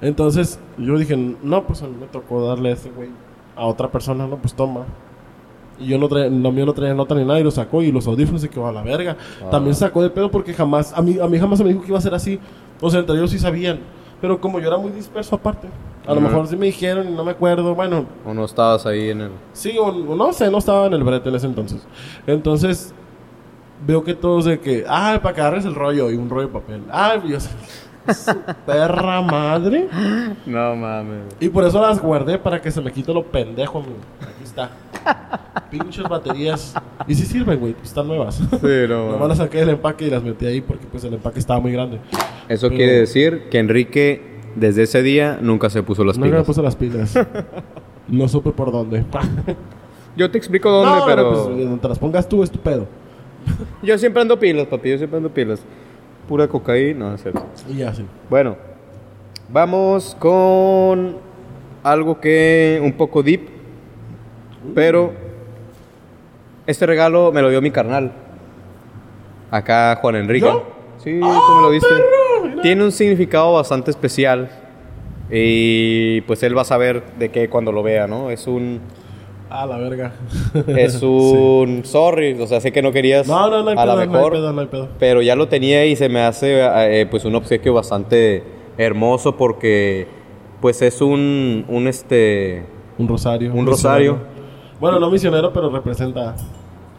Entonces 0.00 0.58
yo 0.78 0.98
dije, 0.98 1.16
no, 1.16 1.64
pues 1.64 1.82
a 1.82 1.86
mí 1.86 1.94
me 1.98 2.06
tocó 2.06 2.46
darle 2.46 2.70
a 2.70 2.72
este 2.72 2.90
güey 2.90 3.08
a 3.56 3.66
otra 3.66 3.90
persona, 3.90 4.26
no, 4.26 4.36
pues 4.36 4.54
toma. 4.54 4.84
Y 5.78 5.86
yo 5.86 5.98
no 5.98 6.08
traía, 6.08 6.28
lo 6.28 6.52
mío 6.52 6.66
no 6.66 6.72
traía 6.72 6.92
nota 6.94 7.14
ni 7.14 7.24
nada 7.24 7.38
y 7.40 7.44
lo 7.44 7.50
sacó 7.50 7.82
y 7.82 7.92
los 7.92 8.06
audífonos 8.06 8.40
se 8.40 8.48
quedó 8.48 8.66
a 8.66 8.72
la 8.72 8.82
verga. 8.82 9.16
Ah. 9.44 9.50
También 9.50 9.74
sacó 9.74 10.02
de 10.02 10.10
pedo 10.10 10.30
porque 10.30 10.52
jamás, 10.52 10.92
a 10.96 11.00
mí, 11.02 11.18
a 11.20 11.26
mí 11.26 11.38
jamás 11.38 11.58
se 11.58 11.64
me 11.64 11.70
dijo 11.70 11.82
que 11.82 11.88
iba 11.88 11.98
a 11.98 12.02
ser 12.02 12.14
así. 12.14 12.38
O 12.80 12.90
sea, 12.90 13.00
entre 13.00 13.14
ellos 13.16 13.30
sí 13.30 13.38
sabían. 13.38 13.78
Pero 14.20 14.40
como 14.40 14.60
yo 14.60 14.68
era 14.68 14.76
muy 14.78 14.90
disperso 14.92 15.34
aparte, 15.36 15.68
A 16.06 16.14
lo 16.14 16.20
mejor 16.20 16.46
sí 16.48 16.56
me 16.56 16.66
dijeron 16.66 17.08
y 17.08 17.12
no 17.12 17.24
me 17.24 17.30
acuerdo. 17.30 17.74
Bueno, 17.74 18.06
¿O 18.26 18.34
no 18.34 18.44
estabas 18.44 18.86
ahí 18.86 19.10
en 19.10 19.20
el...? 19.22 19.30
sí, 19.52 19.76
o, 19.78 19.84
o 19.86 20.16
no 20.16 20.32
sé, 20.32 20.50
no 20.50 20.58
estaba 20.58 20.86
en 20.86 20.94
el 20.94 21.04
brete 21.04 21.28
en 21.28 21.36
ese 21.36 21.46
entonces. 21.46 21.86
Entonces, 22.26 22.92
veo 23.86 24.02
que 24.02 24.14
todos 24.14 24.44
de 24.46 24.58
que, 24.60 24.84
ah, 24.88 25.18
para 25.22 25.34
que 25.34 25.40
agarres 25.40 25.64
el 25.64 25.74
rollo 25.74 26.10
y 26.10 26.14
un 26.16 26.28
rollo 26.28 26.48
de 26.48 26.52
papel. 26.52 26.82
Ah, 26.90 27.16
Dios. 27.24 27.48
su 28.08 28.36
perra 28.66 29.22
madre. 29.22 29.86
No 30.44 30.74
mames. 30.74 31.36
Y 31.38 31.48
por 31.48 31.62
eso 31.64 31.80
las 31.80 32.00
guardé 32.02 32.36
para 32.36 32.60
que 32.60 32.70
se 32.72 32.80
me 32.80 32.90
quite 32.92 33.14
lo 33.14 33.22
pendejo. 33.24 33.78
amigo. 33.78 33.94
Aquí 34.20 34.42
está. 34.42 34.70
Pinches 35.70 36.08
baterías. 36.08 36.74
Y 37.06 37.14
sí 37.14 37.24
sirven, 37.24 37.60
güey. 37.60 37.76
Están 37.82 38.08
nuevas. 38.08 38.34
Sí, 38.36 38.66
no 38.88 39.12
Nomás 39.12 39.28
las 39.28 39.38
saqué 39.38 39.58
del 39.58 39.68
empaque 39.70 40.06
y 40.06 40.10
las 40.10 40.22
metí 40.22 40.46
ahí 40.46 40.60
porque 40.60 40.84
pues 40.86 41.04
el 41.04 41.14
empaque 41.14 41.38
estaba 41.38 41.60
muy 41.60 41.70
grande. 41.72 42.00
Eso 42.48 42.66
Pero- 42.68 42.76
quiere 42.78 42.92
decir 42.92 43.48
que 43.50 43.58
Enrique, 43.60 44.31
desde 44.56 44.82
ese 44.84 45.02
día, 45.02 45.38
nunca 45.40 45.70
se 45.70 45.82
puso 45.82 46.04
las 46.04 46.18
No 46.18 46.24
me 46.26 46.30
pilas. 46.32 46.46
puse 46.46 46.62
las 46.62 46.76
pilas. 46.76 47.14
no 48.08 48.28
supe 48.28 48.50
por 48.52 48.70
dónde. 48.72 49.04
Yo 50.16 50.30
te 50.30 50.38
explico 50.38 50.70
dónde, 50.70 50.98
no, 51.00 51.06
pero... 51.06 51.22
no, 51.22 51.30
pues, 51.30 51.44
donde 51.64 51.78
te 51.80 51.88
las 51.88 51.98
pongas 51.98 52.28
tú 52.28 52.42
es 52.42 52.50
tu 52.50 52.58
pedo. 52.58 52.86
Yo 53.82 53.96
siempre 53.98 54.22
ando 54.22 54.38
pilas, 54.38 54.66
papi, 54.66 54.90
yo 54.90 54.98
siempre 54.98 55.16
ando 55.16 55.30
pilas. 55.30 55.62
Pura 56.28 56.46
cocaína, 56.46 57.08
no 57.08 57.14
es 57.14 57.22
cierto. 57.22 57.44
Y 57.68 57.76
ya, 57.78 57.92
sí. 57.92 58.04
Bueno, 58.30 58.56
vamos 59.50 60.16
con 60.18 61.16
algo 61.82 62.20
que 62.20 62.80
un 62.82 62.92
poco 62.92 63.22
deep, 63.22 63.48
pero 64.74 65.12
este 66.66 66.86
regalo 66.86 67.32
me 67.32 67.42
lo 67.42 67.50
dio 67.50 67.60
mi 67.60 67.70
carnal. 67.72 68.12
Acá 69.50 69.96
Juan 70.00 70.16
Enrique. 70.16 70.46
¿Yo? 70.46 70.62
Sí, 70.98 71.18
¡Ah, 71.22 71.40
tú 71.46 71.54
me 71.56 71.62
lo 71.62 71.70
diste. 71.72 71.88
perro! 71.88 72.21
Tiene 72.62 72.84
un 72.84 72.92
significado 72.92 73.52
bastante 73.54 73.90
especial 73.90 74.48
y 75.30 76.20
pues 76.22 76.42
él 76.42 76.56
va 76.56 76.62
a 76.62 76.66
saber 76.66 77.02
de 77.18 77.30
qué 77.30 77.48
cuando 77.48 77.72
lo 77.72 77.82
vea, 77.82 78.06
¿no? 78.06 78.30
Es 78.30 78.46
un 78.46 78.80
Ah, 79.50 79.66
la 79.66 79.76
verga. 79.76 80.12
es 80.66 80.92
Sí. 81.00 81.04
un 81.06 81.84
sorry, 81.84 82.40
o 82.40 82.46
sea, 82.46 82.60
sé 82.60 82.72
que 82.72 82.80
no 82.82 82.90
querías 82.92 83.26
No, 83.26 83.50
no, 83.50 83.62
no 83.62 83.70
hay 83.70 83.76
a 83.76 83.82
pedo, 83.82 83.86
lo 83.86 83.94
no 83.96 84.00
hay 84.00 84.08
mejor 84.08 84.32
pedo, 84.32 84.52
no 84.52 84.60
hay 84.62 84.66
pedo. 84.68 84.88
pero 84.98 85.20
ya 85.22 85.34
lo 85.36 85.48
tenía 85.48 85.84
y 85.86 85.96
se 85.96 86.08
me 86.08 86.20
hace 86.20 86.60
eh, 86.62 87.06
pues 87.10 87.24
un 87.24 87.34
obsequio 87.34 87.74
bastante 87.74 88.42
hermoso 88.78 89.36
porque 89.36 90.06
pues 90.60 90.80
es 90.82 91.00
un 91.02 91.64
un 91.68 91.86
este 91.88 92.64
Un 92.98 93.08
rosario. 93.08 93.52
Un 93.52 93.66
rosario. 93.66 94.18
Bueno, 94.80 94.98
no 94.98 95.10
misionero, 95.10 95.52
pero 95.52 95.68
representa. 95.70 96.30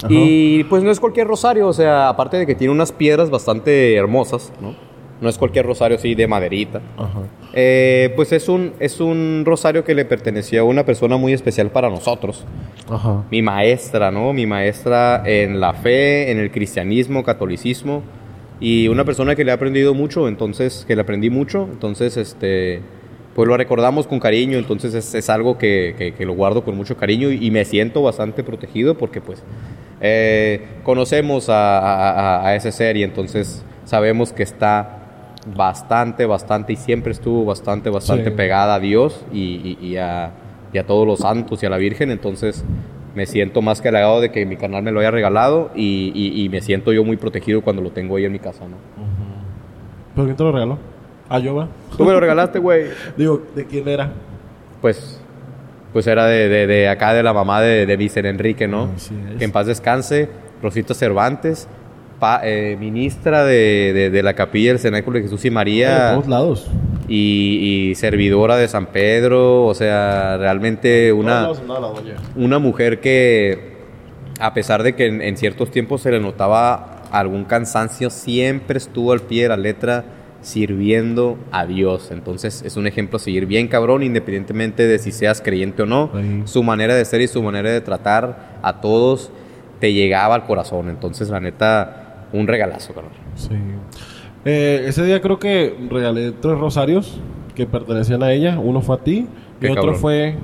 Ajá. 0.04 0.08
y 0.10 0.64
pues 0.66 0.84
no 0.84 0.92
es 0.92 1.00
cualquier 1.00 1.28
rosario, 1.28 1.68
o 1.68 1.74
sea, 1.74 2.10
aparte 2.10 2.36
de 2.38 2.46
que 2.46 2.56
tiene 2.56 2.74
unas 2.74 2.92
piedras 2.92 3.30
bastante 3.30 3.96
hermosas, 3.96 4.52
¿no? 4.62 4.76
No 5.24 5.30
es 5.30 5.38
cualquier 5.40 5.66
rosario 5.66 5.98
así 5.98 6.14
de 6.14 6.28
maderita. 6.28 6.82
Ajá. 6.98 7.22
Eh, 7.54 8.12
pues 8.16 8.32
es 8.34 8.50
un, 8.50 8.74
es 8.80 9.00
un 9.00 9.44
rosario 9.46 9.84
que 9.84 9.96
le 9.96 10.06
pertenecía 10.06 10.60
a 10.60 10.64
una 10.66 10.86
persona 10.86 11.18
muy 11.18 11.34
especial 11.34 11.70
para 11.72 11.90
nosotros. 11.90 12.44
Ajá. 12.90 13.24
Mi 13.32 13.42
maestra, 13.42 14.12
¿no? 14.12 14.34
Mi 14.34 14.46
maestra 14.46 15.24
en 15.26 15.60
la 15.60 15.74
fe, 15.74 16.30
en 16.32 16.38
el 16.40 16.52
cristianismo, 16.52 17.24
catolicismo. 17.24 18.04
Y 18.60 18.88
una 18.90 19.04
persona 19.06 19.36
que 19.36 19.44
le 19.44 19.52
ha 19.52 19.56
aprendido 19.56 19.94
mucho, 19.94 20.28
entonces, 20.28 20.86
que 20.88 20.96
le 20.96 21.02
aprendí 21.02 21.30
mucho. 21.30 21.68
Entonces, 21.72 22.18
este, 22.18 22.82
pues 23.36 23.48
lo 23.48 23.58
recordamos 23.58 24.08
con 24.08 24.20
cariño. 24.20 24.58
Entonces 24.58 24.94
es, 24.94 25.16
es 25.16 25.30
algo 25.30 25.58
que, 25.58 25.96
que- 25.98 26.14
que 26.14 26.26
lo 26.26 26.34
guardo 26.34 26.64
con 26.64 26.76
mucho 26.78 26.98
cariño 26.98 27.32
y, 27.32 27.46
y 27.48 27.50
me 27.52 27.66
siento 27.66 28.02
bastante 28.04 28.44
protegido 28.44 28.96
porque 28.98 29.22
pues 29.22 29.42
eh, 30.02 30.62
conocemos 30.84 31.50
a, 31.50 31.80
a- 31.80 32.12
a- 32.42 32.48
a 32.48 32.56
ese 32.56 32.72
ser 32.72 32.98
y 32.98 33.04
entonces 33.04 33.64
sabemos 33.86 34.32
que 34.34 34.44
está 34.44 35.03
bastante, 35.56 36.26
bastante 36.26 36.74
y 36.74 36.76
siempre 36.76 37.12
estuvo 37.12 37.46
bastante, 37.46 37.90
bastante 37.90 38.30
Sí. 38.30 38.36
pegada 38.36 38.76
a 38.76 38.80
Dios 38.80 39.26
y, 39.34 39.78
y- 39.82 39.86
y 39.88 39.98
a, 39.98 40.32
y 40.72 40.78
a 40.78 40.86
todos 40.86 41.06
los 41.06 41.20
santos 41.20 41.62
y 41.64 41.66
a 41.66 41.70
la 41.70 41.78
Virgen. 41.78 42.12
Entonces 42.12 42.64
me 43.16 43.26
siento 43.26 43.62
más 43.62 43.82
que 43.82 43.90
halagado 43.90 44.22
de 44.22 44.32
que 44.32 44.46
mi 44.46 44.56
canal 44.58 44.84
me 44.84 44.92
lo 44.92 45.00
haya 45.00 45.12
regalado 45.12 45.70
y, 45.76 46.48
me 46.52 46.62
siento 46.62 46.92
yo 46.94 47.04
muy 47.04 47.18
protegido 47.18 47.62
cuando 47.62 47.82
lo 47.82 47.92
tengo 47.92 48.16
ahí 48.16 48.26
en 48.26 48.32
mi 48.32 48.40
casa, 48.40 48.66
¿no? 48.68 48.78
¿Pero 50.16 50.26
quién 50.26 50.38
te 50.38 50.44
lo 50.44 50.52
regaló? 50.52 50.78
Ah, 51.30 51.40
yo, 51.40 51.56
va. 51.56 51.68
Tú 51.98 52.06
me 52.06 52.12
lo 52.12 52.20
regalaste, 52.20 52.60
güey. 52.60 52.86
Digo, 53.18 53.42
¿de 53.56 53.66
quién 53.66 53.88
era? 53.88 54.12
Pues, 54.82 55.20
pues 55.92 56.06
era 56.08 56.26
de, 56.26 56.48
de- 56.50 56.68
de 56.68 56.90
acá, 56.90 57.14
de 57.14 57.24
la 57.24 57.34
mamá 57.34 57.62
de, 57.62 57.86
de 57.86 57.98
Vicen 57.98 58.26
Enrique, 58.26 58.68
¿no? 58.68 58.90
Que 59.38 59.46
en 59.46 59.52
paz 59.52 59.66
descanse. 59.68 60.30
Rosita 60.62 60.94
Cervantes, 60.94 61.68
pa- 62.24 62.42
eh, 62.44 62.78
ministra 62.80 63.44
de, 63.44 63.92
de- 63.94 64.10
de 64.10 64.24
la 64.24 64.34
capilla 64.34 64.70
del 64.72 64.80
Cenáculo 64.80 65.18
de 65.18 65.24
Jesús 65.24 65.44
y 65.44 65.50
De 65.50 65.56
María 65.56 66.12
todos 66.14 66.28
lados. 66.30 66.68
y, 67.10 67.90
y 67.92 67.96
servidora 67.96 68.56
de 68.56 68.68
San 68.70 68.86
Pedro. 68.88 69.66
O 69.66 69.74
sea, 69.74 70.38
realmente 70.38 71.12
una, 71.12 71.42
una 72.38 72.60
mujer 72.60 73.00
que, 73.02 73.74
a 74.40 74.54
pesar 74.54 74.84
de 74.84 74.96
que 74.96 75.08
en, 75.08 75.22
en 75.22 75.36
ciertos 75.38 75.70
tiempos 75.70 76.02
se 76.02 76.12
le 76.12 76.20
notaba 76.22 77.04
algún 77.12 77.44
cansancio, 77.44 78.10
siempre 78.10 78.78
estuvo 78.78 79.12
al 79.12 79.20
pie 79.22 79.44
de 79.44 79.50
la 79.50 79.58
letra 79.58 80.06
sirviendo 80.42 81.38
a 81.52 81.66
Dios. 81.66 82.10
Entonces 82.12 82.62
es 82.66 82.78
un 82.78 82.88
ejemplo 82.88 83.18
a 83.18 83.20
seguir 83.20 83.46
bien 83.46 83.68
cabrón, 83.68 84.02
independientemente 84.04 84.88
de 84.88 84.98
si 85.00 85.12
seas 85.12 85.42
creyente 85.42 85.84
o 85.84 85.86
no. 85.86 86.10
Su 86.46 86.64
manera 86.64 86.96
de 86.96 87.04
ser 87.06 87.22
y 87.22 87.28
su 87.28 87.42
manera 87.44 87.70
de 87.70 87.82
tratar 87.82 88.60
a 88.62 88.80
todos 88.82 89.30
te 89.80 89.92
llegaba 89.94 90.36
al 90.36 90.46
corazón. 90.46 90.90
Entonces, 90.90 91.30
la 91.30 91.40
neta, 91.42 92.03
un 92.34 92.48
regalazo, 92.48 92.94
cabrón. 92.94 93.14
Sí. 93.36 93.50
Eh, 94.46 94.84
ese 94.88 95.06
día 95.06 95.22
creo 95.22 95.40
que 95.40 95.74
regalé 95.90 96.32
tres 96.34 96.58
rosarios 96.58 97.20
que 97.56 97.66
pertenecían 97.66 98.22
a 98.24 98.32
ella. 98.34 98.60
Uno 98.60 98.82
fue 98.82 98.96
a 98.96 99.00
ti 99.00 99.28
Qué 99.62 99.68
y 99.68 99.70
otro 99.72 99.84
cabrón. 99.84 100.00
fue 100.02 100.36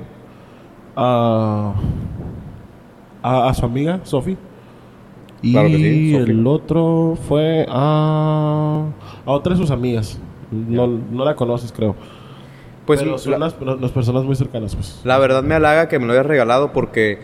a, 0.96 1.74
a, 3.22 3.48
a 3.48 3.54
su 3.54 3.66
amiga, 3.66 4.00
Sofi. 4.04 4.36
Y 5.42 5.52
Claro 5.52 5.68
que 5.68 5.76
sí, 5.76 6.12
Sofi. 6.18 6.30
el 6.30 6.46
otro 6.46 7.18
fue 7.28 7.66
a, 7.68 8.86
a 9.26 9.30
otra 9.30 9.54
de 9.54 9.58
sus 9.60 9.70
amigas. 9.70 10.18
No, 10.50 10.86
no 10.86 11.24
la 11.24 11.34
conoces, 11.36 11.72
creo. 11.72 11.94
Pues 12.86 13.00
Pero 13.02 13.18
son 13.18 13.32
la- 13.32 13.38
las, 13.38 13.56
las 13.80 13.90
personas 13.92 14.24
muy 14.24 14.34
cercanas, 14.34 14.74
pues. 14.74 15.00
La 15.04 15.18
verdad 15.18 15.42
me 15.42 15.54
halaga 15.54 15.88
que 15.88 15.98
me 15.98 16.06
lo 16.06 16.12
hayas 16.12 16.26
regalado 16.26 16.72
porque 16.72 17.18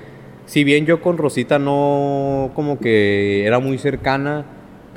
si 0.45 0.62
bien 0.64 0.87
yo 0.87 1.01
con 1.03 1.19
Rosita 1.19 1.59
no 1.59 2.51
como 2.55 2.79
que 2.79 3.45
era 3.45 3.59
muy 3.59 3.79
cercana, 3.79 4.45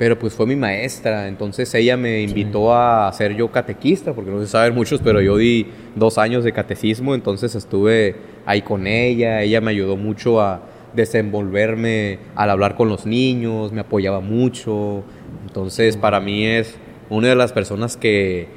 pero 0.00 0.18
pues 0.18 0.32
fue 0.32 0.46
mi 0.46 0.56
maestra, 0.56 1.28
entonces 1.28 1.74
ella 1.74 1.94
me 1.94 2.22
invitó 2.22 2.74
a 2.74 3.12
ser 3.12 3.36
yo 3.36 3.52
catequista, 3.52 4.14
porque 4.14 4.30
no 4.30 4.40
se 4.40 4.46
saben 4.46 4.74
muchos, 4.74 5.02
pero 5.04 5.20
yo 5.20 5.36
di 5.36 5.66
dos 5.94 6.16
años 6.16 6.42
de 6.42 6.52
catecismo, 6.52 7.14
entonces 7.14 7.54
estuve 7.54 8.16
ahí 8.46 8.62
con 8.62 8.86
ella, 8.86 9.42
ella 9.42 9.60
me 9.60 9.72
ayudó 9.72 9.98
mucho 9.98 10.40
a 10.40 10.62
desenvolverme 10.94 12.18
al 12.34 12.48
hablar 12.48 12.76
con 12.76 12.88
los 12.88 13.04
niños, 13.04 13.72
me 13.72 13.82
apoyaba 13.82 14.20
mucho, 14.20 15.04
entonces 15.46 15.98
para 15.98 16.18
mí 16.18 16.46
es 16.46 16.78
una 17.10 17.28
de 17.28 17.36
las 17.36 17.52
personas 17.52 17.98
que 17.98 18.48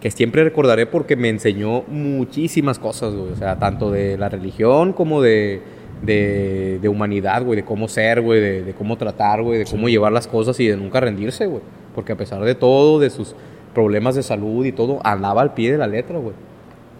que 0.00 0.10
siempre 0.10 0.44
recordaré 0.44 0.84
porque 0.84 1.16
me 1.16 1.30
enseñó 1.30 1.82
muchísimas 1.88 2.78
cosas, 2.78 3.14
güey. 3.14 3.32
O 3.32 3.36
sea, 3.36 3.58
tanto 3.58 3.90
de 3.90 4.18
la 4.18 4.28
religión 4.28 4.92
como 4.92 5.22
de, 5.22 5.62
de, 6.04 6.78
de 6.80 6.88
humanidad, 6.88 7.44
güey. 7.44 7.56
De 7.56 7.64
cómo 7.64 7.88
ser, 7.88 8.20
güey. 8.20 8.40
De, 8.40 8.62
de 8.62 8.74
cómo 8.74 8.96
tratar, 8.96 9.42
güey. 9.42 9.58
De 9.58 9.64
cómo 9.64 9.88
llevar 9.88 10.12
las 10.12 10.26
cosas 10.26 10.58
y 10.60 10.68
de 10.68 10.76
nunca 10.76 11.00
rendirse, 11.00 11.46
güey. 11.46 11.62
Porque 11.94 12.12
a 12.12 12.16
pesar 12.16 12.42
de 12.42 12.54
todo, 12.54 12.98
de 12.98 13.10
sus 13.10 13.34
problemas 13.74 14.14
de 14.14 14.22
salud 14.22 14.64
y 14.64 14.72
todo, 14.72 15.00
andaba 15.04 15.42
al 15.42 15.54
pie 15.54 15.72
de 15.72 15.78
la 15.78 15.86
letra, 15.86 16.18
güey. 16.18 16.34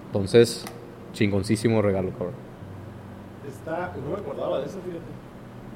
Entonces, 0.07 0.65
chingoncísimo 1.13 1.83
regalo, 1.83 2.11
cabrón. 2.11 2.35
Está, 3.49 3.93
no 4.03 4.11
me 4.11 4.21
acordaba 4.21 4.61
de 4.61 4.67
eso, 4.67 4.79
fíjate. 4.85 5.11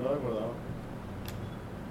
No 0.03 0.11
me 0.11 0.17
acordaba. 0.17 0.53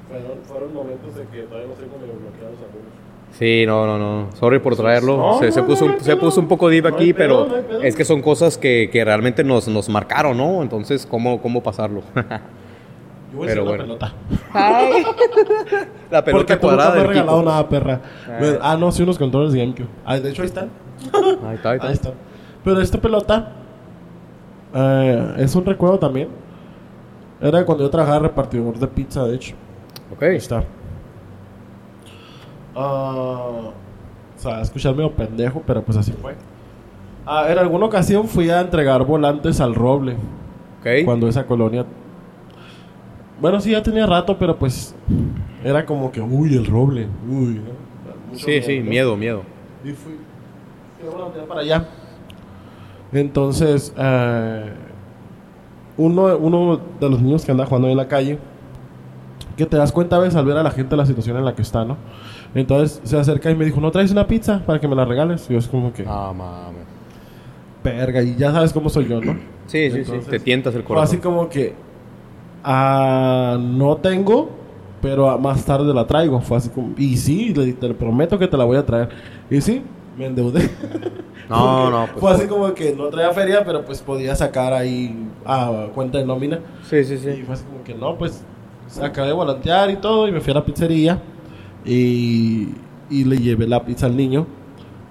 Fueron, 0.08 0.44
fueron 0.44 0.74
momentos 0.74 1.16
de 1.16 1.26
que 1.26 1.44
todavía 1.44 1.68
no 1.68 1.74
tengo 1.74 1.98
medio 1.98 2.14
bloqueados 2.14 2.58
algunos. 2.60 3.07
Sí, 3.32 3.66
no, 3.68 3.86
no, 3.86 3.98
no. 4.00 4.32
Sorry 4.36 4.60
por 4.60 4.76
traerlo. 4.76 5.18
No, 5.18 5.40
se, 5.40 5.52
se 5.52 5.62
no, 5.62 5.68
puso, 5.68 5.86
no 5.88 6.00
se 6.00 6.16
puso 6.16 6.40
un 6.42 6.48
poco 6.48 6.70
deep 6.70 6.86
No 6.86 6.96
aquí, 6.96 7.14
pedo, 7.14 7.46
pero 7.48 7.62
no 7.62 7.68
pedo. 7.68 7.82
es 7.84 7.96
que 7.96 8.04
son 8.06 8.22
cosas 8.22 8.58
que, 8.58 8.90
que 8.92 9.04
realmente 9.06 9.44
nos, 9.44 9.68
nos 9.68 9.90
marcaron, 9.90 10.38
¿no? 10.38 10.62
Entonces, 10.64 11.06
¿cómo, 11.06 11.40
cómo 11.42 11.62
pasarlo? 11.62 12.02
Yo 13.32 13.38
voy 13.40 13.48
a 13.48 13.52
Pero 13.54 13.66
decir 13.66 13.84
una 13.84 13.84
bueno. 13.84 13.84
pelota. 13.84 14.14
La 16.10 16.24
Porque 16.24 16.32
pelota 16.32 16.54
nunca 16.56 16.60
cuadrada 16.60 16.90
me 16.92 16.96
has 16.96 17.04
del 17.04 17.08
regalado 17.10 17.40
Kiko. 17.40 17.50
nada, 17.50 17.70
perra. 17.70 18.02
Me- 18.40 18.58
Ah, 18.62 18.78
no, 18.80 18.92
sí, 18.92 19.04
unos 19.04 19.18
controles 19.18 19.52
de 19.54 19.60
GameCube. 19.60 19.88
Ah, 20.06 20.18
de 20.20 20.30
hecho, 20.30 20.42
ahí 20.42 20.48
están. 20.48 20.70
Ahí 21.46 21.56
está, 21.56 21.70
ahí 21.72 21.76
está. 21.76 21.88
Ahí 21.88 21.94
están. 21.94 22.14
Pero 22.64 22.82
esta 22.82 22.98
pelota 23.00 23.52
eh, 24.74 25.34
es 25.40 25.56
un 25.56 25.66
recuerdo 25.66 26.00
también. 26.00 26.30
Era 27.42 27.66
cuando 27.66 27.84
yo 27.84 27.90
trabajaba 27.90 28.20
repartidor 28.20 28.80
de 28.80 28.88
pizza, 28.88 29.26
de 29.26 29.36
hecho. 29.36 29.56
Ok. 30.14 30.24
Ahí 30.24 30.38
está. 30.38 30.64
Ah, 32.80 33.72
o 34.38 34.40
sea, 34.40 34.62
escuchar 34.62 34.96
medio 34.96 35.12
pendejo, 35.12 35.64
pero 35.66 35.82
pues 35.82 35.98
así 35.98 36.12
fue. 36.12 36.36
Ah, 37.26 37.48
en 37.50 37.58
alguna 37.58 37.88
ocasión 37.88 38.28
fui 38.28 38.50
a 38.52 38.62
entregar 38.62 39.04
volantes 39.04 39.60
al 39.60 39.74
roble. 39.74 40.14
Ok. 40.80 41.06
Cuando 41.06 41.28
esa 41.28 41.46
colonia. 41.46 41.86
Bueno, 43.42 43.60
sí, 43.60 43.72
ya 43.72 43.82
tenía 43.82 44.06
rato, 44.06 44.38
pero 44.38 44.56
pues. 44.56 44.96
Era 45.64 45.86
como 45.86 46.12
que, 46.12 46.22
uy, 46.22 46.56
el 46.56 46.68
roble. 46.68 47.08
Uy, 47.28 47.62
¿no? 47.62 48.38
Sí, 48.38 48.62
sí, 48.62 48.80
¿no? 48.80 48.90
miedo, 48.90 49.18
miedo. 49.18 49.42
Y 49.84 49.92
fui. 49.92 50.14
para 51.48 51.62
allá. 51.62 51.88
Entonces, 53.12 53.94
eh, 53.98 54.74
uno, 55.98 56.38
uno 56.38 56.80
de 57.00 57.10
los 57.10 57.22
niños 57.22 57.44
que 57.44 57.52
anda 57.52 57.66
jugando 57.66 57.88
en 57.88 57.98
la 57.98 58.08
calle, 58.08 58.38
que 59.56 59.66
te 59.66 59.78
das 59.78 59.92
cuenta 59.92 60.18
a 60.18 60.20
veces 60.20 60.36
al 60.36 60.46
ver 60.46 60.58
a 60.58 60.64
la 60.64 60.72
gente 60.72 60.96
la 60.96 61.06
situación 61.06 61.38
en 61.38 61.46
la 61.46 61.56
que 61.56 61.64
está, 61.64 61.84
¿no? 61.84 61.98
Entonces 62.56 63.00
se 63.04 63.18
acerca 63.20 63.52
y 63.52 63.56
me 63.56 63.66
dijo, 63.66 63.80
¿no 63.82 63.92
traes 63.92 64.12
una 64.12 64.26
pizza 64.28 64.60
para 64.66 64.80
que 64.80 64.88
me 64.88 64.96
la 64.96 65.06
regales? 65.06 65.46
Y 65.50 65.54
yo 65.54 65.60
es 65.60 65.68
como 65.68 65.94
que, 65.94 66.04
No 66.04 66.34
mames. 66.34 66.86
verga, 67.84 68.22
y 68.24 68.36
ya 68.36 68.52
sabes 68.52 68.74
cómo 68.74 68.90
soy 68.90 69.08
yo, 69.08 69.22
¿no? 69.22 69.36
Sí, 69.68 69.92
sí, 69.92 69.98
Entonces, 69.98 70.24
sí. 70.26 70.32
Te 70.32 70.40
tientas 70.40 70.74
el 70.76 70.84
Fue 70.84 70.98
así 71.02 71.18
corazón. 71.18 71.34
como 71.34 71.50
que, 71.50 71.74
ah, 72.64 73.58
no 73.60 73.98
tengo, 73.98 74.50
pero 75.02 75.38
más 75.38 75.66
tarde 75.66 75.94
la 75.94 76.08
traigo. 76.08 76.40
Fue 76.42 76.58
así 76.58 76.70
como, 76.70 76.94
y 76.98 77.18
sí, 77.18 77.54
le, 77.54 77.74
te 77.74 77.94
prometo 77.94 78.40
que 78.40 78.48
te 78.48 78.56
la 78.58 78.64
voy 78.64 78.78
a 78.78 78.86
traer. 78.86 79.10
Y 79.50 79.60
sí, 79.62 79.82
me 80.18 80.26
endeudé. 80.28 80.70
No, 81.50 81.90
no, 81.90 82.08
pues- 82.08 82.20
Fue 82.20 82.32
así 82.32 82.46
como 82.48 82.74
que 82.74 82.94
no 82.94 83.08
traía 83.08 83.32
feria, 83.32 83.64
pero 83.66 83.86
pues 83.86 84.02
podía 84.02 84.36
sacar 84.36 84.74
ahí 84.74 85.16
a 85.46 85.88
cuenta 85.96 86.18
de 86.18 86.26
nómina. 86.26 86.60
Sí, 86.84 87.06
sí, 87.06 87.14
Y 87.14 87.18
sí. 87.20 87.44
fue 87.46 87.54
así 87.56 87.64
como 87.64 87.84
que 87.86 87.94
no, 87.96 88.18
pues 88.18 88.44
acabé 89.02 89.28
de 89.30 89.34
volantear 89.34 89.90
y 89.90 89.96
todo 89.96 90.28
y 90.28 90.34
me 90.34 90.42
fui 90.42 90.52
a 90.52 90.56
la 90.56 90.66
pizzería 90.66 91.22
y, 91.88 92.70
y 93.10 93.24
le 93.24 93.38
llevé 93.38 93.68
la 93.68 93.84
pizza 93.86 94.06
al 94.06 94.16
niño. 94.16 94.46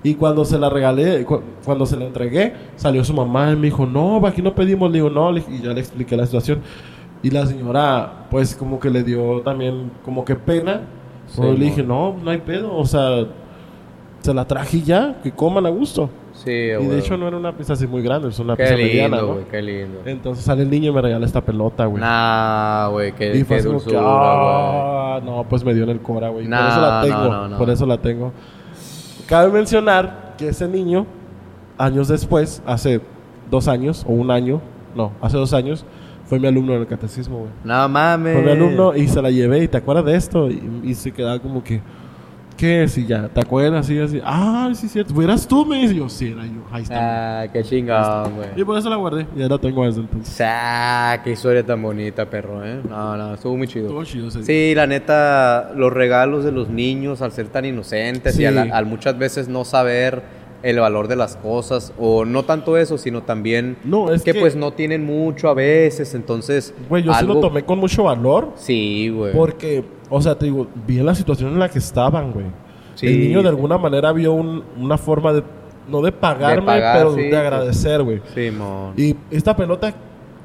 Y 0.02 0.14
cuando 0.14 0.44
se 0.44 0.58
la 0.58 0.68
regalé, 0.70 1.24
cu- 1.24 1.40
cuando 1.64 1.84
se 1.86 1.96
la 1.96 2.04
entregué, 2.04 2.52
salió 2.76 3.02
su 3.02 3.12
mamá 3.12 3.50
y 3.52 3.56
me 3.56 3.62
dijo, 3.62 3.86
no, 3.86 4.24
aquí 4.24 4.40
no 4.42 4.54
pedimos. 4.54 4.90
Le 4.90 4.98
digo, 4.98 5.10
no, 5.10 5.36
y 5.36 5.42
ya 5.62 5.72
le 5.72 5.80
expliqué 5.80 6.16
la 6.16 6.26
situación. 6.26 6.60
Y 7.22 7.30
la 7.30 7.44
señora, 7.46 8.26
pues 8.30 8.54
como 8.54 8.78
que 8.78 8.90
le 8.90 9.02
dio 9.02 9.40
también 9.40 9.90
como 10.04 10.24
que 10.24 10.36
pena. 10.36 10.82
Sí, 11.26 11.40
le 11.42 11.64
dije, 11.64 11.82
no, 11.82 12.14
no 12.22 12.30
hay 12.30 12.38
pedo, 12.38 12.76
o 12.76 12.86
sea, 12.86 13.26
se 14.20 14.32
la 14.32 14.44
traje 14.46 14.76
y 14.76 14.82
ya, 14.82 15.20
que 15.22 15.32
coman 15.32 15.66
a 15.66 15.70
gusto. 15.70 16.08
Sí, 16.46 16.52
y 16.52 16.74
güey. 16.76 16.88
de 16.88 16.98
hecho 17.00 17.16
no 17.16 17.28
era 17.28 17.36
una 17.36 17.52
pizza 17.56 17.72
así 17.74 17.86
muy 17.86 18.00
grande, 18.02 18.28
es 18.28 18.38
una 18.38 18.56
Qué 18.56 18.62
pizza 18.62 18.76
mediana, 18.76 19.16
lindo, 19.16 19.26
¿no? 19.26 19.32
güey. 19.34 19.44
Qué 19.50 19.62
lindo. 19.62 19.98
Entonces 20.06 20.44
sale 20.44 20.62
el 20.62 20.70
niño 20.70 20.90
y 20.90 20.94
me 20.94 21.02
regala 21.02 21.26
esta 21.26 21.40
pelota, 21.40 21.86
güey. 21.86 22.00
Nah, 22.00 22.88
güey. 22.88 23.12
Qué, 23.12 23.36
Y 23.36 23.44
fue 23.44 23.56
qué 23.58 23.62
dulzura, 23.64 23.98
güey. 24.00 24.06
ah, 24.08 25.20
no, 25.24 25.44
pues 25.48 25.64
me 25.64 25.74
dio 25.74 25.84
en 25.84 25.90
el 25.90 26.00
cora, 26.00 26.28
güey. 26.28 26.44
por 26.46 26.50
No, 26.58 26.68
eso 26.68 26.80
la 26.80 27.00
no, 27.00 27.06
tengo. 27.06 27.28
no, 27.32 27.48
no. 27.48 27.58
Por 27.58 27.70
eso 27.70 27.84
la 27.86 27.98
tengo. 27.98 28.32
Cabe 29.26 29.50
mencionar 29.50 30.34
que 30.38 30.48
ese 30.48 30.68
niño, 30.68 31.06
años 31.78 32.08
después, 32.08 32.62
hace 32.64 33.00
dos 33.50 33.66
años 33.68 34.04
o 34.08 34.12
un 34.12 34.30
año, 34.30 34.60
no, 34.94 35.12
hace 35.20 35.36
dos 35.36 35.52
años, 35.52 35.84
fue 36.26 36.38
mi 36.38 36.46
alumno 36.46 36.74
en 36.74 36.80
el 36.82 36.86
catecismo, 36.86 37.38
güey. 37.38 37.50
No 37.64 37.88
mames. 37.88 38.34
Fue 38.34 38.42
mi 38.42 38.50
alumno 38.52 38.94
y 38.94 39.08
se 39.08 39.20
la 39.20 39.30
llevé 39.30 39.64
y 39.64 39.68
te 39.68 39.78
acuerdas 39.78 40.04
de 40.04 40.14
esto 40.16 40.48
y, 40.50 40.80
y 40.84 40.94
se 40.94 41.12
quedaba 41.12 41.38
como 41.40 41.62
que, 41.64 41.80
¿qué 42.56 42.82
es? 42.84 42.96
Y 42.98 43.06
ya, 43.06 43.28
¿te 43.28 43.40
acuerdas? 43.40 43.84
Así, 43.86 43.98
así, 43.98 44.20
ah, 44.24 44.70
sí, 44.74 44.88
cierto. 44.88 45.20
¿Eras 45.22 45.46
tú? 45.46 45.64
Me 45.66 45.80
dice 45.80 45.94
yo, 45.94 46.08
sí, 46.08 46.28
era 46.32 46.44
yo. 46.44 46.62
Ahí 46.72 46.82
está. 46.82 47.40
Ah, 47.42 47.48
qué 47.52 47.62
chingón, 47.62 48.32
Y 48.32 48.34
güey. 48.54 48.64
por 48.64 48.78
eso 48.78 48.88
la 48.90 48.96
guardé. 48.96 49.26
Y 49.36 49.40
ya 49.40 49.48
la 49.48 49.58
tengo 49.58 49.84
desde 49.84 50.00
entonces. 50.00 50.40
Ah, 50.44 51.20
qué 51.22 51.32
historia 51.32 51.64
tan 51.64 51.82
bonita, 51.82 52.24
perro, 52.28 52.64
¿eh? 52.64 52.80
No, 52.88 53.16
no, 53.16 53.34
estuvo 53.34 53.56
muy 53.56 53.68
chido. 53.68 53.86
Estuvo 53.86 54.04
chido 54.04 54.28
ese 54.28 54.38
día. 54.38 54.46
Sí, 54.46 54.74
la 54.74 54.86
neta, 54.86 55.72
los 55.76 55.92
regalos 55.92 56.44
de 56.44 56.52
los 56.52 56.68
niños 56.68 57.22
al 57.22 57.32
ser 57.32 57.48
tan 57.48 57.64
inocentes 57.64 58.34
Sí. 58.36 58.42
y 58.42 58.46
al, 58.46 58.72
al 58.72 58.86
muchas 58.86 59.18
veces 59.18 59.48
no 59.48 59.64
saber 59.64 60.22
el 60.62 60.80
valor 60.80 61.06
de 61.06 61.14
las 61.14 61.36
cosas, 61.36 61.92
o 61.96 62.24
no 62.24 62.42
tanto 62.42 62.76
eso, 62.76 62.98
sino 62.98 63.22
también 63.22 63.76
No, 63.84 64.10
es 64.12 64.22
que, 64.22 64.32
que- 64.32 64.40
pues 64.40 64.56
no 64.56 64.72
tienen 64.72 65.04
mucho 65.04 65.48
a 65.48 65.54
veces, 65.54 66.12
entonces... 66.14 66.74
Güey, 66.88 67.04
yo 67.04 67.12
sí 67.12 67.18
algo- 67.20 67.34
lo 67.34 67.40
tomé 67.40 67.62
con 67.64 67.78
mucho 67.78 68.04
valor. 68.04 68.50
Sí, 68.56 69.10
güey. 69.10 69.32
Porque, 69.32 69.84
o 70.10 70.20
sea, 70.22 70.36
te 70.36 70.46
digo, 70.46 70.66
vi 70.86 70.96
la 70.98 71.14
situación 71.14 71.52
en 71.52 71.58
la 71.58 71.68
que 71.68 71.78
estaban, 71.78 72.32
güey. 72.32 72.46
Sí. 72.94 73.06
El 73.06 73.20
niño 73.20 73.42
de 73.42 73.48
alguna 73.48 73.76
manera 73.78 74.12
vio 74.12 74.32
un- 74.32 74.62
una 74.78 74.96
forma 74.96 75.32
de, 75.32 75.42
no 75.88 76.00
de 76.02 76.12
pagarme, 76.12 76.66
pagar, 76.66 76.96
pero 76.98 77.14
sí, 77.14 77.22
de 77.22 77.36
agradecer, 77.36 78.02
güey. 78.02 78.22
Simón. 78.34 78.92
Y 78.96 79.14
esta 79.30 79.54
pelota, 79.54 79.92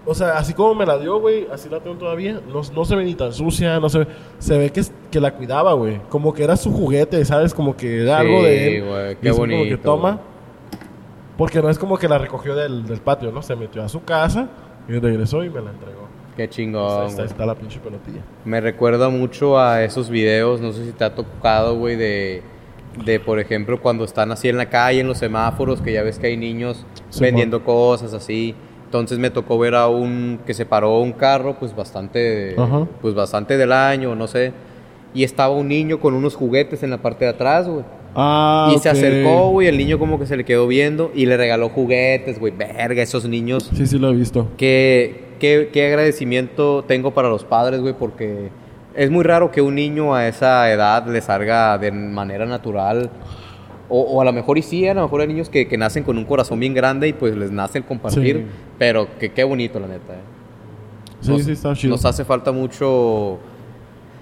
o 0.05 0.13
sea, 0.13 0.37
así 0.37 0.53
como 0.53 0.75
me 0.75 0.85
la 0.85 0.97
dio, 0.97 1.19
güey, 1.19 1.47
así 1.53 1.69
la 1.69 1.79
tengo 1.79 1.95
todavía. 1.97 2.41
No, 2.51 2.61
no 2.75 2.85
se 2.85 2.95
ve 2.95 3.05
ni 3.05 3.13
tan 3.15 3.31
sucia, 3.31 3.79
no 3.79 3.87
se 3.87 3.99
ve. 3.99 4.07
Se 4.39 4.57
ve 4.57 4.69
que, 4.71 4.81
que 5.09 5.19
la 5.21 5.33
cuidaba, 5.33 5.73
güey. 5.73 6.01
Como 6.09 6.33
que 6.33 6.43
era 6.43 6.57
su 6.57 6.71
juguete, 6.71 7.23
¿sabes? 7.23 7.53
Como 7.53 7.77
que 7.77 8.01
era 8.03 8.19
Sí, 8.19 8.25
algo 8.27 8.43
de 8.43 8.77
él. 8.77 8.83
güey, 8.85 9.15
qué 9.17 9.29
así 9.29 9.37
Como 9.39 9.47
que 9.49 9.57
bonito, 9.57 9.79
toma. 9.79 10.19
Porque 11.37 11.61
no 11.61 11.69
es 11.69 11.79
como 11.79 11.97
que 11.97 12.07
la 12.07 12.17
recogió 12.17 12.55
del, 12.55 12.85
del 12.85 12.99
patio, 12.99 13.31
¿no? 13.31 13.41
Se 13.41 13.55
metió 13.55 13.81
a 13.83 13.89
su 13.89 14.03
casa 14.03 14.47
y 14.87 14.93
regresó 14.99 15.43
y 15.43 15.49
me 15.49 15.61
la 15.61 15.71
entregó. 15.71 16.01
Qué 16.41 16.45
Ahí 16.45 16.49
chingón, 16.49 17.19
está, 17.19 17.45
la 17.45 17.55
pinche 17.55 17.79
pelotilla. 17.79 18.21
Me 18.45 18.59
recuerda 18.61 19.09
mucho 19.09 19.59
a 19.59 19.83
esos 19.83 20.09
videos, 20.09 20.59
no 20.59 20.71
sé 20.73 20.85
si 20.85 20.91
te 20.91 21.03
ha 21.03 21.13
tocado, 21.13 21.77
güey, 21.77 21.95
de, 21.95 22.41
de, 23.05 23.19
por 23.19 23.39
ejemplo, 23.39 23.79
cuando 23.79 24.03
están 24.03 24.31
así 24.31 24.49
en 24.49 24.57
la 24.57 24.67
calle, 24.67 25.01
en 25.01 25.07
los 25.07 25.19
semáforos, 25.19 25.81
que 25.81 25.93
ya 25.93 26.01
ves 26.01 26.17
que 26.17 26.27
hay 26.27 26.37
niños 26.37 26.85
vendiendo 27.19 27.63
cosas 27.63 28.13
así. 28.13 28.55
Entonces 28.85 29.19
me 29.19 29.29
tocó 29.29 29.57
ver 29.59 29.75
a 29.75 29.87
un 29.87 30.39
que 30.45 30.53
se 30.53 30.65
paró 30.65 30.99
un 30.99 31.13
carro, 31.13 31.57
pues 31.59 31.75
bastante, 31.75 32.55
Ajá. 32.57 32.87
pues 33.01 33.13
bastante 33.13 33.55
del 33.55 33.71
año, 33.71 34.15
no 34.15 34.27
sé. 34.27 34.51
Y 35.13 35.23
estaba 35.23 35.53
un 35.53 35.67
niño 35.67 35.99
con 35.99 36.13
unos 36.13 36.35
juguetes 36.35 36.81
en 36.83 36.89
la 36.89 36.97
parte 36.97 37.25
de 37.25 37.31
atrás, 37.31 37.67
güey. 37.67 37.85
Ah, 38.15 38.73
y 38.75 38.79
se 38.79 38.89
acercó, 38.89 39.51
güey, 39.51 39.67
el 39.67 39.77
niño 39.77 39.97
como 39.97 40.19
que 40.19 40.25
se 40.25 40.35
le 40.35 40.43
quedó 40.43 40.67
viendo 40.67 41.11
y 41.13 41.25
le 41.25 41.37
regaló 41.37 41.69
juguetes, 41.69 42.39
güey. 42.39 42.51
Verga, 42.51 43.01
esos 43.01 43.27
niños. 43.29 43.69
Sí, 43.73 43.85
sí 43.85 43.97
lo 43.97 44.09
he 44.09 44.15
visto. 44.15 44.49
Qué, 44.57 45.30
qué, 45.41 45.69
qué 45.73 45.87
agradecimiento 45.87 46.85
tengo 46.87 47.11
para 47.11 47.27
los 47.27 47.43
padres, 47.43 47.81
güey, 47.81 47.93
porque 47.97 48.49
es 48.95 49.09
muy 49.11 49.23
raro 49.25 49.51
que 49.51 49.61
un 49.61 49.75
niño 49.75 50.13
a 50.15 50.27
esa 50.27 50.71
edad 50.71 51.05
le 51.07 51.19
salga 51.19 51.77
de 51.77 51.91
manera 51.91 52.45
natural. 52.45 53.09
O, 53.89 53.99
o 54.03 54.21
a 54.21 54.23
lo 54.25 54.31
mejor 54.31 54.57
y 54.57 54.61
sí, 54.61 54.87
a 54.87 54.93
lo 54.93 55.01
mejor 55.01 55.19
hay 55.19 55.27
niños 55.27 55.49
que, 55.49 55.67
que 55.67 55.77
nacen 55.77 56.03
con 56.05 56.17
un 56.17 56.23
corazón 56.23 56.59
bien 56.61 56.73
grande 56.73 57.09
y 57.09 57.13
pues 57.13 57.35
les 57.35 57.51
nace 57.51 57.79
el 57.79 57.83
compartir. 57.83 58.37
Sí. 58.37 58.45
Pero 58.79 59.07
que 59.19 59.33
qué 59.33 59.43
bonito, 59.43 59.81
la 59.81 59.87
neta. 59.87 60.13
eh. 60.13 60.17
Sí, 61.19 61.31
Nos- 61.31 61.43
sí, 61.43 61.51
está 61.51 61.73
chido. 61.73 61.91
Nos 61.91 62.05
hace 62.05 62.23
falta 62.23 62.51
mucho... 62.53 63.39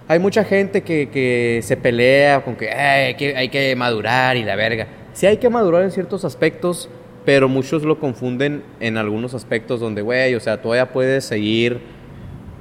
Hay 0.08 0.18
mucha 0.18 0.44
gente 0.44 0.82
que, 0.82 1.10
que 1.10 1.60
se 1.62 1.78
pelea 1.78 2.44
con 2.44 2.56
que, 2.56 2.72
"Ay, 2.72 3.06
hay 3.10 3.14
que 3.16 3.38
hay 3.38 3.50
que 3.50 3.76
madurar 3.76 4.38
y 4.38 4.44
la 4.44 4.56
verga. 4.56 4.88
Sí 5.14 5.28
hay 5.28 5.38
que 5.38 5.50
madurar 5.52 5.84
en 5.84 5.92
ciertos 5.92 6.26
aspectos, 6.26 6.90
pero 7.30 7.48
muchos 7.48 7.84
lo 7.84 8.00
confunden 8.00 8.64
en 8.80 8.98
algunos 8.98 9.36
aspectos 9.36 9.80
donde, 9.80 10.02
güey, 10.02 10.34
o 10.34 10.40
sea, 10.40 10.64
todavía 10.64 10.92
puedes 10.92 11.26
seguir 11.26 11.80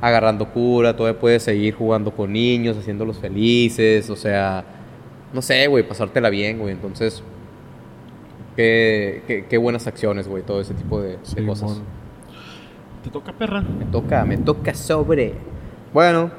agarrando 0.03 0.53
cura, 0.53 0.95
todavía 0.95 1.19
puedes 1.19 1.43
seguir 1.43 1.73
jugando 1.73 2.11
con 2.11 2.35
niños, 2.35 2.77
haciéndolos 2.77 3.19
felices, 3.19 4.11
o 4.11 4.17
sea, 4.17 4.63
no 5.33 5.41
sé, 5.41 5.67
güey, 5.69 5.89
pasártela 5.89 6.29
bien, 6.29 6.59
güey. 6.59 6.75
Entonces, 6.75 7.23
qué, 8.57 9.23
qué, 9.27 9.47
qué 9.49 9.57
buenas 9.57 9.87
acciones, 9.87 10.29
güey, 10.29 10.43
todo 10.43 10.61
ese 10.61 10.75
tipo 10.75 11.01
de, 11.01 11.17
cosas. 11.47 11.63
mon. 11.63 11.83
Te 13.03 13.09
toca 13.09 13.33
perra. 13.33 13.63
Me 13.63 13.87
toca, 13.87 14.27
me 14.27 14.37
toca 14.37 14.75
sobre. 14.75 15.33
Bueno, 15.95 16.31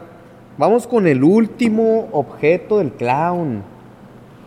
vamos 0.56 0.86
con 0.86 1.08
el 1.08 1.24
último 1.24 2.10
objeto 2.12 2.78
del 2.78 2.92
clown. 2.92 3.64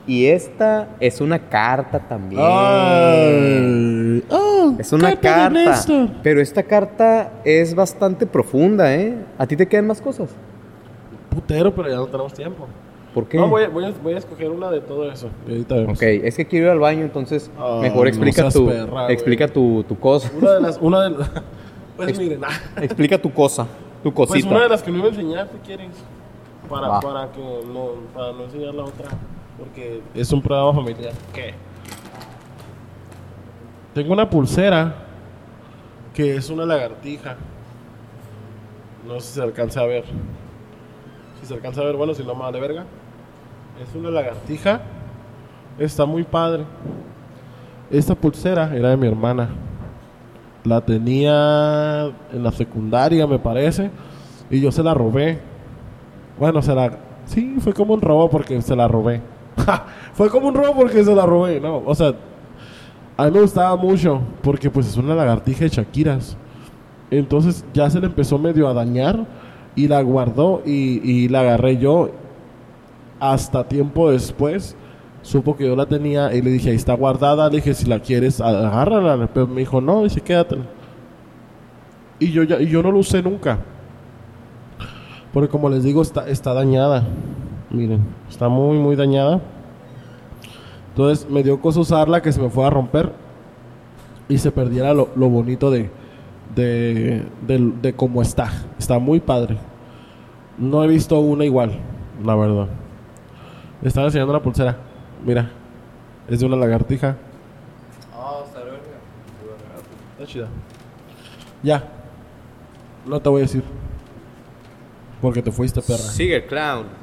Y 0.07 0.27
esta 0.27 0.89
es 0.99 1.21
una 1.21 1.39
carta 1.49 2.01
también. 2.01 2.43
Ay. 2.43 4.25
Oh, 4.31 4.75
es 4.79 4.93
una 4.93 5.15
carta. 5.17 5.81
Pero 6.23 6.41
esta 6.41 6.63
carta 6.65 7.33
es 7.45 7.75
bastante 7.75 8.27
profunda, 8.27 8.95
¿eh? 8.95 9.17
¿A 9.39 9.47
ti 9.47 9.57
te 9.57 9.67
quedan 9.69 9.87
más 9.87 10.01
cosas? 10.01 10.31
Putero, 11.31 11.73
pero 11.75 11.89
ya 11.89 11.97
no 11.97 12.07
tenemos 12.07 12.33
tiempo. 12.35 12.67
¿Por 13.15 13.29
qué? 13.29 13.37
No, 13.39 13.49
voy, 13.49 13.65
a- 13.65 13.69
voy, 13.69 13.85
a, 13.85 13.93
voy 14.03 14.15
a 14.15 14.19
escoger 14.19 14.51
una 14.51 14.71
de 14.71 14.81
todo 14.81 15.11
eso. 15.11 15.29
Y 15.47 15.53
ahorita 15.53 15.75
vemos. 15.77 15.99
Ok, 15.99 16.03
es 16.03 16.37
que 16.37 16.47
quiero 16.47 16.67
ir 16.67 16.73
al 16.73 16.79
baño, 16.79 17.03
entonces 17.03 17.51
Ah, 17.59 17.79
mejor 17.81 18.03
no 18.03 18.09
explica 18.09 18.43
seas 18.43 18.55
tu 18.55 18.67
perra, 18.67 19.11
explica 19.13 19.49
tu, 19.49 19.85
tu 19.85 19.99
cosa. 19.99 20.31
Una 20.41 20.53
de 20.55 20.61
las. 20.63 20.79
Una 20.81 21.03
de 21.05 21.11
las 21.11 21.31
pues 21.97 22.09
Ex- 22.09 22.19
miren, 22.19 22.41
ah, 22.45 22.49
explica 22.83 23.19
tu 23.21 23.31
cosa, 23.33 23.67
tu 24.03 24.13
pues 24.13 24.31
cosita. 24.31 24.49
una 24.49 24.63
de 24.63 24.69
las 24.71 24.83
que 24.83 24.91
no 24.91 24.99
iba 24.99 25.07
a 25.07 25.11
enseñar, 25.11 25.49
si 25.53 25.59
quieres. 25.59 25.89
Para, 26.69 26.89
Va. 26.89 27.01
para 27.01 27.31
que 27.33 27.41
no, 27.41 27.89
para 28.15 28.33
no 28.33 28.45
enseñar 28.45 28.75
la 28.75 28.85
otra. 28.85 29.09
Porque 29.63 30.03
es 30.13 30.33
un 30.33 30.43
programa 30.43 30.75
familiar. 30.75 31.13
¿Qué? 31.33 31.55
Tengo 33.95 34.13
una 34.13 34.29
pulsera 34.29 34.93
que 36.13 36.35
es 36.35 36.51
una 36.51 36.67
lagartija. 36.67 37.37
No 39.07 39.21
sé 39.21 39.29
si 39.29 39.35
se 39.35 39.43
alcanza 39.43 39.83
a 39.83 39.87
ver. 39.87 40.05
Si 41.41 41.47
se 41.47 41.55
alcanza 41.55 41.81
a 41.81 41.85
ver, 41.85 41.95
bueno, 41.95 42.13
si 42.13 42.25
no, 42.25 42.35
más 42.35 42.53
de 42.53 42.59
verga. 42.59 42.87
Es 43.81 43.95
una 43.95 44.11
lagartija. 44.11 44.81
Está 45.79 46.07
muy 46.07 46.25
padre. 46.25 46.65
Esta 47.89 48.17
pulsera 48.17 48.75
era 48.75 48.89
de 48.89 48.97
mi 48.97 49.07
hermana. 49.07 49.51
La 50.65 50.81
tenía 50.81 52.07
en 52.33 52.43
la 52.43 52.51
secundaria, 52.51 53.29
me 53.29 53.39
parece. 53.39 53.93
Y 54.51 54.61
yo 54.61 54.73
se 54.73 54.83
la 54.83 54.93
robé. 54.93 55.39
Bueno, 56.37 56.61
se 56.63 56.75
la... 56.75 56.99
Sí, 57.27 57.59
fue 57.61 57.73
como 57.73 57.95
un 57.95 58.01
robo 58.01 58.29
porque 58.29 58.61
se 58.61 58.75
la 58.75 58.89
robé. 58.89 59.21
fue 60.15 60.31
como 60.31 60.49
un 60.49 60.55
robo 60.55 60.75
porque 60.75 61.05
se 61.05 61.15
la 61.15 61.27
robé, 61.27 61.61
¿no? 61.61 61.83
O 61.85 61.95
sea, 61.95 62.15
a 63.17 63.25
mí 63.27 63.31
me 63.31 63.41
gustaba 63.41 63.77
mucho 63.77 64.21
porque 64.43 64.71
pues 64.71 64.89
es 64.89 64.97
una 64.97 65.15
lagartija 65.15 65.65
de 65.65 65.69
Shakiras. 65.69 66.37
Entonces 67.11 67.65
ya 67.75 67.91
se 67.91 68.01
le 68.01 68.07
empezó 68.07 68.39
medio 68.39 68.69
a 68.69 68.75
dañar 68.75 69.27
y 69.77 69.89
la 69.89 70.01
guardó 70.03 70.63
y, 70.65 71.29
la 71.29 71.41
agarré 71.41 71.77
yo 71.77 72.11
hasta 73.21 73.69
tiempo 73.69 74.11
después 74.11 74.77
supo 75.21 75.57
que 75.57 75.67
yo 75.67 75.77
la 75.77 75.87
tenía 75.87 76.35
y 76.35 76.43
le 76.43 76.51
dije, 76.51 76.71
ahí 76.71 76.77
está 76.77 76.95
guardada. 76.95 77.49
Le 77.49 77.57
dije, 77.57 77.75
si 77.75 77.87
la 77.87 78.01
quieres, 78.01 78.41
agárrala. 78.41 79.29
Pero 79.33 79.47
me 79.47 79.61
dijo, 79.61 79.81
no, 79.81 80.03
dice, 80.03 80.21
quédatela. 80.21 80.65
Y 82.19 82.33
yo, 82.33 82.43
ya, 82.43 82.61
y 82.61 82.67
yo 82.67 82.83
no 82.83 82.91
lo 82.91 82.99
usé 82.99 83.23
nunca. 83.23 83.59
Porque 85.33 85.49
como 85.49 85.69
les 85.69 85.85
digo, 85.85 86.03
está, 86.03 86.29
está 86.29 86.53
dañada. 86.55 87.05
Miren, 87.73 88.05
está 88.29 88.49
muy, 88.49 88.79
muy 88.79 88.97
dañada. 88.97 89.41
Entonces 90.91 91.29
me 91.29 91.43
dio 91.43 91.61
cosa 91.61 91.81
usarla 91.81 92.21
que 92.21 92.33
se 92.33 92.41
me 92.41 92.51
fue 92.51 92.67
a 92.67 92.71
romper 92.71 93.13
y 94.29 94.37
se 94.37 94.53
perdiera 94.53 94.93
lo, 94.93 95.09
lo 95.17 95.31
bonito 95.31 95.71
de, 95.71 95.91
de, 96.55 97.25
de, 97.47 97.73
de 97.81 97.93
cómo 97.95 98.21
está. 98.21 98.53
Está 98.79 98.99
muy 98.99 99.21
padre. 99.21 99.57
No 100.59 100.85
he 100.85 100.87
visto 100.87 101.19
una 101.19 101.47
igual, 101.47 101.73
la 102.23 102.37
verdad. 102.37 102.69
Estaba 103.83 104.07
enseñando 104.07 104.35
la 104.35 104.43
pulsera. 104.43 104.77
Mira, 105.25 105.51
es 106.29 106.41
de 106.41 106.47
una 106.47 106.57
lagartija. 106.57 107.17
Ah, 108.15 108.41
está 108.45 108.61
Está 110.13 110.27
chida. 110.27 110.49
Ya. 111.63 111.89
No 113.07 113.19
te 113.19 113.29
voy 113.31 113.41
a 113.41 113.45
decir. 113.45 113.65
Porque 115.23 115.41
te 115.41 115.51
fuiste, 115.51 115.81
perra. 115.81 115.99
Sigue 115.99 116.45
clown. 116.47 117.02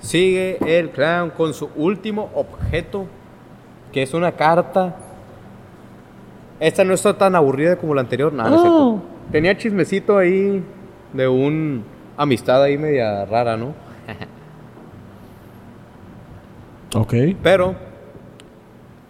Sigue 0.00 0.58
el 0.78 0.90
clown 0.90 1.30
con 1.30 1.54
su 1.54 1.70
último 1.76 2.30
objeto, 2.34 3.06
que 3.92 4.02
es 4.02 4.14
una 4.14 4.32
carta. 4.32 4.96
Esta 6.60 6.84
no 6.84 6.94
está 6.94 7.16
tan 7.16 7.34
aburrida 7.34 7.76
como 7.76 7.94
la 7.94 8.02
anterior, 8.02 8.32
nada. 8.32 8.56
Oh. 8.56 9.02
Tenía 9.32 9.56
chismecito 9.56 10.16
ahí 10.16 10.62
de 11.12 11.28
un 11.28 11.84
amistad 12.16 12.62
ahí 12.62 12.78
media 12.78 13.24
rara, 13.24 13.56
¿no? 13.56 13.74
Ok. 16.94 17.14
Pero 17.42 17.74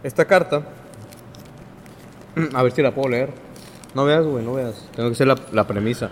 esta 0.03 0.25
carta, 0.25 0.63
a 2.55 2.63
ver 2.63 2.73
si 2.73 2.83
la 2.83 2.93
puedo 2.93 3.09
leer. 3.11 3.31
No 3.95 4.05
veas, 4.05 4.27
güey, 4.27 4.45
no 4.45 4.55
veas. 4.55 4.89
Tengo 4.97 5.09
que 5.11 5.13
hacer 5.13 5.27
la, 5.27 5.37
la 5.53 5.67
premisa. 5.67 6.11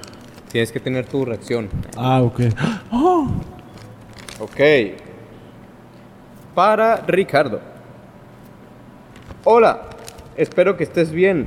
Tienes 0.53 0.71
que 0.71 0.79
tener 0.79 1.07
tu 1.07 1.25
reacción. 1.25 1.69
Ah, 1.97 2.23
ok. 2.23 2.41
Oh. 2.93 3.29
Ok. 4.40 4.61
Para 6.56 6.97
Ricardo. 7.06 7.61
Hola, 9.44 9.82
espero 10.36 10.77
que 10.77 10.82
estés 10.82 11.12
bien. 11.12 11.47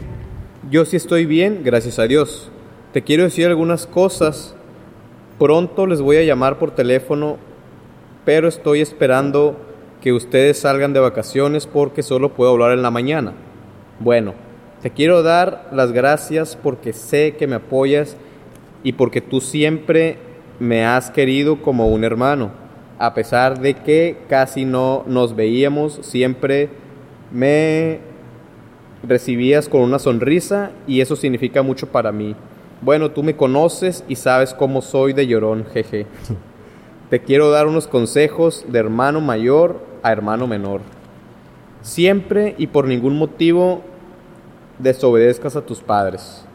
Yo 0.69 0.85
sí 0.85 0.95
estoy 0.95 1.26
bien, 1.26 1.61
gracias 1.65 1.99
a 1.99 2.07
Dios. 2.07 2.49
Te 2.93 3.01
quiero 3.01 3.23
decir 3.23 3.45
algunas 3.47 3.88
cosas. 3.88 4.55
Pronto 5.38 5.85
les 5.85 5.99
voy 5.99 6.18
a 6.18 6.23
llamar 6.23 6.59
por 6.59 6.72
teléfono, 6.72 7.38
pero 8.23 8.47
estoy 8.47 8.80
esperando 8.80 9.57
que 10.01 10.14
ustedes 10.14 10.59
salgan 10.59 10.93
de 10.93 11.01
vacaciones 11.01 11.68
porque 11.68 12.03
solo 12.03 12.34
puedo 12.34 12.51
hablar 12.51 12.72
en 12.72 12.84
la 12.84 12.91
mañana. 12.91 13.34
Bueno, 13.99 14.34
te 14.81 14.91
quiero 14.91 15.23
dar 15.23 15.69
las 15.73 15.91
gracias 15.91 16.55
porque 16.55 16.93
sé 16.93 17.35
que 17.35 17.47
me 17.47 17.55
apoyas 17.55 18.15
y 18.84 18.93
porque 18.93 19.19
tú 19.19 19.41
siempre 19.41 20.18
me 20.59 20.85
has 20.85 21.11
querido 21.11 21.61
como 21.61 21.88
un 21.88 22.05
hermano. 22.05 22.66
A 22.99 23.14
pesar 23.14 23.60
de 23.60 23.76
que 23.76 24.18
casi 24.28 24.65
no 24.65 25.03
nos 25.06 25.36
veíamos, 25.36 25.99
siempre 26.02 26.69
me 27.32 27.99
recibías 29.03 29.69
con 29.69 29.82
una 29.82 29.99
sonrisa 29.99 30.72
y 30.88 31.02
eso 31.02 31.15
significa 31.15 31.61
mucho 31.61 31.88
para 31.88 32.11
mí. 32.11 32.36
Bueno, 32.82 33.11
tú 33.11 33.24
me 33.24 33.36
conoces 33.36 34.03
y 34.07 34.15
sabes 34.15 34.53
cómo 34.53 34.82
soy 34.82 35.14
de 35.14 35.28
llorón, 35.28 35.65
jeje. 35.74 36.07
Te 37.10 37.22
quiero 37.22 37.49
dar 37.52 37.68
unos 37.68 37.88
consejos 37.88 38.65
de 38.68 38.80
hermano 38.80 39.22
mayor 39.22 39.80
a 40.03 40.11
hermano 40.11 40.48
menor. 40.48 40.82
Siempre 41.82 42.56
y 42.57 42.68
por 42.68 42.88
ningún 42.88 43.18
motivo 43.18 43.82
desobedezcas 44.80 45.56
a 45.56 45.61
tus 45.61 45.80
padres. 45.80 46.45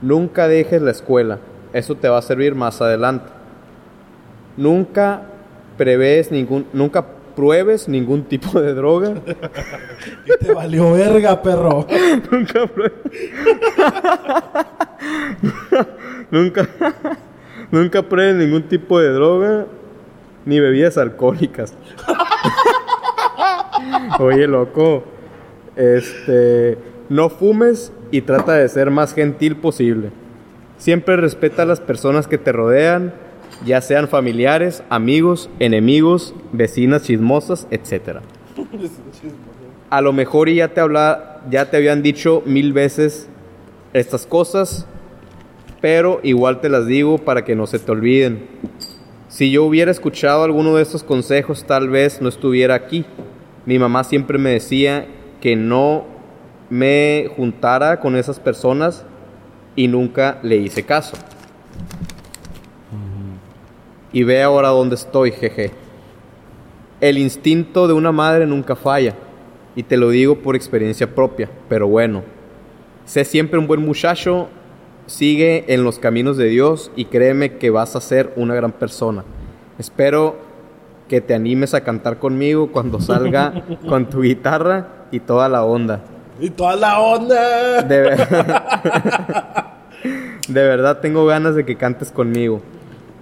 Nunca 0.00 0.48
dejes 0.48 0.80
la 0.80 0.90
escuela, 0.90 1.38
eso 1.72 1.94
te 1.94 2.08
va 2.08 2.18
a 2.18 2.22
servir 2.22 2.54
más 2.54 2.80
adelante. 2.80 3.30
Nunca 4.56 5.22
prevés 5.76 6.30
ningún, 6.30 6.66
nunca 6.72 7.04
pruebes 7.34 7.88
ningún 7.88 8.24
tipo 8.24 8.60
de 8.60 8.74
droga. 8.74 9.14
Y 10.26 10.44
te 10.44 10.52
valió 10.52 10.92
verga, 10.92 11.40
perro. 11.42 11.86
nunca 12.30 12.66
pruebes. 12.66 13.00
nunca, 16.30 16.68
nunca 17.70 18.02
pruebes 18.02 18.36
ningún 18.36 18.64
tipo 18.64 19.00
de 19.00 19.10
droga 19.10 19.66
ni 20.44 20.60
bebidas 20.60 20.98
alcohólicas. 20.98 21.74
Oye, 24.18 24.46
loco. 24.46 25.04
Este, 25.76 26.76
no 27.08 27.30
fumes 27.30 27.92
y 28.10 28.22
trata 28.22 28.54
de 28.54 28.68
ser 28.68 28.90
más 28.90 29.14
gentil 29.14 29.56
posible. 29.56 30.10
Siempre 30.76 31.16
respeta 31.16 31.62
a 31.62 31.66
las 31.66 31.80
personas 31.80 32.26
que 32.26 32.38
te 32.38 32.52
rodean, 32.52 33.14
ya 33.64 33.80
sean 33.80 34.08
familiares, 34.08 34.82
amigos, 34.88 35.50
enemigos, 35.58 36.34
vecinas 36.52 37.02
chismosas, 37.04 37.66
etc. 37.70 38.18
A 39.90 40.00
lo 40.00 40.12
mejor 40.12 40.48
ya 40.48 40.68
te 40.68 40.80
habla, 40.80 41.42
ya 41.50 41.70
te 41.70 41.76
habían 41.76 42.02
dicho 42.02 42.42
mil 42.46 42.72
veces 42.72 43.28
estas 43.92 44.26
cosas, 44.26 44.86
pero 45.80 46.20
igual 46.22 46.60
te 46.60 46.68
las 46.68 46.86
digo 46.86 47.18
para 47.18 47.44
que 47.44 47.54
no 47.54 47.66
se 47.66 47.78
te 47.78 47.92
olviden. 47.92 48.46
Si 49.28 49.50
yo 49.50 49.64
hubiera 49.64 49.90
escuchado 49.90 50.44
alguno 50.44 50.76
de 50.76 50.82
estos 50.82 51.02
consejos, 51.02 51.64
tal 51.64 51.88
vez 51.88 52.20
no 52.20 52.28
estuviera 52.28 52.74
aquí. 52.74 53.04
Mi 53.64 53.78
mamá 53.78 54.04
siempre 54.04 54.38
me 54.38 54.50
decía 54.50 55.06
que 55.40 55.56
no 55.56 56.04
me 56.68 57.30
juntara 57.36 58.00
con 58.00 58.16
esas 58.16 58.40
personas 58.40 59.04
y 59.76 59.88
nunca 59.88 60.38
le 60.42 60.56
hice 60.56 60.84
caso. 60.84 61.16
Y 64.12 64.24
ve 64.24 64.42
ahora 64.42 64.68
dónde 64.68 64.96
estoy, 64.96 65.32
jeje. 65.32 65.70
El 67.00 67.18
instinto 67.18 67.88
de 67.88 67.94
una 67.94 68.12
madre 68.12 68.46
nunca 68.46 68.76
falla, 68.76 69.14
y 69.74 69.82
te 69.82 69.96
lo 69.96 70.10
digo 70.10 70.36
por 70.38 70.54
experiencia 70.54 71.14
propia, 71.14 71.48
pero 71.68 71.88
bueno. 71.88 72.22
Sé 73.04 73.24
siempre 73.24 73.58
un 73.58 73.66
buen 73.66 73.84
muchacho, 73.84 74.48
sigue 75.06 75.64
en 75.74 75.82
los 75.82 75.98
caminos 75.98 76.36
de 76.36 76.46
Dios 76.46 76.92
y 76.94 77.06
créeme 77.06 77.56
que 77.56 77.70
vas 77.70 77.96
a 77.96 78.00
ser 78.00 78.32
una 78.36 78.54
gran 78.54 78.72
persona. 78.72 79.24
Espero 79.78 80.36
que 81.08 81.20
te 81.20 81.34
animes 81.34 81.74
a 81.74 81.82
cantar 81.82 82.18
conmigo 82.18 82.70
cuando 82.70 83.00
salga 83.00 83.64
con 83.88 84.08
tu 84.08 84.22
guitarra 84.22 84.86
y 85.10 85.18
toda 85.20 85.48
la 85.48 85.64
onda. 85.64 86.00
Y 86.40 86.50
toda 86.50 86.76
la 86.76 87.00
onda. 87.00 87.82
De, 87.82 88.00
ver- 88.00 88.28
de 90.48 90.62
verdad 90.62 91.00
tengo 91.00 91.26
ganas 91.26 91.54
de 91.54 91.64
que 91.64 91.76
cantes 91.76 92.10
conmigo. 92.12 92.62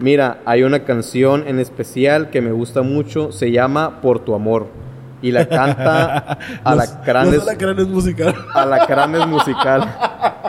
Mira, 0.01 0.39
hay 0.47 0.63
una 0.63 0.85
canción 0.85 1.45
en 1.47 1.59
especial 1.59 2.31
que 2.31 2.41
me 2.41 2.53
gusta 2.53 2.81
mucho, 2.83 3.33
se 3.33 3.53
llama 3.53 4.01
Por 4.01 4.21
tu 4.21 4.35
amor. 4.35 4.67
Y 5.23 5.33
la 5.33 5.47
canta 5.47 6.39
Alacranes, 6.65 7.43
alacranes 7.43 7.87
musical. 7.87 8.35
Alacranes 8.55 9.27
musical. 9.27 9.95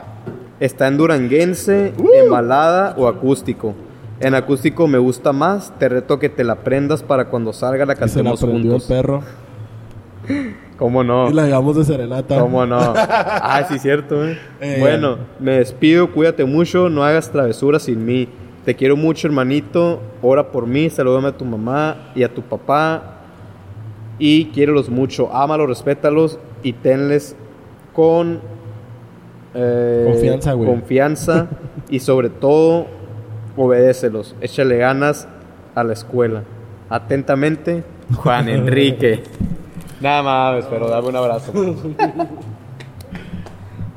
Está 0.61 0.87
en 0.87 0.97
duranguense, 0.97 1.93
en 1.97 2.29
balada 2.29 2.95
o 2.97 3.07
acústico. 3.07 3.75
En 4.21 4.35
acústico 4.35 4.87
me 4.87 4.99
gusta 4.99 5.33
más, 5.33 5.73
te 5.79 5.89
reto 5.89 6.19
que 6.19 6.29
te 6.29 6.43
la 6.43 6.53
aprendas 6.53 7.03
para 7.03 7.25
cuando 7.25 7.51
salga 7.51 7.85
la 7.85 7.93
Y 7.93 7.95
se 7.95 7.99
la 8.01 8.05
cantemos 8.07 8.43
aprendió 8.43 8.75
el 8.75 8.79
juntos. 8.79 8.87
perro. 8.87 9.23
¿Cómo 10.77 11.03
no? 11.03 11.29
Y 11.29 11.33
la 11.33 11.45
llevamos 11.45 11.75
de 11.75 11.83
serenata. 11.83 12.39
¿Cómo 12.39 12.65
no? 12.65 12.79
Ah, 12.95 13.65
sí, 13.67 13.79
cierto, 13.79 14.25
¿eh? 14.25 14.37
Eh, 14.61 14.77
bueno, 14.79 15.17
me 15.39 15.57
despido, 15.57 16.11
cuídate 16.11 16.45
mucho, 16.45 16.89
no 16.89 17.03
hagas 17.03 17.31
travesuras 17.31 17.83
sin 17.83 18.05
mí. 18.05 18.29
Te 18.65 18.75
quiero 18.75 18.95
mucho, 18.95 19.27
hermanito. 19.27 20.01
Ora 20.21 20.51
por 20.51 20.67
mí, 20.67 20.89
salúdame 20.89 21.29
a 21.29 21.37
tu 21.37 21.45
mamá 21.45 22.11
y 22.15 22.23
a 22.23 22.33
tu 22.33 22.41
papá. 22.41 23.17
Y 24.19 24.45
quiérelos 24.45 24.89
mucho, 24.89 25.33
ámalos, 25.33 25.67
respétalos 25.67 26.37
y 26.61 26.73
tenles 26.73 27.35
con 27.93 28.39
eh, 29.55 30.03
Confianza, 30.07 30.53
güey. 30.53 30.69
Confianza 30.69 31.47
y 31.89 31.99
sobre 31.99 32.29
todo, 32.29 32.85
obedécelos. 33.57 34.35
Échale 34.41 34.77
ganas 34.77 35.27
a 35.73 35.83
la 35.83 35.93
escuela. 35.93 36.43
Atentamente, 36.89 37.83
Juan 38.15 38.47
Enrique. 38.49 39.23
Nada 40.01 40.23
más, 40.23 40.65
pero 40.65 40.87
dame 40.87 41.07
un 41.09 41.15
abrazo. 41.15 41.51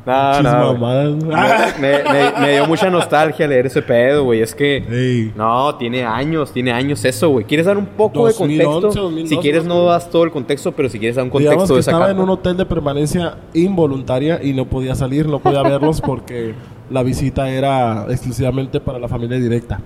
No, 0.06 0.42
no. 0.42 0.74
mamadas. 0.74 1.78
Me, 1.80 2.02
me- 2.02 2.40
me 2.40 2.52
dio 2.52 2.66
mucha 2.66 2.90
nostalgia 2.90 3.46
leer 3.46 3.66
ese 3.66 3.80
pedo, 3.80 4.24
güey. 4.24 4.42
Es 4.42 4.54
que. 4.54 4.76
Ey. 4.76 5.32
No, 5.34 5.74
tiene 5.76 6.04
años, 6.04 6.52
tiene 6.52 6.72
años 6.72 7.02
eso, 7.04 7.30
güey. 7.30 7.46
¿Quieres 7.46 7.64
dar 7.66 7.78
un 7.78 7.86
poco 7.86 8.26
de 8.26 8.32
2011, 8.34 8.64
contexto? 8.64 9.02
2012, 9.02 9.34
si 9.34 9.40
quieres 9.40 9.64
no 9.64 9.84
das 9.86 10.10
todo 10.10 10.24
el 10.24 10.30
contexto, 10.30 10.72
pero 10.72 10.88
si 10.90 10.98
quieres 10.98 11.16
dar 11.16 11.24
un 11.24 11.30
Digamos 11.30 11.46
contexto 11.54 11.74
que 11.74 11.76
de 11.76 11.80
esa 11.80 11.90
estaba 11.92 12.06
carta. 12.06 12.18
en 12.20 12.22
un 12.24 12.30
hotel 12.30 12.56
de 12.58 12.66
permanencia 12.66 13.34
involuntaria 13.54 14.40
y 14.42 14.52
no 14.52 14.66
podía 14.66 14.94
salir, 14.94 15.26
no 15.26 15.38
podía 15.38 15.62
verlos 15.62 16.00
porque 16.02 16.54
la 16.90 17.02
visita 17.02 17.48
era 17.48 18.04
exclusivamente 18.10 18.80
para 18.80 18.98
la 18.98 19.08
familia 19.08 19.38
directa. 19.38 19.80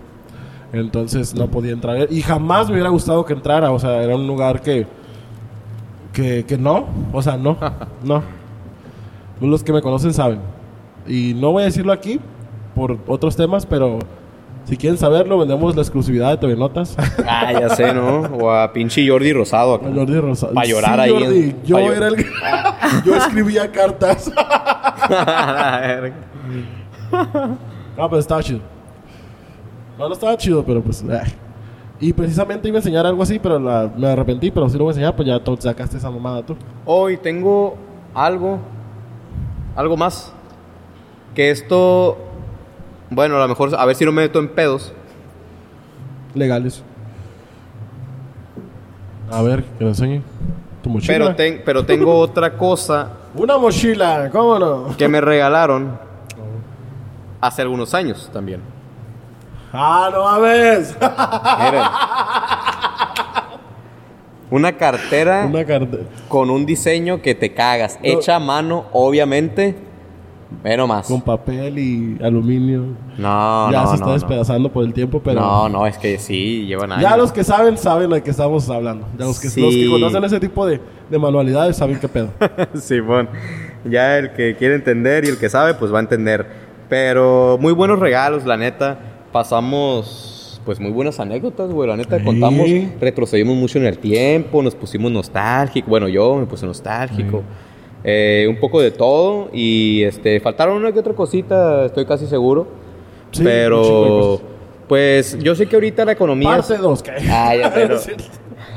Entonces 0.73 1.33
no 1.35 1.47
podía 1.47 1.73
entrar. 1.73 2.09
Y 2.11 2.23
jamás 2.23 2.67
me 2.67 2.75
hubiera 2.75 2.91
gustado 2.91 3.25
que 3.25 3.33
entrara. 3.35 3.71
O 3.71 3.79
sea, 3.79 4.03
era 4.03 4.17
un 4.17 4.27
lugar 4.27 4.61
que 4.63 4.87
Que, 6.13 6.45
que 6.45 6.59
no, 6.59 6.87
o 7.13 7.23
sea, 7.23 7.37
no, 7.37 7.57
no. 8.03 8.38
Los 9.41 9.63
que 9.63 9.73
me 9.73 9.83
conocen 9.83 10.13
saben. 10.13 10.41
Y 11.07 11.35
no 11.35 11.53
voy 11.53 11.63
a 11.63 11.67
decirlo 11.67 11.93
aquí 11.93 12.21
por 12.75 12.99
otros 13.07 13.35
temas, 13.37 13.65
pero 13.67 13.99
si 14.65 14.77
quieren 14.77 14.99
saberlo, 14.99 15.39
vendemos 15.39 15.75
la 15.75 15.83
exclusividad 15.83 16.31
de 16.31 16.37
TV 16.39 16.57
Notas. 16.57 16.97
Ah, 17.27 17.53
ya 17.53 17.69
sé, 17.71 17.93
¿no? 17.95 18.21
O 18.23 18.51
a 18.51 18.73
pinche 18.73 19.07
Jordi 19.09 19.33
Rosado. 19.33 19.75
acá. 19.75 19.89
A 19.89 19.95
Jordi 19.95 20.19
Rosado. 20.21 20.55
Pa' 20.55 20.65
llorar 20.65 20.95
Sí, 21.09 21.15
ahí 21.15 21.25
en- 21.25 21.63
yo 21.65 21.79
llor- 21.79 21.97
era 21.97 22.09
el 22.09 22.17
Yo 23.05 23.15
escribía 23.17 23.71
cartas. 23.71 24.31
No, 27.11 28.09
pero 28.09 28.19
estaba 28.19 28.43
chido. 28.43 28.61
No, 29.99 30.07
no 30.09 30.15
estaba 30.15 30.37
chido, 30.37 30.65
pero 30.65 30.81
pues. 30.83 31.03
eh. 31.03 31.21
Y 32.01 32.13
precisamente 32.13 32.69
iba 32.69 32.77
a 32.77 32.81
enseñar 32.81 33.07
algo 33.07 33.23
así, 33.23 33.39
pero 33.41 33.59
la- 33.59 33.91
me 33.97 34.07
arrepentí, 34.09 34.51
pero 34.51 34.69
si 34.69 34.79
lo 34.79 34.85
voy 34.85 34.91
a 34.91 34.93
enseñar, 34.93 35.17
pues 35.17 35.27
ya 35.27 35.41
sacaste 35.59 35.97
esa 35.97 36.11
mamada 36.11 36.43
tú. 36.45 36.57
Hoy 36.85 37.17
tengo 37.17 37.77
algo, 38.15 38.59
algo 39.77 39.97
más. 39.97 40.33
Que 41.35 41.51
esto, 41.51 42.19
bueno, 43.11 43.37
a 43.37 43.41
lo 43.41 43.49
mejor, 43.49 43.75
a 43.77 43.85
ver 43.85 43.95
si 43.97 44.05
no 44.05 44.13
me 44.13 44.23
meto 44.23 44.39
en 44.39 44.49
pedos. 44.49 44.93
Legales. 46.35 46.83
A 49.31 49.43
ver, 49.43 49.65
que 49.65 49.85
lo 49.85 49.91
enseñe. 49.91 50.23
Tu 50.83 50.89
mochila. 50.91 51.13
Pero, 51.13 51.35
ten- 51.37 51.63
pero 51.65 51.85
tengo 51.85 52.19
otra 52.21 52.57
cosa 52.57 53.09
Una 53.35 53.59
mochila, 53.59 54.31
¿cómo 54.31 54.59
no? 54.59 54.97
que 54.97 55.09
me 55.09 55.21
regalaron 55.21 55.99
hace 57.41 57.63
algunos 57.63 57.93
años 57.95 58.31
también. 58.33 58.61
Ah, 59.73 60.09
no 60.13 60.25
mames. 60.25 60.97
Miren. 60.99 61.83
Una 64.51 64.77
cartera 64.77 65.47
Una 65.47 65.65
con 66.29 66.51
un 66.51 66.65
diseño 66.65 67.21
que 67.21 67.35
te 67.35 67.53
cagas. 67.53 67.99
No. 68.03 68.09
Hecha 68.09 68.37
a 68.37 68.39
mano, 68.39 68.87
obviamente. 68.93 69.75
Pero 70.63 70.87
más. 70.87 71.07
Con 71.07 71.21
papel 71.21 71.79
y 71.79 72.19
aluminio. 72.25 72.85
No, 73.19 73.71
ya 73.71 73.83
no, 73.83 73.87
se 73.89 73.95
está 73.95 74.07
no, 74.07 74.07
no. 74.07 74.13
despedazando 74.15 74.73
por 74.73 74.85
el 74.85 74.95
tiempo, 74.95 75.21
pero. 75.23 75.41
No, 75.41 75.69
no, 75.69 75.87
es 75.87 75.99
que 75.99 76.19
sí, 76.19 76.65
llevan 76.67 76.93
años. 76.93 77.03
Ya 77.03 77.17
los 77.19 77.33
que 77.33 77.45
saben, 77.45 77.77
saben 77.77 78.09
de 78.09 78.23
qué 78.23 78.31
estamos 78.31 78.69
hablando. 78.71 79.07
Ya 79.19 79.27
los 79.27 79.39
que, 79.39 79.51
Sí. 79.51 79.61
los 79.61 79.75
que 79.75 79.89
conocen 79.91 80.25
ese 80.25 80.41
tipo 80.41 80.67
de, 80.67 80.81
de 81.11 81.19
manualidades 81.19 81.77
saben 81.77 82.01
qué 82.01 82.09
pedo. 82.09 82.31
Simón. 82.81 83.29
Ya 83.85 84.19
el 84.19 84.33
que 84.33 84.57
quiere 84.57 84.75
entender 84.75 85.27
y 85.27 85.29
el 85.29 85.39
que 85.39 85.51
sabe, 85.51 85.75
pues 85.75 85.93
va 85.93 85.99
a 85.99 86.03
entender. 86.03 86.47
Pero 86.89 87.59
muy 87.61 87.75
buenos 87.75 87.99
regalos, 87.99 88.47
la 88.47 88.57
neta. 88.57 88.99
Pasamos, 89.31 90.38
pues 90.69 90.81
muy 90.81 90.91
buenas 90.91 91.19
anécdotas, 91.19 91.71
güey. 91.71 91.89
La 91.89 91.97
neta, 91.97 92.19
Sí. 92.19 92.25
contamos, 92.27 92.69
retrocedimos 93.01 93.57
mucho 93.57 93.79
en 93.79 93.87
el 93.87 93.97
tiempo, 93.97 94.63
nos 94.63 94.75
pusimos 94.75 95.11
nostálgicos. 95.11 95.89
Bueno, 95.89 96.09
yo 96.09 96.37
me 96.37 96.45
puse 96.45 96.67
nostálgico. 96.67 97.43
Eh, 98.05 98.45
un 98.51 98.57
poco 98.61 98.79
de 98.83 98.91
todo. 98.91 99.49
Y 99.51 100.03
este, 100.03 100.39
faltaron 100.41 100.77
una 100.77 100.93
que 100.93 100.99
otra 100.99 101.15
cosita, 101.15 101.87
estoy 101.87 102.05
casi 102.05 102.27
seguro. 102.27 102.67
Sí, 103.31 103.43
Pero, 103.43 104.43
pues 104.89 105.39
yo 105.39 105.55
sé 105.55 105.65
que 105.65 105.77
ahorita 105.77 106.05
la 106.05 106.13
economía. 106.13 106.51
Parte 106.51 106.77
2, 106.77 107.03
¿qué? 107.03 107.13
Ah, 107.31 107.57
ya 107.57 107.97
sé. 107.97 108.15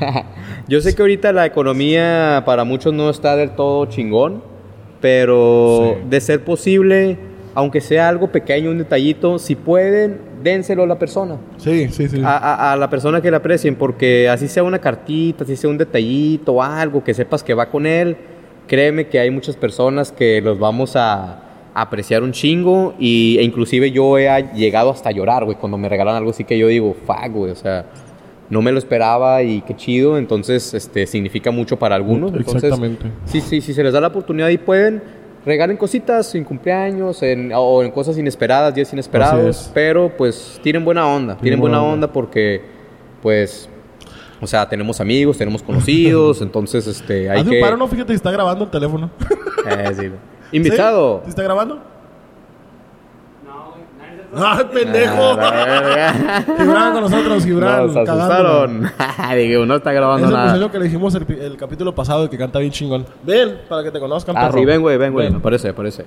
Yo 0.68 0.80
sé 0.80 0.94
que 0.94 1.02
ahorita 1.02 1.30
la 1.34 1.44
economía 1.44 2.42
para 2.46 2.64
muchos 2.64 2.94
no 2.94 3.10
está 3.10 3.36
del 3.36 3.50
todo 3.50 3.84
chingón, 3.84 4.42
pero 5.02 5.96
Sí. 6.00 6.08
de 6.08 6.20
ser 6.22 6.42
posible, 6.42 7.18
aunque 7.54 7.82
sea 7.82 8.08
algo 8.08 8.28
pequeño, 8.32 8.70
un 8.70 8.78
detallito, 8.78 9.38
si 9.38 9.56
pueden, 9.56 10.31
dénselo 10.42 10.82
a 10.82 10.86
la 10.86 10.98
persona. 10.98 11.36
Sí, 11.58 11.88
sí, 11.90 12.08
sí. 12.08 12.20
A, 12.24 12.36
a- 12.36 12.72
a 12.72 12.76
la 12.76 12.88
persona 12.90 13.20
que 13.20 13.30
le 13.30 13.36
aprecien, 13.36 13.74
porque 13.76 14.28
así 14.28 14.48
sea 14.48 14.62
una 14.62 14.78
cartita, 14.78 15.44
así 15.44 15.56
sea 15.56 15.70
un 15.70 15.78
detallito, 15.78 16.62
algo 16.62 17.02
que 17.04 17.14
sepas 17.14 17.42
que 17.42 17.54
va 17.54 17.66
con 17.70 17.86
él, 17.86 18.16
créeme 18.66 19.06
que 19.08 19.18
hay 19.18 19.30
muchas 19.30 19.56
personas 19.56 20.12
que 20.12 20.40
los 20.40 20.58
vamos 20.58 20.96
a, 20.96 21.24
a 21.74 21.80
apreciar 21.82 22.22
un 22.22 22.32
chingo 22.32 22.94
y, 22.98 23.36
e 23.38 23.42
inclusive 23.42 23.90
yo 23.90 24.18
he 24.18 24.28
llegado 24.54 24.90
hasta 24.90 25.08
a 25.08 25.12
llorar, 25.12 25.44
güey, 25.44 25.56
cuando 25.56 25.78
me 25.78 25.88
regalan 25.88 26.16
algo 26.16 26.30
así 26.30 26.44
que 26.44 26.58
yo 26.58 26.68
digo, 26.68 26.94
fuck, 27.06 27.30
güey, 27.32 27.50
o 27.52 27.56
sea, 27.56 27.86
no 28.50 28.60
me 28.60 28.70
lo 28.70 28.78
esperaba 28.78 29.42
y 29.42 29.62
qué 29.62 29.74
chido, 29.74 30.18
entonces 30.18 30.74
este 30.74 31.06
significa 31.06 31.50
mucho 31.50 31.78
para 31.78 31.94
algunos. 31.96 32.32
Entonces, 32.34 32.64
Exactamente. 32.64 33.06
Sí, 33.24 33.40
sí, 33.40 33.60
si 33.62 33.72
se 33.72 33.82
les 33.82 33.92
da 33.94 34.00
la 34.00 34.08
oportunidad 34.08 34.48
y 34.50 34.58
pueden, 34.58 35.02
regalen 35.44 35.76
cositas 35.76 36.34
en 36.34 36.44
cumpleaños 36.44 37.22
en, 37.22 37.52
o 37.54 37.82
en 37.82 37.90
cosas 37.90 38.16
inesperadas, 38.18 38.74
días 38.74 38.92
inesperados, 38.92 39.62
es. 39.62 39.70
pero 39.74 40.10
pues 40.16 40.60
tienen 40.62 40.84
buena 40.84 41.06
onda, 41.06 41.36
tienen 41.36 41.60
buena 41.60 41.82
onda 41.82 42.10
porque 42.12 42.62
pues, 43.22 43.68
o 44.40 44.46
sea, 44.46 44.68
tenemos 44.68 45.00
amigos, 45.00 45.38
tenemos 45.38 45.62
conocidos, 45.62 46.40
entonces 46.42 46.86
este, 46.86 47.30
hay 47.30 47.40
Haz 47.40 47.48
que... 47.48 47.56
un 47.56 47.60
paro, 47.60 47.76
no, 47.76 47.88
fíjate 47.88 48.12
está 48.14 48.30
grabando 48.30 48.64
el 48.64 48.70
teléfono. 48.70 49.10
Eh, 49.64 49.92
sí. 49.96 50.10
Invitado. 50.50 51.20
¿Sí 51.22 51.30
está 51.30 51.44
grabando? 51.44 51.91
Se 54.34 54.38
¡Ay, 54.44 54.64
pendejo! 54.72 55.36
Ah, 55.40 56.42
Gibran 56.58 56.92
con 56.92 57.00
nosotros, 57.02 57.44
Gibran. 57.44 57.86
Nos 57.88 57.96
asustaron. 57.96 58.90
Digo, 59.36 59.66
no 59.66 59.76
está 59.76 59.92
grabando 59.92 60.26
Es 60.26 60.30
el 60.30 60.36
nada. 60.36 60.52
muchacho 60.54 60.72
que 60.72 60.78
le 60.78 60.84
dijimos 60.86 61.14
el, 61.14 61.26
el 61.40 61.56
capítulo 61.56 61.94
pasado 61.94 62.28
que 62.30 62.38
canta 62.38 62.58
bien 62.58 62.72
chingón. 62.72 63.04
Ven, 63.22 63.58
para 63.68 63.82
que 63.82 63.90
te 63.90 64.00
conozcan, 64.00 64.36
Ah, 64.36 64.46
perro. 64.46 64.58
sí, 64.58 64.64
ven, 64.64 64.80
güey, 64.80 64.96
ven, 64.96 65.12
güey. 65.12 65.26
Ven. 65.26 65.34
Me 65.36 65.40
parece, 65.40 65.68
me 65.68 65.74
parece. 65.74 66.04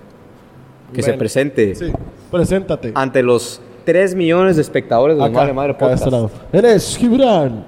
Que 0.93 1.01
se 1.01 1.11
Ven. 1.11 1.19
presente 1.19 1.75
Sí, 1.75 1.91
preséntate. 2.31 2.91
ante 2.95 3.21
los 3.23 3.61
3 3.85 4.15
millones 4.15 4.55
de 4.55 4.61
espectadores 4.61 5.17
de 5.17 5.23
los 5.23 5.31
Madre 5.31 5.53
Madre 5.53 5.71
acá 5.73 5.87
de 5.87 5.93
este 5.95 6.09
Podcast. 6.09 6.31
lado. 6.33 6.49
Eres 6.53 6.95
Gibran. 6.97 7.65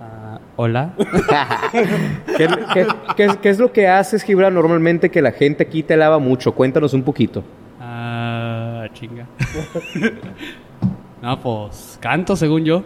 Ah, 0.00 0.38
Hola. 0.56 0.92
¿Qué, 2.36 2.48
qué- 2.74 2.86
qué- 3.16 3.28
qué 3.42 3.48
es 3.50 3.58
lo 3.58 3.72
que 3.72 3.88
haces, 3.88 4.22
Gibran, 4.22 4.54
normalmente 4.54 5.10
que 5.10 5.20
la 5.22 5.32
gente 5.32 5.64
aquí 5.64 5.82
te 5.82 5.94
alaba 5.94 6.18
mucho? 6.18 6.52
Cuéntanos 6.52 6.94
un 6.94 7.02
poquito. 7.02 7.42
Ah, 8.04 8.88
chinga. 8.94 9.26
no, 11.22 11.40
pues 11.40 11.98
canto 12.00 12.34
según 12.34 12.64
yo. 12.64 12.82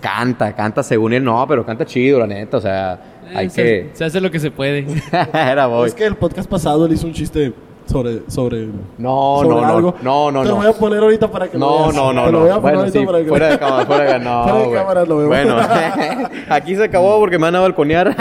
Canta, 0.00 0.54
canta 0.54 0.82
según 0.82 1.12
él. 1.12 1.24
No, 1.24 1.44
pero 1.48 1.66
canta 1.66 1.84
chido, 1.84 2.20
la 2.20 2.26
neta. 2.28 2.56
O 2.56 2.60
sea, 2.60 3.00
hay 3.34 3.46
Eh, 3.46 3.50
se, 3.50 3.62
que... 3.62 3.90
se 3.94 4.04
hace 4.04 4.20
lo 4.20 4.30
que 4.30 4.38
se 4.38 4.50
puede. 4.52 4.86
Era 5.34 5.66
boy. 5.66 5.88
Es 5.88 5.94
que 5.94 6.06
el 6.06 6.16
podcast 6.16 6.48
pasado 6.48 6.86
él 6.86 6.92
hizo 6.92 7.06
un 7.06 7.12
chiste 7.12 7.52
sobre. 7.90 8.22
sobre 8.28 8.68
No, 8.98 9.38
sobre 9.42 9.56
no, 9.56 9.60
no. 9.60 9.66
algo. 9.76 9.94
No, 10.02 10.30
no, 10.32 10.42
Te 10.42 10.48
no. 10.48 10.54
lo 10.54 10.60
voy 10.60 10.66
a 10.68 10.72
poner 10.72 11.02
ahorita 11.02 11.30
para 11.30 11.48
que 11.48 11.58
lo 11.58 11.66
No, 11.66 11.82
veas. 11.84 11.94
no, 11.94 12.12
no, 12.12 12.24
Te 12.24 12.32
lo 12.32 12.38
no. 12.38 12.44
voy 12.44 12.50
a 12.50 12.54
poner 12.54 12.62
Bueno, 12.62 12.78
ahorita 12.80 12.98
sí, 13.00 13.06
para 13.06 13.18
que 13.18 13.24
fuera 13.28 13.48
de 13.50 13.58
cámara, 13.58 13.86
fuera 13.86 14.04
de 14.12 14.18
no, 14.20 14.42
Fuera 14.48 14.58
de 14.68 14.72
cámara 14.74 15.04
lo 15.04 15.16
veo. 15.18 15.26
Bueno, 15.28 15.56
aquí 16.48 16.76
se 16.76 16.84
acabó 16.84 17.18
porque 17.18 17.38
me 17.38 17.42
van 17.44 17.56
a 17.56 17.60
balconear. 17.60 18.16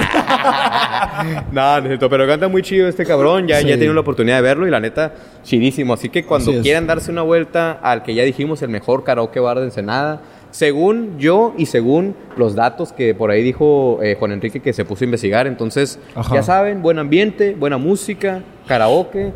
no, 1.52 1.62
no 1.62 1.78
es 1.78 1.88
cierto, 1.88 2.10
pero 2.10 2.28
canta 2.28 2.48
muy 2.48 2.62
chido 2.62 2.88
este 2.88 3.06
cabrón. 3.06 3.48
Ya, 3.48 3.60
Sí. 3.60 3.68
ya 3.68 3.74
he 3.74 3.78
tenido 3.78 3.94
la 3.94 4.02
oportunidad 4.02 4.38
de 4.38 4.42
verlo 4.42 4.68
y 4.68 4.72
la 4.72 4.80
neta, 4.80 5.14
chidísimo. 5.44 5.94
Así 5.94 6.10
que 6.10 6.26
cuando 6.26 6.52
Así 6.52 6.62
quieran 6.62 6.88
darse 6.88 7.12
una 7.12 7.22
vuelta 7.22 7.72
al 7.82 8.04
que 8.04 8.14
ya 8.14 8.24
dijimos, 8.24 8.62
el 8.62 8.70
mejor 8.70 9.04
karaoke 9.04 9.40
bar 9.40 9.60
de 9.60 9.66
Ensenada, 9.66 10.22
según 10.52 11.20
yo 11.20 11.54
y 11.58 11.68
según 11.68 12.16
los 12.36 12.56
datos 12.56 12.92
que 12.92 13.14
por 13.14 13.30
ahí 13.32 13.44
dijo 13.44 14.00
eh, 14.02 14.16
Juan 14.18 14.32
Enrique 14.32 14.62
que 14.62 14.74
se 14.74 14.84
puso 14.84 15.04
a 15.04 15.06
investigar, 15.06 15.46
entonces 15.46 16.00
Ajá. 16.16 16.34
ya 16.36 16.42
saben, 16.44 16.82
buen 16.82 16.98
ambiente, 16.98 17.56
buena 17.60 17.78
música, 17.78 18.42
karaoke. 18.68 19.32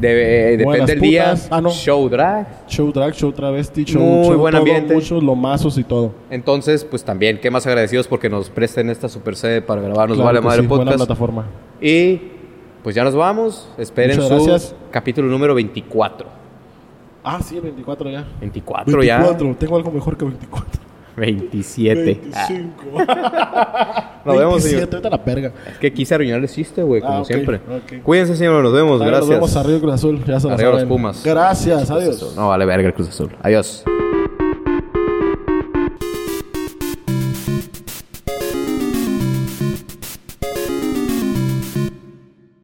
Debe- 0.00 0.24
depende 0.56 0.64
Buenas 0.64 0.86
del 0.86 1.00
día. 1.00 1.34
Ah, 1.50 1.60
no. 1.60 1.70
show 1.70 2.08
drag. 2.08 2.46
Show 2.68 2.92
drag, 2.92 3.12
show 3.14 3.32
travesti, 3.32 3.84
show, 3.84 4.00
Muy 4.02 4.26
show 4.26 4.38
buen 4.38 4.52
todo, 4.52 4.58
ambiente. 4.60 4.94
muchos 4.94 5.22
lomazos 5.22 5.76
y 5.78 5.84
todo. 5.84 6.12
Entonces, 6.30 6.84
pues 6.84 7.04
también, 7.04 7.38
qué 7.40 7.50
más 7.50 7.66
agradecidos 7.66 8.06
porque 8.06 8.28
nos 8.28 8.48
presten 8.50 8.90
esta 8.90 9.08
super 9.08 9.34
sede 9.36 9.60
para 9.62 9.80
grabarnos 9.80 10.16
Claro 10.16 10.26
Vale 10.26 10.40
Madre 10.40 10.60
sí, 10.62 10.66
buena 10.68 10.84
Podcast. 10.84 10.98
plataforma. 11.06 11.46
Y 11.80 12.20
pues 12.82 12.94
ya 12.94 13.02
nos 13.04 13.14
vamos. 13.14 13.68
Esperen 13.76 14.16
Muchas 14.16 14.28
su 14.28 14.44
gracias. 14.46 14.74
capítulo 14.90 15.28
número 15.28 15.54
24. 15.54 16.28
Ah, 17.24 17.40
sí, 17.42 17.56
el 17.56 17.62
24 17.62 18.10
ya. 18.10 18.24
24, 18.40 18.98
24, 18.98 19.56
tengo 19.56 19.76
algo 19.76 19.90
mejor 19.90 20.16
que 20.16 20.24
24. 20.24 20.80
Ya. 21.18 21.26
27. 21.26 22.20
Ah, 22.34 22.46
25. 22.48 22.84
nos 24.24 24.38
vemos, 24.38 24.54
27, 24.62 24.68
señor. 24.68 24.88
ahorita 24.94 25.10
la 25.10 25.24
perga. 25.24 25.52
Es 25.72 25.78
que 25.78 25.92
quise 25.92 26.14
arruinar 26.14 26.40
el 26.40 26.48
chiste, 26.48 26.82
güey, 26.82 27.00
como 27.00 27.14
Ah, 27.14 27.20
ok, 27.20 27.26
siempre. 27.26 27.56
ok. 27.56 28.02
Cuídense, 28.02 28.36
señor. 28.36 28.62
Nos 28.62 28.72
vemos. 28.72 29.00
Ahora 29.00 29.06
Gracias. 29.18 29.28
Nos 29.28 29.36
vemos 29.36 29.56
arriba 29.56 29.80
Cruz 29.80 29.94
Azul, 29.94 30.24
ya 30.24 30.40
se 30.40 30.48
Arriba 30.50 30.70
los 30.70 30.80
saben. 30.80 30.88
Pumas. 30.88 31.22
Gracias, 31.24 31.90
adiós. 31.90 32.34
No, 32.36 32.48
vale 32.48 32.64
verga 32.66 32.88
el 32.88 32.94
Cruz 32.94 33.08
Azul. 33.08 33.30
Adiós. 33.42 33.84